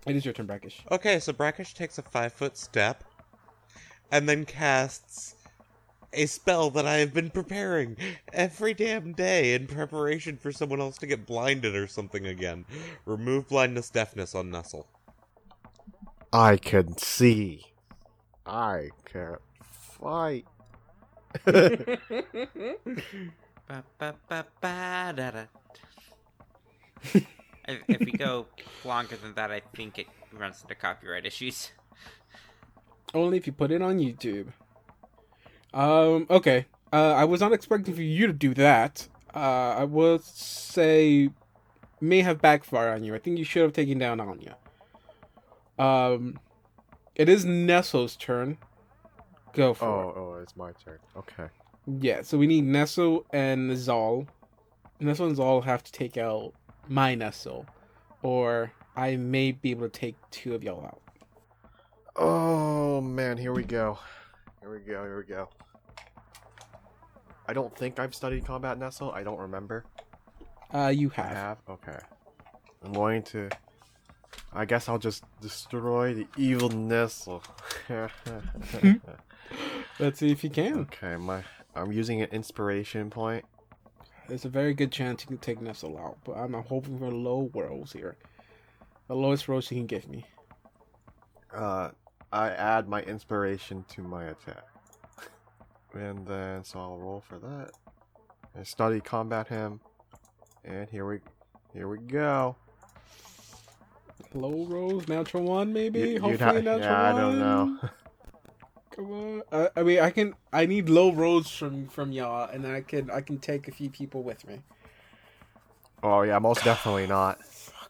It 0.05 0.15
is 0.15 0.25
your 0.25 0.33
turn 0.33 0.45
brackish. 0.47 0.81
okay, 0.91 1.19
so 1.19 1.33
Brackish 1.33 1.73
takes 1.73 1.97
a 1.97 2.01
five 2.01 2.33
foot 2.33 2.57
step 2.57 3.03
and 4.11 4.27
then 4.27 4.45
casts 4.45 5.35
a 6.13 6.25
spell 6.25 6.71
that 6.71 6.87
I 6.87 6.95
have 6.95 7.13
been 7.13 7.29
preparing 7.29 7.95
every 8.33 8.73
damn 8.73 9.13
day 9.13 9.53
in 9.53 9.67
preparation 9.67 10.37
for 10.37 10.51
someone 10.51 10.79
else 10.79 10.97
to 10.99 11.05
get 11.07 11.27
blinded 11.27 11.75
or 11.75 11.85
something 11.85 12.25
again. 12.25 12.65
Remove 13.05 13.47
blindness 13.49 13.89
deafness 13.91 14.33
on 14.33 14.49
Nestle. 14.49 14.87
I 16.33 16.57
can 16.57 16.97
see. 16.97 17.65
I 18.45 18.89
can't 19.05 19.41
fight. 19.61 20.45
Ba, 23.69 23.83
ba, 23.99 24.15
ba, 24.27 24.45
ba, 24.59 25.13
da, 25.15 25.29
da. 25.29 25.43
if, 27.67 27.83
if 27.87 27.99
we 27.99 28.11
go 28.11 28.47
longer 28.83 29.15
than 29.15 29.35
that, 29.35 29.51
I 29.51 29.61
think 29.75 29.99
it 29.99 30.07
runs 30.33 30.63
into 30.63 30.73
copyright 30.73 31.23
issues. 31.23 31.69
Only 33.13 33.37
if 33.37 33.45
you 33.45 33.53
put 33.53 33.69
it 33.69 33.83
on 33.83 33.99
YouTube. 33.99 34.47
Um. 35.71 36.25
Okay. 36.31 36.65
Uh, 36.91 37.13
I 37.13 37.25
was 37.25 37.41
not 37.41 37.53
expecting 37.53 37.93
for 37.93 38.01
you 38.01 38.25
to 38.25 38.33
do 38.33 38.55
that. 38.55 39.07
Uh, 39.35 39.75
I 39.77 39.83
will 39.83 40.17
say 40.17 41.29
may 42.01 42.21
have 42.21 42.41
backfired 42.41 42.95
on 42.95 43.03
you. 43.03 43.13
I 43.13 43.19
think 43.19 43.37
you 43.37 43.43
should 43.43 43.61
have 43.61 43.73
taken 43.73 43.99
down 43.99 44.19
Anya. 44.19 44.57
Um, 45.77 46.39
it 47.13 47.29
is 47.29 47.45
Nestle's 47.45 48.15
turn. 48.15 48.57
Go 49.53 49.75
for 49.75 49.85
Oh, 49.85 50.13
oh, 50.15 50.41
it's 50.41 50.55
my 50.55 50.71
turn. 50.83 50.97
Okay. 51.15 51.49
Yeah. 51.97 52.21
So 52.21 52.37
we 52.37 52.47
need 52.47 52.65
Nestle 52.65 53.25
and 53.31 53.75
Zal. 53.77 54.27
Nestle 54.99 55.27
and 55.27 55.35
Zal 55.35 55.61
have 55.61 55.83
to 55.83 55.91
take 55.91 56.17
out 56.17 56.53
my 56.87 57.15
Nestle, 57.15 57.65
or 58.21 58.71
I 58.95 59.15
may 59.15 59.51
be 59.53 59.71
able 59.71 59.89
to 59.89 59.99
take 59.99 60.15
two 60.31 60.53
of 60.53 60.63
y'all 60.63 60.85
out. 60.85 61.01
Oh 62.15 62.99
man, 62.99 63.37
here 63.37 63.53
we 63.53 63.63
go. 63.63 63.97
Here 64.59 64.71
we 64.71 64.79
go. 64.79 65.03
Here 65.03 65.17
we 65.17 65.23
go. 65.23 65.49
I 67.47 67.53
don't 67.53 67.75
think 67.75 67.97
I've 67.97 68.13
studied 68.13 68.45
combat 68.45 68.77
Nestle. 68.77 69.11
I 69.11 69.23
don't 69.23 69.39
remember. 69.39 69.85
Uh, 70.73 70.93
you 70.95 71.09
have. 71.09 71.25
I 71.25 71.29
have. 71.29 71.37
have. 71.37 71.57
Okay. 71.69 71.99
I'm 72.83 72.93
going 72.93 73.23
to. 73.23 73.49
I 74.53 74.65
guess 74.65 74.89
I'll 74.89 74.99
just 74.99 75.23
destroy 75.41 76.13
the 76.13 76.27
evil 76.37 76.69
Nestle. 76.69 77.41
Let's 79.99 80.19
see 80.19 80.31
if 80.31 80.43
you 80.43 80.49
can. 80.49 80.79
okay, 80.79 81.15
my. 81.17 81.43
I'm 81.79 81.91
using 81.91 82.21
an 82.21 82.29
inspiration 82.31 83.09
point. 83.09 83.45
There's 84.27 84.45
a 84.45 84.49
very 84.49 84.73
good 84.73 84.91
chance 84.91 85.23
you 85.23 85.27
can 85.27 85.37
take 85.37 85.61
Nestle 85.61 85.97
out, 85.97 86.17
but 86.23 86.33
I'm 86.33 86.53
hoping 86.53 86.99
for 86.99 87.09
low 87.11 87.49
rolls 87.53 87.93
here. 87.93 88.15
The 89.07 89.15
lowest 89.15 89.47
rolls 89.47 89.71
you 89.71 89.77
can 89.77 89.87
give 89.87 90.07
me. 90.07 90.25
Uh, 91.53 91.89
I 92.31 92.49
add 92.49 92.87
my 92.87 93.01
inspiration 93.01 93.83
to 93.89 94.01
my 94.03 94.25
attack. 94.25 94.63
And 95.93 96.27
then, 96.27 96.63
so 96.63 96.79
I'll 96.79 96.97
roll 96.99 97.21
for 97.21 97.39
that. 97.39 97.71
And 98.53 98.67
study 98.67 98.99
combat 98.99 99.47
him. 99.47 99.79
And 100.63 100.87
here 100.89 101.07
we, 101.07 101.19
here 101.73 101.87
we 101.87 101.97
go. 101.97 102.55
Low 104.35 104.65
rolls, 104.65 105.07
natural 105.07 105.43
one, 105.43 105.73
maybe. 105.73 105.99
You- 106.01 106.19
Hopefully, 106.21 106.61
natural 106.61 106.79
yeah, 106.79 107.13
I 107.15 107.19
don't 107.19 107.39
know. 107.39 107.79
Come 108.99 109.11
on. 109.13 109.43
Uh, 109.49 109.69
I 109.77 109.83
mean, 109.83 109.99
I 110.01 110.09
can. 110.09 110.35
I 110.51 110.65
need 110.65 110.89
low 110.89 111.13
rolls 111.13 111.49
from 111.49 111.87
from 111.87 112.11
y'all, 112.11 112.49
and 112.49 112.67
I 112.67 112.81
can 112.81 113.09
I 113.09 113.21
can 113.21 113.37
take 113.39 113.69
a 113.69 113.71
few 113.71 113.89
people 113.89 114.23
with 114.23 114.45
me. 114.45 114.59
Oh 116.03 116.23
yeah, 116.23 116.37
most 116.39 116.65
definitely 116.65 117.07
not. 117.07 117.39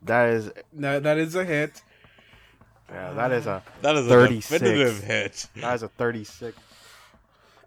That 0.04 0.30
is, 0.30 0.52
No, 0.72 1.00
that 1.00 1.18
is 1.18 1.34
a 1.34 1.44
hit. 1.44 1.82
yeah, 2.92 3.14
that 3.14 3.32
is 3.32 3.48
a, 3.48 3.64
That 3.82 3.96
is 3.96 4.06
a 4.06 4.10
36. 4.10 4.50
definitive 4.62 5.04
hit. 5.04 5.48
that 5.56 5.74
is 5.74 5.82
a 5.82 5.88
thirty-six. 5.88 6.56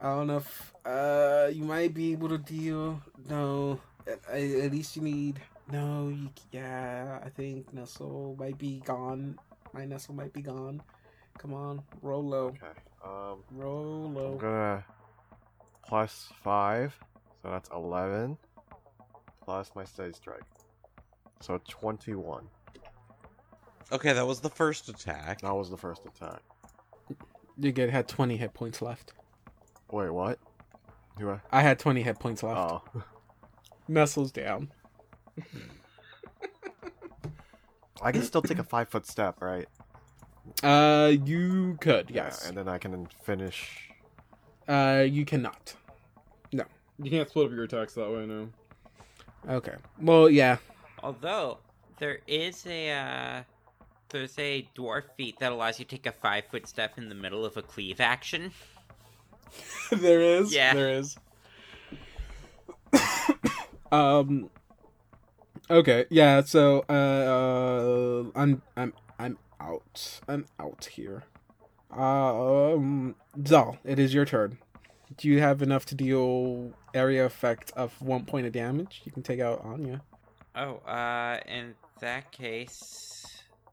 I 0.00 0.04
don't 0.14 0.28
know 0.28 0.36
if 0.36 0.72
uh 0.86 1.50
you 1.52 1.64
might 1.64 1.94
be 1.94 2.12
able 2.12 2.28
to 2.28 2.38
deal. 2.38 3.02
No, 3.28 3.80
at, 4.06 4.20
at 4.32 4.70
least 4.70 4.94
you 4.94 5.02
need. 5.02 5.40
No, 5.70 6.10
you, 6.10 6.28
yeah, 6.52 7.18
I 7.24 7.28
think 7.28 7.72
Nestle 7.74 8.36
might 8.38 8.58
be 8.58 8.82
gone. 8.84 9.36
My 9.72 9.84
Nestle 9.84 10.14
might 10.14 10.32
be 10.32 10.42
gone. 10.42 10.80
Come 11.38 11.54
on, 11.54 11.82
roll 12.02 12.22
low, 12.24 12.46
Okay. 12.48 12.78
Um, 13.04 13.42
roll 13.50 14.06
I'm 14.16 14.38
gonna 14.38 14.84
plus 15.86 16.28
five, 16.42 16.96
so 17.42 17.50
that's 17.50 17.68
eleven. 17.70 18.38
Plus 19.44 19.72
my 19.74 19.84
steady 19.84 20.12
strike, 20.12 20.44
so 21.40 21.60
twenty-one. 21.68 22.46
Okay, 23.90 24.12
that 24.12 24.26
was 24.26 24.40
the 24.40 24.48
first 24.48 24.88
attack. 24.88 25.40
That 25.40 25.54
was 25.54 25.68
the 25.68 25.76
first 25.76 26.06
attack. 26.06 26.40
You 27.58 27.72
get 27.72 27.90
had 27.90 28.06
twenty 28.06 28.36
hit 28.36 28.54
points 28.54 28.80
left. 28.80 29.14
Wait, 29.90 30.10
what? 30.10 30.38
Do 31.18 31.30
I? 31.30 31.40
I 31.50 31.60
had 31.62 31.78
twenty 31.80 32.02
hit 32.02 32.20
points 32.20 32.42
left. 32.44 32.56
Oh, 32.56 32.82
Nestle's 33.88 34.30
down. 34.30 34.70
I 38.02 38.12
can 38.12 38.22
still 38.22 38.42
take 38.42 38.58
a 38.58 38.64
five 38.64 38.88
foot 38.88 39.06
step, 39.06 39.40
right? 39.40 39.68
Uh, 40.62 41.12
you 41.24 41.76
could, 41.80 42.10
Yeah, 42.10 42.34
and 42.46 42.56
then 42.56 42.68
I 42.68 42.78
can 42.78 43.06
finish. 43.24 43.90
Uh, 44.68 45.04
you 45.08 45.24
cannot. 45.24 45.74
No. 46.52 46.64
You 47.02 47.10
can't 47.10 47.28
split 47.28 47.46
up 47.46 47.52
your 47.52 47.64
attacks 47.64 47.94
that 47.94 48.10
way, 48.10 48.26
no. 48.26 48.48
Okay. 49.48 49.74
Well, 50.00 50.30
yeah. 50.30 50.58
Although 51.02 51.58
there 51.98 52.20
is 52.26 52.64
a 52.66 52.90
uh, 52.90 53.42
there's 54.10 54.38
a 54.38 54.68
dwarf 54.76 55.04
feat 55.16 55.38
that 55.40 55.50
allows 55.52 55.78
you 55.78 55.84
to 55.84 55.90
take 55.90 56.06
a 56.06 56.12
five 56.12 56.44
foot 56.50 56.68
step 56.68 56.96
in 56.96 57.08
the 57.08 57.14
middle 57.14 57.44
of 57.44 57.56
a 57.56 57.62
cleave 57.62 58.00
action. 58.00 58.52
there 59.90 60.20
is. 60.20 60.54
Yeah. 60.54 60.74
There 60.74 60.90
is. 60.90 61.16
um. 63.92 64.50
Okay. 65.70 66.04
Yeah. 66.10 66.42
So, 66.42 66.80
uh, 66.88 68.38
I'm 68.38 68.62
I'm 68.76 68.92
I'm 68.92 68.92
out. 69.62 70.20
I'm 70.28 70.46
out 70.58 70.88
here. 70.92 71.24
Um, 71.90 73.14
Zal, 73.46 73.78
it 73.84 73.98
is 73.98 74.14
your 74.14 74.24
turn. 74.24 74.58
Do 75.16 75.28
you 75.28 75.40
have 75.40 75.62
enough 75.62 75.84
to 75.86 75.94
deal 75.94 76.72
area 76.94 77.26
effect 77.26 77.72
of 77.76 78.00
one 78.00 78.24
point 78.24 78.46
of 78.46 78.52
damage? 78.52 79.02
You 79.04 79.12
can 79.12 79.22
take 79.22 79.40
out 79.40 79.62
Anya. 79.64 80.02
Oh, 80.56 80.76
uh, 80.86 81.38
in 81.46 81.74
that 82.00 82.32
case, 82.32 83.26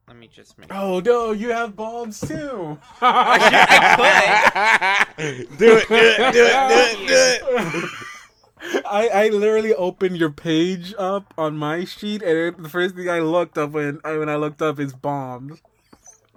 let 0.07 0.17
me 0.17 0.27
just 0.27 0.57
make. 0.57 0.73
Oh 0.73 0.99
no, 0.99 1.31
you 1.31 1.51
have 1.51 1.75
bombs 1.75 2.19
too. 2.19 2.77
I 3.01 5.05
do 5.17 5.23
it, 5.23 5.57
do 5.57 5.75
it, 5.75 5.87
do 5.87 5.95
it, 5.95 6.33
do 6.33 6.45
it, 6.45 7.07
do 7.07 7.83
it. 7.83 7.89
I, 8.85 9.07
I 9.07 9.29
literally 9.29 9.73
opened 9.73 10.17
your 10.17 10.31
page 10.31 10.93
up 10.97 11.33
on 11.37 11.57
my 11.57 11.85
sheet, 11.85 12.21
and 12.21 12.37
it, 12.37 12.61
the 12.61 12.69
first 12.69 12.95
thing 12.95 13.09
I 13.09 13.19
looked 13.19 13.57
up 13.57 13.71
when 13.71 13.99
I, 14.03 14.17
when 14.17 14.29
I 14.29 14.35
looked 14.35 14.61
up 14.61 14.79
is 14.79 14.93
bombs. 14.93 15.61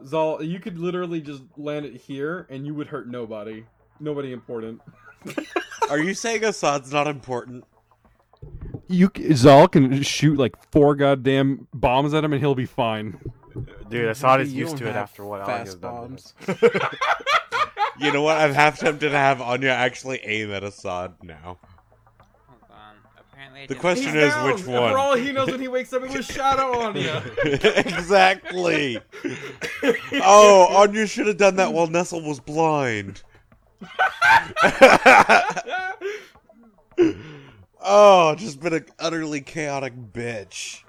Zal, 0.06 0.42
you 0.42 0.60
could 0.60 0.78
literally 0.78 1.20
just 1.20 1.42
land 1.56 1.86
it 1.86 2.00
here 2.00 2.46
and 2.50 2.66
you 2.66 2.74
would 2.74 2.86
hurt 2.88 3.08
nobody. 3.08 3.64
Nobody 4.00 4.32
important. 4.32 4.80
Are 5.90 5.98
you 5.98 6.14
saying 6.14 6.44
Assad's 6.44 6.92
not 6.92 7.06
important? 7.06 7.64
You 8.88 9.10
Zal 9.34 9.68
can 9.68 10.02
shoot 10.02 10.38
like 10.38 10.54
four 10.70 10.94
goddamn 10.94 11.68
bombs 11.72 12.14
at 12.14 12.24
him 12.24 12.32
and 12.32 12.40
he'll 12.40 12.54
be 12.54 12.66
fine. 12.66 13.18
Dude, 13.88 14.08
Assad 14.08 14.40
is 14.40 14.52
used 14.52 14.78
to 14.78 14.88
it 14.88 14.96
after 14.96 15.24
what 15.24 15.44
fast 15.46 15.60
Anya's 15.60 15.74
done. 15.76 15.92
bombs. 15.92 16.34
You 17.98 18.10
know 18.10 18.22
what? 18.22 18.38
I'm 18.38 18.54
half 18.54 18.78
tempted 18.78 19.10
to 19.10 19.18
have 19.18 19.40
Anya 19.40 19.68
actually 19.70 20.18
aim 20.24 20.50
at 20.50 20.64
Assad 20.64 21.14
now. 21.22 21.58
Hold 23.52 23.52
on. 23.52 23.62
Apparently, 23.62 23.66
The 23.66 23.74
didn't- 23.74 23.80
question 23.80 24.14
He's 24.14 24.22
is 24.24 24.32
down, 24.32 24.46
which 24.46 24.66
one. 24.66 24.92
For 24.92 24.98
all 24.98 25.14
he 25.16 25.32
knows, 25.32 25.50
when 25.50 25.60
he 25.60 25.68
wakes 25.68 25.92
up, 25.92 26.02
it 26.02 26.16
was 26.16 26.26
Shadow 26.26 26.80
on 26.80 26.96
you. 26.96 27.12
exactly. 27.44 28.98
Oh, 30.14 30.66
Anya 30.70 31.06
should 31.06 31.26
have 31.26 31.36
done 31.36 31.56
that 31.56 31.72
while 31.72 31.86
Nestle 31.86 32.22
was 32.22 32.40
blind. 32.40 33.22
oh, 37.80 38.34
just 38.36 38.60
been 38.60 38.74
an 38.74 38.86
utterly 38.98 39.40
chaotic 39.40 39.94
bitch. 40.12 40.82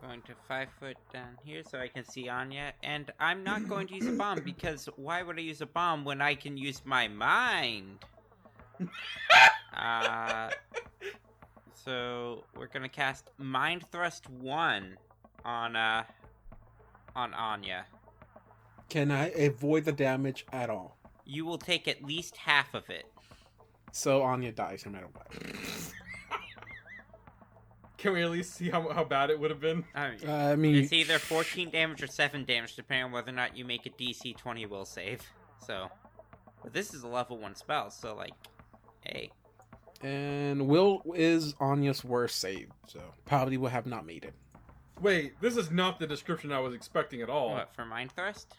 going 0.00 0.22
to 0.22 0.32
five 0.46 0.68
foot 0.80 0.96
down 1.12 1.36
here 1.44 1.62
so 1.62 1.78
I 1.78 1.88
can 1.88 2.04
see 2.04 2.28
Anya, 2.28 2.72
and 2.82 3.10
I'm 3.20 3.44
not 3.44 3.68
going 3.68 3.86
to 3.88 3.94
use 3.94 4.06
a 4.06 4.12
bomb 4.12 4.40
because 4.40 4.88
why 4.96 5.22
would 5.22 5.38
I 5.38 5.42
use 5.42 5.60
a 5.60 5.66
bomb 5.66 6.04
when 6.04 6.20
I 6.22 6.34
can 6.34 6.56
use 6.56 6.82
my 6.84 7.08
mind? 7.08 7.98
uh, 9.76 10.50
so 11.84 12.44
we're 12.56 12.66
gonna 12.66 12.88
cast 12.88 13.30
Mind 13.38 13.84
Thrust 13.90 14.28
one 14.30 14.96
on 15.44 15.76
uh 15.76 16.04
on 17.14 17.34
Anya. 17.34 17.86
Can 18.88 19.10
I 19.10 19.28
avoid 19.30 19.84
the 19.84 19.92
damage 19.92 20.46
at 20.52 20.70
all? 20.70 20.96
You 21.24 21.44
will 21.44 21.58
take 21.58 21.86
at 21.88 22.02
least 22.04 22.36
half 22.36 22.74
of 22.74 22.88
it. 22.88 23.06
So 23.92 24.22
Anya 24.22 24.52
dies 24.52 24.84
no 24.86 24.92
matter 24.92 25.08
what. 25.12 25.30
Can 27.98 28.12
we 28.12 28.22
at 28.22 28.30
least 28.30 28.54
see 28.54 28.70
how, 28.70 28.88
how 28.90 29.02
bad 29.02 29.28
it 29.28 29.38
would 29.40 29.50
have 29.50 29.60
been? 29.60 29.84
I 29.92 30.10
mean, 30.10 30.18
Uh, 30.26 30.32
I 30.32 30.56
mean, 30.56 30.76
it's 30.76 30.92
either 30.92 31.18
14 31.18 31.70
damage 31.70 32.00
or 32.00 32.06
7 32.06 32.44
damage, 32.44 32.76
depending 32.76 33.06
on 33.06 33.12
whether 33.12 33.30
or 33.30 33.34
not 33.34 33.56
you 33.56 33.64
make 33.64 33.86
a 33.86 33.90
DC 33.90 34.36
20 34.36 34.66
will 34.66 34.84
save. 34.84 35.20
So, 35.66 35.90
but 36.62 36.72
this 36.72 36.94
is 36.94 37.02
a 37.02 37.08
level 37.08 37.38
1 37.38 37.56
spell, 37.56 37.90
so 37.90 38.14
like, 38.14 38.34
hey. 39.00 39.32
And 40.02 40.68
Will 40.68 41.02
is 41.14 41.54
Anya's 41.60 42.04
worst 42.04 42.38
save, 42.38 42.68
so 42.86 43.00
probably 43.24 43.56
will 43.56 43.68
have 43.68 43.86
not 43.86 44.06
made 44.06 44.24
it. 44.24 44.34
Wait, 45.00 45.40
this 45.40 45.56
is 45.56 45.70
not 45.70 45.98
the 45.98 46.06
description 46.06 46.52
I 46.52 46.60
was 46.60 46.74
expecting 46.74 47.22
at 47.22 47.30
all. 47.30 47.52
What, 47.52 47.74
for 47.74 47.84
Mind 47.84 48.12
Thrust? 48.12 48.54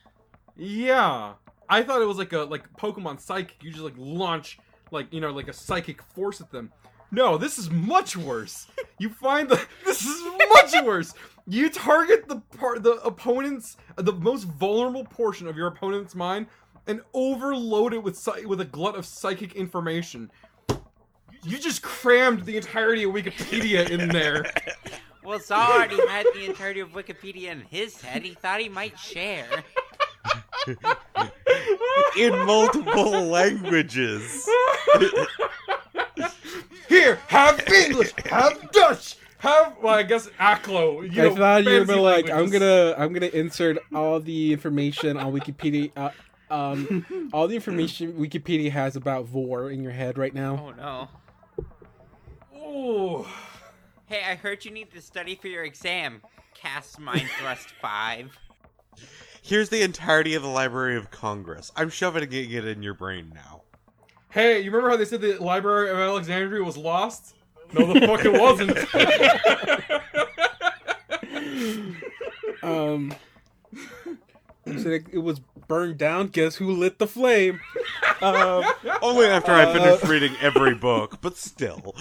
Yeah, 0.56 1.34
I 1.70 1.84
thought 1.84 2.02
it 2.02 2.06
was 2.06 2.18
like 2.18 2.34
a 2.34 2.40
like 2.40 2.72
Pokemon 2.74 3.20
Psychic. 3.20 3.58
You 3.62 3.72
just 3.72 3.84
like 3.84 3.96
launch 3.98 4.60
like 4.92 5.12
you 5.14 5.22
know 5.22 5.32
like 5.32 5.48
a 5.48 5.54
psychic 5.54 6.02
force 6.02 6.42
at 6.42 6.52
them. 6.52 6.72
No, 7.12 7.38
this 7.38 7.58
is 7.58 7.70
much 7.70 8.16
worse. 8.18 8.68
You 9.02 9.08
find 9.08 9.48
the 9.48 9.56
this 9.86 10.06
is 10.06 10.22
much 10.50 10.74
worse. 10.84 11.14
You 11.48 11.70
target 11.70 12.28
the 12.28 12.42
part 12.58 12.84
the 12.84 12.96
opponent's 12.96 13.78
the 13.96 14.12
most 14.12 14.44
vulnerable 14.44 15.06
portion 15.06 15.48
of 15.48 15.56
your 15.56 15.68
opponent's 15.68 16.16
mind 16.16 16.48
and 16.86 17.00
overload 17.14 17.94
it 17.94 18.04
with 18.04 18.18
psy- 18.18 18.44
with 18.46 18.60
a 18.60 18.66
glut 18.66 18.96
of 18.96 19.06
psychic 19.06 19.56
information. 19.56 20.30
You 21.44 21.58
just 21.58 21.82
crammed 21.82 22.46
the 22.46 22.58
entirety 22.58 23.04
of 23.04 23.12
Wikipedia 23.12 23.90
in 23.90 24.10
there. 24.10 24.46
Well, 25.22 25.38
Zal 25.40 25.74
already 25.74 26.08
had 26.08 26.26
the 26.34 26.46
entirety 26.46 26.80
of 26.80 26.90
Wikipedia 26.94 27.52
in 27.52 27.62
his 27.62 28.02
head. 28.02 28.24
He 28.24 28.34
thought 28.34 28.62
he 28.62 28.70
might 28.70 28.98
share. 28.98 29.46
In 32.18 32.36
multiple 32.48 33.12
languages. 33.28 34.50
Here, 36.88 37.20
have 37.28 37.62
English, 37.68 38.12
have 38.26 38.72
Dutch, 38.72 39.18
have 39.38 39.76
well, 39.84 39.94
I 39.94 40.04
guess 40.04 40.28
Aklo. 40.40 41.04
You 41.14 41.22
I 41.22 41.26
know, 41.28 41.36
thought 41.36 41.64
you 41.64 41.72
were 41.80 41.86
fancy 41.86 42.02
like, 42.02 42.30
I'm 42.32 42.50
gonna, 42.50 42.96
I'm 42.98 43.14
gonna 43.14 43.28
insert 43.28 43.78
all 43.94 44.20
the 44.20 44.52
information 44.52 45.16
on 45.16 45.32
Wikipedia, 45.32 45.92
uh, 45.96 46.10
um, 46.50 47.30
all 47.34 47.48
the 47.48 47.54
information 47.54 48.14
Wikipedia 48.14 48.72
has 48.72 48.96
about 48.96 49.26
Vor 49.26 49.70
in 49.70 49.84
your 49.84 49.92
head 49.92 50.18
right 50.18 50.34
now. 50.34 50.70
Oh 50.70 50.72
no. 50.72 51.08
Ooh. 52.70 53.26
Hey, 54.06 54.24
I 54.28 54.36
heard 54.36 54.64
you 54.66 54.72
need 54.72 54.92
to 54.94 55.02
study 55.02 55.36
for 55.36 55.48
your 55.48 55.64
exam. 55.64 56.22
Cast 56.54 57.00
Mind 57.00 57.30
Thrust 57.40 57.70
5. 57.82 58.38
Here's 59.42 59.70
the 59.70 59.82
entirety 59.82 60.36
of 60.36 60.44
the 60.44 60.50
Library 60.50 60.96
of 60.98 61.10
Congress. 61.12 61.72
I'm 61.76 61.90
shoving 61.90 62.24
it 62.24 62.34
in 62.66 62.84
your 62.84 62.94
brain 62.94 63.32
now. 63.34 63.62
Hey, 64.30 64.60
you 64.60 64.70
remember 64.70 64.90
how 64.92 64.98
they 64.98 65.06
said 65.06 65.22
the 65.22 65.38
Library 65.38 65.90
of 65.90 65.98
Alexandria 65.98 66.64
was 66.64 66.78
lost? 66.78 67.36
No, 67.74 67.94
the 67.94 68.02
fuck 68.06 68.26
it 68.26 68.34
wasn't. 68.34 68.78
Um, 72.62 73.14
you 74.66 74.80
said 74.80 74.92
it, 74.92 75.06
it 75.14 75.18
was 75.20 75.40
burned 75.68 75.98
down. 75.98 76.28
Guess 76.28 76.56
who 76.56 76.72
lit 76.72 77.00
the 77.00 77.08
flame? 77.08 77.60
Um, 78.22 78.64
Only 79.02 79.28
after 79.28 79.52
I 79.54 79.64
Uh, 79.64 79.74
finished 79.74 80.04
reading 80.04 80.36
every 80.42 80.76
book, 80.76 81.20
but 81.22 81.38
still. 81.38 81.96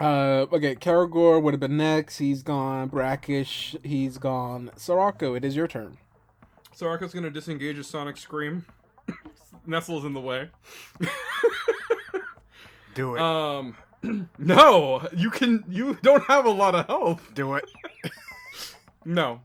Uh, 0.00 0.46
okay, 0.52 0.74
Karagor 0.74 1.40
would 1.42 1.54
have 1.54 1.60
been 1.60 1.76
next. 1.76 2.18
He's 2.18 2.42
gone. 2.42 2.88
Brackish, 2.88 3.76
he's 3.82 4.18
gone. 4.18 4.70
Sorako, 4.76 5.36
it 5.36 5.44
is 5.44 5.54
your 5.56 5.68
turn. 5.68 5.98
Soraka's 6.76 7.12
gonna 7.14 7.30
disengage 7.30 7.78
a 7.78 7.84
sonic 7.84 8.16
scream. 8.16 8.66
Nestle's 9.66 10.04
in 10.04 10.12
the 10.12 10.20
way. 10.20 10.50
Do 12.94 13.16
it. 13.16 13.20
Um, 13.20 13.76
no, 14.38 15.06
you 15.16 15.30
can. 15.30 15.64
You 15.68 15.98
don't 16.02 16.22
have 16.24 16.44
a 16.46 16.50
lot 16.50 16.74
of 16.74 16.86
health. 16.86 17.30
Do 17.34 17.54
it. 17.54 17.64
No. 19.06 19.42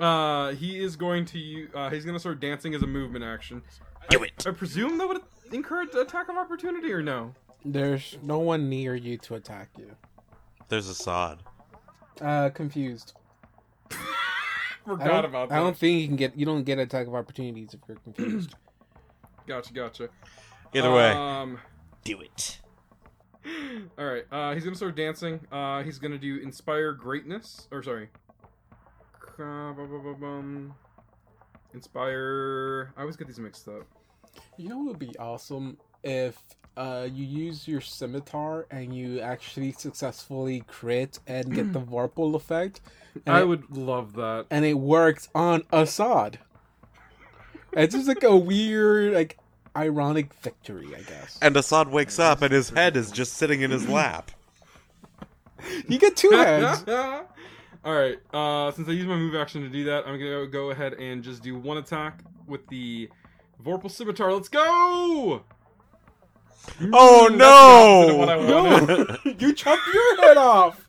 Uh, 0.00 0.52
he 0.52 0.78
is 0.82 0.96
going 0.96 1.26
to. 1.26 1.38
u- 1.38 1.68
Uh, 1.74 1.90
he's 1.90 2.06
gonna 2.06 2.18
start 2.18 2.40
dancing 2.40 2.74
as 2.74 2.82
a 2.82 2.86
movement 2.86 3.22
action. 3.22 3.60
Do 4.08 4.20
I, 4.22 4.28
it. 4.28 4.46
I 4.46 4.50
presume 4.52 4.96
that 4.96 5.06
would 5.06 5.20
encourage 5.52 5.94
attack 5.94 6.30
of 6.30 6.36
opportunity 6.38 6.90
or 6.90 7.02
no? 7.02 7.34
There's 7.64 8.16
no 8.22 8.38
one 8.38 8.68
near 8.68 8.94
you 8.94 9.18
to 9.18 9.34
attack 9.34 9.70
you. 9.78 9.90
There's 10.68 10.88
Assad. 10.88 11.38
Uh, 12.20 12.50
confused. 12.50 13.14
Forgot 14.84 15.06
don't, 15.06 15.24
about 15.24 15.48
that. 15.50 15.56
I 15.56 15.58
don't 15.60 15.76
think 15.76 16.00
you 16.00 16.06
can 16.06 16.16
get. 16.16 16.36
You 16.36 16.46
don't 16.46 16.64
get 16.64 16.78
attack 16.78 17.06
of 17.06 17.14
opportunities 17.14 17.74
if 17.74 17.80
you're 17.88 17.98
confused. 17.98 18.54
Gotcha, 19.46 19.72
gotcha. 19.72 20.10
Either 20.74 20.92
way, 20.92 21.10
Um. 21.10 21.58
do 22.04 22.20
it. 22.20 22.58
All 23.98 24.04
right. 24.04 24.24
Uh, 24.30 24.52
he's 24.52 24.62
gonna 24.62 24.76
start 24.76 24.94
dancing. 24.94 25.40
Uh, 25.50 25.82
he's 25.82 25.98
gonna 25.98 26.18
do 26.18 26.36
inspire 26.42 26.92
greatness. 26.92 27.66
Or 27.72 27.82
sorry. 27.82 28.10
Inspire. 31.72 32.92
I 32.94 33.00
always 33.00 33.16
get 33.16 33.26
these 33.26 33.38
mixed 33.38 33.66
up. 33.68 33.86
You 34.58 34.68
know 34.68 34.76
what 34.80 34.86
would 34.88 34.98
be 34.98 35.16
awesome 35.18 35.78
if 36.02 36.38
uh, 36.78 37.08
you 37.12 37.24
use 37.24 37.66
your 37.66 37.80
scimitar 37.80 38.66
and 38.70 38.94
you 38.94 39.18
actually 39.20 39.72
successfully 39.72 40.62
crit 40.68 41.18
and 41.26 41.52
get 41.52 41.72
the 41.72 41.80
Vorpal 41.92 42.34
effect. 42.36 42.80
And 43.26 43.36
I 43.36 43.40
it, 43.40 43.48
would 43.48 43.76
love 43.76 44.14
that. 44.14 44.46
and 44.48 44.64
it 44.64 44.74
works 44.74 45.28
on 45.34 45.64
Assad. 45.72 46.38
It's 47.72 47.94
just 47.94 48.06
like 48.06 48.22
a 48.22 48.36
weird, 48.36 49.12
like 49.12 49.38
ironic 49.76 50.32
victory, 50.34 50.86
I 50.94 51.00
guess. 51.02 51.38
And 51.42 51.56
Assad 51.56 51.88
wakes 51.88 52.20
up 52.20 52.42
and 52.42 52.52
his 52.52 52.70
head 52.70 52.96
is 52.96 53.10
just 53.10 53.34
sitting 53.34 53.60
in 53.62 53.72
his 53.72 53.88
lap. 53.90 54.30
You 55.88 55.98
get 55.98 56.16
two 56.16 56.30
heads. 56.30 56.84
All 56.88 57.94
right. 57.94 58.18
Uh, 58.32 58.70
since 58.70 58.88
I 58.88 58.92
used 58.92 59.08
my 59.08 59.16
move 59.16 59.34
action 59.34 59.62
to 59.62 59.68
do 59.68 59.84
that, 59.84 60.06
I'm 60.06 60.16
gonna 60.18 60.46
go 60.46 60.70
ahead 60.70 60.94
and 60.94 61.24
just 61.24 61.42
do 61.42 61.58
one 61.58 61.78
attack 61.78 62.22
with 62.46 62.64
the 62.68 63.08
Vorpal 63.64 63.90
Scimitar. 63.90 64.32
Let's 64.32 64.48
go! 64.48 65.42
Oh, 66.92 67.28
Mm, 67.30 67.38
that's 67.38 67.58
no! 67.60 68.06
the 68.06 68.14
what 68.14 68.28
I 68.28 69.36
you 69.38 69.52
chopped 69.54 69.82
your 69.92 70.16
head 70.22 70.36
off. 70.36 70.86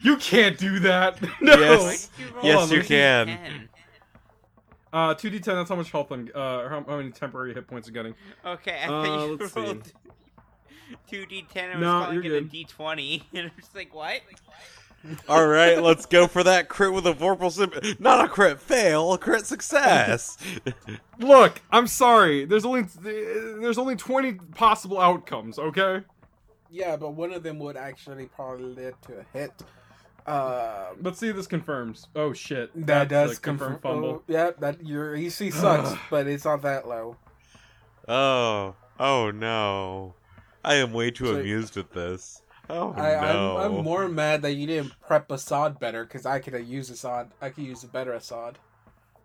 You 0.00 0.16
can't 0.16 0.56
do 0.58 0.78
that. 0.80 1.20
No. 1.40 1.54
Yes. 1.58 2.10
Hold 2.34 2.44
Yes, 2.44 2.62
on, 2.62 2.68
you 2.70 2.76
let 2.76 2.82
me 2.82 2.82
see. 2.82 2.88
can. 2.88 3.68
Uh, 4.92 5.14
two 5.14 5.30
d10. 5.30 5.44
That's 5.44 5.68
how 5.68 5.76
much 5.76 5.90
health 5.90 6.10
I'm. 6.10 6.28
Uh, 6.34 6.38
or 6.58 6.68
how, 6.68 6.84
how 6.88 6.96
many 6.96 7.10
temporary 7.10 7.54
hit 7.54 7.66
points 7.68 7.86
I'm 7.88 7.94
getting. 7.94 8.14
Okay, 8.44 8.80
I 8.82 8.86
Uh, 8.88 9.02
thought 9.02 9.26
you 9.26 9.36
let's 9.38 9.52
see. 9.54 9.60
rolled 9.60 9.92
two 11.08 11.26
d10 11.26 11.56
and 11.56 11.80
was 11.80 11.86
No, 11.88 11.92
calling 12.00 12.14
you're 12.14 12.24
it 12.36 12.50
good. 12.50 12.64
a 12.68 12.74
d20, 12.74 13.22
and 13.34 13.42
I'm 13.46 13.52
just 13.60 13.74
like, 13.74 13.94
what? 13.94 14.20
All 15.28 15.46
right, 15.46 15.82
let's 15.82 16.04
go 16.04 16.26
for 16.26 16.42
that 16.44 16.68
crit 16.68 16.92
with 16.92 17.06
a 17.06 17.14
Vorpal 17.14 17.50
sim. 17.50 17.72
Not 17.98 18.24
a 18.24 18.28
crit 18.28 18.60
fail, 18.60 19.12
a 19.14 19.18
crit 19.18 19.46
success. 19.46 20.36
Look, 21.18 21.62
I'm 21.70 21.86
sorry. 21.86 22.44
There's 22.44 22.64
only 22.66 22.82
there's 23.00 23.78
only 23.78 23.96
20 23.96 24.34
possible 24.54 25.00
outcomes. 25.00 25.58
Okay. 25.58 26.02
Yeah, 26.70 26.96
but 26.96 27.14
one 27.14 27.32
of 27.32 27.42
them 27.42 27.58
would 27.60 27.76
actually 27.76 28.26
probably 28.26 28.74
lead 28.74 28.94
to 29.06 29.20
a 29.20 29.24
hit. 29.32 29.52
Um, 30.26 30.98
Let's 31.02 31.18
see 31.18 31.28
if 31.28 31.36
this 31.36 31.46
confirms. 31.46 32.08
Oh 32.14 32.32
shit. 32.34 32.70
that 32.86 33.08
That's 33.08 33.30
does 33.30 33.38
a 33.38 33.40
confirm 33.40 33.72
confirm. 33.74 33.92
fumble. 34.02 34.08
Oh, 34.16 34.22
yeah, 34.28 34.50
that 34.60 34.86
your 34.86 35.14
EC 35.16 35.50
sucks, 35.52 35.98
but 36.10 36.26
it's 36.26 36.44
not 36.44 36.60
that 36.62 36.86
low. 36.86 37.16
oh, 38.06 38.74
oh 38.98 39.30
no. 39.30 40.14
I 40.62 40.74
am 40.74 40.92
way 40.92 41.10
too 41.10 41.24
So- 41.26 41.36
amused 41.40 41.76
at 41.78 41.92
this. 41.92 42.42
Oh 42.72 42.92
I, 42.96 43.32
no. 43.32 43.58
I'm, 43.58 43.76
I'm 43.78 43.84
more 43.84 44.08
mad 44.08 44.42
that 44.42 44.52
you 44.52 44.66
didn't 44.66 44.92
prep 45.00 45.30
Assad 45.30 45.78
better 45.80 46.04
because 46.04 46.24
I 46.24 46.38
could 46.38 46.54
have 46.54 46.66
used 46.66 46.90
Assad. 46.92 47.30
I 47.40 47.50
could 47.50 47.64
use 47.64 47.82
a 47.82 47.88
better 47.88 48.12
Assad, 48.12 48.58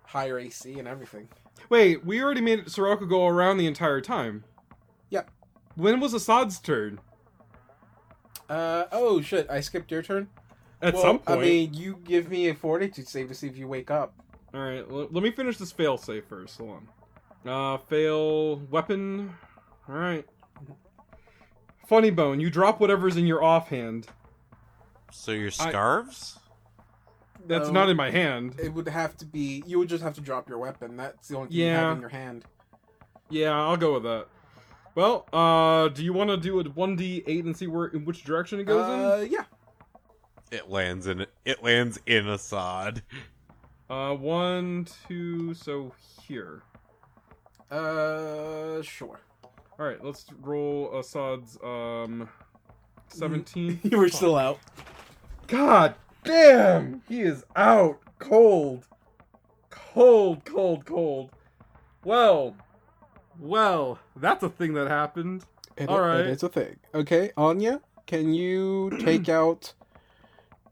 higher 0.03 0.39
AC 0.39 0.77
and 0.79 0.87
everything. 0.87 1.29
Wait, 1.69 2.05
we 2.05 2.21
already 2.21 2.41
made 2.41 2.69
Sirocco 2.69 3.05
go 3.05 3.27
around 3.27 3.57
the 3.57 3.67
entire 3.67 4.01
time. 4.01 4.43
Yep. 5.09 5.29
When 5.75 5.99
was 5.99 6.13
Assad's 6.13 6.59
turn? 6.59 6.99
Uh 8.49 8.85
oh 8.91 9.21
shit! 9.21 9.49
I 9.49 9.59
skipped 9.61 9.91
your 9.91 10.01
turn. 10.03 10.27
At 10.81 10.93
Well, 10.93 11.03
some 11.03 11.19
point. 11.19 11.39
I 11.39 11.41
mean, 11.43 11.73
you 11.73 11.99
give 12.03 12.29
me 12.29 12.49
a 12.49 12.53
fortitude 12.53 13.07
save 13.07 13.29
to 13.29 13.33
see 13.33 13.47
if 13.47 13.57
you 13.57 13.67
wake 13.67 13.89
up. 13.89 14.13
All 14.53 14.59
right, 14.61 14.85
l- 14.89 15.07
let 15.09 15.23
me 15.23 15.31
finish 15.31 15.57
this 15.57 15.71
fail 15.71 15.97
save 15.97 16.25
first. 16.25 16.57
Hold 16.57 16.81
on. 17.45 17.51
Uh, 17.51 17.77
fail 17.77 18.57
weapon. 18.69 19.33
All 19.89 19.95
right. 19.95 20.25
Funny 21.87 22.09
bone, 22.09 22.39
you 22.39 22.49
drop 22.49 22.79
whatever's 22.79 23.17
in 23.17 23.25
your 23.27 23.43
offhand. 23.43 24.07
so 25.11 25.31
your 25.31 25.51
scarves? 25.51 26.39
That's 27.47 27.69
Oh. 27.69 27.71
not 27.71 27.89
in 27.89 27.95
my 27.95 28.09
hand. 28.11 28.55
It 28.59 28.73
would 28.73 28.87
have 28.87 29.15
to 29.17 29.25
be. 29.25 29.63
You 29.67 29.77
would 29.79 29.87
just 29.87 30.03
have 30.03 30.15
to 30.15 30.21
drop 30.21 30.49
your 30.49 30.57
weapon. 30.57 30.97
That's 30.97 31.27
the 31.29 31.37
only 31.37 31.49
thing 31.49 31.57
you 31.57 31.67
have 31.67 31.95
in 31.97 32.01
your 32.01 32.09
hand. 32.09 32.43
Yeah, 33.29 33.51
I'll 33.55 33.77
go 33.77 33.93
with 33.93 34.03
that. 34.03 34.27
Well, 34.95 35.27
uh, 35.31 35.89
do 35.89 36.03
you 36.03 36.11
want 36.11 36.31
to 36.31 36.37
do 36.37 36.59
a 36.59 36.63
one 36.63 36.95
d 36.95 37.23
eight 37.27 37.45
and 37.45 37.55
see 37.55 37.67
where 37.67 37.85
in 37.87 38.03
which 38.03 38.23
direction 38.23 38.59
it 38.59 38.63
goes 38.65 38.83
Uh, 38.83 39.27
yeah. 39.29 39.43
It 40.51 40.69
lands 40.69 41.05
in 41.07 41.25
it 41.45 41.61
lands 41.63 41.99
in 42.05 42.27
Assad. 42.27 43.03
in? 43.89 43.95
Uh, 43.95 44.13
one, 44.15 44.87
two, 45.07 45.53
so 45.53 45.93
here. 46.27 46.63
Uh, 47.69 48.81
sure. 48.81 49.19
All 49.77 49.85
right, 49.85 50.03
let's 50.03 50.25
roll 50.41 50.97
Assad's 50.97 51.57
um, 51.63 52.29
seventeen. 53.09 53.79
You 53.83 53.97
were 53.97 54.09
still 54.09 54.37
out. 54.37 54.59
God 55.47 55.95
damn, 56.23 57.01
he 57.09 57.21
is 57.21 57.43
out 57.55 57.99
cold. 58.19 58.85
Cold, 59.69 60.45
cold, 60.45 60.85
cold. 60.85 61.31
Well, 62.03 62.55
well, 63.39 63.99
that's 64.15 64.43
a 64.43 64.49
thing 64.49 64.73
that 64.75 64.87
happened. 64.87 65.43
It, 65.77 65.89
All 65.89 65.99
right. 65.99 66.21
it 66.21 66.27
is 66.27 66.43
a 66.43 66.49
thing. 66.49 66.77
Okay, 66.93 67.31
Anya, 67.35 67.81
can 68.07 68.33
you 68.33 68.91
take 69.01 69.27
out 69.27 69.73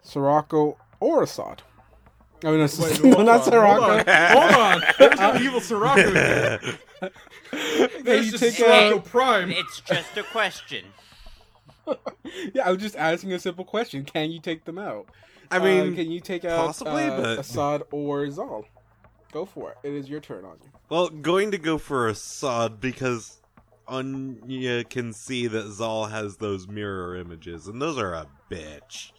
Sirocco 0.02 0.78
or 1.02 1.24
Assad? 1.24 1.62
I 2.44 2.52
mean, 2.52 2.62
it's 2.62 2.80
Wait, 2.80 3.04
no, 3.04 3.16
hold 3.16 3.26
not 3.26 3.40
on, 3.42 3.44
Sirocco. 3.44 3.82
Hold 3.82 4.08
on, 4.08 4.52
hold 4.52 4.54
on. 4.54 4.82
There's 5.00 5.20
no 5.20 5.36
evil 5.36 5.60
Sirocco 5.62 6.60
here. 7.52 7.88
Can 7.90 8.04
There's 8.04 8.26
you 8.26 8.32
just 8.32 8.44
take 8.44 8.54
Sirocco 8.54 8.98
out? 8.98 9.06
Prime. 9.06 9.52
It's 9.52 9.82
just 9.82 10.18
a 10.18 10.24
question. 10.24 10.86
Yeah, 12.54 12.66
I 12.68 12.72
was 12.72 12.82
just 12.82 12.96
asking 12.96 13.34
a 13.34 13.40
simple 13.40 13.66
question. 13.66 14.06
Can 14.06 14.32
you 14.32 14.40
take 14.40 14.64
them 14.64 14.78
out? 14.80 15.08
I 15.52 15.58
Uh, 15.58 15.64
mean, 15.64 15.96
can 15.96 16.10
you 16.10 16.22
take 16.22 16.46
out 16.46 16.66
possibly, 16.68 17.04
uh, 17.04 17.18
but- 17.22 17.40
Assad 17.40 17.84
or 17.92 18.30
Zal? 18.32 18.66
Go 19.34 19.46
for 19.46 19.72
it. 19.72 19.78
It 19.84 19.94
is 19.94 20.10
your 20.10 20.22
turn, 20.22 20.46
Anya. 20.46 20.72
well, 20.90 21.10
going 21.10 21.52
to 21.52 21.58
go 21.58 21.78
for 21.78 22.08
Assad 22.08 22.80
because 22.80 23.42
Anya 23.88 24.86
can 24.86 25.12
see 25.12 25.48
that 25.48 25.68
Zal 25.74 26.06
has 26.06 26.38
those 26.38 26.68
mirror 26.70 27.18
images, 27.18 27.68
and 27.68 27.82
those 27.82 27.98
are 27.98 28.14
a 28.14 28.28
bitch. 28.50 29.12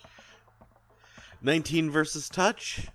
19 1.43 1.91
versus 1.91 2.29
touch, 2.31 2.89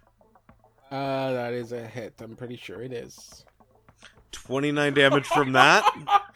Uh, 0.90 1.32
that 1.34 1.54
is 1.54 1.72
a 1.72 1.86
hit. 1.86 2.16
I'm 2.20 2.36
pretty 2.36 2.58
sure 2.58 2.82
it 2.82 2.92
is. 2.92 3.46
29 4.32 4.94
damage 4.94 5.26
from 5.28 5.52
that. 5.54 5.84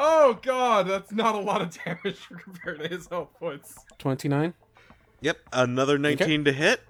Oh 0.00 0.38
god, 0.42 0.88
that's 0.88 1.12
not 1.12 1.34
a 1.36 1.38
lot 1.38 1.60
of 1.62 1.70
damage 1.84 2.18
compared 2.42 2.80
to 2.80 2.88
his 2.88 3.06
health 3.08 3.28
points. 3.38 3.76
Twenty-nine. 3.98 4.54
Yep, 5.20 5.38
another 5.52 5.98
19 5.98 6.44
to 6.44 6.52
hit. 6.52 6.80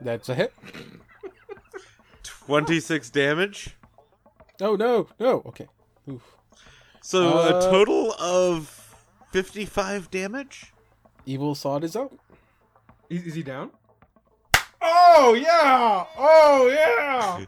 That's 0.00 0.28
a 0.30 0.34
hit. 0.34 0.52
26 2.22 3.10
damage. 3.10 3.76
Oh 4.60 4.76
no, 4.76 5.08
no. 5.18 5.42
Okay. 5.46 5.66
Oof. 6.08 6.22
So 7.02 7.38
Uh, 7.38 7.58
a 7.58 7.70
total 7.70 8.12
of 8.18 8.94
55 9.32 10.10
damage? 10.10 10.72
Evil 11.26 11.52
Assad 11.52 11.84
is 11.84 11.96
out. 11.96 12.12
Is, 13.08 13.24
is 13.26 13.34
he 13.34 13.42
down? 13.42 13.70
Oh 14.82 15.34
yeah! 15.34 16.04
Oh 16.18 16.68
yeah! 16.68 17.44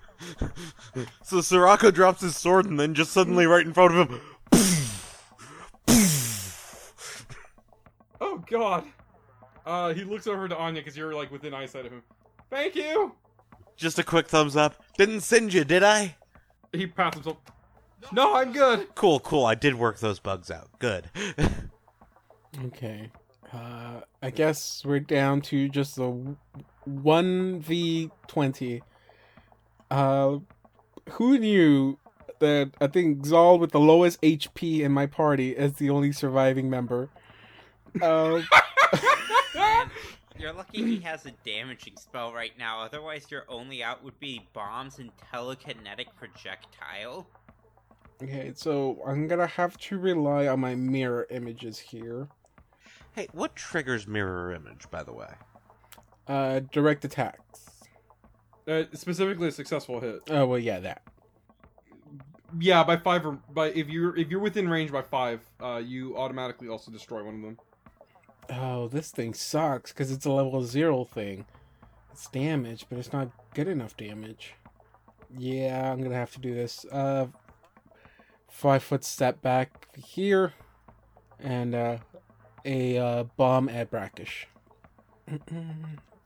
So 1.22 1.41
Sirocco 1.41 1.91
drops 1.91 2.20
his 2.20 2.37
sword 2.37 2.66
and 2.66 2.78
then 2.78 2.95
just 2.95 3.11
suddenly 3.11 3.47
right 3.47 3.66
in 3.66 3.74
front 3.74 3.95
of 3.95 4.09
him. 4.11 4.20
Oh 8.20 8.39
god. 8.49 8.85
Uh, 9.66 9.93
he 9.93 10.03
looks 10.05 10.26
over 10.26 10.49
to 10.49 10.57
Anya 10.57 10.80
because 10.80 10.97
you're 10.97 11.14
like 11.14 11.30
within 11.30 11.53
eyesight 11.53 11.85
of 11.85 11.93
him. 11.93 12.03
Thank 12.49 12.74
you. 12.74 13.12
Just 13.76 13.99
a 13.99 14.03
quick 14.03 14.28
thumbs 14.28 14.57
up. 14.57 14.82
Didn't 14.97 15.20
send 15.20 15.53
you, 15.53 15.64
did 15.64 15.82
I? 15.82 16.16
He 16.72 16.87
pats 16.87 17.16
himself. 17.16 17.37
No, 18.12 18.35
I'm 18.35 18.53
good. 18.53 18.95
Cool, 18.95 19.20
cool. 19.20 19.45
I 19.45 19.55
did 19.55 19.74
work 19.74 19.99
those 19.99 20.20
bugs 20.20 20.51
out. 20.51 20.68
Good. 20.78 21.11
Okay. 22.66 23.11
Uh, 23.55 24.00
I 24.20 24.30
guess 24.30 24.82
we're 24.84 24.98
down 24.98 25.40
to 25.42 25.68
just 25.68 25.94
the 25.94 26.36
one 26.84 27.61
v 27.61 28.11
twenty. 28.26 28.82
Uh, 29.90 30.38
who 31.11 31.38
knew 31.38 31.98
that? 32.40 32.72
I 32.80 32.88
think 32.88 33.24
Zal 33.24 33.59
with 33.59 33.70
the 33.70 33.78
lowest 33.78 34.20
HP 34.22 34.80
in 34.80 34.90
my 34.90 35.07
party 35.07 35.52
is 35.52 35.74
the 35.74 35.90
only 35.90 36.11
surviving 36.11 36.68
member. 36.68 37.11
Uh, 38.02 38.42
you're 40.36 40.52
lucky 40.52 40.82
he 40.84 41.00
has 41.00 41.24
a 41.26 41.30
damaging 41.46 41.96
spell 41.96 42.32
right 42.32 42.59
now. 42.59 42.80
Otherwise, 42.80 43.30
your 43.30 43.44
only 43.48 43.84
out 43.84 44.02
would 44.02 44.18
be 44.18 44.48
bombs 44.52 44.98
and 44.98 45.12
telekinetic 45.32 46.07
projectile. 46.16 47.28
okay, 48.20 48.52
so 48.57 49.00
I'm 49.07 49.28
gonna 49.28 49.46
have 49.46 49.78
to 49.78 49.98
rely 49.98 50.48
on 50.48 50.59
my 50.59 50.74
mirror 50.74 51.28
images 51.30 51.78
here. 51.78 52.28
Hey, 53.14 53.28
what 53.32 53.56
triggers 53.56 54.06
mirror 54.06 54.52
image, 54.52 54.90
by 54.90 55.02
the 55.02 55.12
way? 55.12 55.32
Uh, 56.26 56.60
direct 56.72 57.04
attacks. 57.04 57.70
Uh, 58.66 58.84
specifically, 58.94 59.48
a 59.48 59.52
successful 59.52 60.00
hit. 60.00 60.20
Oh 60.30 60.46
well, 60.46 60.58
yeah, 60.58 60.80
that. 60.80 61.02
Yeah, 62.58 62.84
by 62.84 62.96
five 62.96 63.26
or 63.26 63.38
by 63.52 63.68
if 63.68 63.88
you're 63.88 64.16
if 64.16 64.30
you're 64.30 64.40
within 64.40 64.68
range 64.68 64.90
by 64.90 65.02
five, 65.02 65.40
uh, 65.62 65.82
you 65.84 66.16
automatically 66.16 66.68
also 66.68 66.90
destroy 66.90 67.24
one 67.24 67.34
of 67.36 67.42
them. 67.42 67.58
Oh, 68.50 68.88
this 68.88 69.10
thing 69.10 69.34
sucks 69.34 69.92
because 69.92 70.10
it's 70.10 70.24
a 70.24 70.30
level 70.30 70.62
zero 70.64 71.04
thing. 71.04 71.46
It's 72.12 72.28
damage, 72.28 72.86
but 72.88 72.98
it's 72.98 73.12
not 73.12 73.30
good 73.54 73.68
enough 73.68 73.96
damage. 73.96 74.54
Yeah, 75.36 75.90
I'm 75.90 76.00
gonna 76.02 76.14
have 76.14 76.32
to 76.32 76.40
do 76.40 76.54
this. 76.54 76.86
Uh, 76.90 77.26
five 78.48 78.82
foot 78.82 79.04
step 79.04 79.42
back 79.42 79.88
here, 79.96 80.52
and 81.40 81.74
uh, 81.74 81.98
a 82.64 82.98
uh, 82.98 83.24
bomb 83.36 83.68
at 83.68 83.90
brackish. 83.90 84.46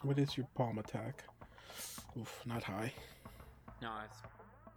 what 0.02 0.18
is 0.18 0.36
your 0.36 0.46
bomb 0.56 0.78
attack? 0.78 1.24
Oof, 2.18 2.42
not 2.46 2.62
high. 2.62 2.92
No, 3.80 3.90
it's, 4.04 4.18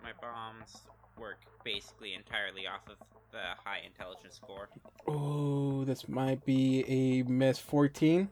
my 0.04 0.12
bombs 0.22 0.82
work 1.20 1.40
basically 1.64 2.14
entirely 2.14 2.68
off 2.68 2.82
of 2.88 2.98
the 3.32 3.40
high 3.64 3.82
intelligence 3.86 4.36
score. 4.36 4.70
Oh, 5.08 5.84
this 5.86 6.08
might 6.08 6.46
be 6.46 6.84
a 6.88 7.24
miss 7.24 7.60
14. 7.60 8.30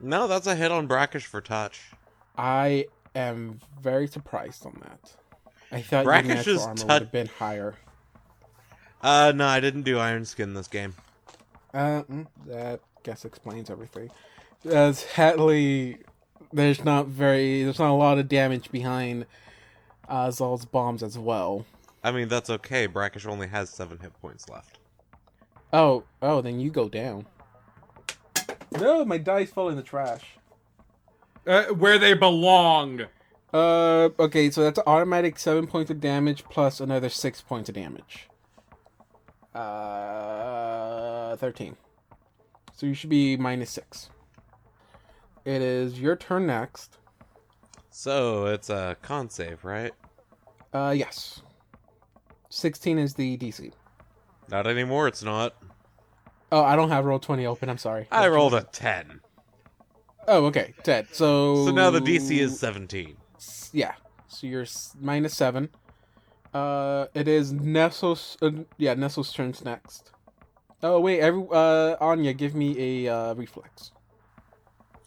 No, 0.00 0.26
that's 0.26 0.46
a 0.46 0.54
hit 0.54 0.70
on 0.70 0.86
brackish 0.86 1.26
for 1.26 1.40
touch. 1.40 1.80
I 2.36 2.86
am 3.14 3.60
very 3.80 4.06
surprised 4.06 4.66
on 4.66 4.80
that. 4.82 5.16
I 5.72 5.80
thought 5.80 6.04
Brackish's 6.04 6.46
your 6.46 6.56
natural 6.56 6.62
armor 6.62 6.76
tou- 6.76 6.86
would 6.86 7.02
have 7.02 7.12
been 7.12 7.26
higher. 7.26 7.74
Uh, 9.02 9.32
no, 9.34 9.46
I 9.46 9.60
didn't 9.60 9.82
do 9.82 9.98
iron 9.98 10.24
skin 10.24 10.54
this 10.54 10.68
game. 10.68 10.94
Uh, 11.74 12.04
mm, 12.04 12.26
that 12.46 12.80
guess 13.02 13.24
explains 13.24 13.68
everything. 13.68 14.10
As 14.64 15.04
Hatley, 15.04 15.98
there's 16.52 16.84
not 16.84 17.08
very, 17.08 17.64
there's 17.64 17.80
not 17.80 17.90
a 17.90 17.94
lot 17.94 18.18
of 18.18 18.28
damage 18.28 18.70
behind 18.70 19.26
uh, 20.08 20.30
Zal's 20.30 20.64
bombs 20.64 21.02
as 21.02 21.18
well. 21.18 21.66
I 22.02 22.12
mean, 22.12 22.28
that's 22.28 22.48
okay. 22.48 22.86
Brackish 22.86 23.26
only 23.26 23.48
has 23.48 23.70
seven 23.70 23.98
hit 23.98 24.12
points 24.20 24.48
left. 24.48 24.78
Oh, 25.72 26.04
oh, 26.22 26.40
then 26.40 26.60
you 26.60 26.70
go 26.70 26.88
down. 26.88 27.26
No, 28.78 29.04
my 29.04 29.18
dice 29.18 29.50
fell 29.50 29.68
in 29.68 29.76
the 29.76 29.82
trash. 29.82 30.22
Uh, 31.46 31.64
where 31.64 31.98
they 31.98 32.14
belong. 32.14 33.02
Uh, 33.52 34.10
okay, 34.18 34.50
so 34.50 34.62
that's 34.62 34.78
automatic 34.86 35.38
seven 35.38 35.66
points 35.66 35.90
of 35.90 36.00
damage 36.00 36.44
plus 36.44 36.80
another 36.80 37.08
six 37.08 37.40
points 37.40 37.68
of 37.68 37.74
damage. 37.74 38.28
Uh, 39.54 40.73
thirteen. 41.36 41.76
So 42.74 42.86
you 42.86 42.94
should 42.94 43.10
be 43.10 43.36
minus 43.36 43.70
six. 43.70 44.10
It 45.44 45.62
is 45.62 46.00
your 46.00 46.16
turn 46.16 46.46
next. 46.46 46.98
So 47.90 48.46
it's 48.46 48.70
a 48.70 48.96
con 49.02 49.28
save, 49.30 49.64
right? 49.64 49.92
Uh, 50.72 50.94
yes. 50.96 51.42
Sixteen 52.48 52.98
is 52.98 53.14
the 53.14 53.36
DC. 53.36 53.72
Not 54.50 54.66
anymore. 54.66 55.06
It's 55.08 55.22
not. 55.22 55.54
Oh, 56.52 56.62
I 56.62 56.76
don't 56.76 56.90
have 56.90 57.04
Roll20 57.04 57.44
open. 57.46 57.68
I'm 57.68 57.78
sorry. 57.78 58.06
I 58.10 58.28
rolled 58.28 58.54
a 58.54 58.62
ten. 58.62 59.20
Oh, 60.26 60.46
okay, 60.46 60.72
10. 60.84 61.08
So 61.12 61.66
So 61.66 61.70
now 61.72 61.90
the 61.90 62.00
DC 62.00 62.38
is 62.38 62.58
seventeen. 62.58 63.16
yeah. 63.72 63.94
So 64.28 64.46
you're 64.46 64.66
minus 65.00 65.36
seven. 65.36 65.68
Uh, 66.52 67.06
it 67.14 67.28
is 67.28 67.52
Nestle's. 67.52 68.36
Uh, 68.40 68.50
yeah, 68.78 68.94
Nestle's 68.94 69.32
turns 69.32 69.64
next. 69.64 70.12
Oh 70.86 71.00
wait, 71.00 71.20
every 71.20 71.42
uh 71.50 71.96
Anya, 71.98 72.34
give 72.34 72.54
me 72.54 73.06
a 73.06 73.12
uh, 73.14 73.34
reflex 73.34 73.92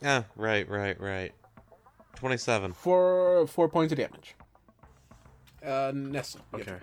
Yeah, 0.02 0.24
right, 0.36 0.68
right, 0.68 1.00
right. 1.00 1.34
Twenty-seven. 2.16 2.74
for 2.74 3.46
four 3.46 3.70
points 3.70 3.92
of 3.94 4.00
damage. 4.00 4.36
Uh, 5.64 5.92
Nestle. 5.94 6.42
your 6.52 6.62
Okay. 6.62 6.72
turn. 6.72 6.82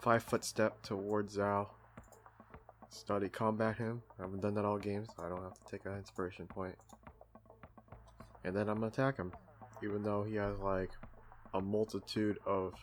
Five 0.00 0.24
foot 0.24 0.44
step 0.44 0.82
towards 0.82 1.34
Zal. 1.34 1.72
Study 2.88 3.28
combat 3.28 3.76
him. 3.76 4.02
I 4.18 4.22
haven't 4.22 4.40
done 4.40 4.54
that 4.54 4.64
all 4.64 4.78
game, 4.78 5.04
so 5.06 5.22
I 5.24 5.28
don't 5.28 5.42
have 5.42 5.54
to 5.54 5.70
take 5.70 5.84
an 5.86 5.96
inspiration 5.96 6.46
point. 6.48 6.74
And 8.42 8.56
then 8.56 8.68
I'm 8.68 8.76
gonna 8.76 8.88
attack 8.88 9.18
him. 9.18 9.30
Even 9.84 10.02
though 10.02 10.24
he 10.24 10.34
has 10.34 10.58
like 10.58 10.90
a 11.54 11.60
multitude 11.60 12.38
of 12.44 12.74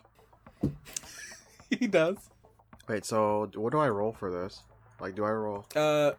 he 1.70 1.88
does. 1.88 2.30
Wait, 2.88 3.04
so 3.04 3.52
what 3.56 3.74
do 3.74 3.80
I 3.80 3.90
roll 3.90 4.14
for 4.14 4.32
this? 4.32 4.64
Like 5.00 5.16
do 5.16 5.24
I 5.24 5.32
roll 5.32 5.66
Uh, 5.76 6.12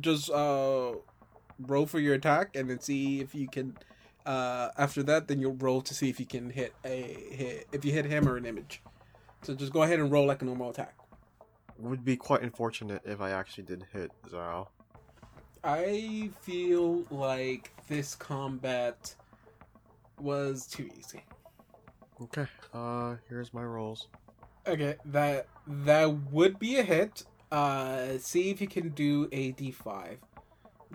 just 0.00 0.30
uh, 0.30 0.92
roll 1.58 1.86
for 1.86 1.98
your 1.98 2.14
attack 2.14 2.56
and 2.56 2.68
then 2.70 2.80
see 2.80 3.20
if 3.20 3.34
you 3.34 3.48
can. 3.48 3.76
Uh, 4.26 4.68
after 4.76 5.02
that, 5.04 5.26
then 5.28 5.40
you'll 5.40 5.54
roll 5.56 5.80
to 5.80 5.94
see 5.94 6.10
if 6.10 6.20
you 6.20 6.26
can 6.26 6.50
hit 6.50 6.74
a 6.84 7.02
hit 7.30 7.68
if 7.72 7.84
you 7.84 7.92
hit 7.92 8.04
him 8.04 8.28
or 8.28 8.36
an 8.36 8.44
image. 8.44 8.82
So 9.42 9.54
just 9.54 9.72
go 9.72 9.82
ahead 9.82 10.00
and 10.00 10.10
roll 10.10 10.26
like 10.26 10.42
a 10.42 10.44
normal 10.44 10.70
attack. 10.70 10.94
would 11.78 12.04
be 12.04 12.16
quite 12.16 12.42
unfortunate 12.42 13.02
if 13.04 13.20
I 13.20 13.30
actually 13.30 13.64
did 13.64 13.86
hit 13.92 14.10
Zal. 14.30 14.70
I 15.64 16.30
feel 16.40 17.04
like 17.10 17.72
this 17.88 18.14
combat 18.14 19.14
was 20.20 20.66
too 20.66 20.88
easy. 20.98 21.24
Okay. 22.20 22.46
Uh 22.74 23.16
here's 23.28 23.54
my 23.54 23.62
rolls. 23.62 24.08
Okay, 24.66 24.96
that 25.06 25.46
that 25.66 26.32
would 26.32 26.58
be 26.58 26.76
a 26.76 26.82
hit. 26.82 27.24
Uh, 27.50 28.18
see 28.18 28.50
if 28.50 28.60
you 28.60 28.66
can 28.66 28.90
do 28.90 29.28
a 29.32 29.52
d5. 29.52 30.16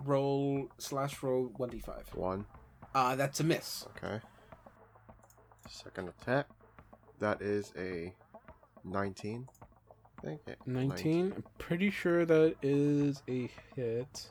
Roll 0.04 0.68
slash 0.78 1.22
roll 1.22 1.52
one 1.56 1.70
d5. 1.70 2.14
One. 2.14 2.46
Uh, 2.94 3.16
that's 3.16 3.40
a 3.40 3.44
miss. 3.44 3.86
Okay. 3.96 4.20
Second 5.68 6.08
attack. 6.08 6.46
That 7.18 7.42
is 7.42 7.72
a 7.76 8.12
nineteen. 8.84 9.48
I 10.18 10.26
think 10.26 10.40
yeah, 10.46 10.54
19. 10.66 11.32
I'm 11.36 11.44
pretty 11.58 11.90
sure 11.90 12.24
that 12.24 12.54
is 12.62 13.22
a 13.28 13.50
hit. 13.76 14.30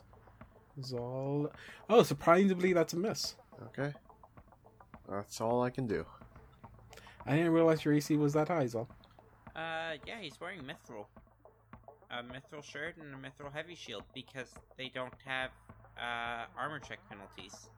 Zal. 0.82 1.52
Oh, 1.88 2.02
surprisingly, 2.02 2.72
that's 2.72 2.94
a 2.94 2.96
miss. 2.96 3.36
Okay. 3.62 3.92
That's 5.08 5.40
all 5.40 5.62
I 5.62 5.70
can 5.70 5.86
do. 5.86 6.04
I 7.26 7.36
didn't 7.36 7.52
realize 7.52 7.84
your 7.84 7.94
AC 7.94 8.16
was 8.16 8.32
that 8.32 8.48
high, 8.48 8.66
Zal. 8.66 8.88
Uh, 9.54 9.94
yeah, 10.06 10.20
he's 10.20 10.40
wearing 10.40 10.62
mithril. 10.62 11.06
A 12.16 12.22
mithril 12.22 12.62
shirt 12.62 12.94
and 12.96 13.12
a 13.14 13.18
mithril 13.18 13.52
heavy 13.52 13.74
shield 13.74 14.02
because 14.14 14.48
they 14.78 14.90
don't 14.94 15.12
have 15.24 15.50
uh, 15.98 16.44
armor 16.58 16.78
check 16.78 16.98
penalties. 17.08 17.68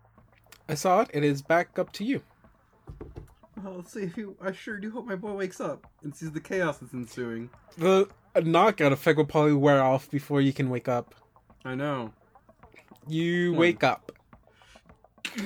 I 0.69 0.75
saw 0.75 1.01
it. 1.03 1.11
It 1.15 1.25
is 1.25 1.41
back 1.43 1.79
up 1.79 1.93
to 1.93 2.05
you. 2.05 2.23
Well, 3.63 3.75
let's 3.77 3.93
see 3.95 4.01
if 4.03 4.17
you. 4.19 4.37
I 4.43 4.53
sure 4.53 4.77
do 4.79 4.91
hope 4.91 5.07
my 5.07 5.17
boy 5.17 5.33
wakes 5.33 5.61
up 5.61 5.87
and 6.03 6.15
sees 6.15 6.33
the 6.33 6.41
chaos 6.41 6.79
that's 6.79 6.93
ensuing. 6.93 7.49
The 7.79 8.09
knockout 8.43 8.93
effect 8.93 9.17
will 9.17 9.25
probably 9.25 9.55
wear 9.55 9.83
off 9.83 10.11
before 10.11 10.41
you 10.43 10.53
can 10.53 10.69
wake 10.69 10.89
up. 10.89 11.15
I 11.65 11.75
know. 11.75 12.13
You 13.09 13.53
Hmm. 13.53 13.59
wake 13.59 13.83
up. 13.85 14.13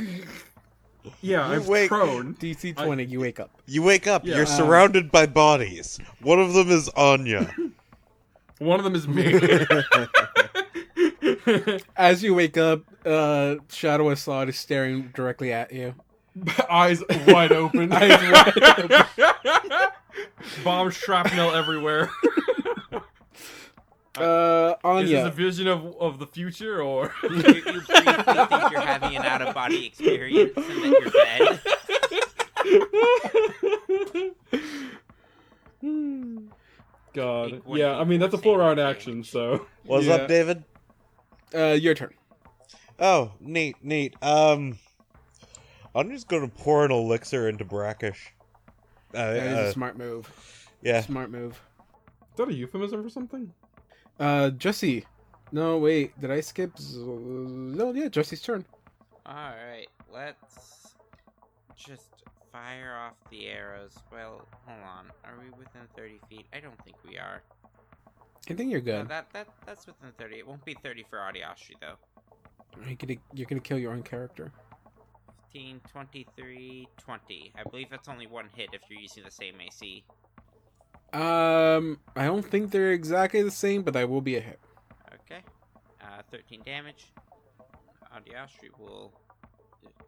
Yeah, 1.23 1.49
You 1.49 1.61
I'm 1.62 1.67
wake- 1.67 1.89
prone. 1.89 2.35
DC 2.35 2.75
I- 2.77 2.85
20, 2.85 3.05
you 3.05 3.21
wake 3.21 3.41
up. 3.41 3.51
You 3.67 3.83
wake 3.83 4.07
up. 4.07 4.25
Yeah. 4.27 4.35
You're 4.37 4.43
Uh, 4.45 4.49
surrounded 4.49 5.11
by 5.11 5.25
bodies. 5.27 5.99
One 6.21 6.39
of 6.39 6.53
them 6.53 6.69
is 6.71 6.89
Anya. 6.91 7.55
One 8.61 8.78
of 8.78 8.85
them 8.85 8.95
is 8.95 9.09
me. 9.09 9.41
As 11.97 12.23
you 12.23 12.35
wake 12.35 12.59
up, 12.59 12.82
uh, 13.07 13.57
Shadow 13.70 14.11
Assad 14.11 14.51
is 14.51 14.59
staring 14.59 15.11
directly 15.15 15.51
at 15.51 15.73
you. 15.73 15.95
Eyes 16.69 17.03
wide 17.27 17.53
open. 17.53 17.91
Eyes 17.97 18.11
wide 18.11 18.62
open. 18.78 19.87
Bomb 20.62 20.91
shrapnel 20.91 21.53
everywhere. 21.53 22.11
Uh, 24.19 24.74
Is 25.03 25.09
this 25.09 25.27
a 25.27 25.31
vision 25.31 25.66
of, 25.66 25.97
of 25.99 26.19
the 26.19 26.27
future 26.27 26.82
or? 26.82 27.15
You, 27.23 27.31
you 27.37 27.43
briefly 27.43 27.62
think 27.62 28.70
you're 28.70 28.81
having 28.81 29.16
an 29.16 29.23
out 29.23 29.41
of 29.41 29.55
body 29.55 29.87
experience 29.87 30.53
and 30.57 30.66
that 30.66 31.61
you're 35.82 35.91
dead. 36.20 36.41
God. 37.12 37.62
Yeah, 37.69 37.97
I 37.99 38.05
mean 38.05 38.20
that's 38.20 38.35
a 38.35 38.37
more 38.39 38.43
full 38.43 38.57
round 38.59 38.78
action, 38.81 39.23
so. 39.24 39.66
What's 39.85 40.07
Yeah. 40.07 40.15
up, 40.15 40.28
David? 40.28 40.65
Uh, 41.55 41.77
your 41.81 41.95
turn. 41.95 42.15
Oh, 42.99 43.32
neat, 43.41 43.77
neat. 43.82 44.15
Um, 44.23 44.78
I'm 45.95 46.11
just 46.11 46.28
gonna 46.28 46.49
pour 46.49 46.85
an 46.85 46.93
elixir 46.93 47.49
into 47.49 47.65
brackish. 47.65 48.32
Uh, 49.12 49.32
That 49.35 49.37
is 49.47 49.59
uh, 49.59 49.61
a 49.62 49.73
smart 49.73 49.99
move. 49.99 50.69
yeah. 50.82 51.01
Smart 51.01 51.31
move. 51.31 51.61
Is 52.32 52.37
that 52.37 52.49
a 52.49 52.53
euphemism 52.55 53.03
for 53.03 53.09
something? 53.11 53.53
Uh, 54.19 54.51
Jesse. 54.51 55.05
No, 55.53 55.78
wait. 55.78 56.19
Did 56.20 56.31
I 56.31 56.41
skip? 56.41 56.78
Z- 56.78 57.01
No, 57.05 57.93
yeah, 57.93 58.09
Jesse's 58.09 58.41
turn. 58.41 58.65
Alright, 59.27 59.89
let's 60.12 60.95
just 61.77 62.10
fire 62.52 62.97
off 62.97 63.14
the 63.31 63.47
arrows. 63.48 63.97
Well, 64.12 64.47
hold 64.66 64.81
on. 64.82 65.06
Are 65.24 65.39
we 65.39 65.51
within 65.51 65.82
30 65.97 66.20
feet? 66.28 66.47
I 66.52 66.60
don't 66.60 66.82
think 66.85 66.97
we 67.09 67.18
are. 67.18 67.43
I 68.48 68.55
think 68.55 68.70
you're 68.70 68.81
No, 68.81 68.98
good. 69.01 69.09
that, 69.09 69.32
that 69.32 69.48
That's 69.66 69.86
within 69.86 70.12
30. 70.18 70.39
It 70.39 70.47
won't 70.47 70.64
be 70.64 70.74
30 70.82 71.05
for 71.09 71.18
Adiashi, 71.18 71.74
though. 71.81 71.97
You're 72.86 72.97
gonna, 72.97 73.16
you're 73.35 73.47
gonna 73.47 73.60
kill 73.60 73.78
your 73.78 73.93
own 73.93 74.02
character. 74.02 74.52
15, 75.52 75.81
23, 75.90 76.89
20. 76.97 77.52
I 77.59 77.68
believe 77.68 77.89
that's 77.90 78.09
only 78.09 78.27
one 78.27 78.47
hit 78.55 78.70
if 78.72 78.82
you're 78.89 79.01
using 79.01 79.24
the 79.24 79.31
same 79.31 79.55
AC. 79.60 80.05
Um, 81.12 81.98
I 82.14 82.24
don't 82.27 82.44
think 82.48 82.70
they're 82.70 82.93
exactly 82.93 83.43
the 83.43 83.51
same, 83.51 83.82
but 83.82 83.94
that 83.94 84.09
will 84.09 84.20
be 84.20 84.36
a 84.36 84.40
hit. 84.40 84.60
Okay. 85.24 85.40
Uh, 86.01 86.22
13 86.31 86.62
damage. 86.64 87.12
Adiashi 88.16 88.70
will 88.78 89.12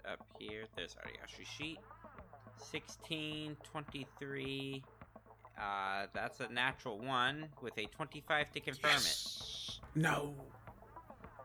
up 0.09 0.25
here. 0.39 0.65
There's 0.77 0.95
Adiashi's 0.95 1.49
sheet. 1.49 1.79
16, 2.63 3.57
23, 3.63 4.83
Uh, 5.61 6.07
that's 6.15 6.41
a 6.41 6.49
natural 6.49 6.99
one 6.99 7.49
with 7.61 7.77
a 7.79 7.85
25 7.87 8.51
to 8.53 8.61
confirm 8.61 8.97
it. 8.97 9.79
No. 9.95 10.35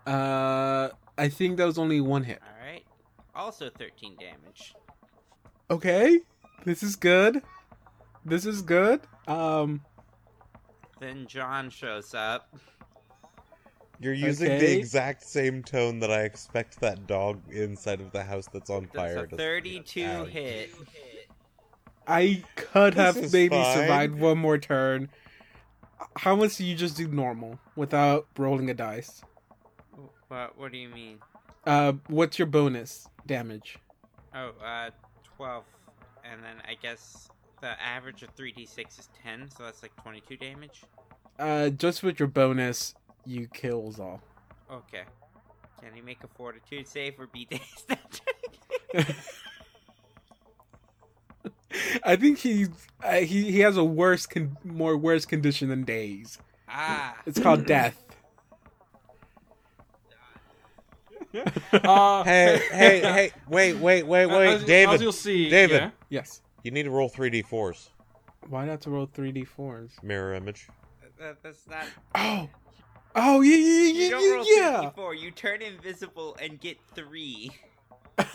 Uh, 0.05 0.89
I 1.17 1.27
think 1.27 1.57
that 1.57 1.65
was 1.65 1.77
only 1.77 1.99
one 1.99 2.23
hit. 2.23 2.39
All 2.41 2.65
right. 2.65 2.85
Also 3.35 3.69
13 3.69 4.15
damage. 4.17 4.73
Okay, 5.69 6.21
this 6.63 6.81
is 6.81 6.95
good. 6.95 7.43
This 8.23 8.45
is 8.45 8.61
good. 8.61 9.01
Um, 9.27 9.81
Then 11.01 11.27
John 11.27 11.69
shows 11.69 12.13
up. 12.15 12.55
You're 13.99 14.13
using 14.13 14.47
the 14.47 14.77
exact 14.77 15.23
same 15.23 15.63
tone 15.63 15.99
that 15.99 16.11
I 16.11 16.21
expect 16.21 16.79
that 16.81 17.07
dog 17.07 17.41
inside 17.51 17.99
of 17.99 18.11
the 18.11 18.23
house 18.23 18.47
that's 18.47 18.69
on 18.69 18.83
That's 18.93 18.95
fire 18.95 19.23
a 19.23 19.27
to 19.27 19.35
32 19.35 20.25
hit. 20.25 20.69
I 22.07 22.43
could 22.55 22.93
This 22.93 23.15
have 23.15 23.33
maybe 23.33 23.55
fine. 23.55 23.75
survived 23.75 24.15
one 24.19 24.37
more 24.37 24.57
turn. 24.57 25.09
How 26.15 26.35
much 26.35 26.57
do 26.57 26.63
you 26.65 26.75
just 26.75 26.95
do 26.97 27.07
normal 27.07 27.59
without 27.75 28.27
rolling 28.37 28.69
a 28.69 28.73
dice? 28.73 29.21
What? 30.27 30.57
What 30.57 30.71
do 30.71 30.77
you 30.77 30.89
mean? 30.89 31.19
Uh, 31.65 31.93
what's 32.07 32.39
your 32.39 32.45
bonus 32.45 33.09
damage? 33.25 33.77
Oh, 34.33 34.51
uh, 34.63 34.91
12. 35.35 35.63
And 36.23 36.43
then 36.43 36.55
I 36.67 36.75
guess 36.81 37.29
the 37.61 37.79
average 37.81 38.23
of 38.23 38.35
3d6 38.35 38.99
is 38.99 39.09
10, 39.23 39.49
so 39.55 39.63
that's 39.63 39.81
like 39.81 39.95
22 40.01 40.37
damage. 40.37 40.83
Uh, 41.39 41.69
just 41.69 42.03
with 42.03 42.19
your 42.19 42.27
bonus, 42.27 42.95
you 43.25 43.47
kills 43.53 43.99
all. 43.99 44.21
Okay. 44.71 45.03
Can 45.81 45.93
he 45.93 46.01
make 46.01 46.23
a 46.23 46.27
fortitude 46.27 46.87
save 46.87 47.19
or 47.19 47.27
be 47.27 47.45
dazed? 47.49 47.95
I 52.03 52.15
think 52.15 52.39
he's 52.39 52.69
uh, 53.03 53.13
he 53.17 53.51
he 53.51 53.59
has 53.61 53.77
a 53.77 53.83
worse 53.83 54.25
con- 54.25 54.57
more 54.63 54.97
worse 54.97 55.25
condition 55.25 55.69
than 55.69 55.83
days. 55.83 56.37
ah. 56.69 57.15
It's 57.25 57.39
called 57.39 57.65
death. 57.75 58.03
Uh, 61.73 62.23
Hey, 62.23 62.59
hey, 62.71 62.99
hey! 63.01 63.31
Wait, 63.47 63.73
wait, 63.77 64.03
wait, 64.07 64.25
wait, 64.25 64.47
as, 64.55 64.63
David! 64.63 64.95
As 64.95 65.01
you'll 65.01 65.11
see, 65.11 65.49
David. 65.49 65.81
yeah. 65.81 65.89
Yes. 66.09 66.41
You 66.63 66.71
need 66.71 66.83
to 66.83 66.89
roll 66.89 67.09
three 67.09 67.29
d 67.29 67.41
fours. 67.41 67.89
Why 68.49 68.65
not 68.65 68.81
to 68.81 68.89
roll 68.89 69.05
three 69.13 69.31
d 69.31 69.43
fours? 69.43 69.91
Mirror 70.01 70.35
image. 70.35 70.67
That, 71.19 71.41
that's 71.43 71.67
not. 71.67 71.85
Oh, 72.15 72.49
oh 73.15 73.41
yeah 73.41 73.55
yeah 73.55 73.61
You 73.91 74.01
yeah 74.03 74.09
don't 74.09 74.31
roll 74.35 74.45
yeah. 74.57 74.81
54, 74.81 75.15
you 75.15 75.31
turn 75.31 75.61
invisible 75.61 76.37
and 76.41 76.59
get 76.59 76.77
3. 76.95 77.51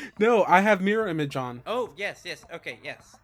yeah. 0.00 0.08
no, 0.18 0.44
I 0.44 0.60
have 0.60 0.80
mirror 0.80 1.08
image 1.08 1.36
on. 1.36 1.62
Oh, 1.66 1.92
yes, 1.96 2.22
yes, 2.24 2.44
okay, 2.52 2.78
yes. 2.82 3.16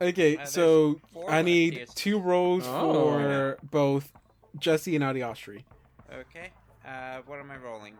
Okay, 0.00 0.36
Uh, 0.36 0.44
so 0.44 1.00
I 1.28 1.42
need 1.42 1.74
here. 1.74 1.86
two 1.94 2.20
rolls 2.20 2.64
Oh. 2.66 2.92
for 2.92 3.58
both 3.64 4.12
Jesse 4.58 4.94
and 4.94 5.04
Adiostri. 5.04 5.64
Okay. 6.12 6.50
Uh, 6.86 7.18
what 7.26 7.40
am 7.40 7.50
I 7.50 7.56
rolling? 7.56 7.94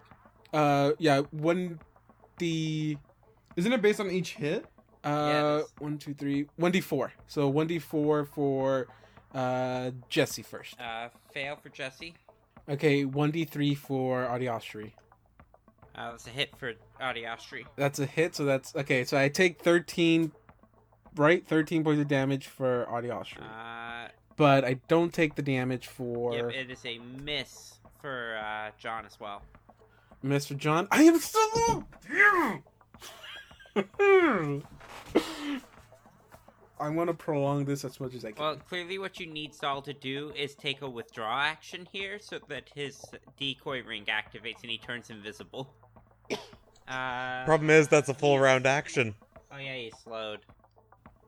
Uh, 0.52 0.92
yeah, 0.98 1.22
one 1.32 1.78
d 2.38 2.96
Isn't 3.56 3.72
it 3.72 3.82
based 3.82 3.98
on 4.00 4.10
each 4.10 4.34
hit? 4.34 4.64
uh 5.04 5.60
Yes. 5.62 5.72
one 5.78 5.98
two 5.98 6.14
three 6.14 6.46
one 6.56 6.70
d 6.72 6.80
four. 6.80 7.12
So 7.26 7.48
one 7.48 7.66
d 7.66 7.78
four 7.80 8.24
for 8.24 8.86
uh 9.34 9.90
Jesse 10.08 10.42
first. 10.42 10.80
Uh, 10.80 11.08
fail 11.32 11.56
for 11.56 11.68
Jesse. 11.68 12.14
Okay, 12.68 13.04
one 13.04 13.30
d 13.32 13.44
three 13.44 13.74
for 13.74 14.24
Adiostri. 14.26 14.92
Uh, 15.94 16.12
that's 16.12 16.26
a 16.28 16.30
hit 16.30 16.56
for 16.56 16.72
Adiostri. 17.00 17.64
That's 17.76 17.98
a 17.98 18.06
hit. 18.06 18.34
So 18.34 18.44
that's 18.44 18.74
okay. 18.76 19.04
So 19.04 19.18
I 19.18 19.28
take 19.28 19.60
thirteen, 19.60 20.32
right? 21.16 21.46
Thirteen 21.46 21.84
points 21.84 22.00
of 22.00 22.08
damage 22.08 22.46
for 22.46 22.86
Adiostri, 22.90 23.42
Uh, 23.42 24.08
but 24.36 24.64
I 24.64 24.74
don't 24.88 25.12
take 25.12 25.34
the 25.34 25.42
damage 25.42 25.86
for 25.86 26.34
yep, 26.34 26.50
it 26.52 26.70
is 26.70 26.84
a 26.84 26.98
miss 27.22 27.74
for 28.00 28.38
uh, 28.42 28.70
John 28.78 29.04
as 29.06 29.18
well. 29.20 29.42
Mr. 30.24 30.56
John. 30.56 30.88
I 30.90 31.02
am 31.04 31.18
so. 31.18 31.84
I 36.80 36.88
want 36.90 37.08
to 37.08 37.14
prolong 37.14 37.64
this 37.64 37.84
as 37.84 37.98
much 37.98 38.14
as 38.14 38.24
I 38.24 38.30
can. 38.32 38.42
Well, 38.42 38.56
clearly, 38.56 38.98
what 38.98 39.18
you 39.18 39.26
need 39.26 39.52
Zal 39.54 39.82
to 39.82 39.92
do 39.92 40.32
is 40.36 40.54
take 40.54 40.82
a 40.82 40.88
withdraw 40.88 41.42
action 41.42 41.88
here, 41.92 42.18
so 42.20 42.38
that 42.48 42.70
his 42.74 43.04
decoy 43.36 43.82
ring 43.82 44.04
activates 44.06 44.62
and 44.62 44.70
he 44.70 44.78
turns 44.78 45.10
invisible. 45.10 45.68
Uh, 46.88 47.44
Problem 47.44 47.70
is, 47.70 47.88
that's 47.88 48.08
a 48.08 48.14
full 48.14 48.38
round 48.38 48.66
action. 48.66 49.14
oh 49.52 49.58
yeah, 49.58 49.74
he's 49.76 49.92
slowed. 50.02 50.40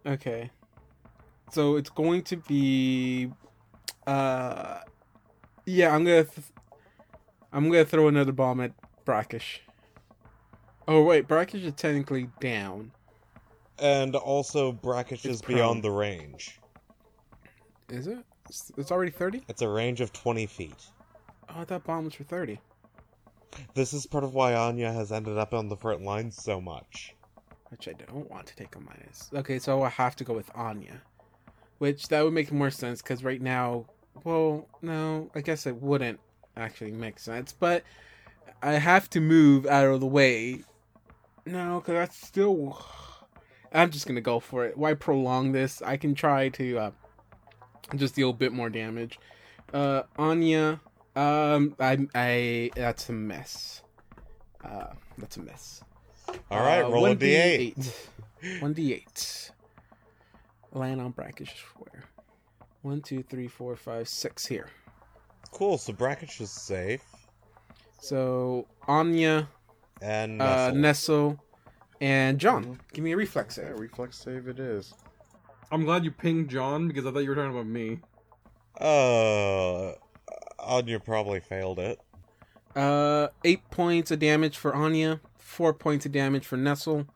Okay. 0.07 0.51
So 1.53 1.77
it's 1.77 1.91
going 1.91 2.23
to 2.25 2.37
be 2.37 3.31
uh 4.07 4.79
yeah, 5.67 5.95
I'm 5.95 6.05
going 6.05 6.25
to 6.25 6.31
th- 6.31 6.47
I'm 7.53 7.69
going 7.71 7.85
to 7.85 7.91
throw 7.91 8.09
another 8.09 8.33
bomb 8.33 8.61
at 8.61 8.73
Brackish. 9.05 9.61
Oh 10.89 11.03
wait, 11.03 11.29
Brackish 11.29 11.63
is 11.63 11.75
technically 11.75 12.29
down. 12.41 12.93
And 13.79 14.15
also, 14.17 14.73
Brackish 14.73 15.25
It's 15.25 15.37
is 15.37 15.43
beyond 15.43 15.83
the 15.83 15.91
range. 15.91 16.59
Is 17.89 18.07
it? 18.07 18.19
It's- 18.49 18.73
It's 18.77 18.91
already 18.93 19.11
30? 19.11 19.43
It's 19.49 19.63
a 19.63 19.69
range 19.69 20.01
of 20.01 20.13
20 20.13 20.47
feet. 20.47 20.75
Oh, 21.49 21.61
I 21.61 21.65
thought 21.65 21.85
bomb 21.85 22.05
was 22.05 22.15
for 22.15 22.25
30. 22.25 22.59
This 23.75 23.93
is 23.93 24.07
part 24.07 24.25
of 24.25 24.35
why 24.35 24.55
Anya 24.55 24.93
has 24.93 25.13
ended 25.13 25.39
up 25.39 25.55
on 25.55 25.69
the 25.69 25.77
front 25.77 26.03
lines 26.03 26.43
so 26.43 26.61
much. 26.61 27.15
Which 27.69 27.89
I 27.89 27.93
don't 27.93 28.29
want 28.31 28.47
to 28.49 28.57
take 28.57 28.75
a 28.75 28.81
minus. 28.81 29.31
Okay, 29.35 29.59
so 29.59 29.83
I 29.83 29.89
have 29.89 30.17
to 30.17 30.25
go 30.25 30.35
with 30.35 30.51
Anya. 30.55 31.03
Which 31.79 32.09
that 32.09 32.23
would 32.23 32.33
make 32.33 32.53
more 32.53 32.71
sense 32.71 33.01
because 33.01 33.23
right 33.25 33.41
now, 33.41 33.87
well, 34.25 34.69
no, 34.83 35.31
I 35.35 35.41
guess 35.41 35.67
it 35.67 35.77
wouldn't 35.77 36.21
actually 36.57 36.93
make 36.93 37.19
sense. 37.19 37.53
But 37.53 37.85
I 38.63 38.73
have 38.73 39.09
to 39.11 39.21
move 39.21 39.67
out 39.67 39.87
of 39.87 40.01
the 40.01 40.07
way. 40.07 40.63
No, 41.47 41.81
because 41.81 41.95
that's 41.95 42.27
still. 42.27 42.85
I'm 43.73 43.91
just 43.91 44.07
gonna 44.07 44.21
go 44.21 44.41
for 44.41 44.65
it. 44.65 44.77
Why 44.77 44.95
prolong 44.95 45.53
this? 45.53 45.81
I 45.81 45.97
can 45.97 46.15
try 46.15 46.49
to 46.51 46.79
uh, 46.79 46.91
just 47.97 48.17
deal 48.17 48.31
a 48.31 48.35
bit 48.35 48.53
more 48.53 48.69
damage. 48.69 49.19
Uh, 49.73 50.03
Anya, 50.19 50.81
um, 51.17 51.75
I, 51.79 51.99
I, 52.15 52.71
that's 52.75 53.09
a 53.09 53.13
mess. 53.13 53.83
Uh, 54.65 54.87
that's 55.19 55.37
a 55.37 55.41
mess. 55.43 55.83
All 56.51 56.61
right, 56.61 56.83
Uh, 56.83 56.91
roll 56.91 57.07
a 57.07 57.17
1d8. 57.17 57.75
d8. 58.43 58.61
1d8. 58.61 59.51
Land 60.73 61.01
on 61.01 61.11
brackish 61.11 61.55
square. 61.59 62.05
One, 62.83 63.01
two, 63.03 63.23
three, 63.23 63.49
four, 63.49 63.77
five, 63.77 64.09
six 64.09 64.47
here. 64.47 64.69
Cool, 65.53 65.77
so 65.79 65.93
Brackish 65.93 66.41
is 66.41 66.51
safe. 66.51 67.03
So 68.01 68.67
Anya, 68.87 69.49
And 70.01 70.41
uh, 70.41 70.71
Nestle. 70.71 70.81
Nestle, 70.81 71.45
and 72.01 72.39
John. 72.39 72.79
Give 72.93 73.05
me 73.05 73.13
a 73.13 73.17
reflex 73.17 73.59
Yeah, 73.59 73.65
save. 73.69 73.81
reflex 73.81 74.17
save 74.17 74.49
it 74.49 74.59
is. 74.61 74.95
I'm 75.73 75.85
glad 75.85 76.05
you 76.05 76.11
pinged 76.13 76.49
John 76.49 76.89
because 76.89 77.05
I 77.05 77.11
thought 77.11 77.19
you 77.25 77.29
were 77.31 77.35
talking 77.35 77.51
about 77.51 77.67
me. 77.67 77.99
Uh, 78.81 79.93
Anya 80.71 81.01
probably 81.01 81.41
failed 81.41 81.81
it. 81.81 81.99
Uh, 82.77 83.29
eight 83.45 83.69
points 83.71 84.13
of 84.13 84.21
damage 84.21 84.57
for 84.57 84.75
Anya. 84.75 85.21
Four 85.37 85.75
points 85.75 86.07
of 86.07 86.13
damage 86.13 86.47
for 86.47 86.57
Nestle. 86.57 87.07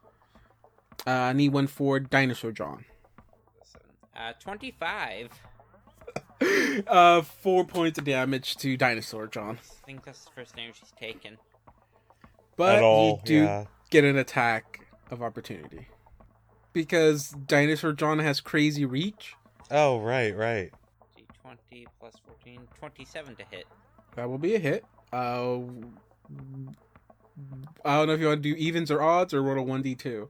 Uh, 1.07 1.11
I 1.11 1.33
need 1.33 1.53
one 1.53 1.69
for 1.69 2.01
Dinosaur 2.01 2.51
John. 2.51 2.85
Uh, 4.17 4.33
25. 4.41 5.31
uh, 6.89 7.23
four 7.23 7.65
points 7.65 7.99
of 7.99 8.05
damage 8.05 8.57
to 8.57 8.77
Dinosaur 8.77 9.29
John. 9.29 9.59
I 9.63 9.87
think 9.87 10.05
that's 10.05 10.25
the 10.25 10.31
first 10.33 10.57
damage 10.57 10.81
she's 10.81 10.93
taken. 10.99 11.39
But 12.57 12.77
At 12.77 12.83
all, 12.83 13.11
you 13.11 13.21
do 13.25 13.43
yeah. 13.45 13.65
get 13.91 14.03
an 14.05 14.17
attack 14.19 14.81
of 15.13 15.23
opportunity. 15.23 15.87
Because 16.73 17.31
Dinosaur 17.31 17.93
John 17.93 18.19
has 18.19 18.41
crazy 18.41 18.85
reach. 18.85 19.35
Oh, 19.71 20.01
right, 20.01 20.37
right. 20.37 20.73
D20 21.73 21.87
plus 22.01 22.15
14, 22.27 22.61
27 22.79 23.37
to 23.37 23.45
hit. 23.51 23.67
That 24.17 24.29
will 24.29 24.39
be 24.39 24.55
a 24.55 24.59
hit. 24.59 24.85
Uh, 25.13 25.59
I 27.85 27.97
don't 27.97 28.07
know 28.07 28.15
if 28.15 28.21
you 28.21 28.29
want 28.29 28.43
to 28.43 28.55
do 28.55 28.55
evens 28.57 28.91
or 28.91 29.03
odds 29.03 29.35
or 29.35 29.43
roll 29.43 29.63
a 29.63 29.67
1d2. 29.67 30.29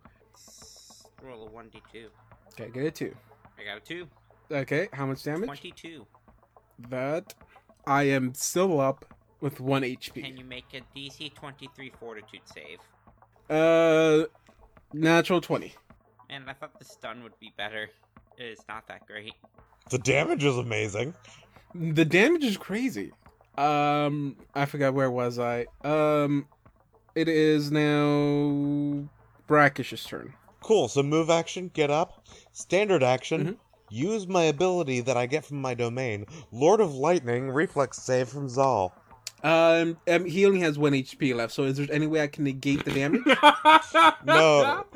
Roll 1.23 1.47
a 1.47 1.51
1d2. 1.51 2.07
Okay, 2.53 2.71
get 2.71 2.85
a 2.85 2.91
2. 2.91 3.15
I 3.59 3.65
got 3.65 3.77
a 3.79 3.81
2. 3.81 4.07
Okay, 4.51 4.89
how 4.93 5.07
much 5.07 5.23
damage? 5.23 5.47
22. 5.47 6.07
That. 6.91 7.35
I 7.87 8.05
am 8.05 8.33
still 8.35 8.81
up 8.81 9.05
with 9.41 9.61
1 9.61 9.83
HP. 9.83 10.25
Can 10.25 10.37
you 10.39 10.45
make 10.45 10.65
a 10.73 10.81
DC 10.99 11.35
23 11.35 11.93
fortitude 12.01 12.41
save? 12.47 12.79
Uh, 13.51 14.27
natural 14.95 15.41
20. 15.41 15.75
And 16.31 16.49
I 16.49 16.55
thought 16.55 16.79
the 16.79 16.85
stun 16.85 17.23
would 17.23 17.39
be 17.39 17.53
better. 17.57 17.91
It 18.39 18.45
is 18.45 18.61
not 18.69 18.89
that 18.89 19.07
great. 19.07 19.35
The 19.91 19.99
damage 19.99 20.45
is 20.45 20.57
amazing. 20.57 21.15
The 21.75 22.05
damage 22.05 22.45
is 22.45 22.57
crazy. 22.57 23.13
Um, 23.59 24.37
I 24.55 24.65
forgot 24.65 24.95
where 24.95 25.11
was 25.11 25.39
I. 25.39 25.67
Um, 25.85 26.47
it 27.15 27.29
is 27.29 27.71
now 27.71 29.09
Brackish's 29.47 30.05
turn. 30.05 30.35
Cool. 30.63 30.89
So 30.89 31.03
move 31.03 31.31
action, 31.31 31.71
get 31.75 31.91
up. 31.91 32.25
Standard 32.53 33.03
action, 33.03 33.45
Mhm. 33.45 33.57
use 33.91 34.27
my 34.27 34.45
ability 34.45 35.01
that 35.03 35.17
I 35.17 35.27
get 35.27 35.45
from 35.45 35.61
my 35.61 35.75
domain. 35.75 36.27
Lord 36.51 36.81
of 36.81 36.95
Lightning, 36.95 37.51
reflex 37.51 37.99
save 38.03 38.29
from 38.29 38.49
Zal. 38.49 38.95
Um, 39.43 39.99
um, 40.09 40.25
he 40.25 40.47
only 40.47 40.61
has 40.61 40.79
one 40.79 40.95
HP 40.95 41.35
left. 41.35 41.53
So 41.53 41.65
is 41.65 41.77
there 41.77 41.87
any 41.93 42.07
way 42.07 42.23
I 42.23 42.27
can 42.29 42.45
negate 42.45 42.85
the 42.85 42.93
damage? 42.93 43.23
No. 44.25 44.85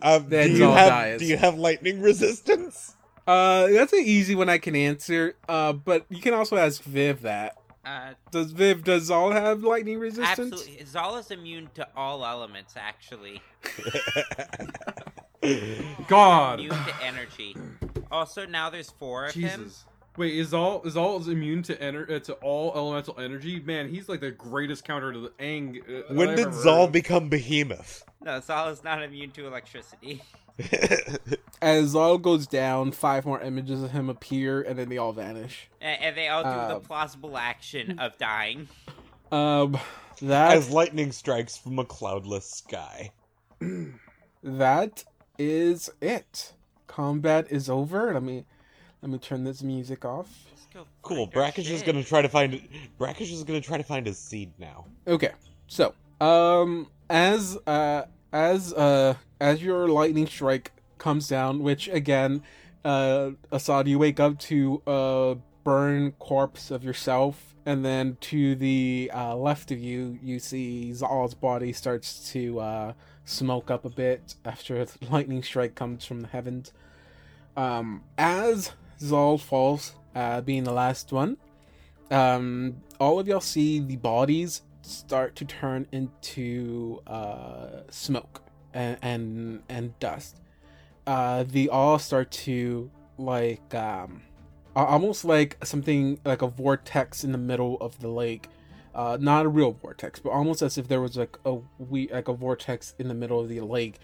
Um, 0.00 0.28
do 0.28 0.36
you 0.48 0.56
Zal 0.58 0.74
have 0.74 0.88
dies. 0.90 1.18
do 1.18 1.24
you 1.26 1.36
have 1.36 1.58
lightning 1.58 2.00
resistance? 2.00 2.94
Uh, 3.28 3.66
that's 3.68 3.92
an 3.92 4.00
easy 4.04 4.34
one 4.34 4.48
I 4.48 4.56
can 4.58 4.74
answer. 4.74 5.34
Uh, 5.48 5.74
but 5.74 6.06
you 6.08 6.20
can 6.20 6.32
also 6.34 6.56
ask 6.56 6.82
Viv 6.82 7.22
that. 7.22 7.58
Uh, 7.84 8.10
Does 8.30 8.52
Viv 8.52 8.84
does 8.84 9.04
Zal 9.04 9.30
have 9.30 9.62
lightning 9.62 9.98
resistance? 9.98 10.38
absolutely. 10.52 10.84
Zal 10.84 11.16
is 11.16 11.30
immune 11.30 11.68
to 11.74 11.86
all 11.96 12.24
elements, 12.24 12.74
actually. 12.76 13.40
God. 16.08 16.60
Immune 16.60 16.84
to 16.84 16.94
energy. 17.02 17.56
Also, 18.10 18.44
now 18.46 18.70
there's 18.70 18.90
four 18.90 19.26
of 19.26 19.34
him. 19.34 19.60
Jesus. 19.60 19.84
Wait, 20.16 20.34
is 20.34 20.52
all 20.52 20.82
is 20.82 20.96
all 20.96 21.20
is 21.20 21.28
immune 21.28 21.62
to 21.62 21.76
ener- 21.76 22.10
uh, 22.10 22.18
to 22.18 22.32
all 22.34 22.72
elemental 22.74 23.18
energy? 23.20 23.60
Man, 23.60 23.88
he's 23.88 24.08
like 24.08 24.20
the 24.20 24.32
greatest 24.32 24.84
counter 24.84 25.12
to 25.12 25.20
the 25.20 25.32
Ang. 25.38 25.80
Uh, 25.88 26.12
when 26.12 26.34
did 26.34 26.52
Zal 26.52 26.86
heard. 26.86 26.92
become 26.92 27.28
Behemoth? 27.28 28.04
No, 28.22 28.40
Zal 28.40 28.68
is 28.68 28.82
not 28.82 29.00
immune 29.02 29.30
to 29.32 29.46
electricity. 29.46 30.22
As 31.62 31.88
Zal 31.90 32.18
goes 32.18 32.46
down, 32.46 32.92
five 32.92 33.24
more 33.26 33.40
images 33.40 33.82
of 33.82 33.90
him 33.90 34.08
appear, 34.08 34.62
and 34.62 34.78
then 34.78 34.88
they 34.88 34.98
all 34.98 35.12
vanish. 35.12 35.68
And, 35.80 36.02
and 36.02 36.16
they 36.16 36.28
all 36.28 36.42
do 36.42 36.50
the 36.50 36.76
Um, 36.76 36.82
plausible 36.82 37.36
action 37.36 37.98
of 37.98 38.16
dying. 38.18 38.68
Um, 39.32 39.78
that 40.22 40.56
As 40.56 40.70
lightning 40.70 41.12
strikes 41.12 41.56
from 41.56 41.78
a 41.78 41.84
cloudless 41.84 42.48
sky. 42.48 43.12
that 44.42 45.04
is 45.38 45.90
it. 46.00 46.52
Combat 46.86 47.46
is 47.50 47.68
over. 47.68 48.12
Let 48.14 48.22
me 48.22 48.44
let 49.02 49.10
me 49.10 49.18
turn 49.18 49.44
this 49.44 49.62
music 49.62 50.04
off. 50.04 50.44
Cool. 51.02 51.26
Brackish 51.26 51.70
is 51.70 51.82
gonna 51.82 52.04
try 52.04 52.22
to 52.22 52.28
find 52.28 52.60
Brackish 52.98 53.32
is 53.32 53.44
gonna 53.44 53.60
try 53.60 53.76
to 53.78 53.84
find 53.84 54.06
his 54.06 54.18
seed 54.18 54.52
now. 54.58 54.86
Okay, 55.06 55.32
so 55.66 55.94
um, 56.20 56.88
as 57.10 57.56
uh, 57.66 58.02
as 58.32 58.72
uh, 58.72 59.14
as 59.40 59.62
your 59.62 59.88
lightning 59.88 60.26
strike 60.26 60.72
comes 60.98 61.28
down, 61.28 61.62
which 61.62 61.88
again, 61.88 62.42
uh, 62.84 63.30
Assad, 63.50 63.88
you 63.88 63.98
wake 63.98 64.20
up 64.20 64.38
to 64.40 64.82
a 64.86 65.36
burn 65.64 66.12
corpse 66.12 66.70
of 66.70 66.84
yourself, 66.84 67.54
and 67.66 67.84
then 67.84 68.16
to 68.20 68.54
the 68.54 69.10
uh, 69.14 69.36
left 69.36 69.70
of 69.70 69.78
you, 69.78 70.18
you 70.22 70.38
see 70.38 70.92
Zal's 70.92 71.34
body 71.34 71.72
starts 71.72 72.30
to 72.32 72.60
uh, 72.60 72.92
smoke 73.24 73.70
up 73.70 73.84
a 73.84 73.90
bit 73.90 74.34
after 74.44 74.84
the 74.84 74.96
lightning 75.10 75.42
strike 75.42 75.74
comes 75.74 76.04
from 76.04 76.20
the 76.20 76.28
heavens. 76.28 76.72
Um, 77.56 78.04
as 78.16 78.72
Zal 79.00 79.38
falls, 79.38 79.94
uh, 80.14 80.40
being 80.40 80.64
the 80.64 80.72
last 80.72 81.12
one, 81.12 81.36
um, 82.10 82.82
all 82.98 83.18
of 83.20 83.28
y'all 83.28 83.40
see 83.40 83.80
the 83.80 83.96
bodies 83.96 84.62
start 84.88 85.36
to 85.36 85.44
turn 85.44 85.86
into 85.92 87.00
uh, 87.06 87.82
smoke 87.90 88.42
and, 88.72 88.98
and 89.02 89.62
and 89.68 89.98
dust. 89.98 90.40
Uh, 91.06 91.44
they 91.44 91.68
all 91.68 91.98
start 91.98 92.30
to 92.30 92.90
like 93.16 93.74
um, 93.74 94.22
almost 94.74 95.24
like 95.24 95.56
something 95.64 96.20
like 96.24 96.42
a 96.42 96.46
vortex 96.46 97.24
in 97.24 97.32
the 97.32 97.38
middle 97.38 97.76
of 97.80 97.98
the 98.00 98.08
lake. 98.08 98.48
Uh, 98.94 99.16
not 99.20 99.46
a 99.46 99.48
real 99.48 99.72
vortex, 99.72 100.18
but 100.18 100.30
almost 100.30 100.62
as 100.62 100.76
if 100.76 100.88
there 100.88 101.00
was 101.00 101.16
like 101.16 101.38
a 101.44 101.58
we 101.78 102.08
like 102.08 102.28
a 102.28 102.32
vortex 102.32 102.94
in 102.98 103.08
the 103.08 103.14
middle 103.14 103.40
of 103.40 103.48
the 103.48 103.60
lake. 103.60 103.98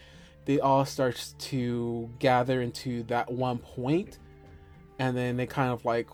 They 0.44 0.60
all 0.60 0.84
start 0.84 1.32
to 1.38 2.10
gather 2.18 2.60
into 2.60 3.02
that 3.04 3.32
one 3.32 3.58
point, 3.58 4.18
and 4.98 5.16
then 5.16 5.36
they 5.36 5.46
kind 5.46 5.72
of 5.72 5.84
like 5.84 6.08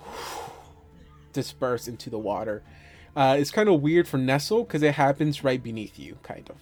disperse 1.33 1.89
into 1.89 2.11
the 2.11 2.19
water. 2.19 2.63
Uh, 3.17 3.37
it's 3.39 3.51
kind 3.51 3.69
of 3.69 3.81
weird 3.81 4.07
for 4.07 4.19
Nestle 4.19 4.65
because 4.65 4.83
it 4.83 4.95
happens 4.95 5.43
right 5.43 5.63
beneath 5.63 5.99
you, 5.99 6.19
kind 6.23 6.49
of. 6.49 6.57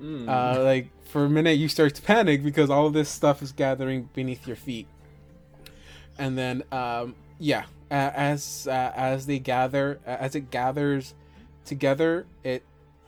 Mm. 0.00 0.28
Uh, 0.28 0.62
like 0.62 0.90
for 1.06 1.24
a 1.24 1.30
minute, 1.30 1.52
you 1.52 1.68
start 1.68 1.94
to 1.94 2.02
panic 2.02 2.42
because 2.42 2.68
all 2.70 2.86
of 2.86 2.92
this 2.92 3.08
stuff 3.08 3.42
is 3.42 3.52
gathering 3.52 4.08
beneath 4.12 4.46
your 4.46 4.56
feet, 4.56 4.88
and 6.18 6.36
then 6.36 6.64
um, 6.72 7.14
yeah, 7.38 7.64
a- 7.90 7.94
as 7.94 8.66
uh, 8.68 8.92
as 8.94 9.26
they 9.26 9.38
gather, 9.38 10.00
as 10.04 10.34
it 10.34 10.50
gathers 10.50 11.14
together, 11.64 12.26
it 12.42 12.64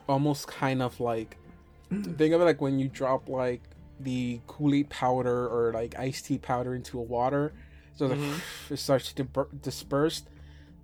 almost 0.08 0.46
kind 0.46 0.80
of 0.80 1.00
like 1.00 1.36
think 1.90 2.32
of 2.32 2.40
it 2.40 2.44
like 2.44 2.60
when 2.60 2.78
you 2.78 2.88
drop 2.88 3.28
like 3.28 3.62
the 3.98 4.40
Kool 4.46 4.74
Aid 4.74 4.88
powder 4.88 5.48
or 5.48 5.72
like 5.72 5.98
iced 5.98 6.26
tea 6.26 6.38
powder 6.38 6.74
into 6.74 6.98
a 6.98 7.02
water, 7.02 7.52
so 7.94 8.06
like, 8.06 8.20
it 8.70 8.78
starts 8.78 9.12
to 9.12 9.26
disperse, 9.60 10.22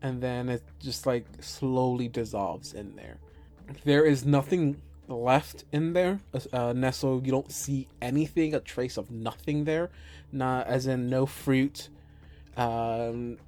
and 0.02 0.20
then 0.20 0.48
it 0.48 0.62
just 0.80 1.06
like 1.06 1.24
slowly 1.40 2.08
dissolves 2.08 2.74
in 2.74 2.96
there. 2.96 3.18
There 3.84 4.04
is 4.04 4.24
nothing 4.24 4.82
left 5.08 5.64
in 5.72 5.92
there. 5.92 6.20
Uh, 6.52 6.72
Nestle, 6.72 7.22
you 7.24 7.30
don't 7.30 7.50
see 7.50 7.88
anything, 8.00 8.54
a 8.54 8.60
trace 8.60 8.96
of 8.96 9.10
nothing 9.10 9.64
there. 9.64 9.90
Not 10.32 10.66
as 10.66 10.86
in 10.86 11.08
no 11.08 11.26
fruit, 11.26 11.88
um, 12.56 13.38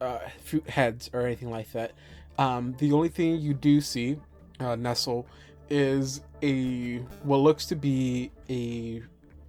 uh, 0.00 0.18
fruit 0.42 0.68
heads 0.68 1.10
or 1.12 1.22
anything 1.22 1.50
like 1.50 1.72
that. 1.72 1.92
Um, 2.38 2.74
the 2.78 2.92
only 2.92 3.08
thing 3.08 3.40
you 3.40 3.54
do 3.54 3.80
see, 3.80 4.18
uh, 4.60 4.76
Nestle, 4.76 5.26
is 5.70 6.22
a 6.42 6.98
what 7.22 7.38
looks 7.38 7.66
to 7.66 7.76
be 7.76 8.30
a 8.50 9.02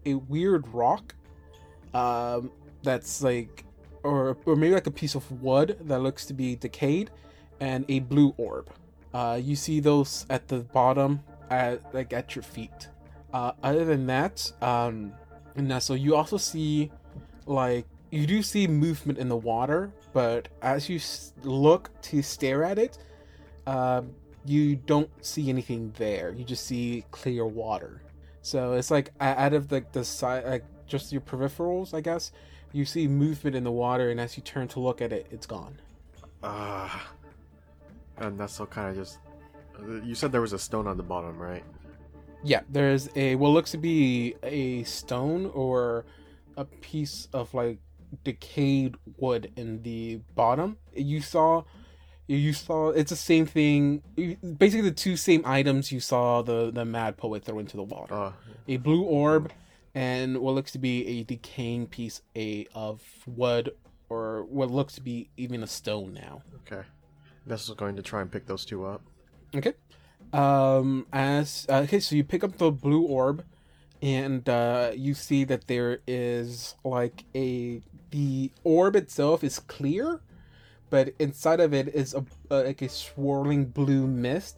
a 0.06 0.16
weird 0.16 0.68
rock, 0.74 1.16
um, 1.94 2.52
that's 2.84 3.24
like, 3.24 3.64
or 4.04 4.38
or 4.46 4.56
maybe 4.56 4.74
like 4.74 4.88
a 4.88 4.92
piece 4.92 5.16
of 5.16 5.42
wood 5.42 5.78
that 5.82 6.00
looks 6.00 6.26
to 6.26 6.34
be 6.34 6.56
decayed, 6.56 7.10
and 7.60 7.86
a 7.90 8.00
blue 8.00 8.34
orb. 8.38 8.70
Uh, 9.14 9.40
you 9.42 9.56
see 9.56 9.80
those 9.80 10.26
at 10.30 10.48
the 10.48 10.60
bottom, 10.60 11.22
at 11.50 11.94
like 11.94 12.14
at 12.14 12.36
your 12.36 12.44
feet. 12.44 12.90
Uh, 13.34 13.52
other 13.64 13.86
than 13.86 14.06
that, 14.08 14.52
um, 14.62 15.14
Nestle, 15.56 15.96
you 15.96 16.16
also 16.16 16.38
see 16.38 16.92
like 17.46 17.86
you 18.12 18.28
do 18.28 18.44
see 18.44 18.68
movement 18.68 19.18
in 19.18 19.28
the 19.28 19.38
water, 19.38 19.92
but 20.14 20.48
as 20.62 20.88
you 20.88 21.00
look 21.44 21.90
to 22.04 22.22
stare 22.22 22.64
at 22.64 22.78
it, 22.78 22.98
um, 23.66 24.12
you 24.46 24.76
don't 24.76 25.10
see 25.26 25.50
anything 25.50 25.94
there. 25.98 26.32
You 26.32 26.44
just 26.44 26.66
see 26.66 27.06
clear 27.12 27.46
water. 27.46 28.02
So 28.42 28.74
it's 28.74 28.92
like 28.92 29.12
out 29.20 29.54
of 29.54 29.72
like 29.72 29.92
the 29.94 30.04
side, 30.04 30.46
like 30.46 30.66
just 30.86 31.12
your 31.12 31.22
peripherals, 31.22 31.94
I 31.94 32.02
guess. 32.02 32.32
You 32.74 32.86
see 32.86 33.08
movement 33.08 33.56
in 33.56 33.64
the 33.64 33.72
water, 33.72 34.10
and 34.10 34.20
as 34.20 34.36
you 34.36 34.44
turn 34.44 34.68
to 34.70 34.80
look 34.80 35.02
at 35.02 35.14
it, 35.14 35.28
it's 35.32 35.46
gone. 35.46 35.78
Ah. 36.44 37.08
and 38.18 38.38
that's 38.38 38.54
so 38.54 38.66
kind 38.66 38.90
of 38.90 38.96
just. 38.96 39.20
You 40.04 40.16
said 40.16 40.32
there 40.32 40.42
was 40.42 40.54
a 40.54 40.60
stone 40.60 40.88
on 40.88 40.98
the 40.98 41.04
bottom, 41.04 41.38
right? 41.38 41.64
Yeah, 42.44 42.62
there's 42.70 43.10
a 43.16 43.36
what 43.36 43.50
looks 43.50 43.72
to 43.72 43.78
be 43.78 44.36
a 44.44 44.84
stone 44.84 45.52
or 45.54 46.06
a 46.58 46.66
piece 46.66 47.28
of 47.32 47.54
like 47.54 47.78
decayed 48.24 48.96
wood 49.18 49.52
in 49.56 49.84
the 49.84 50.22
bottom. 50.36 50.78
You 50.94 51.22
saw, 51.22 51.64
you 52.28 52.54
saw. 52.54 52.90
It's 52.90 53.12
the 53.12 53.16
same 53.16 53.46
thing. 53.46 54.02
Basically, 54.58 54.82
the 54.82 54.92
two 54.92 55.16
same 55.16 55.44
items 55.46 55.92
you 55.92 56.00
saw 56.00 56.42
the 56.42 56.72
the 56.72 56.86
mad 56.86 57.18
poet 57.18 57.46
throw 57.46 57.60
into 57.60 57.78
the 57.78 57.84
water. 57.84 58.14
Oh, 58.14 58.34
a 58.68 58.78
blue 58.78 59.04
orb 59.04 59.52
and 59.96 60.38
what 60.40 60.56
looks 60.56 60.72
to 60.72 60.80
be 60.80 61.06
a 61.08 61.24
decaying 61.24 61.88
piece 61.88 62.22
a 62.36 62.68
of 62.74 63.02
wood 63.26 63.72
or 64.10 64.44
what 64.46 64.72
looks 64.72 64.96
to 64.96 65.02
be 65.02 65.30
even 65.38 65.64
a 65.64 65.68
stone 65.68 66.14
now. 66.14 66.42
okay. 66.66 66.86
Nestle's 67.46 67.78
going 67.78 67.96
to 67.98 68.02
try 68.02 68.22
and 68.22 68.32
pick 68.32 68.46
those 68.46 68.66
two 68.66 68.86
up. 68.86 69.02
Okay. 69.56 69.74
Um 70.32 71.06
as 71.14 71.66
uh, 71.70 71.80
okay, 71.80 72.00
so 72.00 72.16
you 72.16 72.24
pick 72.24 72.44
up 72.44 72.58
the 72.58 72.72
blue 72.72 73.04
orb 73.04 73.44
and 74.02 74.48
uh 74.50 74.92
you 74.96 75.14
see 75.14 75.44
that 75.44 75.68
there 75.68 76.00
is 76.08 76.76
like 76.84 77.26
a 77.36 77.82
the 78.12 78.52
orb 78.64 78.96
itself 78.96 79.44
is 79.44 79.60
clear, 79.60 80.22
but 80.90 81.14
inside 81.20 81.60
of 81.60 81.74
it 81.74 81.88
is 81.90 82.14
a 82.14 82.26
uh, 82.50 82.64
like 82.64 82.82
a 82.82 82.90
swirling 82.90 83.66
blue 83.66 84.08
mist 84.08 84.58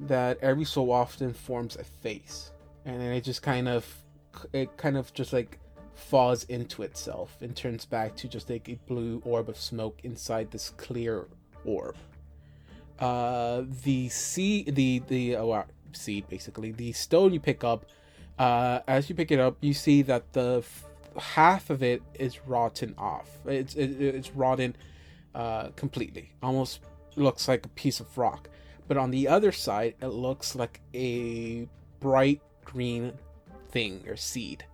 that 0.00 0.38
every 0.40 0.64
so 0.64 0.90
often 0.90 1.32
forms 1.32 1.76
a 1.76 1.84
face. 1.84 2.50
And 2.84 3.00
then 3.00 3.12
it 3.12 3.22
just 3.22 3.42
kind 3.42 3.68
of 3.68 4.03
it 4.52 4.76
kind 4.76 4.96
of 4.96 5.12
just 5.14 5.32
like 5.32 5.58
falls 5.94 6.44
into 6.44 6.82
itself 6.82 7.36
and 7.40 7.56
turns 7.56 7.84
back 7.84 8.16
to 8.16 8.28
just 8.28 8.50
like 8.50 8.68
a 8.68 8.74
blue 8.86 9.22
orb 9.24 9.48
of 9.48 9.56
smoke 9.56 10.00
inside 10.02 10.50
this 10.50 10.70
clear 10.70 11.26
orb. 11.64 11.96
Uh 12.98 13.62
the 13.84 14.08
seed 14.08 14.74
the 14.74 15.02
the 15.08 15.36
oh, 15.36 15.50
uh, 15.50 15.64
seed 15.92 16.28
basically. 16.28 16.72
The 16.72 16.92
stone 16.92 17.32
you 17.32 17.40
pick 17.40 17.64
up 17.64 17.86
uh 18.38 18.80
as 18.86 19.08
you 19.08 19.14
pick 19.14 19.30
it 19.30 19.38
up 19.38 19.56
you 19.60 19.74
see 19.74 20.02
that 20.02 20.32
the 20.32 20.58
f- 20.58 20.84
half 21.16 21.70
of 21.70 21.82
it 21.82 22.02
is 22.14 22.40
rotten 22.46 22.94
off. 22.98 23.28
It's 23.46 23.74
it, 23.74 24.00
it's 24.00 24.30
rotten 24.32 24.76
uh 25.34 25.68
completely. 25.76 26.32
Almost 26.42 26.80
looks 27.16 27.48
like 27.48 27.64
a 27.64 27.70
piece 27.70 28.00
of 28.00 28.18
rock. 28.18 28.48
But 28.86 28.96
on 28.96 29.10
the 29.10 29.28
other 29.28 29.52
side 29.52 29.94
it 30.00 30.08
looks 30.08 30.54
like 30.54 30.80
a 30.92 31.68
bright 32.00 32.42
green 32.64 33.12
thing 33.74 34.04
or 34.06 34.16
seed 34.16 34.64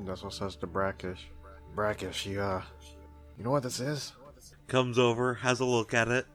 That's 0.00 0.22
what 0.22 0.34
says 0.34 0.56
to 0.56 0.66
Brackish, 0.66 1.20
Brackish, 1.74 2.26
you, 2.26 2.40
uh, 2.42 2.62
you 3.38 3.44
know 3.44 3.50
what 3.52 3.62
this 3.62 3.80
is? 3.80 4.12
Comes 4.66 4.98
over, 4.98 5.34
has 5.34 5.60
a 5.60 5.64
look 5.64 5.94
at 5.94 6.08
it. 6.08 6.26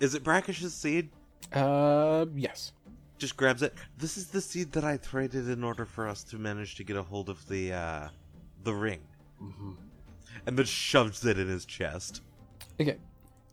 Is 0.00 0.14
it 0.14 0.24
Brackish's 0.24 0.74
seed? 0.74 1.10
Uh, 1.52 2.26
yes. 2.34 2.72
Just 3.18 3.36
grabs 3.36 3.62
it. 3.62 3.74
This 3.96 4.16
is 4.16 4.26
the 4.26 4.40
seed 4.40 4.72
that 4.72 4.84
I 4.84 4.96
traded 4.96 5.48
in 5.48 5.62
order 5.62 5.84
for 5.84 6.08
us 6.08 6.24
to 6.24 6.36
manage 6.36 6.74
to 6.76 6.84
get 6.84 6.96
a 6.96 7.02
hold 7.02 7.28
of 7.28 7.46
the, 7.48 7.72
uh, 7.72 8.08
the 8.64 8.74
ring. 8.74 9.00
Mm-hmm. 9.40 9.72
And 10.46 10.58
then 10.58 10.66
shoves 10.66 11.24
it 11.24 11.38
in 11.38 11.46
his 11.46 11.64
chest. 11.64 12.22
Okay. 12.80 12.98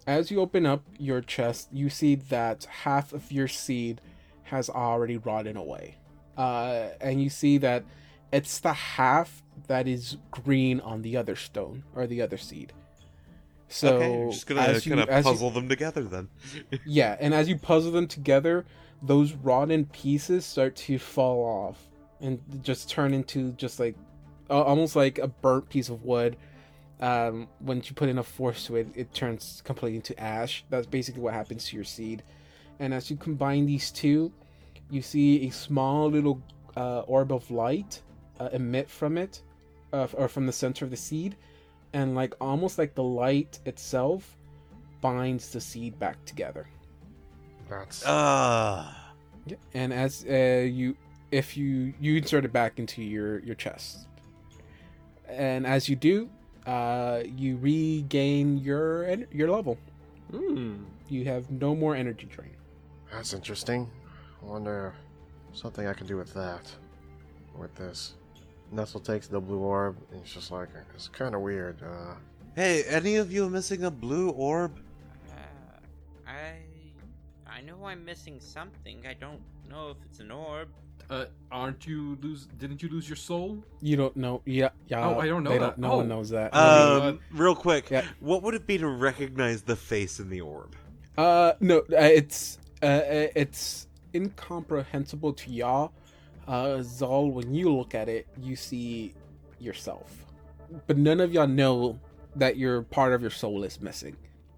As 0.07 0.31
you 0.31 0.41
open 0.41 0.65
up 0.65 0.83
your 0.97 1.21
chest, 1.21 1.69
you 1.71 1.91
see 1.91 2.15
that 2.15 2.65
half 2.65 3.13
of 3.13 3.31
your 3.31 3.47
seed 3.47 4.01
has 4.43 4.67
already 4.67 5.17
rotten 5.17 5.55
away. 5.55 5.98
Uh, 6.39 6.91
and 7.01 7.21
you 7.21 7.29
see 7.29 7.57
that 7.57 7.83
it's 8.31 8.59
the 8.61 8.71
half 8.71 9.43
that 9.67 9.89
is 9.89 10.15
green 10.31 10.79
on 10.79 11.01
the 11.01 11.17
other 11.17 11.35
stone 11.35 11.83
or 11.93 12.07
the 12.07 12.21
other 12.21 12.37
seed. 12.37 12.71
So 13.67 13.97
okay, 13.97 14.13
you're 14.13 14.31
just 14.31 14.47
gonna 14.47 14.61
kind 14.79 14.99
of 15.01 15.09
as 15.09 15.25
you- 15.25 15.31
puzzle 15.31 15.49
them 15.51 15.67
together 15.67 16.03
then. 16.03 16.29
yeah, 16.85 17.17
and 17.19 17.33
as 17.33 17.49
you 17.49 17.57
puzzle 17.57 17.91
them 17.91 18.07
together, 18.07 18.65
those 19.01 19.33
rotten 19.33 19.85
pieces 19.87 20.45
start 20.45 20.77
to 20.77 20.97
fall 20.97 21.43
off 21.43 21.77
and 22.21 22.39
just 22.63 22.89
turn 22.89 23.13
into 23.13 23.51
just 23.53 23.77
like 23.77 23.95
uh, 24.49 24.63
almost 24.63 24.95
like 24.95 25.17
a 25.17 25.27
burnt 25.27 25.67
piece 25.67 25.89
of 25.89 26.03
wood. 26.05 26.37
Um, 27.01 27.49
when 27.59 27.77
you 27.77 27.93
put 27.95 28.07
enough 28.07 28.27
force 28.27 28.65
to 28.67 28.77
it, 28.77 28.87
it 28.95 29.13
turns 29.13 29.61
completely 29.65 29.97
into 29.97 30.17
ash. 30.17 30.63
That's 30.69 30.87
basically 30.87 31.21
what 31.21 31.33
happens 31.33 31.65
to 31.65 31.75
your 31.75 31.85
seed. 31.85 32.23
And 32.79 32.93
as 32.93 33.11
you 33.11 33.17
combine 33.17 33.65
these 33.65 33.91
two, 33.91 34.31
you 34.89 35.01
see 35.01 35.47
a 35.47 35.51
small 35.51 36.09
little 36.09 36.41
uh, 36.75 37.01
orb 37.01 37.31
of 37.31 37.49
light 37.51 38.01
uh, 38.39 38.49
emit 38.53 38.89
from 38.89 39.17
it, 39.17 39.41
uh, 39.93 40.07
or 40.13 40.27
from 40.27 40.45
the 40.45 40.51
center 40.51 40.85
of 40.85 40.91
the 40.91 40.97
seed, 40.97 41.35
and 41.93 42.15
like 42.15 42.33
almost 42.39 42.77
like 42.77 42.95
the 42.95 43.03
light 43.03 43.59
itself 43.65 44.37
binds 45.01 45.51
the 45.51 45.61
seed 45.61 45.97
back 45.99 46.23
together. 46.25 46.67
That's 47.69 48.03
Ah. 48.05 49.13
Yeah. 49.45 49.57
And 49.73 49.93
as 49.93 50.25
uh, 50.29 50.67
you, 50.69 50.95
if 51.31 51.57
you 51.57 51.93
you 51.99 52.17
insert 52.17 52.45
it 52.45 52.53
back 52.53 52.79
into 52.79 53.01
your 53.03 53.39
your 53.39 53.55
chest, 53.55 54.07
and 55.27 55.65
as 55.65 55.87
you 55.89 55.95
do, 55.95 56.29
uh, 56.65 57.23
you 57.25 57.57
regain 57.57 58.57
your 58.57 59.09
your 59.31 59.49
level. 59.51 59.77
Hmm. 60.31 60.83
You 61.07 61.25
have 61.25 61.49
no 61.49 61.75
more 61.75 61.95
energy 61.95 62.27
drain. 62.27 62.55
that's 63.11 63.33
interesting. 63.33 63.89
I 64.41 64.45
wonder 64.45 64.93
something 65.53 65.87
I 65.87 65.93
can 65.93 66.07
do 66.07 66.17
with 66.17 66.33
that. 66.33 66.61
With 67.57 67.73
this. 67.75 68.13
Nestle 68.71 68.99
takes 68.99 69.27
the 69.27 69.39
blue 69.39 69.59
orb 69.59 69.97
and 70.11 70.21
it's 70.21 70.33
just 70.33 70.51
like 70.51 70.69
it's 70.93 71.07
kind 71.07 71.35
of 71.35 71.41
weird. 71.41 71.81
Uh, 71.83 72.15
Hey, 72.55 72.83
any 72.85 73.15
of 73.15 73.31
you 73.31 73.47
missing 73.49 73.83
a 73.85 73.91
blue 73.91 74.29
orb? 74.31 74.77
Uh, 75.29 75.33
I 76.27 76.55
I 77.47 77.61
know 77.61 77.85
I'm 77.85 78.03
missing 78.03 78.39
something. 78.39 79.05
I 79.07 79.13
don't 79.13 79.39
know 79.69 79.91
if 79.91 79.97
it's 80.05 80.19
an 80.19 80.31
orb. 80.31 80.67
Uh, 81.09 81.25
aren't 81.51 81.87
you 81.87 82.17
lose? 82.21 82.47
Didn't 82.57 82.83
you 82.83 82.89
lose 82.89 83.07
your 83.09 83.15
soul? 83.15 83.63
You 83.81 83.95
don't 83.97 84.15
know. 84.15 84.41
Yeah. 84.45 84.69
Yeah. 84.87 85.07
Oh, 85.07 85.19
I 85.19 85.27
don't 85.27 85.43
know 85.43 85.49
they 85.51 85.57
that. 85.59 85.77
no 85.79 85.97
one 85.97 86.05
Oh. 86.05 86.15
knows 86.15 86.29
that. 86.29 86.53
Um, 86.53 87.19
real 87.31 87.55
quick, 87.55 87.89
Yeah. 87.89 88.05
what 88.19 88.43
would 88.43 88.53
it 88.55 88.67
be 88.67 88.77
to 88.77 88.87
recognize 88.87 89.63
the 89.63 89.75
face 89.75 90.19
in 90.19 90.29
the 90.29 90.41
orb? 90.41 90.75
Uh, 91.17 91.53
no, 91.59 91.79
uh, 91.79 91.83
it's 91.97 92.59
uh, 92.81 92.85
uh, 92.85 93.27
it's 93.35 93.87
incomprehensible 94.13 95.33
to 95.33 95.51
y'all. 95.51 95.91
Uh, 96.47 96.81
Zal, 96.81 97.29
when 97.31 97.53
you 97.53 97.73
look 97.73 97.93
at 97.93 98.09
it, 98.09 98.27
you 98.41 98.55
see 98.55 99.13
yourself, 99.59 100.25
but 100.87 100.97
none 100.97 101.19
of 101.19 101.31
y'all 101.33 101.47
know 101.47 101.99
that 102.35 102.57
your 102.57 102.81
part 102.83 103.13
of 103.13 103.21
your 103.21 103.31
soul 103.31 103.63
is 103.63 103.79
missing. 103.81 104.15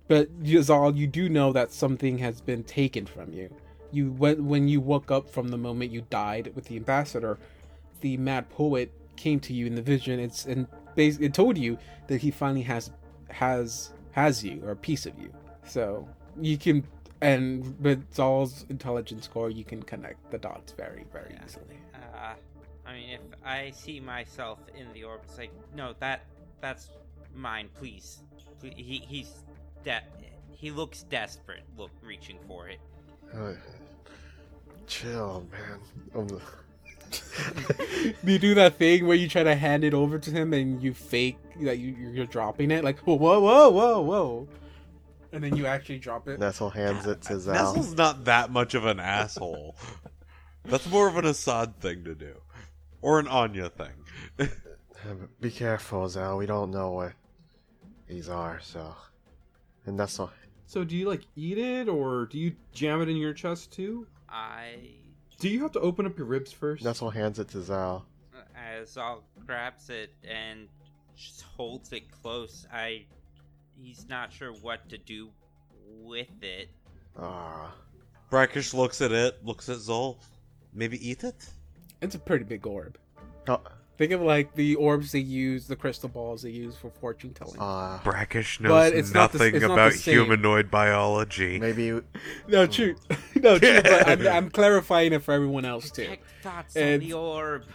But 0.07 0.29
Zal, 0.45 0.95
you 0.95 1.07
do 1.07 1.29
know 1.29 1.53
that 1.53 1.71
something 1.71 2.17
has 2.19 2.41
been 2.41 2.63
taken 2.63 3.05
from 3.05 3.33
you. 3.33 3.53
You 3.91 4.11
when 4.11 4.47
when 4.47 4.67
you 4.67 4.79
woke 4.79 5.11
up 5.11 5.29
from 5.29 5.49
the 5.49 5.57
moment 5.57 5.91
you 5.91 6.03
died 6.09 6.51
with 6.55 6.65
the 6.65 6.75
ambassador, 6.77 7.37
the 8.01 8.17
mad 8.17 8.49
poet 8.49 8.91
came 9.15 9.39
to 9.41 9.53
you 9.53 9.67
in 9.67 9.75
the 9.75 9.81
vision. 9.81 10.19
It's 10.19 10.45
and 10.45 10.67
basically 10.95 11.27
it 11.27 11.33
told 11.33 11.57
you 11.57 11.77
that 12.07 12.21
he 12.21 12.31
finally 12.31 12.63
has 12.63 12.91
has 13.29 13.91
has 14.11 14.43
you 14.43 14.61
or 14.63 14.71
a 14.71 14.75
piece 14.75 15.05
of 15.05 15.17
you. 15.19 15.31
So 15.65 16.07
you 16.39 16.57
can 16.57 16.83
and 17.21 17.75
with 17.81 18.13
Zal's 18.13 18.65
intelligence 18.69 19.25
score, 19.25 19.49
you 19.49 19.63
can 19.63 19.81
connect 19.83 20.31
the 20.31 20.37
dots 20.37 20.73
very 20.73 21.05
very 21.13 21.31
Yeah. 21.33 21.45
easily. 21.45 21.77
Uh, 21.93 22.33
I 22.85 22.93
mean, 22.93 23.09
if 23.11 23.21
I 23.45 23.71
see 23.71 23.99
myself 23.99 24.59
in 24.75 24.91
the 24.93 25.03
orb, 25.03 25.21
it's 25.23 25.37
like, 25.37 25.51
no, 25.75 25.93
that 25.99 26.25
that's 26.61 26.89
mine. 27.35 27.69
Please, 27.75 28.23
Ple- 28.59 28.71
he 28.75 28.99
he's 29.07 29.31
de- 29.83 30.01
he 30.49 30.71
looks 30.71 31.03
desperate. 31.03 31.63
Look, 31.77 31.91
reaching 32.03 32.37
for 32.47 32.67
it. 32.69 32.79
uh, 33.33 33.53
chill, 34.87 35.45
man. 35.51 36.27
You 38.23 38.39
do 38.39 38.55
that 38.55 38.75
thing 38.75 39.05
where 39.05 39.17
you 39.17 39.27
try 39.27 39.43
to 39.43 39.53
hand 39.55 39.83
it 39.83 39.93
over 39.93 40.17
to 40.17 40.31
him 40.31 40.53
and 40.53 40.81
you 40.81 40.93
fake 40.93 41.37
that 41.61 41.77
you 41.77 41.93
you're 42.13 42.25
dropping 42.25 42.71
it, 42.71 42.83
like 42.85 42.99
whoa 42.99 43.15
whoa 43.15 43.39
whoa 43.41 43.69
whoa 43.69 43.99
whoa, 44.01 44.47
and 45.31 45.43
then 45.43 45.55
you 45.55 45.65
actually 45.65 45.99
drop 45.99 46.27
it. 46.27 46.39
Nestle 46.39 46.69
hands 46.69 47.05
it 47.07 47.21
to 47.23 47.39
Zal. 47.39 47.53
Nestle's 47.53 47.95
not 47.95 48.25
that 48.25 48.51
much 48.51 48.73
of 48.73 48.85
an 48.85 48.99
asshole. 48.99 49.75
That's 50.65 50.89
more 50.89 51.07
of 51.07 51.17
an 51.17 51.25
Assad 51.25 51.79
thing 51.79 52.03
to 52.03 52.15
do. 52.15 52.33
Or 53.01 53.19
an 53.19 53.27
Anya 53.27 53.69
thing. 53.69 54.49
Be 55.39 55.49
careful, 55.49 56.07
Zal. 56.07 56.37
We 56.37 56.45
don't 56.45 56.71
know 56.71 56.91
what 56.91 57.13
these 58.07 58.29
are, 58.29 58.59
so. 58.61 58.93
And 59.85 59.97
Nestle. 59.97 60.29
So 60.67 60.83
do 60.83 60.95
you 60.95 61.09
like 61.09 61.23
eat 61.35 61.57
it, 61.57 61.89
or 61.89 62.27
do 62.27 62.37
you 62.37 62.55
jam 62.71 63.01
it 63.01 63.09
in 63.09 63.17
your 63.17 63.33
chest 63.33 63.73
too? 63.73 64.07
I 64.29 64.75
Do 65.39 65.49
you 65.49 65.61
have 65.63 65.71
to 65.73 65.79
open 65.79 66.05
up 66.05 66.17
your 66.17 66.27
ribs 66.27 66.51
first? 66.51 66.83
Nestle 66.83 67.09
hands 67.09 67.39
it 67.39 67.49
to 67.49 67.61
Zal. 67.61 68.05
as 68.55 68.91
Zal 68.91 69.23
grabs 69.45 69.89
it 69.89 70.13
and 70.23 70.67
just 71.15 71.41
holds 71.41 71.91
it 71.91 72.03
close. 72.11 72.67
I 72.71 73.05
he's 73.81 74.07
not 74.07 74.31
sure 74.31 74.51
what 74.53 74.87
to 74.89 74.97
do 74.97 75.29
with 76.03 76.27
it. 76.41 76.69
Ah. 77.19 77.73
Brackish 78.29 78.73
looks 78.73 79.01
at 79.01 79.11
it, 79.11 79.43
looks 79.45 79.67
at 79.69 79.77
Zal. 79.79 80.19
Maybe 80.73 80.97
eat 81.09 81.23
it? 81.23 81.35
It's 82.01 82.15
a 82.15 82.19
pretty 82.19 82.45
big 82.45 82.65
orb. 82.65 82.97
Oh, 83.47 83.59
Think 83.97 84.13
of 84.13 84.21
like 84.21 84.55
the 84.55 84.75
orbs 84.75 85.11
they 85.11 85.19
use, 85.19 85.67
the 85.67 85.75
crystal 85.75 86.09
balls 86.09 86.41
they 86.41 86.49
use 86.49 86.75
for 86.75 86.89
fortune 86.89 87.33
telling. 87.33 87.59
uh, 87.59 87.99
Brackish 88.03 88.59
knows 88.59 88.69
But 88.71 88.93
it's 88.93 89.13
not 89.13 89.31
the- 89.31 89.37
nothing 89.39 89.55
it's 89.57 89.65
about 89.65 89.91
the 89.91 89.97
humanoid 89.99 90.71
biology. 90.71 91.59
maybe. 91.59 92.01
no, 92.47 92.65
true. 92.65 92.95
no, 93.35 93.59
true. 93.59 93.81
But 93.83 94.07
I'm, 94.07 94.27
I'm 94.27 94.49
clarifying 94.49 95.13
it 95.13 95.21
for 95.23 95.33
everyone 95.33 95.65
else 95.65 95.91
too. 95.91 96.03
Detect 96.03 96.25
thoughts 96.41 96.77
on 96.77 96.99
the 96.99 97.13
orb. 97.13 97.65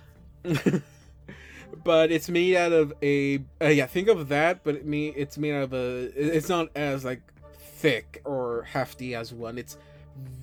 But 1.85 2.11
it's 2.11 2.29
made 2.29 2.57
out 2.57 2.73
of 2.73 2.93
a 3.03 3.39
uh, 3.61 3.67
yeah. 3.67 3.87
Think 3.87 4.09
of 4.09 4.29
that, 4.29 4.65
but 4.65 4.75
it 4.77 4.87
me 4.87 5.09
it's 5.09 5.37
made 5.39 5.55
out 5.55 5.65
of 5.65 5.73
a. 5.73 6.11
It's 6.17 6.49
not 6.49 6.69
as 6.77 7.05
like 7.05 7.23
thick 7.55 8.23
or 8.25 8.63
hefty 8.65 9.15
as 9.15 9.33
one. 9.33 9.59
It's 9.59 9.77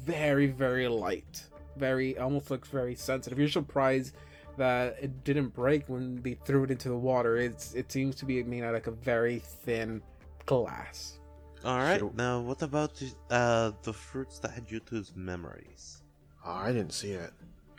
very 0.06 0.48
very 0.48 0.88
light. 0.88 1.44
Very 1.78 2.18
almost 2.18 2.52
looks 2.52 2.70
very 2.70 2.96
sensitive. 2.96 3.40
You're 3.40 3.48
surprised 3.50 4.16
that 4.58 4.98
it 5.02 5.24
didn't 5.24 5.50
break 5.56 5.90
when 5.90 6.22
they 6.22 6.36
threw 6.46 6.64
it 6.64 6.72
into 6.72 6.90
the 6.90 6.98
water. 6.98 7.38
It's 7.38 7.74
it 7.74 7.92
seems 7.92 8.16
to 8.18 8.26
be 8.26 8.42
made 8.44 8.62
out 8.64 8.70
of 8.70 8.74
like 8.76 8.88
a 8.88 8.92
very 8.92 9.40
thin 9.40 10.02
glass. 10.46 11.20
Alright, 11.66 12.00
Should- 12.02 12.16
now 12.18 12.42
what 12.42 12.62
about 12.62 12.94
the, 12.96 13.12
uh, 13.30 13.72
the 13.84 13.94
fruits 13.94 14.38
that 14.40 14.52
had 14.52 14.68
Yutu's 14.68 15.14
memories? 15.16 16.02
Oh, 16.46 16.52
I 16.52 16.74
didn't 16.74 16.92
see 16.92 17.12
it. 17.14 17.32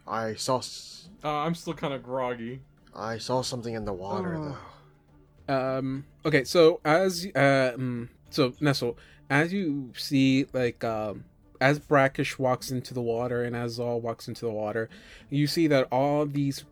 I 0.07 0.35
saw. 0.35 0.59
s- 0.59 1.09
Uh, 1.23 1.29
I'm 1.29 1.55
still 1.55 1.75
kind 1.75 1.93
of 1.95 2.03
groggy. 2.03 2.61
I 2.95 3.19
saw 3.19 3.43
something 3.43 3.75
in 3.75 3.85
the 3.85 3.93
water 3.93 4.37
Oh. 4.37 4.59
though. 5.49 5.79
Um. 5.79 6.07
Okay. 6.25 6.45
So 6.45 6.81
as 6.85 7.27
uh, 7.35 7.73
um. 7.75 8.09
So 8.31 8.53
Nestle, 8.61 8.97
as 9.31 9.53
you 9.53 9.93
see, 9.97 10.47
like 10.53 10.83
um, 10.85 11.25
as 11.61 11.79
Brackish 11.79 12.39
walks 12.39 12.71
into 12.71 12.95
the 12.95 13.03
water 13.03 13.45
and 13.45 13.55
as 13.55 13.73
Zal 13.75 14.01
walks 14.01 14.27
into 14.29 14.45
the 14.47 14.51
water, 14.53 14.89
you 15.31 15.47
see 15.47 15.67
that 15.69 15.87
all 15.93 16.27
these, 16.27 16.65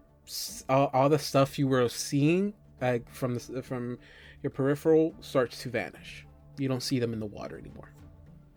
all, 0.69 0.90
all 0.93 1.09
the 1.09 1.19
stuff 1.20 1.59
you 1.59 1.69
were 1.69 1.89
seeing, 1.89 2.53
like 2.81 3.09
from 3.12 3.35
the 3.35 3.62
from 3.62 3.99
your 4.43 4.51
peripheral, 4.51 5.15
starts 5.20 5.61
to 5.62 5.69
vanish. 5.70 6.27
You 6.59 6.66
don't 6.69 6.82
see 6.82 6.99
them 6.99 7.12
in 7.12 7.20
the 7.20 7.27
water 7.27 7.59
anymore. 7.59 7.90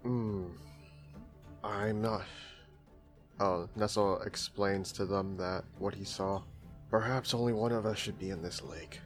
Hmm. 0.04 0.46
I'm 1.64 2.02
not. 2.02 2.24
Oh, 3.40 3.68
Nestle 3.76 4.22
explains 4.22 4.92
to 4.94 5.06
them 5.06 5.36
that 5.38 5.64
what 5.78 5.94
he 5.94 6.06
saw. 6.06 6.42
Perhaps 6.90 7.34
only 7.34 7.54
one 7.54 7.72
of 7.72 7.86
us 7.86 7.98
should 7.98 8.18
be 8.20 8.30
in 8.30 8.42
this 8.42 8.62
lake. 8.62 9.00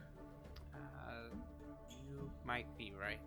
Uh, 0.73 1.35
you 2.07 2.30
might 2.45 2.65
be 2.77 2.93
right. 2.99 3.19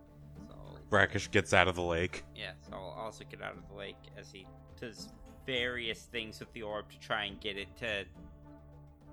So 0.47 0.55
Brackish 0.89 1.29
gets 1.31 1.53
out 1.53 1.67
of 1.67 1.75
the 1.75 1.81
lake. 1.81 2.23
yeah, 2.35 2.51
so 2.69 2.75
I'll 2.75 2.95
also 3.05 3.23
get 3.29 3.41
out 3.41 3.57
of 3.57 3.67
the 3.69 3.75
lake 3.75 3.97
as 4.17 4.31
he 4.31 4.45
does 4.79 5.09
various 5.45 6.03
things 6.03 6.39
with 6.39 6.51
the 6.53 6.61
orb 6.61 6.89
to 6.91 6.99
try 6.99 7.25
and 7.25 7.39
get 7.41 7.57
it 7.57 7.67
to 7.77 8.05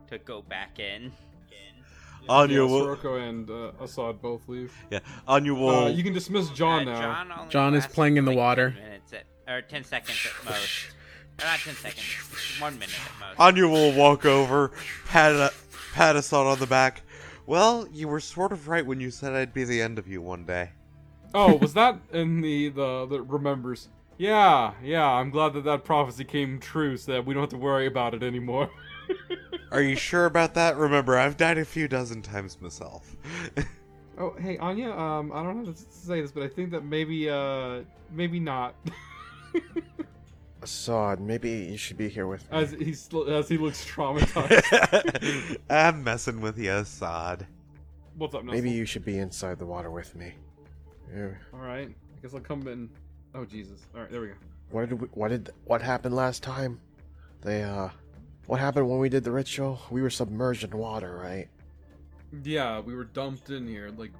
to 0.08 0.18
go 0.24 0.42
back 0.42 0.78
in. 0.78 1.12
Anya 2.28 2.56
yeah, 2.58 2.62
will. 2.64 2.80
Sirocco 2.84 3.16
and 3.16 3.48
uh, 3.50 3.72
Assad 3.80 4.20
both 4.20 4.46
leave. 4.46 4.74
Yeah, 4.90 4.98
Anya 5.26 5.54
will. 5.54 5.70
Uh, 5.86 5.88
you 5.88 6.02
can 6.04 6.12
dismiss 6.12 6.50
John 6.50 6.86
Uh, 6.86 6.92
now. 6.92 7.00
John, 7.00 7.48
John 7.50 7.74
is 7.74 7.86
playing 7.86 8.18
in 8.18 8.26
the 8.26 8.30
like 8.32 8.36
10 8.36 8.44
water. 8.44 8.70
minutes 8.78 9.12
at, 9.14 9.24
or 9.52 9.62
10 9.62 9.84
seconds 9.84 10.18
at 10.26 10.44
most. 10.44 10.60
Or 11.40 11.46
not 11.46 11.58
10 11.58 11.74
seconds, 11.74 12.60
one 12.60 12.74
minute 12.74 12.94
at 12.94 13.28
most. 13.28 13.40
Anya 13.40 13.66
will 13.66 13.92
walk 13.92 14.26
over, 14.26 14.72
pat 15.06 15.32
a, 15.32 15.52
pat 15.94 16.16
Assad 16.16 16.46
on 16.46 16.58
the 16.58 16.66
back. 16.66 17.02
Well, 17.46 17.88
you 17.90 18.08
were 18.08 18.20
sort 18.20 18.52
of 18.52 18.68
right 18.68 18.84
when 18.84 19.00
you 19.00 19.10
said 19.10 19.32
I'd 19.32 19.54
be 19.54 19.64
the 19.64 19.80
end 19.80 19.98
of 19.98 20.06
you 20.06 20.20
one 20.20 20.44
day. 20.44 20.70
Oh, 21.34 21.56
was 21.56 21.72
that 21.80 21.98
in 22.12 22.42
the 22.42 22.68
the 22.68 23.06
the 23.06 23.22
remembers? 23.22 23.88
Yeah, 24.18 24.74
yeah. 24.82 25.06
I'm 25.06 25.30
glad 25.30 25.54
that 25.54 25.64
that 25.64 25.84
prophecy 25.84 26.24
came 26.24 26.60
true, 26.60 26.98
so 26.98 27.12
that 27.12 27.24
we 27.24 27.32
don't 27.32 27.42
have 27.42 27.50
to 27.50 27.56
worry 27.56 27.86
about 27.86 28.12
it 28.12 28.22
anymore. 28.22 28.70
Are 29.72 29.80
you 29.80 29.96
sure 29.96 30.26
about 30.26 30.54
that? 30.54 30.76
Remember, 30.76 31.16
I've 31.16 31.36
died 31.36 31.56
a 31.56 31.64
few 31.64 31.88
dozen 31.88 32.20
times 32.20 32.60
myself. 32.60 33.16
oh, 34.18 34.34
hey 34.38 34.58
Anya. 34.58 34.90
Um, 34.90 35.32
I 35.32 35.42
don't 35.42 35.62
know 35.62 35.66
how 35.66 35.72
to 35.72 35.84
say 35.90 36.20
this, 36.20 36.32
but 36.32 36.42
I 36.42 36.48
think 36.48 36.70
that 36.72 36.84
maybe 36.84 37.30
uh 37.30 37.80
maybe 38.10 38.38
not. 38.38 38.74
Assad, 40.62 41.20
maybe 41.20 41.50
you 41.50 41.76
should 41.76 41.96
be 41.96 42.08
here 42.08 42.26
with 42.26 42.50
me. 42.50 42.58
as 42.58 42.72
he's 42.72 43.08
as 43.28 43.48
he 43.48 43.56
looks 43.56 43.84
traumatized. 43.84 45.58
I'm 45.70 46.04
messing 46.04 46.40
with 46.40 46.58
you, 46.58 46.72
Assad. 46.72 47.46
What's 48.16 48.34
up, 48.34 48.44
Maybe 48.44 48.70
you 48.70 48.84
should 48.84 49.04
be 49.04 49.18
inside 49.18 49.58
the 49.58 49.66
water 49.66 49.90
with 49.90 50.14
me. 50.14 50.34
Yeah. 51.14 51.28
All 51.54 51.60
right. 51.60 51.88
I 51.88 52.20
guess 52.22 52.34
I'll 52.34 52.40
come 52.40 52.66
in. 52.68 52.90
Oh 53.34 53.44
Jesus! 53.44 53.86
All 53.94 54.02
right, 54.02 54.10
there 54.10 54.20
we 54.20 54.26
go. 54.28 54.34
What 54.70 54.88
did 54.88 55.00
we, 55.00 55.06
what 55.08 55.28
did 55.28 55.50
what 55.64 55.80
happened 55.80 56.14
last 56.14 56.42
time? 56.42 56.80
They 57.42 57.62
uh, 57.62 57.88
what 58.46 58.60
happened 58.60 58.88
when 58.90 58.98
we 58.98 59.08
did 59.08 59.24
the 59.24 59.30
ritual? 59.32 59.80
We 59.90 60.02
were 60.02 60.10
submerged 60.10 60.64
in 60.64 60.76
water, 60.76 61.16
right? 61.16 61.48
Yeah, 62.44 62.80
we 62.80 62.94
were 62.94 63.04
dumped 63.04 63.50
in 63.50 63.66
here, 63.66 63.90
like 63.96 64.12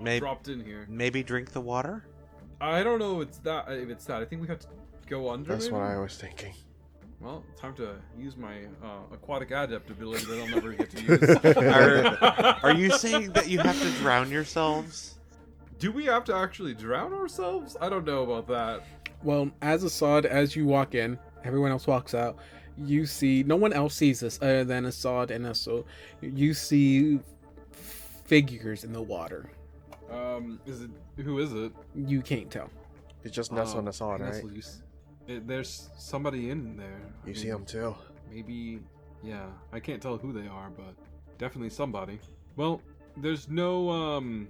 Maybe, 0.00 0.20
dropped 0.20 0.48
in 0.48 0.62
here. 0.64 0.86
maybe 0.88 1.22
drink 1.22 1.52
the 1.52 1.60
water. 1.60 2.04
I 2.60 2.82
don't 2.82 2.98
know 2.98 3.20
if 3.20 3.28
it's 3.28 3.38
that. 3.38 3.70
If 3.70 3.88
it's 3.90 4.04
that, 4.06 4.20
I 4.22 4.24
think 4.24 4.42
we 4.42 4.48
have 4.48 4.58
to 4.60 4.66
go 5.12 5.30
under. 5.30 5.50
That's 5.52 5.68
what? 5.70 5.82
I 5.82 5.98
was 5.98 6.16
thinking. 6.16 6.54
Well, 7.20 7.44
time 7.60 7.74
to 7.74 7.96
use 8.18 8.36
my 8.36 8.64
uh, 8.82 9.02
aquatic 9.12 9.50
adept 9.52 9.90
ability 9.90 10.24
that 10.24 10.40
I'll 10.40 10.48
never 10.48 10.72
get 10.72 10.90
to 10.90 11.02
use. 11.02 11.56
Are, 11.56 12.58
are 12.64 12.74
you 12.74 12.90
saying 12.90 13.32
that 13.32 13.48
you 13.48 13.58
have 13.60 13.80
to 13.80 13.90
drown 14.00 14.30
yourselves? 14.30 15.18
Do 15.78 15.92
we 15.92 16.04
have 16.06 16.24
to 16.24 16.34
actually 16.34 16.74
drown 16.74 17.12
ourselves? 17.12 17.76
I 17.80 17.88
don't 17.88 18.04
know 18.04 18.22
about 18.24 18.48
that. 18.48 18.84
Well, 19.22 19.50
as 19.60 19.84
Assad, 19.84 20.26
as 20.26 20.56
you 20.56 20.66
walk 20.66 20.94
in, 20.96 21.18
everyone 21.44 21.70
else 21.70 21.86
walks 21.86 22.14
out. 22.14 22.38
You 22.78 23.04
see, 23.06 23.42
no 23.44 23.54
one 23.56 23.72
else 23.72 23.94
sees 23.94 24.20
this 24.20 24.38
other 24.42 24.64
than 24.64 24.86
Assad 24.86 25.30
and 25.30 25.44
Esso. 25.44 25.84
You 26.22 26.54
see 26.54 27.20
figures 28.24 28.82
in 28.84 28.92
the 28.92 29.02
water. 29.02 29.48
Um, 30.10 30.58
is 30.66 30.82
it 30.82 30.90
who 31.22 31.38
is 31.38 31.52
it? 31.52 31.72
You 31.94 32.20
can't 32.22 32.50
tell. 32.50 32.70
It's 33.24 33.34
just 33.34 33.52
Nessa 33.52 33.74
Um, 33.74 33.78
and 33.80 33.88
Assad, 33.90 34.20
right? 34.20 34.32
Nestle, 34.34 34.50
you 34.52 34.58
s- 34.58 34.82
it- 35.28 35.46
there's 35.46 35.90
somebody 35.96 36.50
in 36.50 36.76
there. 36.76 37.00
I 37.24 37.28
You 37.28 37.34
see 37.34 37.44
mean, 37.44 37.52
them 37.52 37.64
too. 37.66 37.94
Maybe, 38.30 38.80
yeah. 39.22 39.46
I 39.72 39.80
can't 39.80 40.00
tell 40.02 40.16
who 40.16 40.32
they 40.32 40.46
are, 40.48 40.70
but 40.70 40.94
definitely 41.38 41.70
somebody. 41.70 42.18
Well, 42.56 42.80
there's 43.16 43.48
no 43.48 43.90
um, 43.90 44.48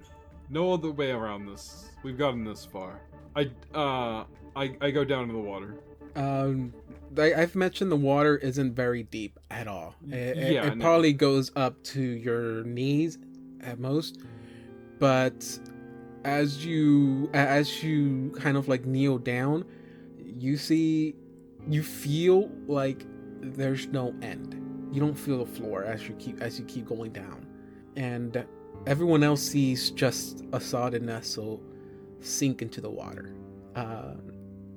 no 0.49 0.73
other 0.73 0.91
way 0.91 1.11
around 1.11 1.45
this. 1.47 1.89
We've 2.03 2.17
gotten 2.17 2.43
this 2.43 2.65
far. 2.65 3.01
I 3.35 3.49
uh, 3.73 4.25
I 4.55 4.75
I 4.81 4.91
go 4.91 5.03
down 5.03 5.27
to 5.27 5.33
the 5.33 5.39
water. 5.39 5.75
Um, 6.15 6.73
I, 7.17 7.33
I've 7.33 7.55
mentioned 7.55 7.91
the 7.91 7.95
water 7.95 8.37
isn't 8.37 8.73
very 8.73 9.03
deep 9.03 9.39
at 9.49 9.67
all. 9.67 9.95
It, 10.07 10.13
it- 10.37 10.51
Yeah, 10.53 10.67
it 10.67 10.77
no. 10.77 10.83
probably 10.83 11.13
goes 11.13 11.51
up 11.55 11.81
to 11.85 12.01
your 12.01 12.63
knees 12.63 13.17
at 13.61 13.79
most. 13.79 14.19
But 14.99 15.59
as 16.23 16.65
you 16.65 17.29
as 17.33 17.83
you 17.83 18.31
kind 18.39 18.55
of 18.57 18.67
like 18.67 18.85
kneel 18.85 19.17
down, 19.17 19.65
you 20.43 20.57
see, 20.57 21.15
you 21.69 21.81
feel 21.81 22.51
like 22.67 23.05
there's 23.39 23.87
no 23.87 24.13
end. 24.21 24.59
You 24.91 24.99
don't 24.99 25.15
feel 25.15 25.37
the 25.37 25.51
floor 25.51 25.85
as 25.85 26.07
you 26.07 26.15
keep 26.15 26.41
as 26.41 26.59
you 26.59 26.65
keep 26.65 26.85
going 26.85 27.13
down, 27.13 27.47
and 27.95 28.45
everyone 28.85 29.23
else 29.23 29.41
sees 29.41 29.89
just 29.91 30.43
Assad 30.51 30.95
and 30.95 31.05
Nestle 31.05 31.61
sink 32.19 32.61
into 32.61 32.81
the 32.81 32.89
water. 32.89 33.33
Uh, 33.73 34.15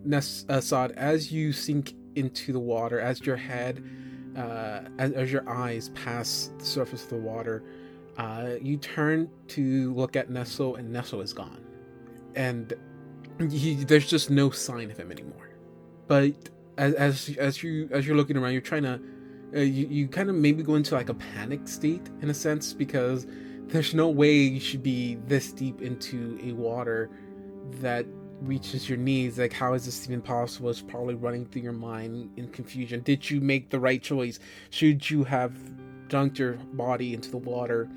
Nes- 0.05 0.47
Assad, 0.49 0.93
as 0.93 1.33
you 1.33 1.53
sink 1.53 1.95
into 2.15 2.53
the 2.53 2.61
water, 2.61 3.01
as 3.01 3.27
your 3.27 3.37
head, 3.37 3.85
uh, 4.37 4.83
as, 4.99 5.13
as 5.13 5.33
your 5.33 5.47
eyes 5.49 5.89
pass 5.91 6.51
the 6.59 6.65
surface 6.65 7.03
of 7.03 7.11
the 7.11 7.17
water, 7.17 7.65
uh, 8.19 8.51
you 8.63 8.77
turn 8.77 9.29
to 9.49 9.93
look 9.95 10.15
at 10.15 10.31
Nestle, 10.31 10.77
and 10.77 10.93
Nestle 10.93 11.21
is 11.21 11.33
gone, 11.33 11.65
and 12.37 12.73
he, 13.51 13.75
there's 13.83 14.09
just 14.09 14.31
no 14.31 14.51
sign 14.51 14.93
of 14.93 14.97
him 14.97 15.11
anymore. 15.11 15.46
But 16.07 16.35
as 16.79 16.95
as 16.95 17.37
as 17.39 17.63
you 17.63 17.89
as 17.91 18.07
you're 18.07 18.17
looking 18.17 18.37
around, 18.37 18.53
you're 18.53 18.61
trying 18.61 18.85
to, 18.85 19.01
uh, 19.55 19.61
you 19.61 19.87
you 19.89 20.09
kind 20.09 20.29
of 20.29 20.37
maybe 20.37 20.63
go 20.63 20.75
into 20.75 20.95
like 20.95 21.09
a 21.09 21.15
panic 21.15 21.67
state 21.67 22.09
in 22.23 22.31
a 22.31 22.35
sense 22.35 22.73
because 22.73 23.27
there's 23.69 23.95
no 23.95 24.09
way 24.09 24.35
you 24.35 24.61
should 24.61 24.83
be 24.83 25.17
this 25.27 25.53
deep 25.53 25.83
into 25.83 26.39
a 26.43 26.53
water 26.53 27.11
that 27.81 28.07
reaches 28.41 28.89
your 28.89 28.99
knees. 28.99 29.39
Like 29.39 29.53
how 29.53 29.75
is 29.75 29.87
this 29.87 30.07
even 30.07 30.23
possible? 30.23 30.71
It's 30.71 30.83
probably 30.83 31.15
running 31.15 31.47
through 31.47 31.63
your 31.63 31.73
mind 31.73 32.31
in 32.37 32.49
confusion. 32.49 33.01
Did 33.01 33.29
you 33.29 33.41
make 33.41 33.71
the 33.71 33.81
right 33.81 34.03
choice? 34.03 34.39
Should 34.71 35.11
you 35.11 35.25
have 35.25 35.53
dunked 36.09 36.39
your 36.39 36.53
body 36.53 37.15
into 37.15 37.31
the 37.31 37.39
water? 37.39 37.89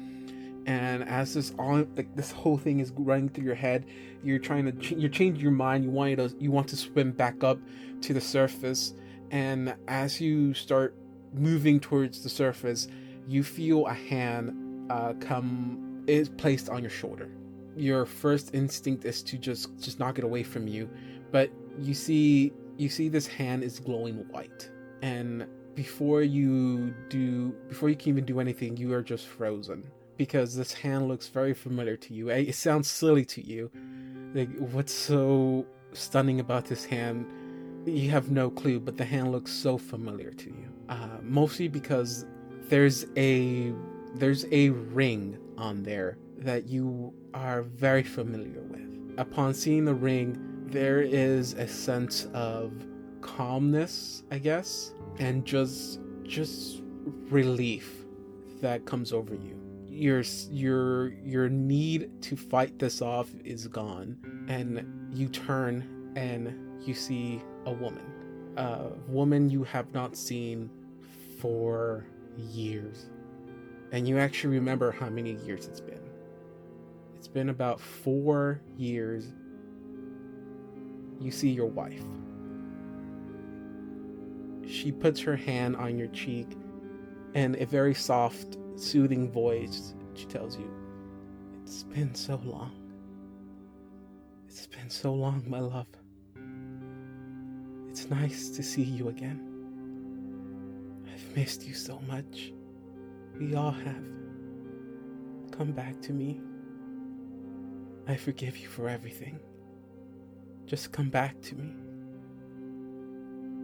And 0.65 1.03
as 1.07 1.33
this 1.33 1.53
all 1.59 1.85
like 1.95 2.15
this 2.15 2.31
whole 2.31 2.57
thing 2.57 2.79
is 2.79 2.91
running 2.95 3.29
through 3.29 3.45
your 3.45 3.55
head 3.55 3.85
you're 4.23 4.39
trying 4.39 4.65
to 4.65 4.71
ch- 4.73 4.97
you're 4.97 5.09
changing 5.09 5.41
your 5.41 5.51
mind. 5.51 5.83
You 5.83 5.89
want 5.91 6.17
to 6.17 6.35
you 6.39 6.51
want 6.51 6.67
to 6.69 6.77
swim 6.77 7.11
back 7.11 7.43
up 7.43 7.59
to 8.01 8.13
the 8.13 8.21
surface 8.21 8.93
and 9.31 9.75
as 9.87 10.19
you 10.19 10.53
start 10.53 10.95
moving 11.33 11.79
towards 11.79 12.23
the 12.23 12.29
surface 12.29 12.87
you 13.27 13.43
feel 13.43 13.85
a 13.87 13.93
hand 13.93 14.89
uh, 14.89 15.13
come 15.19 16.03
is 16.07 16.29
placed 16.29 16.69
on 16.69 16.81
your 16.81 16.89
shoulder. 16.89 17.29
Your 17.75 18.05
first 18.05 18.55
instinct 18.55 19.05
is 19.05 19.21
to 19.23 19.37
just 19.37 19.79
just 19.79 19.99
knock 19.99 20.17
it 20.17 20.23
away 20.23 20.43
from 20.43 20.67
you 20.67 20.89
but 21.31 21.51
you 21.79 21.93
see 21.93 22.51
you 22.77 22.89
see 22.89 23.09
this 23.09 23.27
hand 23.27 23.63
is 23.63 23.79
glowing 23.79 24.25
white. 24.29 24.69
And 25.01 25.47
before 25.75 26.23
you 26.23 26.93
do 27.09 27.53
before 27.67 27.89
you 27.89 27.95
can 27.95 28.09
even 28.09 28.25
do 28.25 28.39
anything 28.39 28.75
you 28.75 28.91
are 28.93 29.03
just 29.03 29.27
frozen 29.27 29.83
because 30.17 30.55
this 30.55 30.73
hand 30.73 31.07
looks 31.07 31.27
very 31.27 31.53
familiar 31.53 31.95
to 31.95 32.13
you. 32.13 32.29
It 32.29 32.55
sounds 32.55 32.89
silly 32.89 33.25
to 33.25 33.45
you. 33.45 33.71
Like 34.33 34.49
what's 34.57 34.93
so 34.93 35.65
stunning 35.93 36.39
about 36.39 36.65
this 36.65 36.85
hand 36.85 37.25
you 37.85 38.09
have 38.09 38.29
no 38.31 38.49
clue 38.49 38.79
but 38.79 38.97
the 38.97 39.05
hand 39.05 39.31
looks 39.31 39.51
so 39.51 39.77
familiar 39.77 40.31
to 40.31 40.49
you 40.49 40.69
uh, 40.89 41.17
mostly 41.21 41.67
because 41.67 42.25
there's 42.69 43.05
a 43.15 43.73
there's 44.15 44.45
a 44.51 44.69
ring 44.69 45.37
on 45.57 45.83
there 45.83 46.17
that 46.37 46.67
you 46.67 47.13
are 47.33 47.63
very 47.63 48.03
familiar 48.03 48.61
with. 48.61 49.19
Upon 49.19 49.53
seeing 49.53 49.85
the 49.85 49.93
ring, 49.93 50.65
there 50.67 51.01
is 51.01 51.53
a 51.53 51.67
sense 51.67 52.25
of 52.33 52.71
calmness, 53.21 54.23
I 54.31 54.39
guess, 54.39 54.93
and 55.19 55.45
just 55.45 55.99
just 56.23 56.81
relief 57.29 58.05
that 58.61 58.85
comes 58.85 59.11
over 59.11 59.35
you. 59.35 59.59
Your 59.87 60.23
your 60.49 61.09
your 61.23 61.49
need 61.49 62.21
to 62.23 62.35
fight 62.35 62.79
this 62.79 63.01
off 63.01 63.29
is 63.43 63.67
gone, 63.67 64.17
and 64.47 65.11
you 65.13 65.27
turn 65.27 66.13
and 66.15 66.68
you 66.87 66.93
see 66.93 67.41
a 67.65 67.71
woman, 67.71 68.53
a 68.57 68.89
woman 69.07 69.49
you 69.49 69.63
have 69.63 69.93
not 69.93 70.15
seen 70.15 70.69
for 71.39 72.05
years, 72.37 73.09
and 73.91 74.07
you 74.07 74.17
actually 74.17 74.55
remember 74.55 74.91
how 74.91 75.09
many 75.09 75.33
years 75.45 75.67
it's 75.67 75.81
been. 75.81 75.99
It's 77.17 77.27
been 77.27 77.49
about 77.49 77.79
four 77.79 78.61
years. 78.77 79.33
You 81.19 81.31
see 81.31 81.49
your 81.49 81.67
wife. 81.67 82.03
She 84.67 84.91
puts 84.91 85.19
her 85.21 85.35
hand 85.35 85.75
on 85.75 85.97
your 85.97 86.07
cheek, 86.09 86.47
and 87.33 87.55
a 87.55 87.65
very 87.65 87.93
soft, 87.93 88.57
soothing 88.75 89.31
voice, 89.31 89.95
she 90.13 90.25
tells 90.25 90.57
you, 90.57 90.71
It's 91.63 91.83
been 91.83 92.13
so 92.15 92.39
long. 92.43 92.71
It's 94.47 94.67
been 94.67 94.89
so 94.89 95.13
long, 95.13 95.43
my 95.47 95.59
love. 95.59 95.87
It's 97.89 98.09
nice 98.09 98.49
to 98.51 98.63
see 98.63 98.83
you 98.83 99.09
again. 99.09 99.41
I've 101.13 101.35
missed 101.37 101.67
you 101.67 101.73
so 101.73 101.99
much. 102.07 102.53
We 103.39 103.55
all 103.55 103.71
have. 103.71 104.05
Come 105.51 105.71
back 105.73 106.01
to 106.03 106.13
me. 106.13 106.41
I 108.07 108.15
forgive 108.15 108.57
you 108.57 108.67
for 108.67 108.89
everything. 108.89 109.39
Just 110.67 110.91
come 110.91 111.09
back 111.09 111.41
to 111.43 111.55
me. 111.55 111.69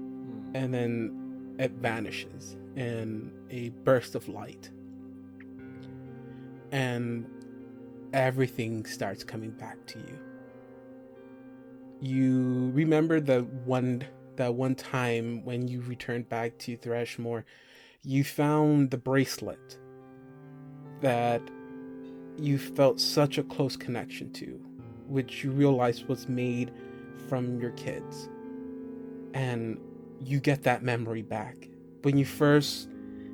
Hmm. 0.06 0.56
And 0.56 0.73
then 0.73 1.56
it 1.60 1.72
vanishes 1.73 2.57
in 2.76 3.31
a 3.52 3.69
burst 3.84 4.15
of 4.15 4.27
light. 4.30 4.69
and 6.72 7.26
everything 8.14 8.85
starts 8.85 9.23
coming 9.23 9.52
back 9.52 9.85
to 9.88 9.99
you. 9.99 10.19
You 12.02 12.72
remember 12.73 13.19
the 13.19 13.41
one 13.65 14.03
that 14.38 14.56
one 14.56 14.76
time 14.76 15.44
when 15.44 15.68
you 15.68 15.82
returned 15.82 16.30
back 16.30 16.57
to 16.60 16.78
Threshmore, 16.78 17.44
you 18.03 18.24
found 18.24 18.91
the 18.91 18.98
bracelet 18.98 19.78
that 21.02 21.41
you 22.38 22.57
felt 22.57 22.99
such 22.99 23.38
a 23.38 23.44
close 23.44 23.76
connection 23.76 24.32
to, 24.34 24.60
which 25.07 25.44
you 25.44 25.52
realized 25.52 26.07
was 26.07 26.28
made 26.28 26.72
from 27.28 27.60
your 27.60 27.72
kids. 27.72 28.30
And 29.34 29.80
you 30.24 30.40
get 30.40 30.64
that 30.64 30.84
memory 30.84 31.22
back. 31.22 31.68
When 32.03 32.18
you 32.18 32.26
first 32.26 32.90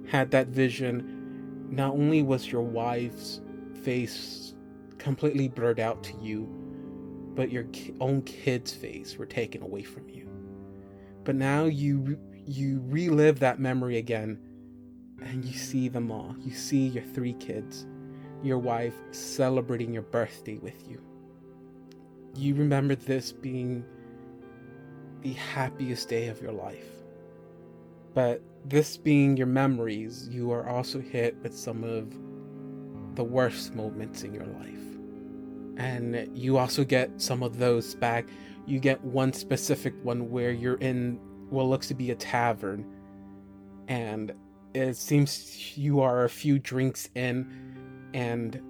had 0.07 0.31
that 0.31 0.47
vision, 0.47 1.67
not 1.69 1.93
only 1.93 2.23
was 2.23 2.51
your 2.51 2.63
wife's 2.63 3.41
face 3.83 4.55
completely 4.97 5.47
blurred 5.47 5.79
out 5.79 6.03
to 6.03 6.13
you, 6.21 6.47
but 7.35 7.51
your 7.51 7.65
own 7.99 8.21
kid's 8.23 8.73
face 8.73 9.17
were 9.17 9.25
taken 9.25 9.61
away 9.61 9.83
from 9.83 10.09
you. 10.09 10.30
But 11.23 11.35
now 11.35 11.65
you 11.65 12.17
you 12.45 12.81
relive 12.85 13.39
that 13.39 13.59
memory 13.59 13.97
again 13.97 14.39
and 15.21 15.45
you 15.45 15.53
see 15.53 15.87
them 15.87 16.11
all. 16.11 16.35
You 16.39 16.53
see 16.53 16.87
your 16.87 17.03
three 17.03 17.33
kids, 17.33 17.85
your 18.43 18.57
wife 18.57 18.95
celebrating 19.11 19.93
your 19.93 20.03
birthday 20.03 20.57
with 20.57 20.87
you. 20.89 20.99
You 22.35 22.55
remember 22.55 22.95
this 22.95 23.31
being 23.31 23.85
the 25.21 25.33
happiest 25.33 26.09
day 26.09 26.27
of 26.27 26.41
your 26.41 26.51
life. 26.51 26.87
But 28.13 28.41
this 28.65 28.97
being 28.97 29.37
your 29.37 29.47
memories, 29.47 30.27
you 30.29 30.51
are 30.51 30.67
also 30.67 30.99
hit 30.99 31.35
with 31.43 31.55
some 31.55 31.83
of 31.83 32.13
the 33.15 33.23
worst 33.23 33.75
moments 33.75 34.23
in 34.23 34.33
your 34.33 34.45
life. 34.45 34.67
And 35.77 36.29
you 36.37 36.57
also 36.57 36.83
get 36.83 37.21
some 37.21 37.43
of 37.43 37.57
those 37.57 37.95
back. 37.95 38.27
You 38.65 38.79
get 38.79 39.03
one 39.03 39.33
specific 39.33 39.93
one 40.03 40.29
where 40.29 40.51
you're 40.51 40.75
in 40.75 41.19
what 41.49 41.63
looks 41.63 41.87
to 41.89 41.93
be 41.93 42.11
a 42.11 42.15
tavern, 42.15 42.85
and 43.87 44.33
it 44.73 44.95
seems 44.95 45.77
you 45.77 46.01
are 46.01 46.23
a 46.23 46.29
few 46.29 46.59
drinks 46.59 47.09
in, 47.15 48.09
and 48.13 48.61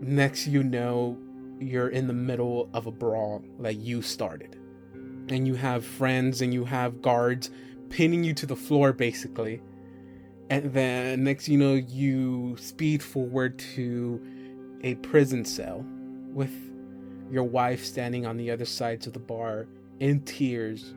next 0.00 0.46
you 0.46 0.62
know, 0.62 1.18
you're 1.60 1.88
in 1.88 2.06
the 2.06 2.12
middle 2.12 2.68
of 2.74 2.86
a 2.86 2.90
brawl 2.90 3.42
that 3.60 3.76
you 3.76 4.02
started. 4.02 4.58
And 5.28 5.46
you 5.46 5.54
have 5.54 5.84
friends 5.84 6.40
and 6.40 6.54
you 6.54 6.64
have 6.64 7.02
guards 7.02 7.50
pinning 7.88 8.24
you 8.24 8.34
to 8.34 8.46
the 8.46 8.56
floor 8.56 8.92
basically. 8.92 9.62
And 10.50 10.72
then 10.72 11.24
next 11.24 11.48
you 11.48 11.58
know 11.58 11.74
you 11.74 12.56
speed 12.58 13.02
forward 13.02 13.58
to 13.74 14.20
a 14.82 14.94
prison 14.96 15.44
cell 15.44 15.84
with 16.32 16.52
your 17.30 17.44
wife 17.44 17.84
standing 17.84 18.26
on 18.26 18.36
the 18.36 18.50
other 18.50 18.64
sides 18.64 19.06
of 19.06 19.12
the 19.12 19.18
bar 19.18 19.66
in 20.00 20.20
tears. 20.20 20.94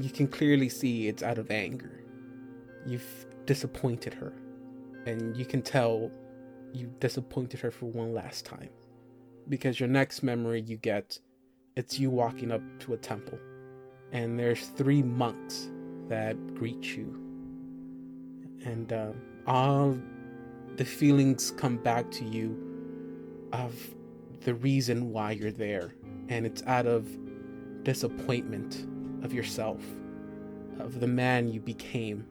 You 0.00 0.10
can 0.10 0.26
clearly 0.26 0.68
see 0.68 1.08
it's 1.08 1.22
out 1.22 1.38
of 1.38 1.50
anger. 1.50 2.04
You've 2.86 3.26
disappointed 3.46 4.14
her. 4.14 4.32
And 5.06 5.36
you 5.36 5.44
can 5.44 5.62
tell 5.62 6.10
you 6.72 6.92
disappointed 6.98 7.60
her 7.60 7.70
for 7.70 7.86
one 7.86 8.12
last 8.12 8.44
time. 8.44 8.70
Because 9.48 9.78
your 9.78 9.88
next 9.88 10.22
memory 10.22 10.62
you 10.62 10.76
get, 10.76 11.18
it's 11.76 11.98
you 11.98 12.10
walking 12.10 12.50
up 12.50 12.62
to 12.80 12.94
a 12.94 12.96
temple 12.96 13.38
and 14.14 14.38
there's 14.38 14.68
three 14.68 15.02
monks 15.02 15.68
that 16.08 16.36
greet 16.54 16.96
you 16.96 17.20
and 18.64 18.92
uh, 18.92 19.10
all 19.46 19.98
the 20.76 20.84
feelings 20.84 21.50
come 21.50 21.76
back 21.76 22.10
to 22.10 22.24
you 22.24 22.56
of 23.52 23.74
the 24.44 24.54
reason 24.54 25.10
why 25.10 25.32
you're 25.32 25.50
there 25.50 25.94
and 26.28 26.46
it's 26.46 26.62
out 26.64 26.86
of 26.86 27.08
disappointment 27.82 28.86
of 29.24 29.32
yourself 29.32 29.80
of 30.78 31.00
the 31.00 31.06
man 31.06 31.48
you 31.48 31.60
became 31.60 32.26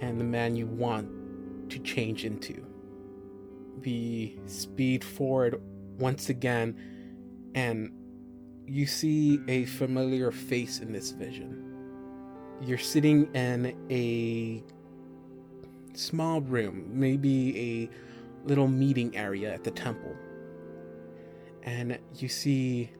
and 0.00 0.20
the 0.20 0.24
man 0.24 0.56
you 0.56 0.66
want 0.66 1.08
to 1.70 1.78
change 1.80 2.24
into 2.24 2.64
we 3.84 4.38
speed 4.46 5.02
forward 5.04 5.60
once 5.98 6.28
again 6.28 6.76
and 7.54 7.92
you 8.66 8.86
see 8.86 9.40
a 9.48 9.64
familiar 9.66 10.30
face 10.30 10.78
in 10.80 10.92
this 10.92 11.10
vision. 11.10 11.62
You're 12.60 12.78
sitting 12.78 13.32
in 13.34 13.74
a 13.90 14.62
small 15.96 16.40
room, 16.40 16.86
maybe 16.88 17.58
a 17.82 18.48
little 18.48 18.68
meeting 18.68 19.16
area 19.16 19.52
at 19.52 19.64
the 19.64 19.70
temple. 19.70 20.14
And 21.64 21.98
you 22.16 22.28
see 22.28 22.90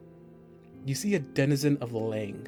you 0.85 0.95
see 0.95 1.15
a 1.15 1.19
denizen 1.19 1.77
of 1.81 1.91
Leng, 1.91 2.47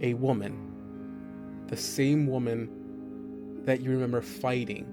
a 0.00 0.14
woman, 0.14 1.64
the 1.66 1.76
same 1.76 2.26
woman 2.26 3.64
that 3.64 3.80
you 3.80 3.90
remember 3.90 4.20
fighting 4.20 4.92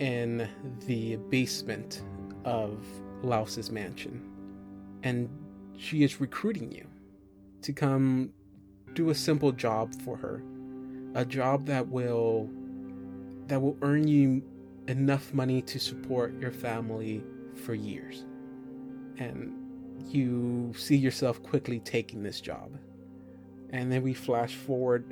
in 0.00 0.48
the 0.86 1.16
basement 1.16 2.02
of 2.44 2.78
Laus's 3.22 3.70
mansion. 3.70 4.22
And 5.02 5.28
she 5.76 6.02
is 6.02 6.20
recruiting 6.20 6.72
you 6.72 6.86
to 7.62 7.72
come 7.72 8.30
do 8.94 9.10
a 9.10 9.14
simple 9.14 9.52
job 9.52 9.94
for 10.02 10.16
her 10.16 10.42
a 11.14 11.24
job 11.24 11.66
that 11.66 11.86
will 11.88 12.48
that 13.46 13.60
will 13.60 13.76
earn 13.82 14.06
you 14.06 14.42
enough 14.88 15.32
money 15.32 15.62
to 15.62 15.78
support 15.78 16.38
your 16.40 16.50
family 16.50 17.22
for 17.54 17.74
years 17.74 18.24
and 19.18 19.54
you 20.08 20.72
see 20.76 20.96
yourself 20.96 21.42
quickly 21.42 21.80
taking 21.80 22.22
this 22.22 22.40
job 22.40 22.78
and 23.70 23.92
then 23.92 24.02
we 24.02 24.14
flash 24.14 24.54
forward 24.54 25.04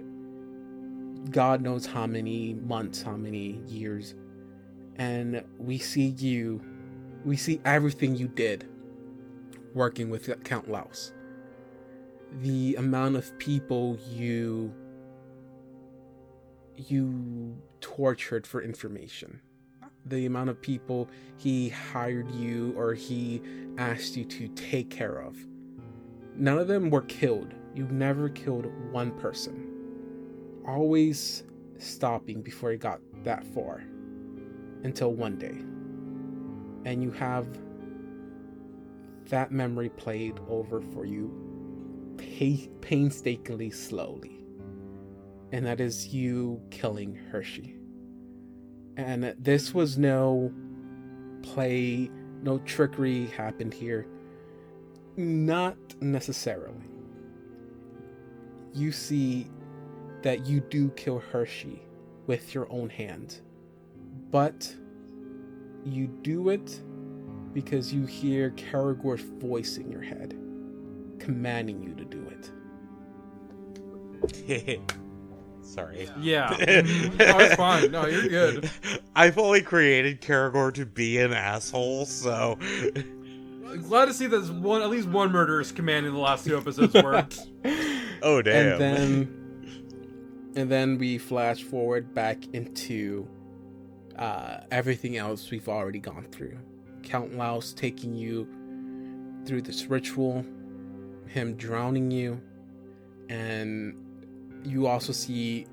god 1.31 1.61
knows 1.61 1.85
how 1.87 2.07
many 2.07 2.55
months 2.55 3.03
how 3.03 3.17
many 3.17 3.61
years 3.67 4.15
and 4.97 5.45
we 5.59 5.77
see 5.79 6.07
you 6.07 6.63
we 7.25 7.37
see 7.37 7.61
everything 7.65 8.15
you 8.15 8.29
did 8.29 8.69
working 9.77 10.09
with 10.09 10.43
Count 10.43 10.71
Laus. 10.71 11.13
The 12.41 12.77
amount 12.77 13.17
of 13.17 13.39
people 13.39 13.99
you 14.11 14.73
you 16.77 17.57
tortured 17.81 18.47
for 18.47 18.63
information. 18.63 19.41
The 20.07 20.27
amount 20.27 20.51
of 20.51 20.61
people 20.61 21.09
he 21.37 21.69
hired 21.69 22.31
you 22.31 22.75
or 22.77 22.95
he 22.95 23.43
asked 23.79 24.17
you 24.17 24.25
to 24.25 24.49
take 24.49 24.91
care 24.91 25.21
of. 25.21 25.37
None 26.37 26.59
of 26.59 26.69
them 26.69 26.91
were 26.91 27.03
killed. 27.03 27.55
You 27.75 27.87
never 27.89 28.29
killed 28.29 28.67
one 28.93 29.13
person. 29.19 29.69
Always 30.67 31.45
stopping 31.79 32.43
before 32.43 32.73
you 32.73 32.79
got 32.79 33.01
that 33.25 33.45
far. 33.45 33.83
Until 34.85 35.13
one 35.13 35.39
day. 35.39 35.57
And 36.89 37.03
you 37.03 37.11
have 37.13 37.49
that 39.29 39.51
memory 39.51 39.89
played 39.89 40.39
over 40.49 40.81
for 40.81 41.05
you 41.05 41.47
painstakingly 42.81 43.71
slowly. 43.71 44.33
And 45.53 45.65
that 45.67 45.81
is 45.81 46.09
you 46.09 46.61
killing 46.71 47.15
Hershey. 47.31 47.77
And 48.97 49.35
this 49.39 49.75
was 49.75 49.99
no 49.99 50.53
play, 51.43 52.11
no 52.43 52.59
trickery 52.59 53.27
happened 53.27 53.75
here. 53.75 54.07
Not 55.17 55.77
necessarily. 56.01 56.85
You 58.73 58.93
see 58.93 59.49
that 60.23 60.47
you 60.47 60.61
do 60.61 60.91
kill 60.91 61.19
Hershey 61.19 61.83
with 62.27 62.55
your 62.55 62.71
own 62.71 62.91
hand. 62.91 63.41
But 64.31 64.73
you 65.85 66.07
do 66.23 66.49
it 66.49 66.81
because 67.53 67.93
you 67.93 68.07
hear 68.07 68.51
Karagor's 68.51 69.23
voice 69.23 69.79
in 69.79 69.91
your 69.91 70.03
head, 70.03 70.39
commanding 71.19 71.83
you 71.83 71.95
to 71.95 72.05
do 72.05 72.29
it. 72.29 72.51
Sorry. 75.67 76.09
Yeah. 76.21 76.55
no, 76.59 77.39
it's 77.39 77.57
fine. 77.57 77.91
No, 77.91 78.07
you're 78.07 78.29
good. 78.29 78.71
I've 79.15 79.37
only 79.39 79.63
created 79.63 80.21
Karagor 80.21 80.73
to 80.75 80.87
be 80.87 81.19
an 81.19 81.33
asshole, 81.33 82.07
so. 82.07 82.59
Glad 83.89 84.07
to 84.07 84.15
see 84.15 84.27
that 84.29 84.49
one, 84.55 84.81
at 84.81 84.89
least 84.89 85.09
one 85.09 85.33
murderous 85.33 85.73
command 85.73 86.07
in 86.07 86.15
the 86.15 86.19
last 86.19 86.47
two 86.47 86.57
episodes 86.57 86.95
worked. 87.03 87.41
oh 88.23 88.41
damn! 88.41 88.73
And 88.73 88.81
then, 88.81 90.53
and 90.57 90.71
then 90.71 90.99
we 90.99 91.19
flash 91.19 91.63
forward 91.63 92.15
back 92.15 92.47
into 92.55 93.29
uh, 94.17 94.59
everything 94.71 95.17
else 95.17 95.51
we've 95.51 95.69
already 95.69 95.99
gone 95.99 96.27
through. 96.31 96.57
Count 97.03 97.37
Laus 97.37 97.75
taking 97.75 98.15
you 98.15 98.49
through 99.45 99.63
this 99.63 99.87
ritual, 99.87 100.45
him 101.27 101.55
drowning 101.57 102.11
you, 102.11 102.41
and 103.29 103.95
you 104.67 104.87
also 104.87 105.13
see 105.13 105.67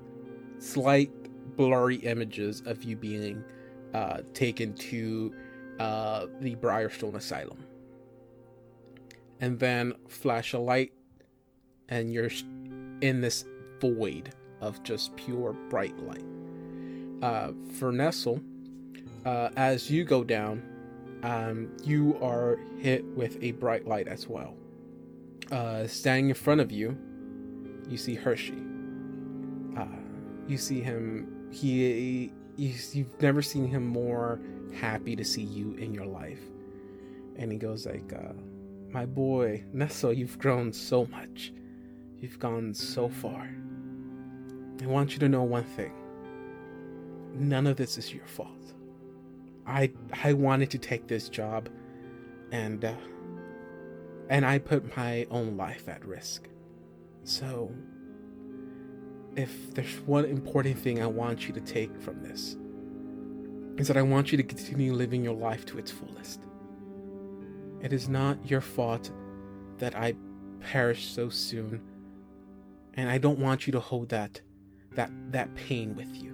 slight 0.58 1.10
blurry 1.56 1.96
images 1.96 2.62
of 2.66 2.82
you 2.84 2.96
being 2.96 3.44
uh, 3.92 4.18
taken 4.32 4.74
to 4.74 5.34
uh, 5.78 6.26
the 6.40 6.54
Briarstone 6.56 7.14
Asylum. 7.14 7.64
And 9.40 9.58
then 9.58 9.94
flash 10.08 10.52
a 10.52 10.58
light, 10.58 10.92
and 11.88 12.12
you're 12.12 12.30
in 13.00 13.20
this 13.20 13.44
void 13.80 14.32
of 14.60 14.82
just 14.82 15.14
pure 15.16 15.52
bright 15.68 15.98
light. 15.98 16.24
Uh, 17.22 17.52
for 17.78 17.92
Nestle, 17.92 18.40
uh, 19.26 19.50
as 19.56 19.90
you 19.90 20.04
go 20.04 20.24
down, 20.24 20.62
um, 21.22 21.74
you 21.82 22.18
are 22.22 22.58
hit 22.78 23.04
with 23.04 23.42
a 23.42 23.52
bright 23.52 23.86
light 23.86 24.08
as 24.08 24.28
well. 24.28 24.54
Uh, 25.50 25.86
standing 25.86 26.28
in 26.28 26.34
front 26.34 26.60
of 26.60 26.70
you, 26.70 26.96
you 27.88 27.96
see 27.96 28.14
Hershey. 28.14 28.73
You 30.46 30.58
see 30.58 30.80
him. 30.80 31.48
He, 31.50 32.32
you, 32.56 32.74
you've 32.92 33.22
never 33.22 33.42
seen 33.42 33.66
him 33.66 33.86
more 33.86 34.40
happy 34.74 35.14
to 35.16 35.24
see 35.24 35.42
you 35.42 35.74
in 35.74 35.94
your 35.94 36.06
life, 36.06 36.40
and 37.36 37.52
he 37.52 37.58
goes 37.58 37.86
like, 37.86 38.12
uh, 38.12 38.32
"My 38.90 39.06
boy, 39.06 39.64
Nestle, 39.72 40.12
you've 40.12 40.38
grown 40.38 40.72
so 40.72 41.06
much. 41.06 41.52
You've 42.18 42.38
gone 42.38 42.74
so 42.74 43.08
far. 43.08 43.48
I 44.82 44.86
want 44.86 45.12
you 45.12 45.18
to 45.20 45.28
know 45.28 45.42
one 45.42 45.64
thing. 45.64 45.92
None 47.34 47.66
of 47.66 47.76
this 47.76 47.98
is 47.98 48.12
your 48.12 48.26
fault. 48.26 48.74
I 49.66 49.92
I 50.22 50.32
wanted 50.32 50.70
to 50.70 50.78
take 50.78 51.06
this 51.06 51.28
job, 51.28 51.68
and 52.52 52.84
uh, 52.84 52.94
and 54.28 54.44
I 54.44 54.58
put 54.58 54.96
my 54.96 55.26
own 55.30 55.56
life 55.56 55.88
at 55.88 56.04
risk. 56.04 56.48
So, 57.24 57.72
if 59.36 59.74
there's 59.74 60.00
one 60.06 60.24
important 60.24 60.78
thing 60.78 61.02
I 61.02 61.06
want 61.06 61.46
you 61.46 61.54
to 61.54 61.60
take 61.60 62.00
from 62.00 62.22
this, 62.22 62.56
is 63.76 63.88
that 63.88 63.96
I 63.96 64.02
want 64.02 64.30
you 64.30 64.36
to 64.38 64.44
continue 64.44 64.92
living 64.92 65.24
your 65.24 65.34
life 65.34 65.66
to 65.66 65.78
its 65.78 65.90
fullest. 65.90 66.40
It 67.80 67.92
is 67.92 68.08
not 68.08 68.38
your 68.48 68.60
fault 68.60 69.10
that 69.78 69.96
I 69.96 70.14
perished 70.60 71.14
so 71.14 71.28
soon, 71.28 71.80
and 72.94 73.10
I 73.10 73.18
don't 73.18 73.38
want 73.38 73.66
you 73.66 73.72
to 73.72 73.80
hold 73.80 74.08
that 74.10 74.40
that 74.94 75.10
that 75.32 75.54
pain 75.54 75.94
with 75.94 76.14
you. 76.16 76.30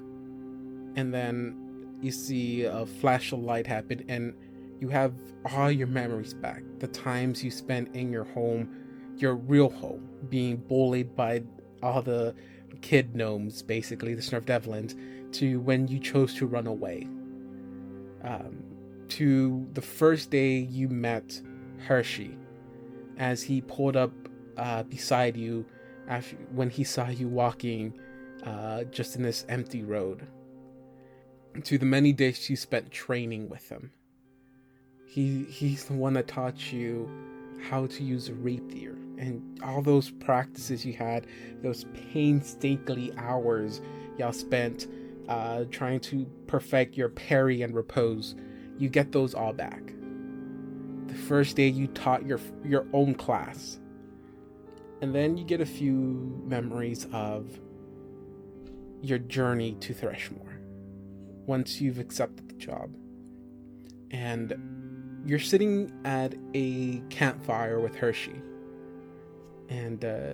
And 0.96 1.12
then 1.12 1.96
you 2.00 2.10
see 2.10 2.64
a 2.64 2.86
flash 2.86 3.32
of 3.32 3.40
light 3.40 3.66
happen 3.66 4.04
and 4.08 4.34
you 4.80 4.88
have 4.88 5.12
all 5.52 5.70
your 5.70 5.86
memories 5.86 6.34
back. 6.34 6.62
The 6.78 6.88
times 6.88 7.44
you 7.44 7.50
spent 7.50 7.94
in 7.94 8.10
your 8.10 8.24
home, 8.24 8.74
your 9.16 9.34
real 9.34 9.68
home, 9.68 10.08
being 10.28 10.56
bullied 10.56 11.14
by 11.14 11.42
all 11.82 12.02
the 12.02 12.34
kid 12.80 13.14
gnomes, 13.14 13.62
basically, 13.62 14.14
the 14.14 14.22
Snurf 14.22 14.44
Devlins, 14.44 14.94
to 15.32 15.60
when 15.60 15.88
you 15.88 15.98
chose 15.98 16.34
to 16.34 16.46
run 16.46 16.66
away. 16.66 17.08
Um, 18.22 18.62
to 19.08 19.66
the 19.72 19.82
first 19.82 20.30
day 20.30 20.58
you 20.58 20.88
met 20.88 21.40
Hershey, 21.78 22.36
as 23.18 23.42
he 23.42 23.60
pulled 23.60 23.96
up 23.96 24.12
uh, 24.56 24.82
beside 24.84 25.36
you 25.36 25.64
after, 26.08 26.36
when 26.52 26.70
he 26.70 26.84
saw 26.84 27.08
you 27.08 27.28
walking 27.28 27.98
uh, 28.44 28.84
just 28.84 29.16
in 29.16 29.22
this 29.22 29.44
empty 29.48 29.82
road. 29.82 30.26
To 31.64 31.78
the 31.78 31.86
many 31.86 32.12
days 32.12 32.48
you 32.48 32.56
spent 32.56 32.90
training 32.90 33.48
with 33.48 33.68
him. 33.68 33.90
He 35.06 35.44
he's 35.44 35.84
the 35.84 35.94
one 35.94 36.12
that 36.14 36.28
taught 36.28 36.72
you 36.72 37.10
how 37.68 37.86
to 37.86 38.02
use 38.02 38.28
a 38.28 38.34
rapier 38.34 38.96
and 39.18 39.60
all 39.62 39.82
those 39.82 40.10
practices 40.10 40.84
you 40.84 40.94
had, 40.94 41.26
those 41.62 41.84
painstakingly 42.12 43.12
hours 43.18 43.80
y'all 44.18 44.32
spent 44.32 44.86
uh, 45.28 45.64
trying 45.70 46.00
to 46.00 46.26
perfect 46.46 46.96
your 46.96 47.08
parry 47.08 47.62
and 47.62 47.74
riposte. 47.74 48.36
You 48.78 48.88
get 48.88 49.12
those 49.12 49.34
all 49.34 49.52
back. 49.52 49.92
The 51.06 51.14
first 51.14 51.56
day 51.56 51.68
you 51.68 51.86
taught 51.88 52.26
your 52.26 52.40
your 52.64 52.86
own 52.92 53.14
class, 53.14 53.78
and 55.02 55.14
then 55.14 55.36
you 55.36 55.44
get 55.44 55.60
a 55.60 55.66
few 55.66 56.42
memories 56.46 57.06
of 57.12 57.58
your 59.02 59.18
journey 59.18 59.76
to 59.80 59.94
Threshmore 59.94 60.58
once 61.46 61.80
you've 61.80 61.98
accepted 61.98 62.48
the 62.48 62.54
job. 62.54 62.94
And 64.10 64.79
you're 65.24 65.38
sitting 65.38 65.92
at 66.04 66.34
a 66.54 67.02
campfire 67.10 67.80
with 67.80 67.94
Hershey. 67.94 68.40
And 69.68 70.04
uh, 70.04 70.32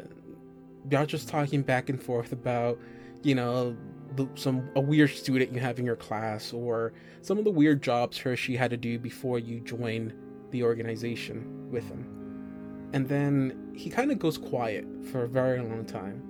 y'all 0.90 1.06
just 1.06 1.28
talking 1.28 1.62
back 1.62 1.88
and 1.88 2.02
forth 2.02 2.32
about, 2.32 2.78
you 3.22 3.34
know, 3.34 3.76
the, 4.14 4.28
some 4.34 4.68
a 4.76 4.80
weird 4.80 5.10
student 5.10 5.52
you 5.52 5.60
have 5.60 5.78
in 5.78 5.84
your 5.84 5.96
class 5.96 6.52
or 6.52 6.92
some 7.22 7.38
of 7.38 7.44
the 7.44 7.50
weird 7.50 7.82
jobs 7.82 8.16
Hershey 8.16 8.56
had 8.56 8.70
to 8.70 8.76
do 8.76 8.98
before 8.98 9.38
you 9.38 9.60
joined 9.60 10.14
the 10.50 10.62
organization 10.62 11.70
with 11.70 11.88
him. 11.88 12.90
And 12.92 13.08
then 13.08 13.72
he 13.74 13.90
kind 13.90 14.10
of 14.10 14.18
goes 14.18 14.38
quiet 14.38 14.86
for 15.10 15.24
a 15.24 15.28
very 15.28 15.60
long 15.60 15.84
time. 15.84 16.22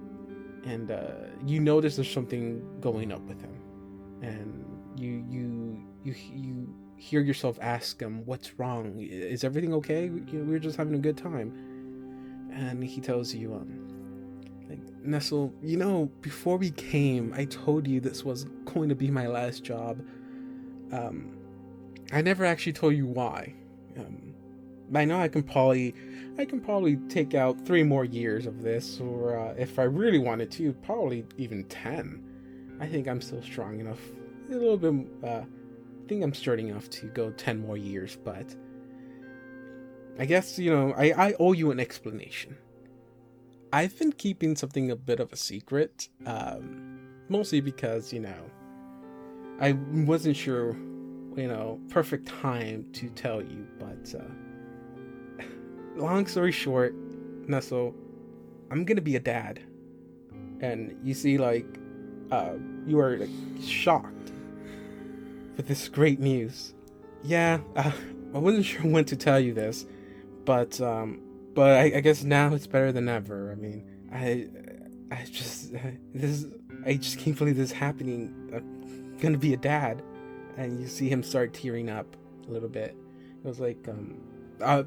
And 0.65 0.91
uh, 0.91 1.13
you 1.45 1.61
notice 1.61 1.97
there's 1.97 2.11
something 2.11 2.63
going 2.81 3.13
up 3.13 3.21
with 3.23 3.41
him. 3.41 3.55
And 4.23 4.65
you 4.97 5.25
you 5.29 5.87
you 6.03 6.15
you 6.33 6.66
hear 6.97 7.21
yourself 7.21 7.59
ask 7.61 8.01
him 8.01 8.25
what's 8.27 8.59
wrong? 8.59 8.97
Is 9.01 9.45
everything 9.45 9.75
okay? 9.75 10.05
You 10.05 10.25
know, 10.33 10.45
we 10.45 10.55
are 10.55 10.59
just 10.59 10.77
having 10.77 10.95
a 10.95 10.99
good 10.99 11.17
time. 11.17 11.53
And 12.53 12.83
he 12.83 13.01
tells 13.01 13.35
you 13.35 13.55
um 13.55 14.41
like 14.69 14.81
nestle 15.05 15.53
you 15.63 15.77
know 15.77 16.11
before 16.21 16.57
we 16.57 16.71
came 16.73 17.33
i 17.37 17.45
told 17.45 17.87
you 17.87 18.01
this 18.01 18.25
was 18.25 18.45
going 18.65 18.89
to 18.89 18.95
be 18.95 19.11
my 19.11 19.27
last 19.27 19.63
job. 19.63 20.01
Um 20.93 21.37
i 22.13 22.23
never 22.23 22.45
actually 22.45 22.73
told 22.73 22.95
you 22.95 23.07
why. 23.07 23.55
Um 23.99 24.35
i 24.95 25.05
know 25.05 25.21
i 25.21 25.29
can 25.29 25.43
probably 25.43 25.95
i 26.39 26.45
can 26.45 26.61
probably 26.61 26.97
take 27.09 27.35
out 27.35 27.67
three 27.67 27.83
more 27.83 28.05
years 28.05 28.47
of 28.47 28.63
this 28.63 29.01
or 29.01 29.37
uh, 29.37 29.53
if 29.59 29.81
i 29.81 29.83
really 29.83 30.21
wanted 30.21 30.49
to 30.49 30.73
probably 30.75 31.27
even 31.39 31.65
10 31.65 32.23
i 32.81 32.87
think 32.87 33.09
i'm 33.09 33.21
still 33.21 33.43
strong 33.43 33.81
enough 33.81 33.99
a 34.51 34.55
little 34.55 34.77
bit. 34.77 35.07
Uh, 35.25 35.43
think 36.07 36.23
I'm 36.23 36.35
starting 36.35 36.75
off 36.75 36.89
to 36.91 37.07
go 37.07 37.31
ten 37.31 37.59
more 37.59 37.77
years, 37.77 38.17
but 38.25 38.55
I 40.19 40.25
guess 40.25 40.59
you 40.59 40.71
know 40.71 40.93
I 40.97 41.29
I 41.29 41.35
owe 41.39 41.53
you 41.53 41.71
an 41.71 41.81
explanation. 41.81 42.57
I've 43.73 43.99
been 43.99 44.13
keeping 44.13 44.57
something 44.57 44.91
a 44.91 44.97
bit 44.97 45.21
of 45.21 45.33
a 45.33 45.37
secret, 45.37 46.09
um, 46.25 47.01
mostly 47.29 47.61
because 47.61 48.13
you 48.13 48.21
know 48.21 48.51
I 49.61 49.73
wasn't 49.73 50.37
sure, 50.37 50.77
you 51.37 51.49
know, 51.49 51.81
perfect 51.89 52.29
time 52.29 52.87
to 52.93 53.09
tell 53.11 53.43
you, 53.43 53.67
but 53.79 54.15
uh, 54.15 55.45
long 55.97 56.27
story 56.27 56.53
short, 56.53 56.95
Nestle, 57.49 57.95
I'm 58.71 58.85
gonna 58.85 59.01
be 59.01 59.17
a 59.17 59.21
dad, 59.21 59.61
and 60.61 60.95
you 61.03 61.15
see, 61.15 61.39
like, 61.39 61.67
uh, 62.31 62.55
you 62.87 63.01
are 63.01 63.17
like 63.17 63.31
shocked 63.63 64.33
with 65.57 65.69
this 65.69 65.89
great 65.89 66.21
news. 66.21 66.75
Yeah, 67.23 67.61
uh, 67.75 67.93
I 68.35 68.39
wasn't 68.39 68.65
sure 68.67 68.83
when 68.83 69.05
to 69.07 69.17
tell 69.17 69.41
you 69.41 69.55
this, 69.55 69.87
but 70.45 70.81
um, 70.81 71.21
but 71.55 71.77
I, 71.77 71.97
I, 71.97 72.01
guess 72.01 72.23
now 72.23 72.53
it's 72.55 72.67
better 72.67 72.93
than 72.93 73.09
ever. 73.09 73.53
I 73.53 73.55
mean, 73.55 73.85
I 74.13 74.49
I 75.11 75.25
just 75.25 75.73
this 76.15 76.47
I 76.87 76.95
just 76.95 77.19
can't 77.19 77.37
believe 77.37 77.57
this 77.57 77.71
is 77.71 77.77
happening. 77.77 78.51
I'm 78.55 79.17
gonna 79.19 79.39
be 79.39 79.55
a 79.55 79.59
dad, 79.59 80.03
and 80.57 80.81
you 80.81 80.87
see 80.87 81.09
him 81.09 81.23
start 81.23 81.55
tearing 81.55 81.91
up 81.91 82.17
a 82.49 82.51
little 82.51 82.69
bit. 82.69 82.97
It 83.45 83.49
was 83.49 83.61
like, 83.61 83.89
um, 83.89 84.21
uh, 84.61 84.83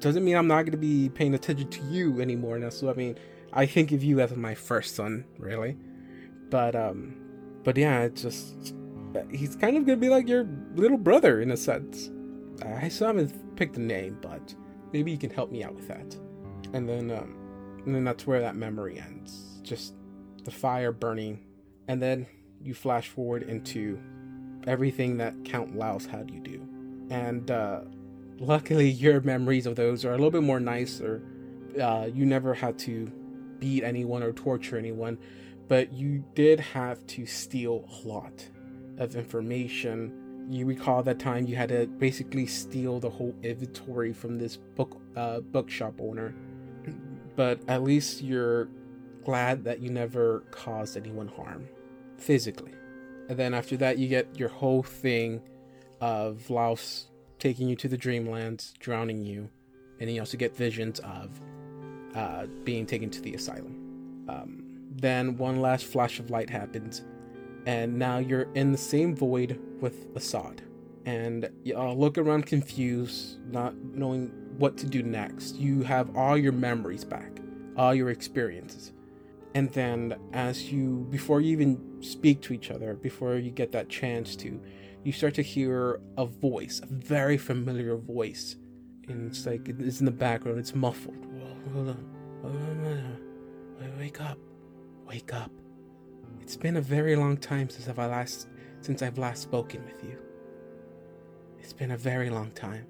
doesn't 0.00 0.24
mean 0.24 0.36
I'm 0.36 0.46
not 0.46 0.64
gonna 0.64 0.76
be 0.76 1.08
paying 1.08 1.34
attention 1.34 1.68
to 1.68 1.82
you 1.84 2.20
anymore. 2.20 2.58
Now, 2.58 2.70
so 2.70 2.90
I 2.90 2.94
mean, 2.94 3.18
I 3.52 3.66
think 3.66 3.92
of 3.92 4.04
you 4.04 4.20
as 4.20 4.34
my 4.36 4.54
first 4.54 4.94
son, 4.94 5.24
really. 5.38 5.76
But 6.50 6.76
um, 6.76 7.16
but 7.64 7.76
yeah, 7.76 8.02
it 8.02 8.14
just 8.14 8.74
he's 9.30 9.56
kind 9.56 9.76
of 9.76 9.86
gonna 9.86 9.96
be 9.96 10.08
like 10.08 10.28
your 10.28 10.46
little 10.74 10.98
brother 10.98 11.40
in 11.40 11.50
a 11.50 11.56
sense. 11.56 12.10
I 12.64 12.88
still 12.88 13.08
haven't 13.08 13.56
picked 13.56 13.76
a 13.76 13.80
name, 13.80 14.18
but 14.20 14.54
maybe 14.92 15.10
you 15.10 15.18
can 15.18 15.30
help 15.30 15.50
me 15.50 15.62
out 15.62 15.74
with 15.74 15.88
that. 15.88 16.16
And 16.72 16.88
then, 16.88 17.10
um, 17.10 17.36
and 17.84 17.94
then 17.94 18.04
that's 18.04 18.26
where 18.26 18.40
that 18.40 18.56
memory 18.56 18.98
ends. 18.98 19.60
Just 19.62 19.94
the 20.44 20.50
fire 20.50 20.92
burning, 20.92 21.40
and 21.88 22.02
then 22.02 22.26
you 22.62 22.74
flash 22.74 23.08
forward 23.08 23.42
into 23.42 24.00
everything 24.66 25.18
that 25.18 25.44
Count 25.44 25.76
Laos 25.76 26.06
had 26.06 26.30
you 26.30 26.40
do. 26.40 26.66
And 27.10 27.50
uh, 27.50 27.80
luckily, 28.38 28.88
your 29.04 29.20
memories 29.20 29.66
of 29.66 29.76
those 29.76 30.04
are 30.04 30.10
a 30.10 30.16
little 30.16 30.30
bit 30.30 30.42
more 30.42 30.60
nicer. 30.60 31.22
Uh, 31.80 32.08
you 32.12 32.24
never 32.24 32.54
had 32.54 32.78
to 32.80 33.12
beat 33.58 33.84
anyone 33.84 34.22
or 34.22 34.32
torture 34.32 34.78
anyone, 34.78 35.18
but 35.68 35.92
you 35.92 36.24
did 36.34 36.60
have 36.60 37.06
to 37.06 37.26
steal 37.26 37.88
a 38.04 38.08
lot 38.08 38.48
of 38.98 39.16
information. 39.16 40.46
You 40.48 40.66
recall 40.66 41.02
that 41.02 41.18
time 41.18 41.46
you 41.46 41.56
had 41.56 41.70
to 41.70 41.86
basically 41.86 42.46
steal 42.46 43.00
the 43.00 43.10
whole 43.10 43.34
inventory 43.42 44.12
from 44.12 44.38
this 44.38 44.56
book 44.56 45.00
uh, 45.16 45.40
bookshop 45.40 45.94
owner, 46.00 46.34
but 47.34 47.60
at 47.68 47.82
least 47.82 48.22
you're 48.22 48.68
glad 49.24 49.64
that 49.64 49.80
you 49.80 49.90
never 49.90 50.40
caused 50.52 50.96
anyone 50.96 51.28
harm 51.28 51.68
physically. 52.16 52.72
and 53.28 53.36
then 53.38 53.54
after 53.54 53.76
that, 53.76 53.98
you 53.98 54.08
get 54.08 54.38
your 54.38 54.48
whole 54.48 54.82
thing 54.82 55.42
of 56.00 56.48
Laos 56.48 57.08
taking 57.38 57.68
you 57.68 57.76
to 57.76 57.88
the 57.88 57.98
Dreamlands, 57.98 58.72
drowning 58.78 59.22
you, 59.22 59.50
and 60.00 60.10
you 60.10 60.20
also 60.20 60.36
get 60.36 60.56
visions 60.56 61.00
of 61.00 61.40
uh, 62.14 62.46
being 62.64 62.86
taken 62.86 63.10
to 63.10 63.20
the 63.20 63.34
asylum. 63.34 64.24
Um, 64.28 64.62
then 64.90 65.36
one 65.36 65.60
last 65.60 65.86
flash 65.86 66.18
of 66.18 66.30
light 66.30 66.48
happens, 66.48 67.04
and 67.66 67.98
now 67.98 68.18
you're 68.18 68.46
in 68.54 68.72
the 68.72 68.78
same 68.78 69.14
void 69.14 69.60
with 69.80 70.06
Assad. 70.14 70.62
And 71.04 71.50
you 71.62 71.76
all 71.76 71.96
look 71.96 72.18
around 72.18 72.46
confused, 72.46 73.38
not 73.52 73.76
knowing 73.76 74.28
what 74.58 74.76
to 74.78 74.86
do 74.86 75.02
next. 75.02 75.56
You 75.56 75.82
have 75.82 76.16
all 76.16 76.36
your 76.36 76.52
memories 76.52 77.04
back, 77.04 77.40
all 77.76 77.94
your 77.94 78.10
experiences. 78.10 78.92
And 79.54 79.72
then, 79.72 80.16
as 80.32 80.70
you, 80.72 81.06
before 81.10 81.40
you 81.40 81.52
even 81.52 82.02
speak 82.02 82.42
to 82.42 82.52
each 82.52 82.70
other, 82.70 82.94
before 82.94 83.36
you 83.36 83.50
get 83.50 83.72
that 83.72 83.88
chance 83.88 84.36
to, 84.36 84.60
you 85.04 85.12
start 85.12 85.34
to 85.34 85.42
hear 85.42 86.00
a 86.18 86.26
voice, 86.26 86.80
a 86.82 86.86
very 86.86 87.38
familiar 87.38 87.96
voice. 87.96 88.56
And 89.08 89.30
it's 89.30 89.46
like, 89.46 89.68
it's 89.68 90.00
in 90.00 90.06
the 90.06 90.12
background, 90.12 90.58
it's 90.58 90.74
muffled. 90.74 91.24
Whoa, 91.24 91.72
hold 91.72 91.88
on. 91.90 92.16
Wake 93.98 94.20
up. 94.20 94.38
Wake 95.08 95.32
up. 95.32 95.50
It's 96.46 96.56
been 96.56 96.76
a 96.76 96.80
very 96.80 97.16
long 97.16 97.38
time 97.38 97.68
since 97.68 97.88
I've 97.88 97.98
last 97.98 98.46
since 98.80 99.02
I've 99.02 99.18
last 99.18 99.42
spoken 99.42 99.84
with 99.84 100.04
you. 100.04 100.16
It's 101.58 101.72
been 101.72 101.90
a 101.90 101.96
very 101.96 102.30
long 102.30 102.52
time. 102.52 102.86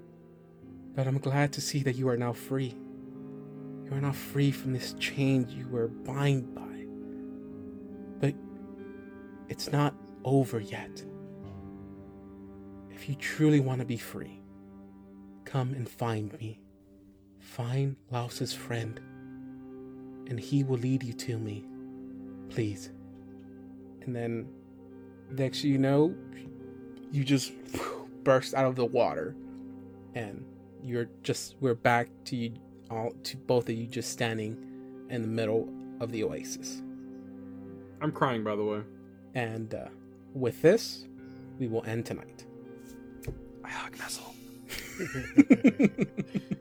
But 0.93 1.07
I'm 1.07 1.17
glad 1.17 1.53
to 1.53 1.61
see 1.61 1.81
that 1.81 1.95
you 1.95 2.07
are 2.07 2.17
now 2.17 2.33
free. 2.33 2.75
You 3.83 3.93
are 3.93 3.99
now 3.99 4.11
free 4.11 4.51
from 4.51 4.73
this 4.73 4.93
chain 4.99 5.49
you 5.49 5.67
were 5.69 5.87
bound 5.87 6.53
by. 6.53 6.85
But 8.19 8.35
it's 9.49 9.71
not 9.71 9.95
over 10.23 10.59
yet. 10.59 11.03
If 12.91 13.09
you 13.09 13.15
truly 13.15 13.59
want 13.59 13.79
to 13.79 13.85
be 13.85 13.97
free, 13.97 14.39
come 15.45 15.73
and 15.73 15.89
find 15.89 16.31
me. 16.39 16.59
Find 17.39 17.95
Laos's 18.11 18.53
friend, 18.53 18.99
and 20.29 20.39
he 20.39 20.63
will 20.63 20.77
lead 20.77 21.01
you 21.01 21.13
to 21.13 21.39
me. 21.39 21.65
Please. 22.49 22.91
And 24.07 24.15
then, 24.15 24.47
next 25.29 25.63
you 25.63 25.77
know, 25.77 26.15
you 27.11 27.23
just 27.23 27.51
burst 28.23 28.55
out 28.55 28.65
of 28.65 28.75
the 28.75 28.85
water, 28.85 29.35
and 30.15 30.43
you're 30.81 31.09
just 31.23 31.55
we're 31.59 31.75
back 31.75 32.09
to 32.25 32.35
you 32.35 32.53
all 32.89 33.11
to 33.23 33.37
both 33.37 33.69
of 33.69 33.75
you 33.75 33.85
just 33.85 34.09
standing 34.09 34.57
in 35.09 35.21
the 35.21 35.27
middle 35.27 35.69
of 35.99 36.11
the 36.11 36.23
oasis. 36.23 36.81
I'm 38.01 38.11
crying, 38.11 38.43
by 38.43 38.55
the 38.55 38.63
way. 38.63 38.81
And 39.35 39.73
uh, 39.73 39.87
with 40.33 40.61
this, 40.61 41.05
we 41.59 41.67
will 41.67 41.83
end 41.85 42.05
tonight. 42.05 42.45
I 43.63 43.69
hug 43.69 43.97
Nestle. 43.97 44.35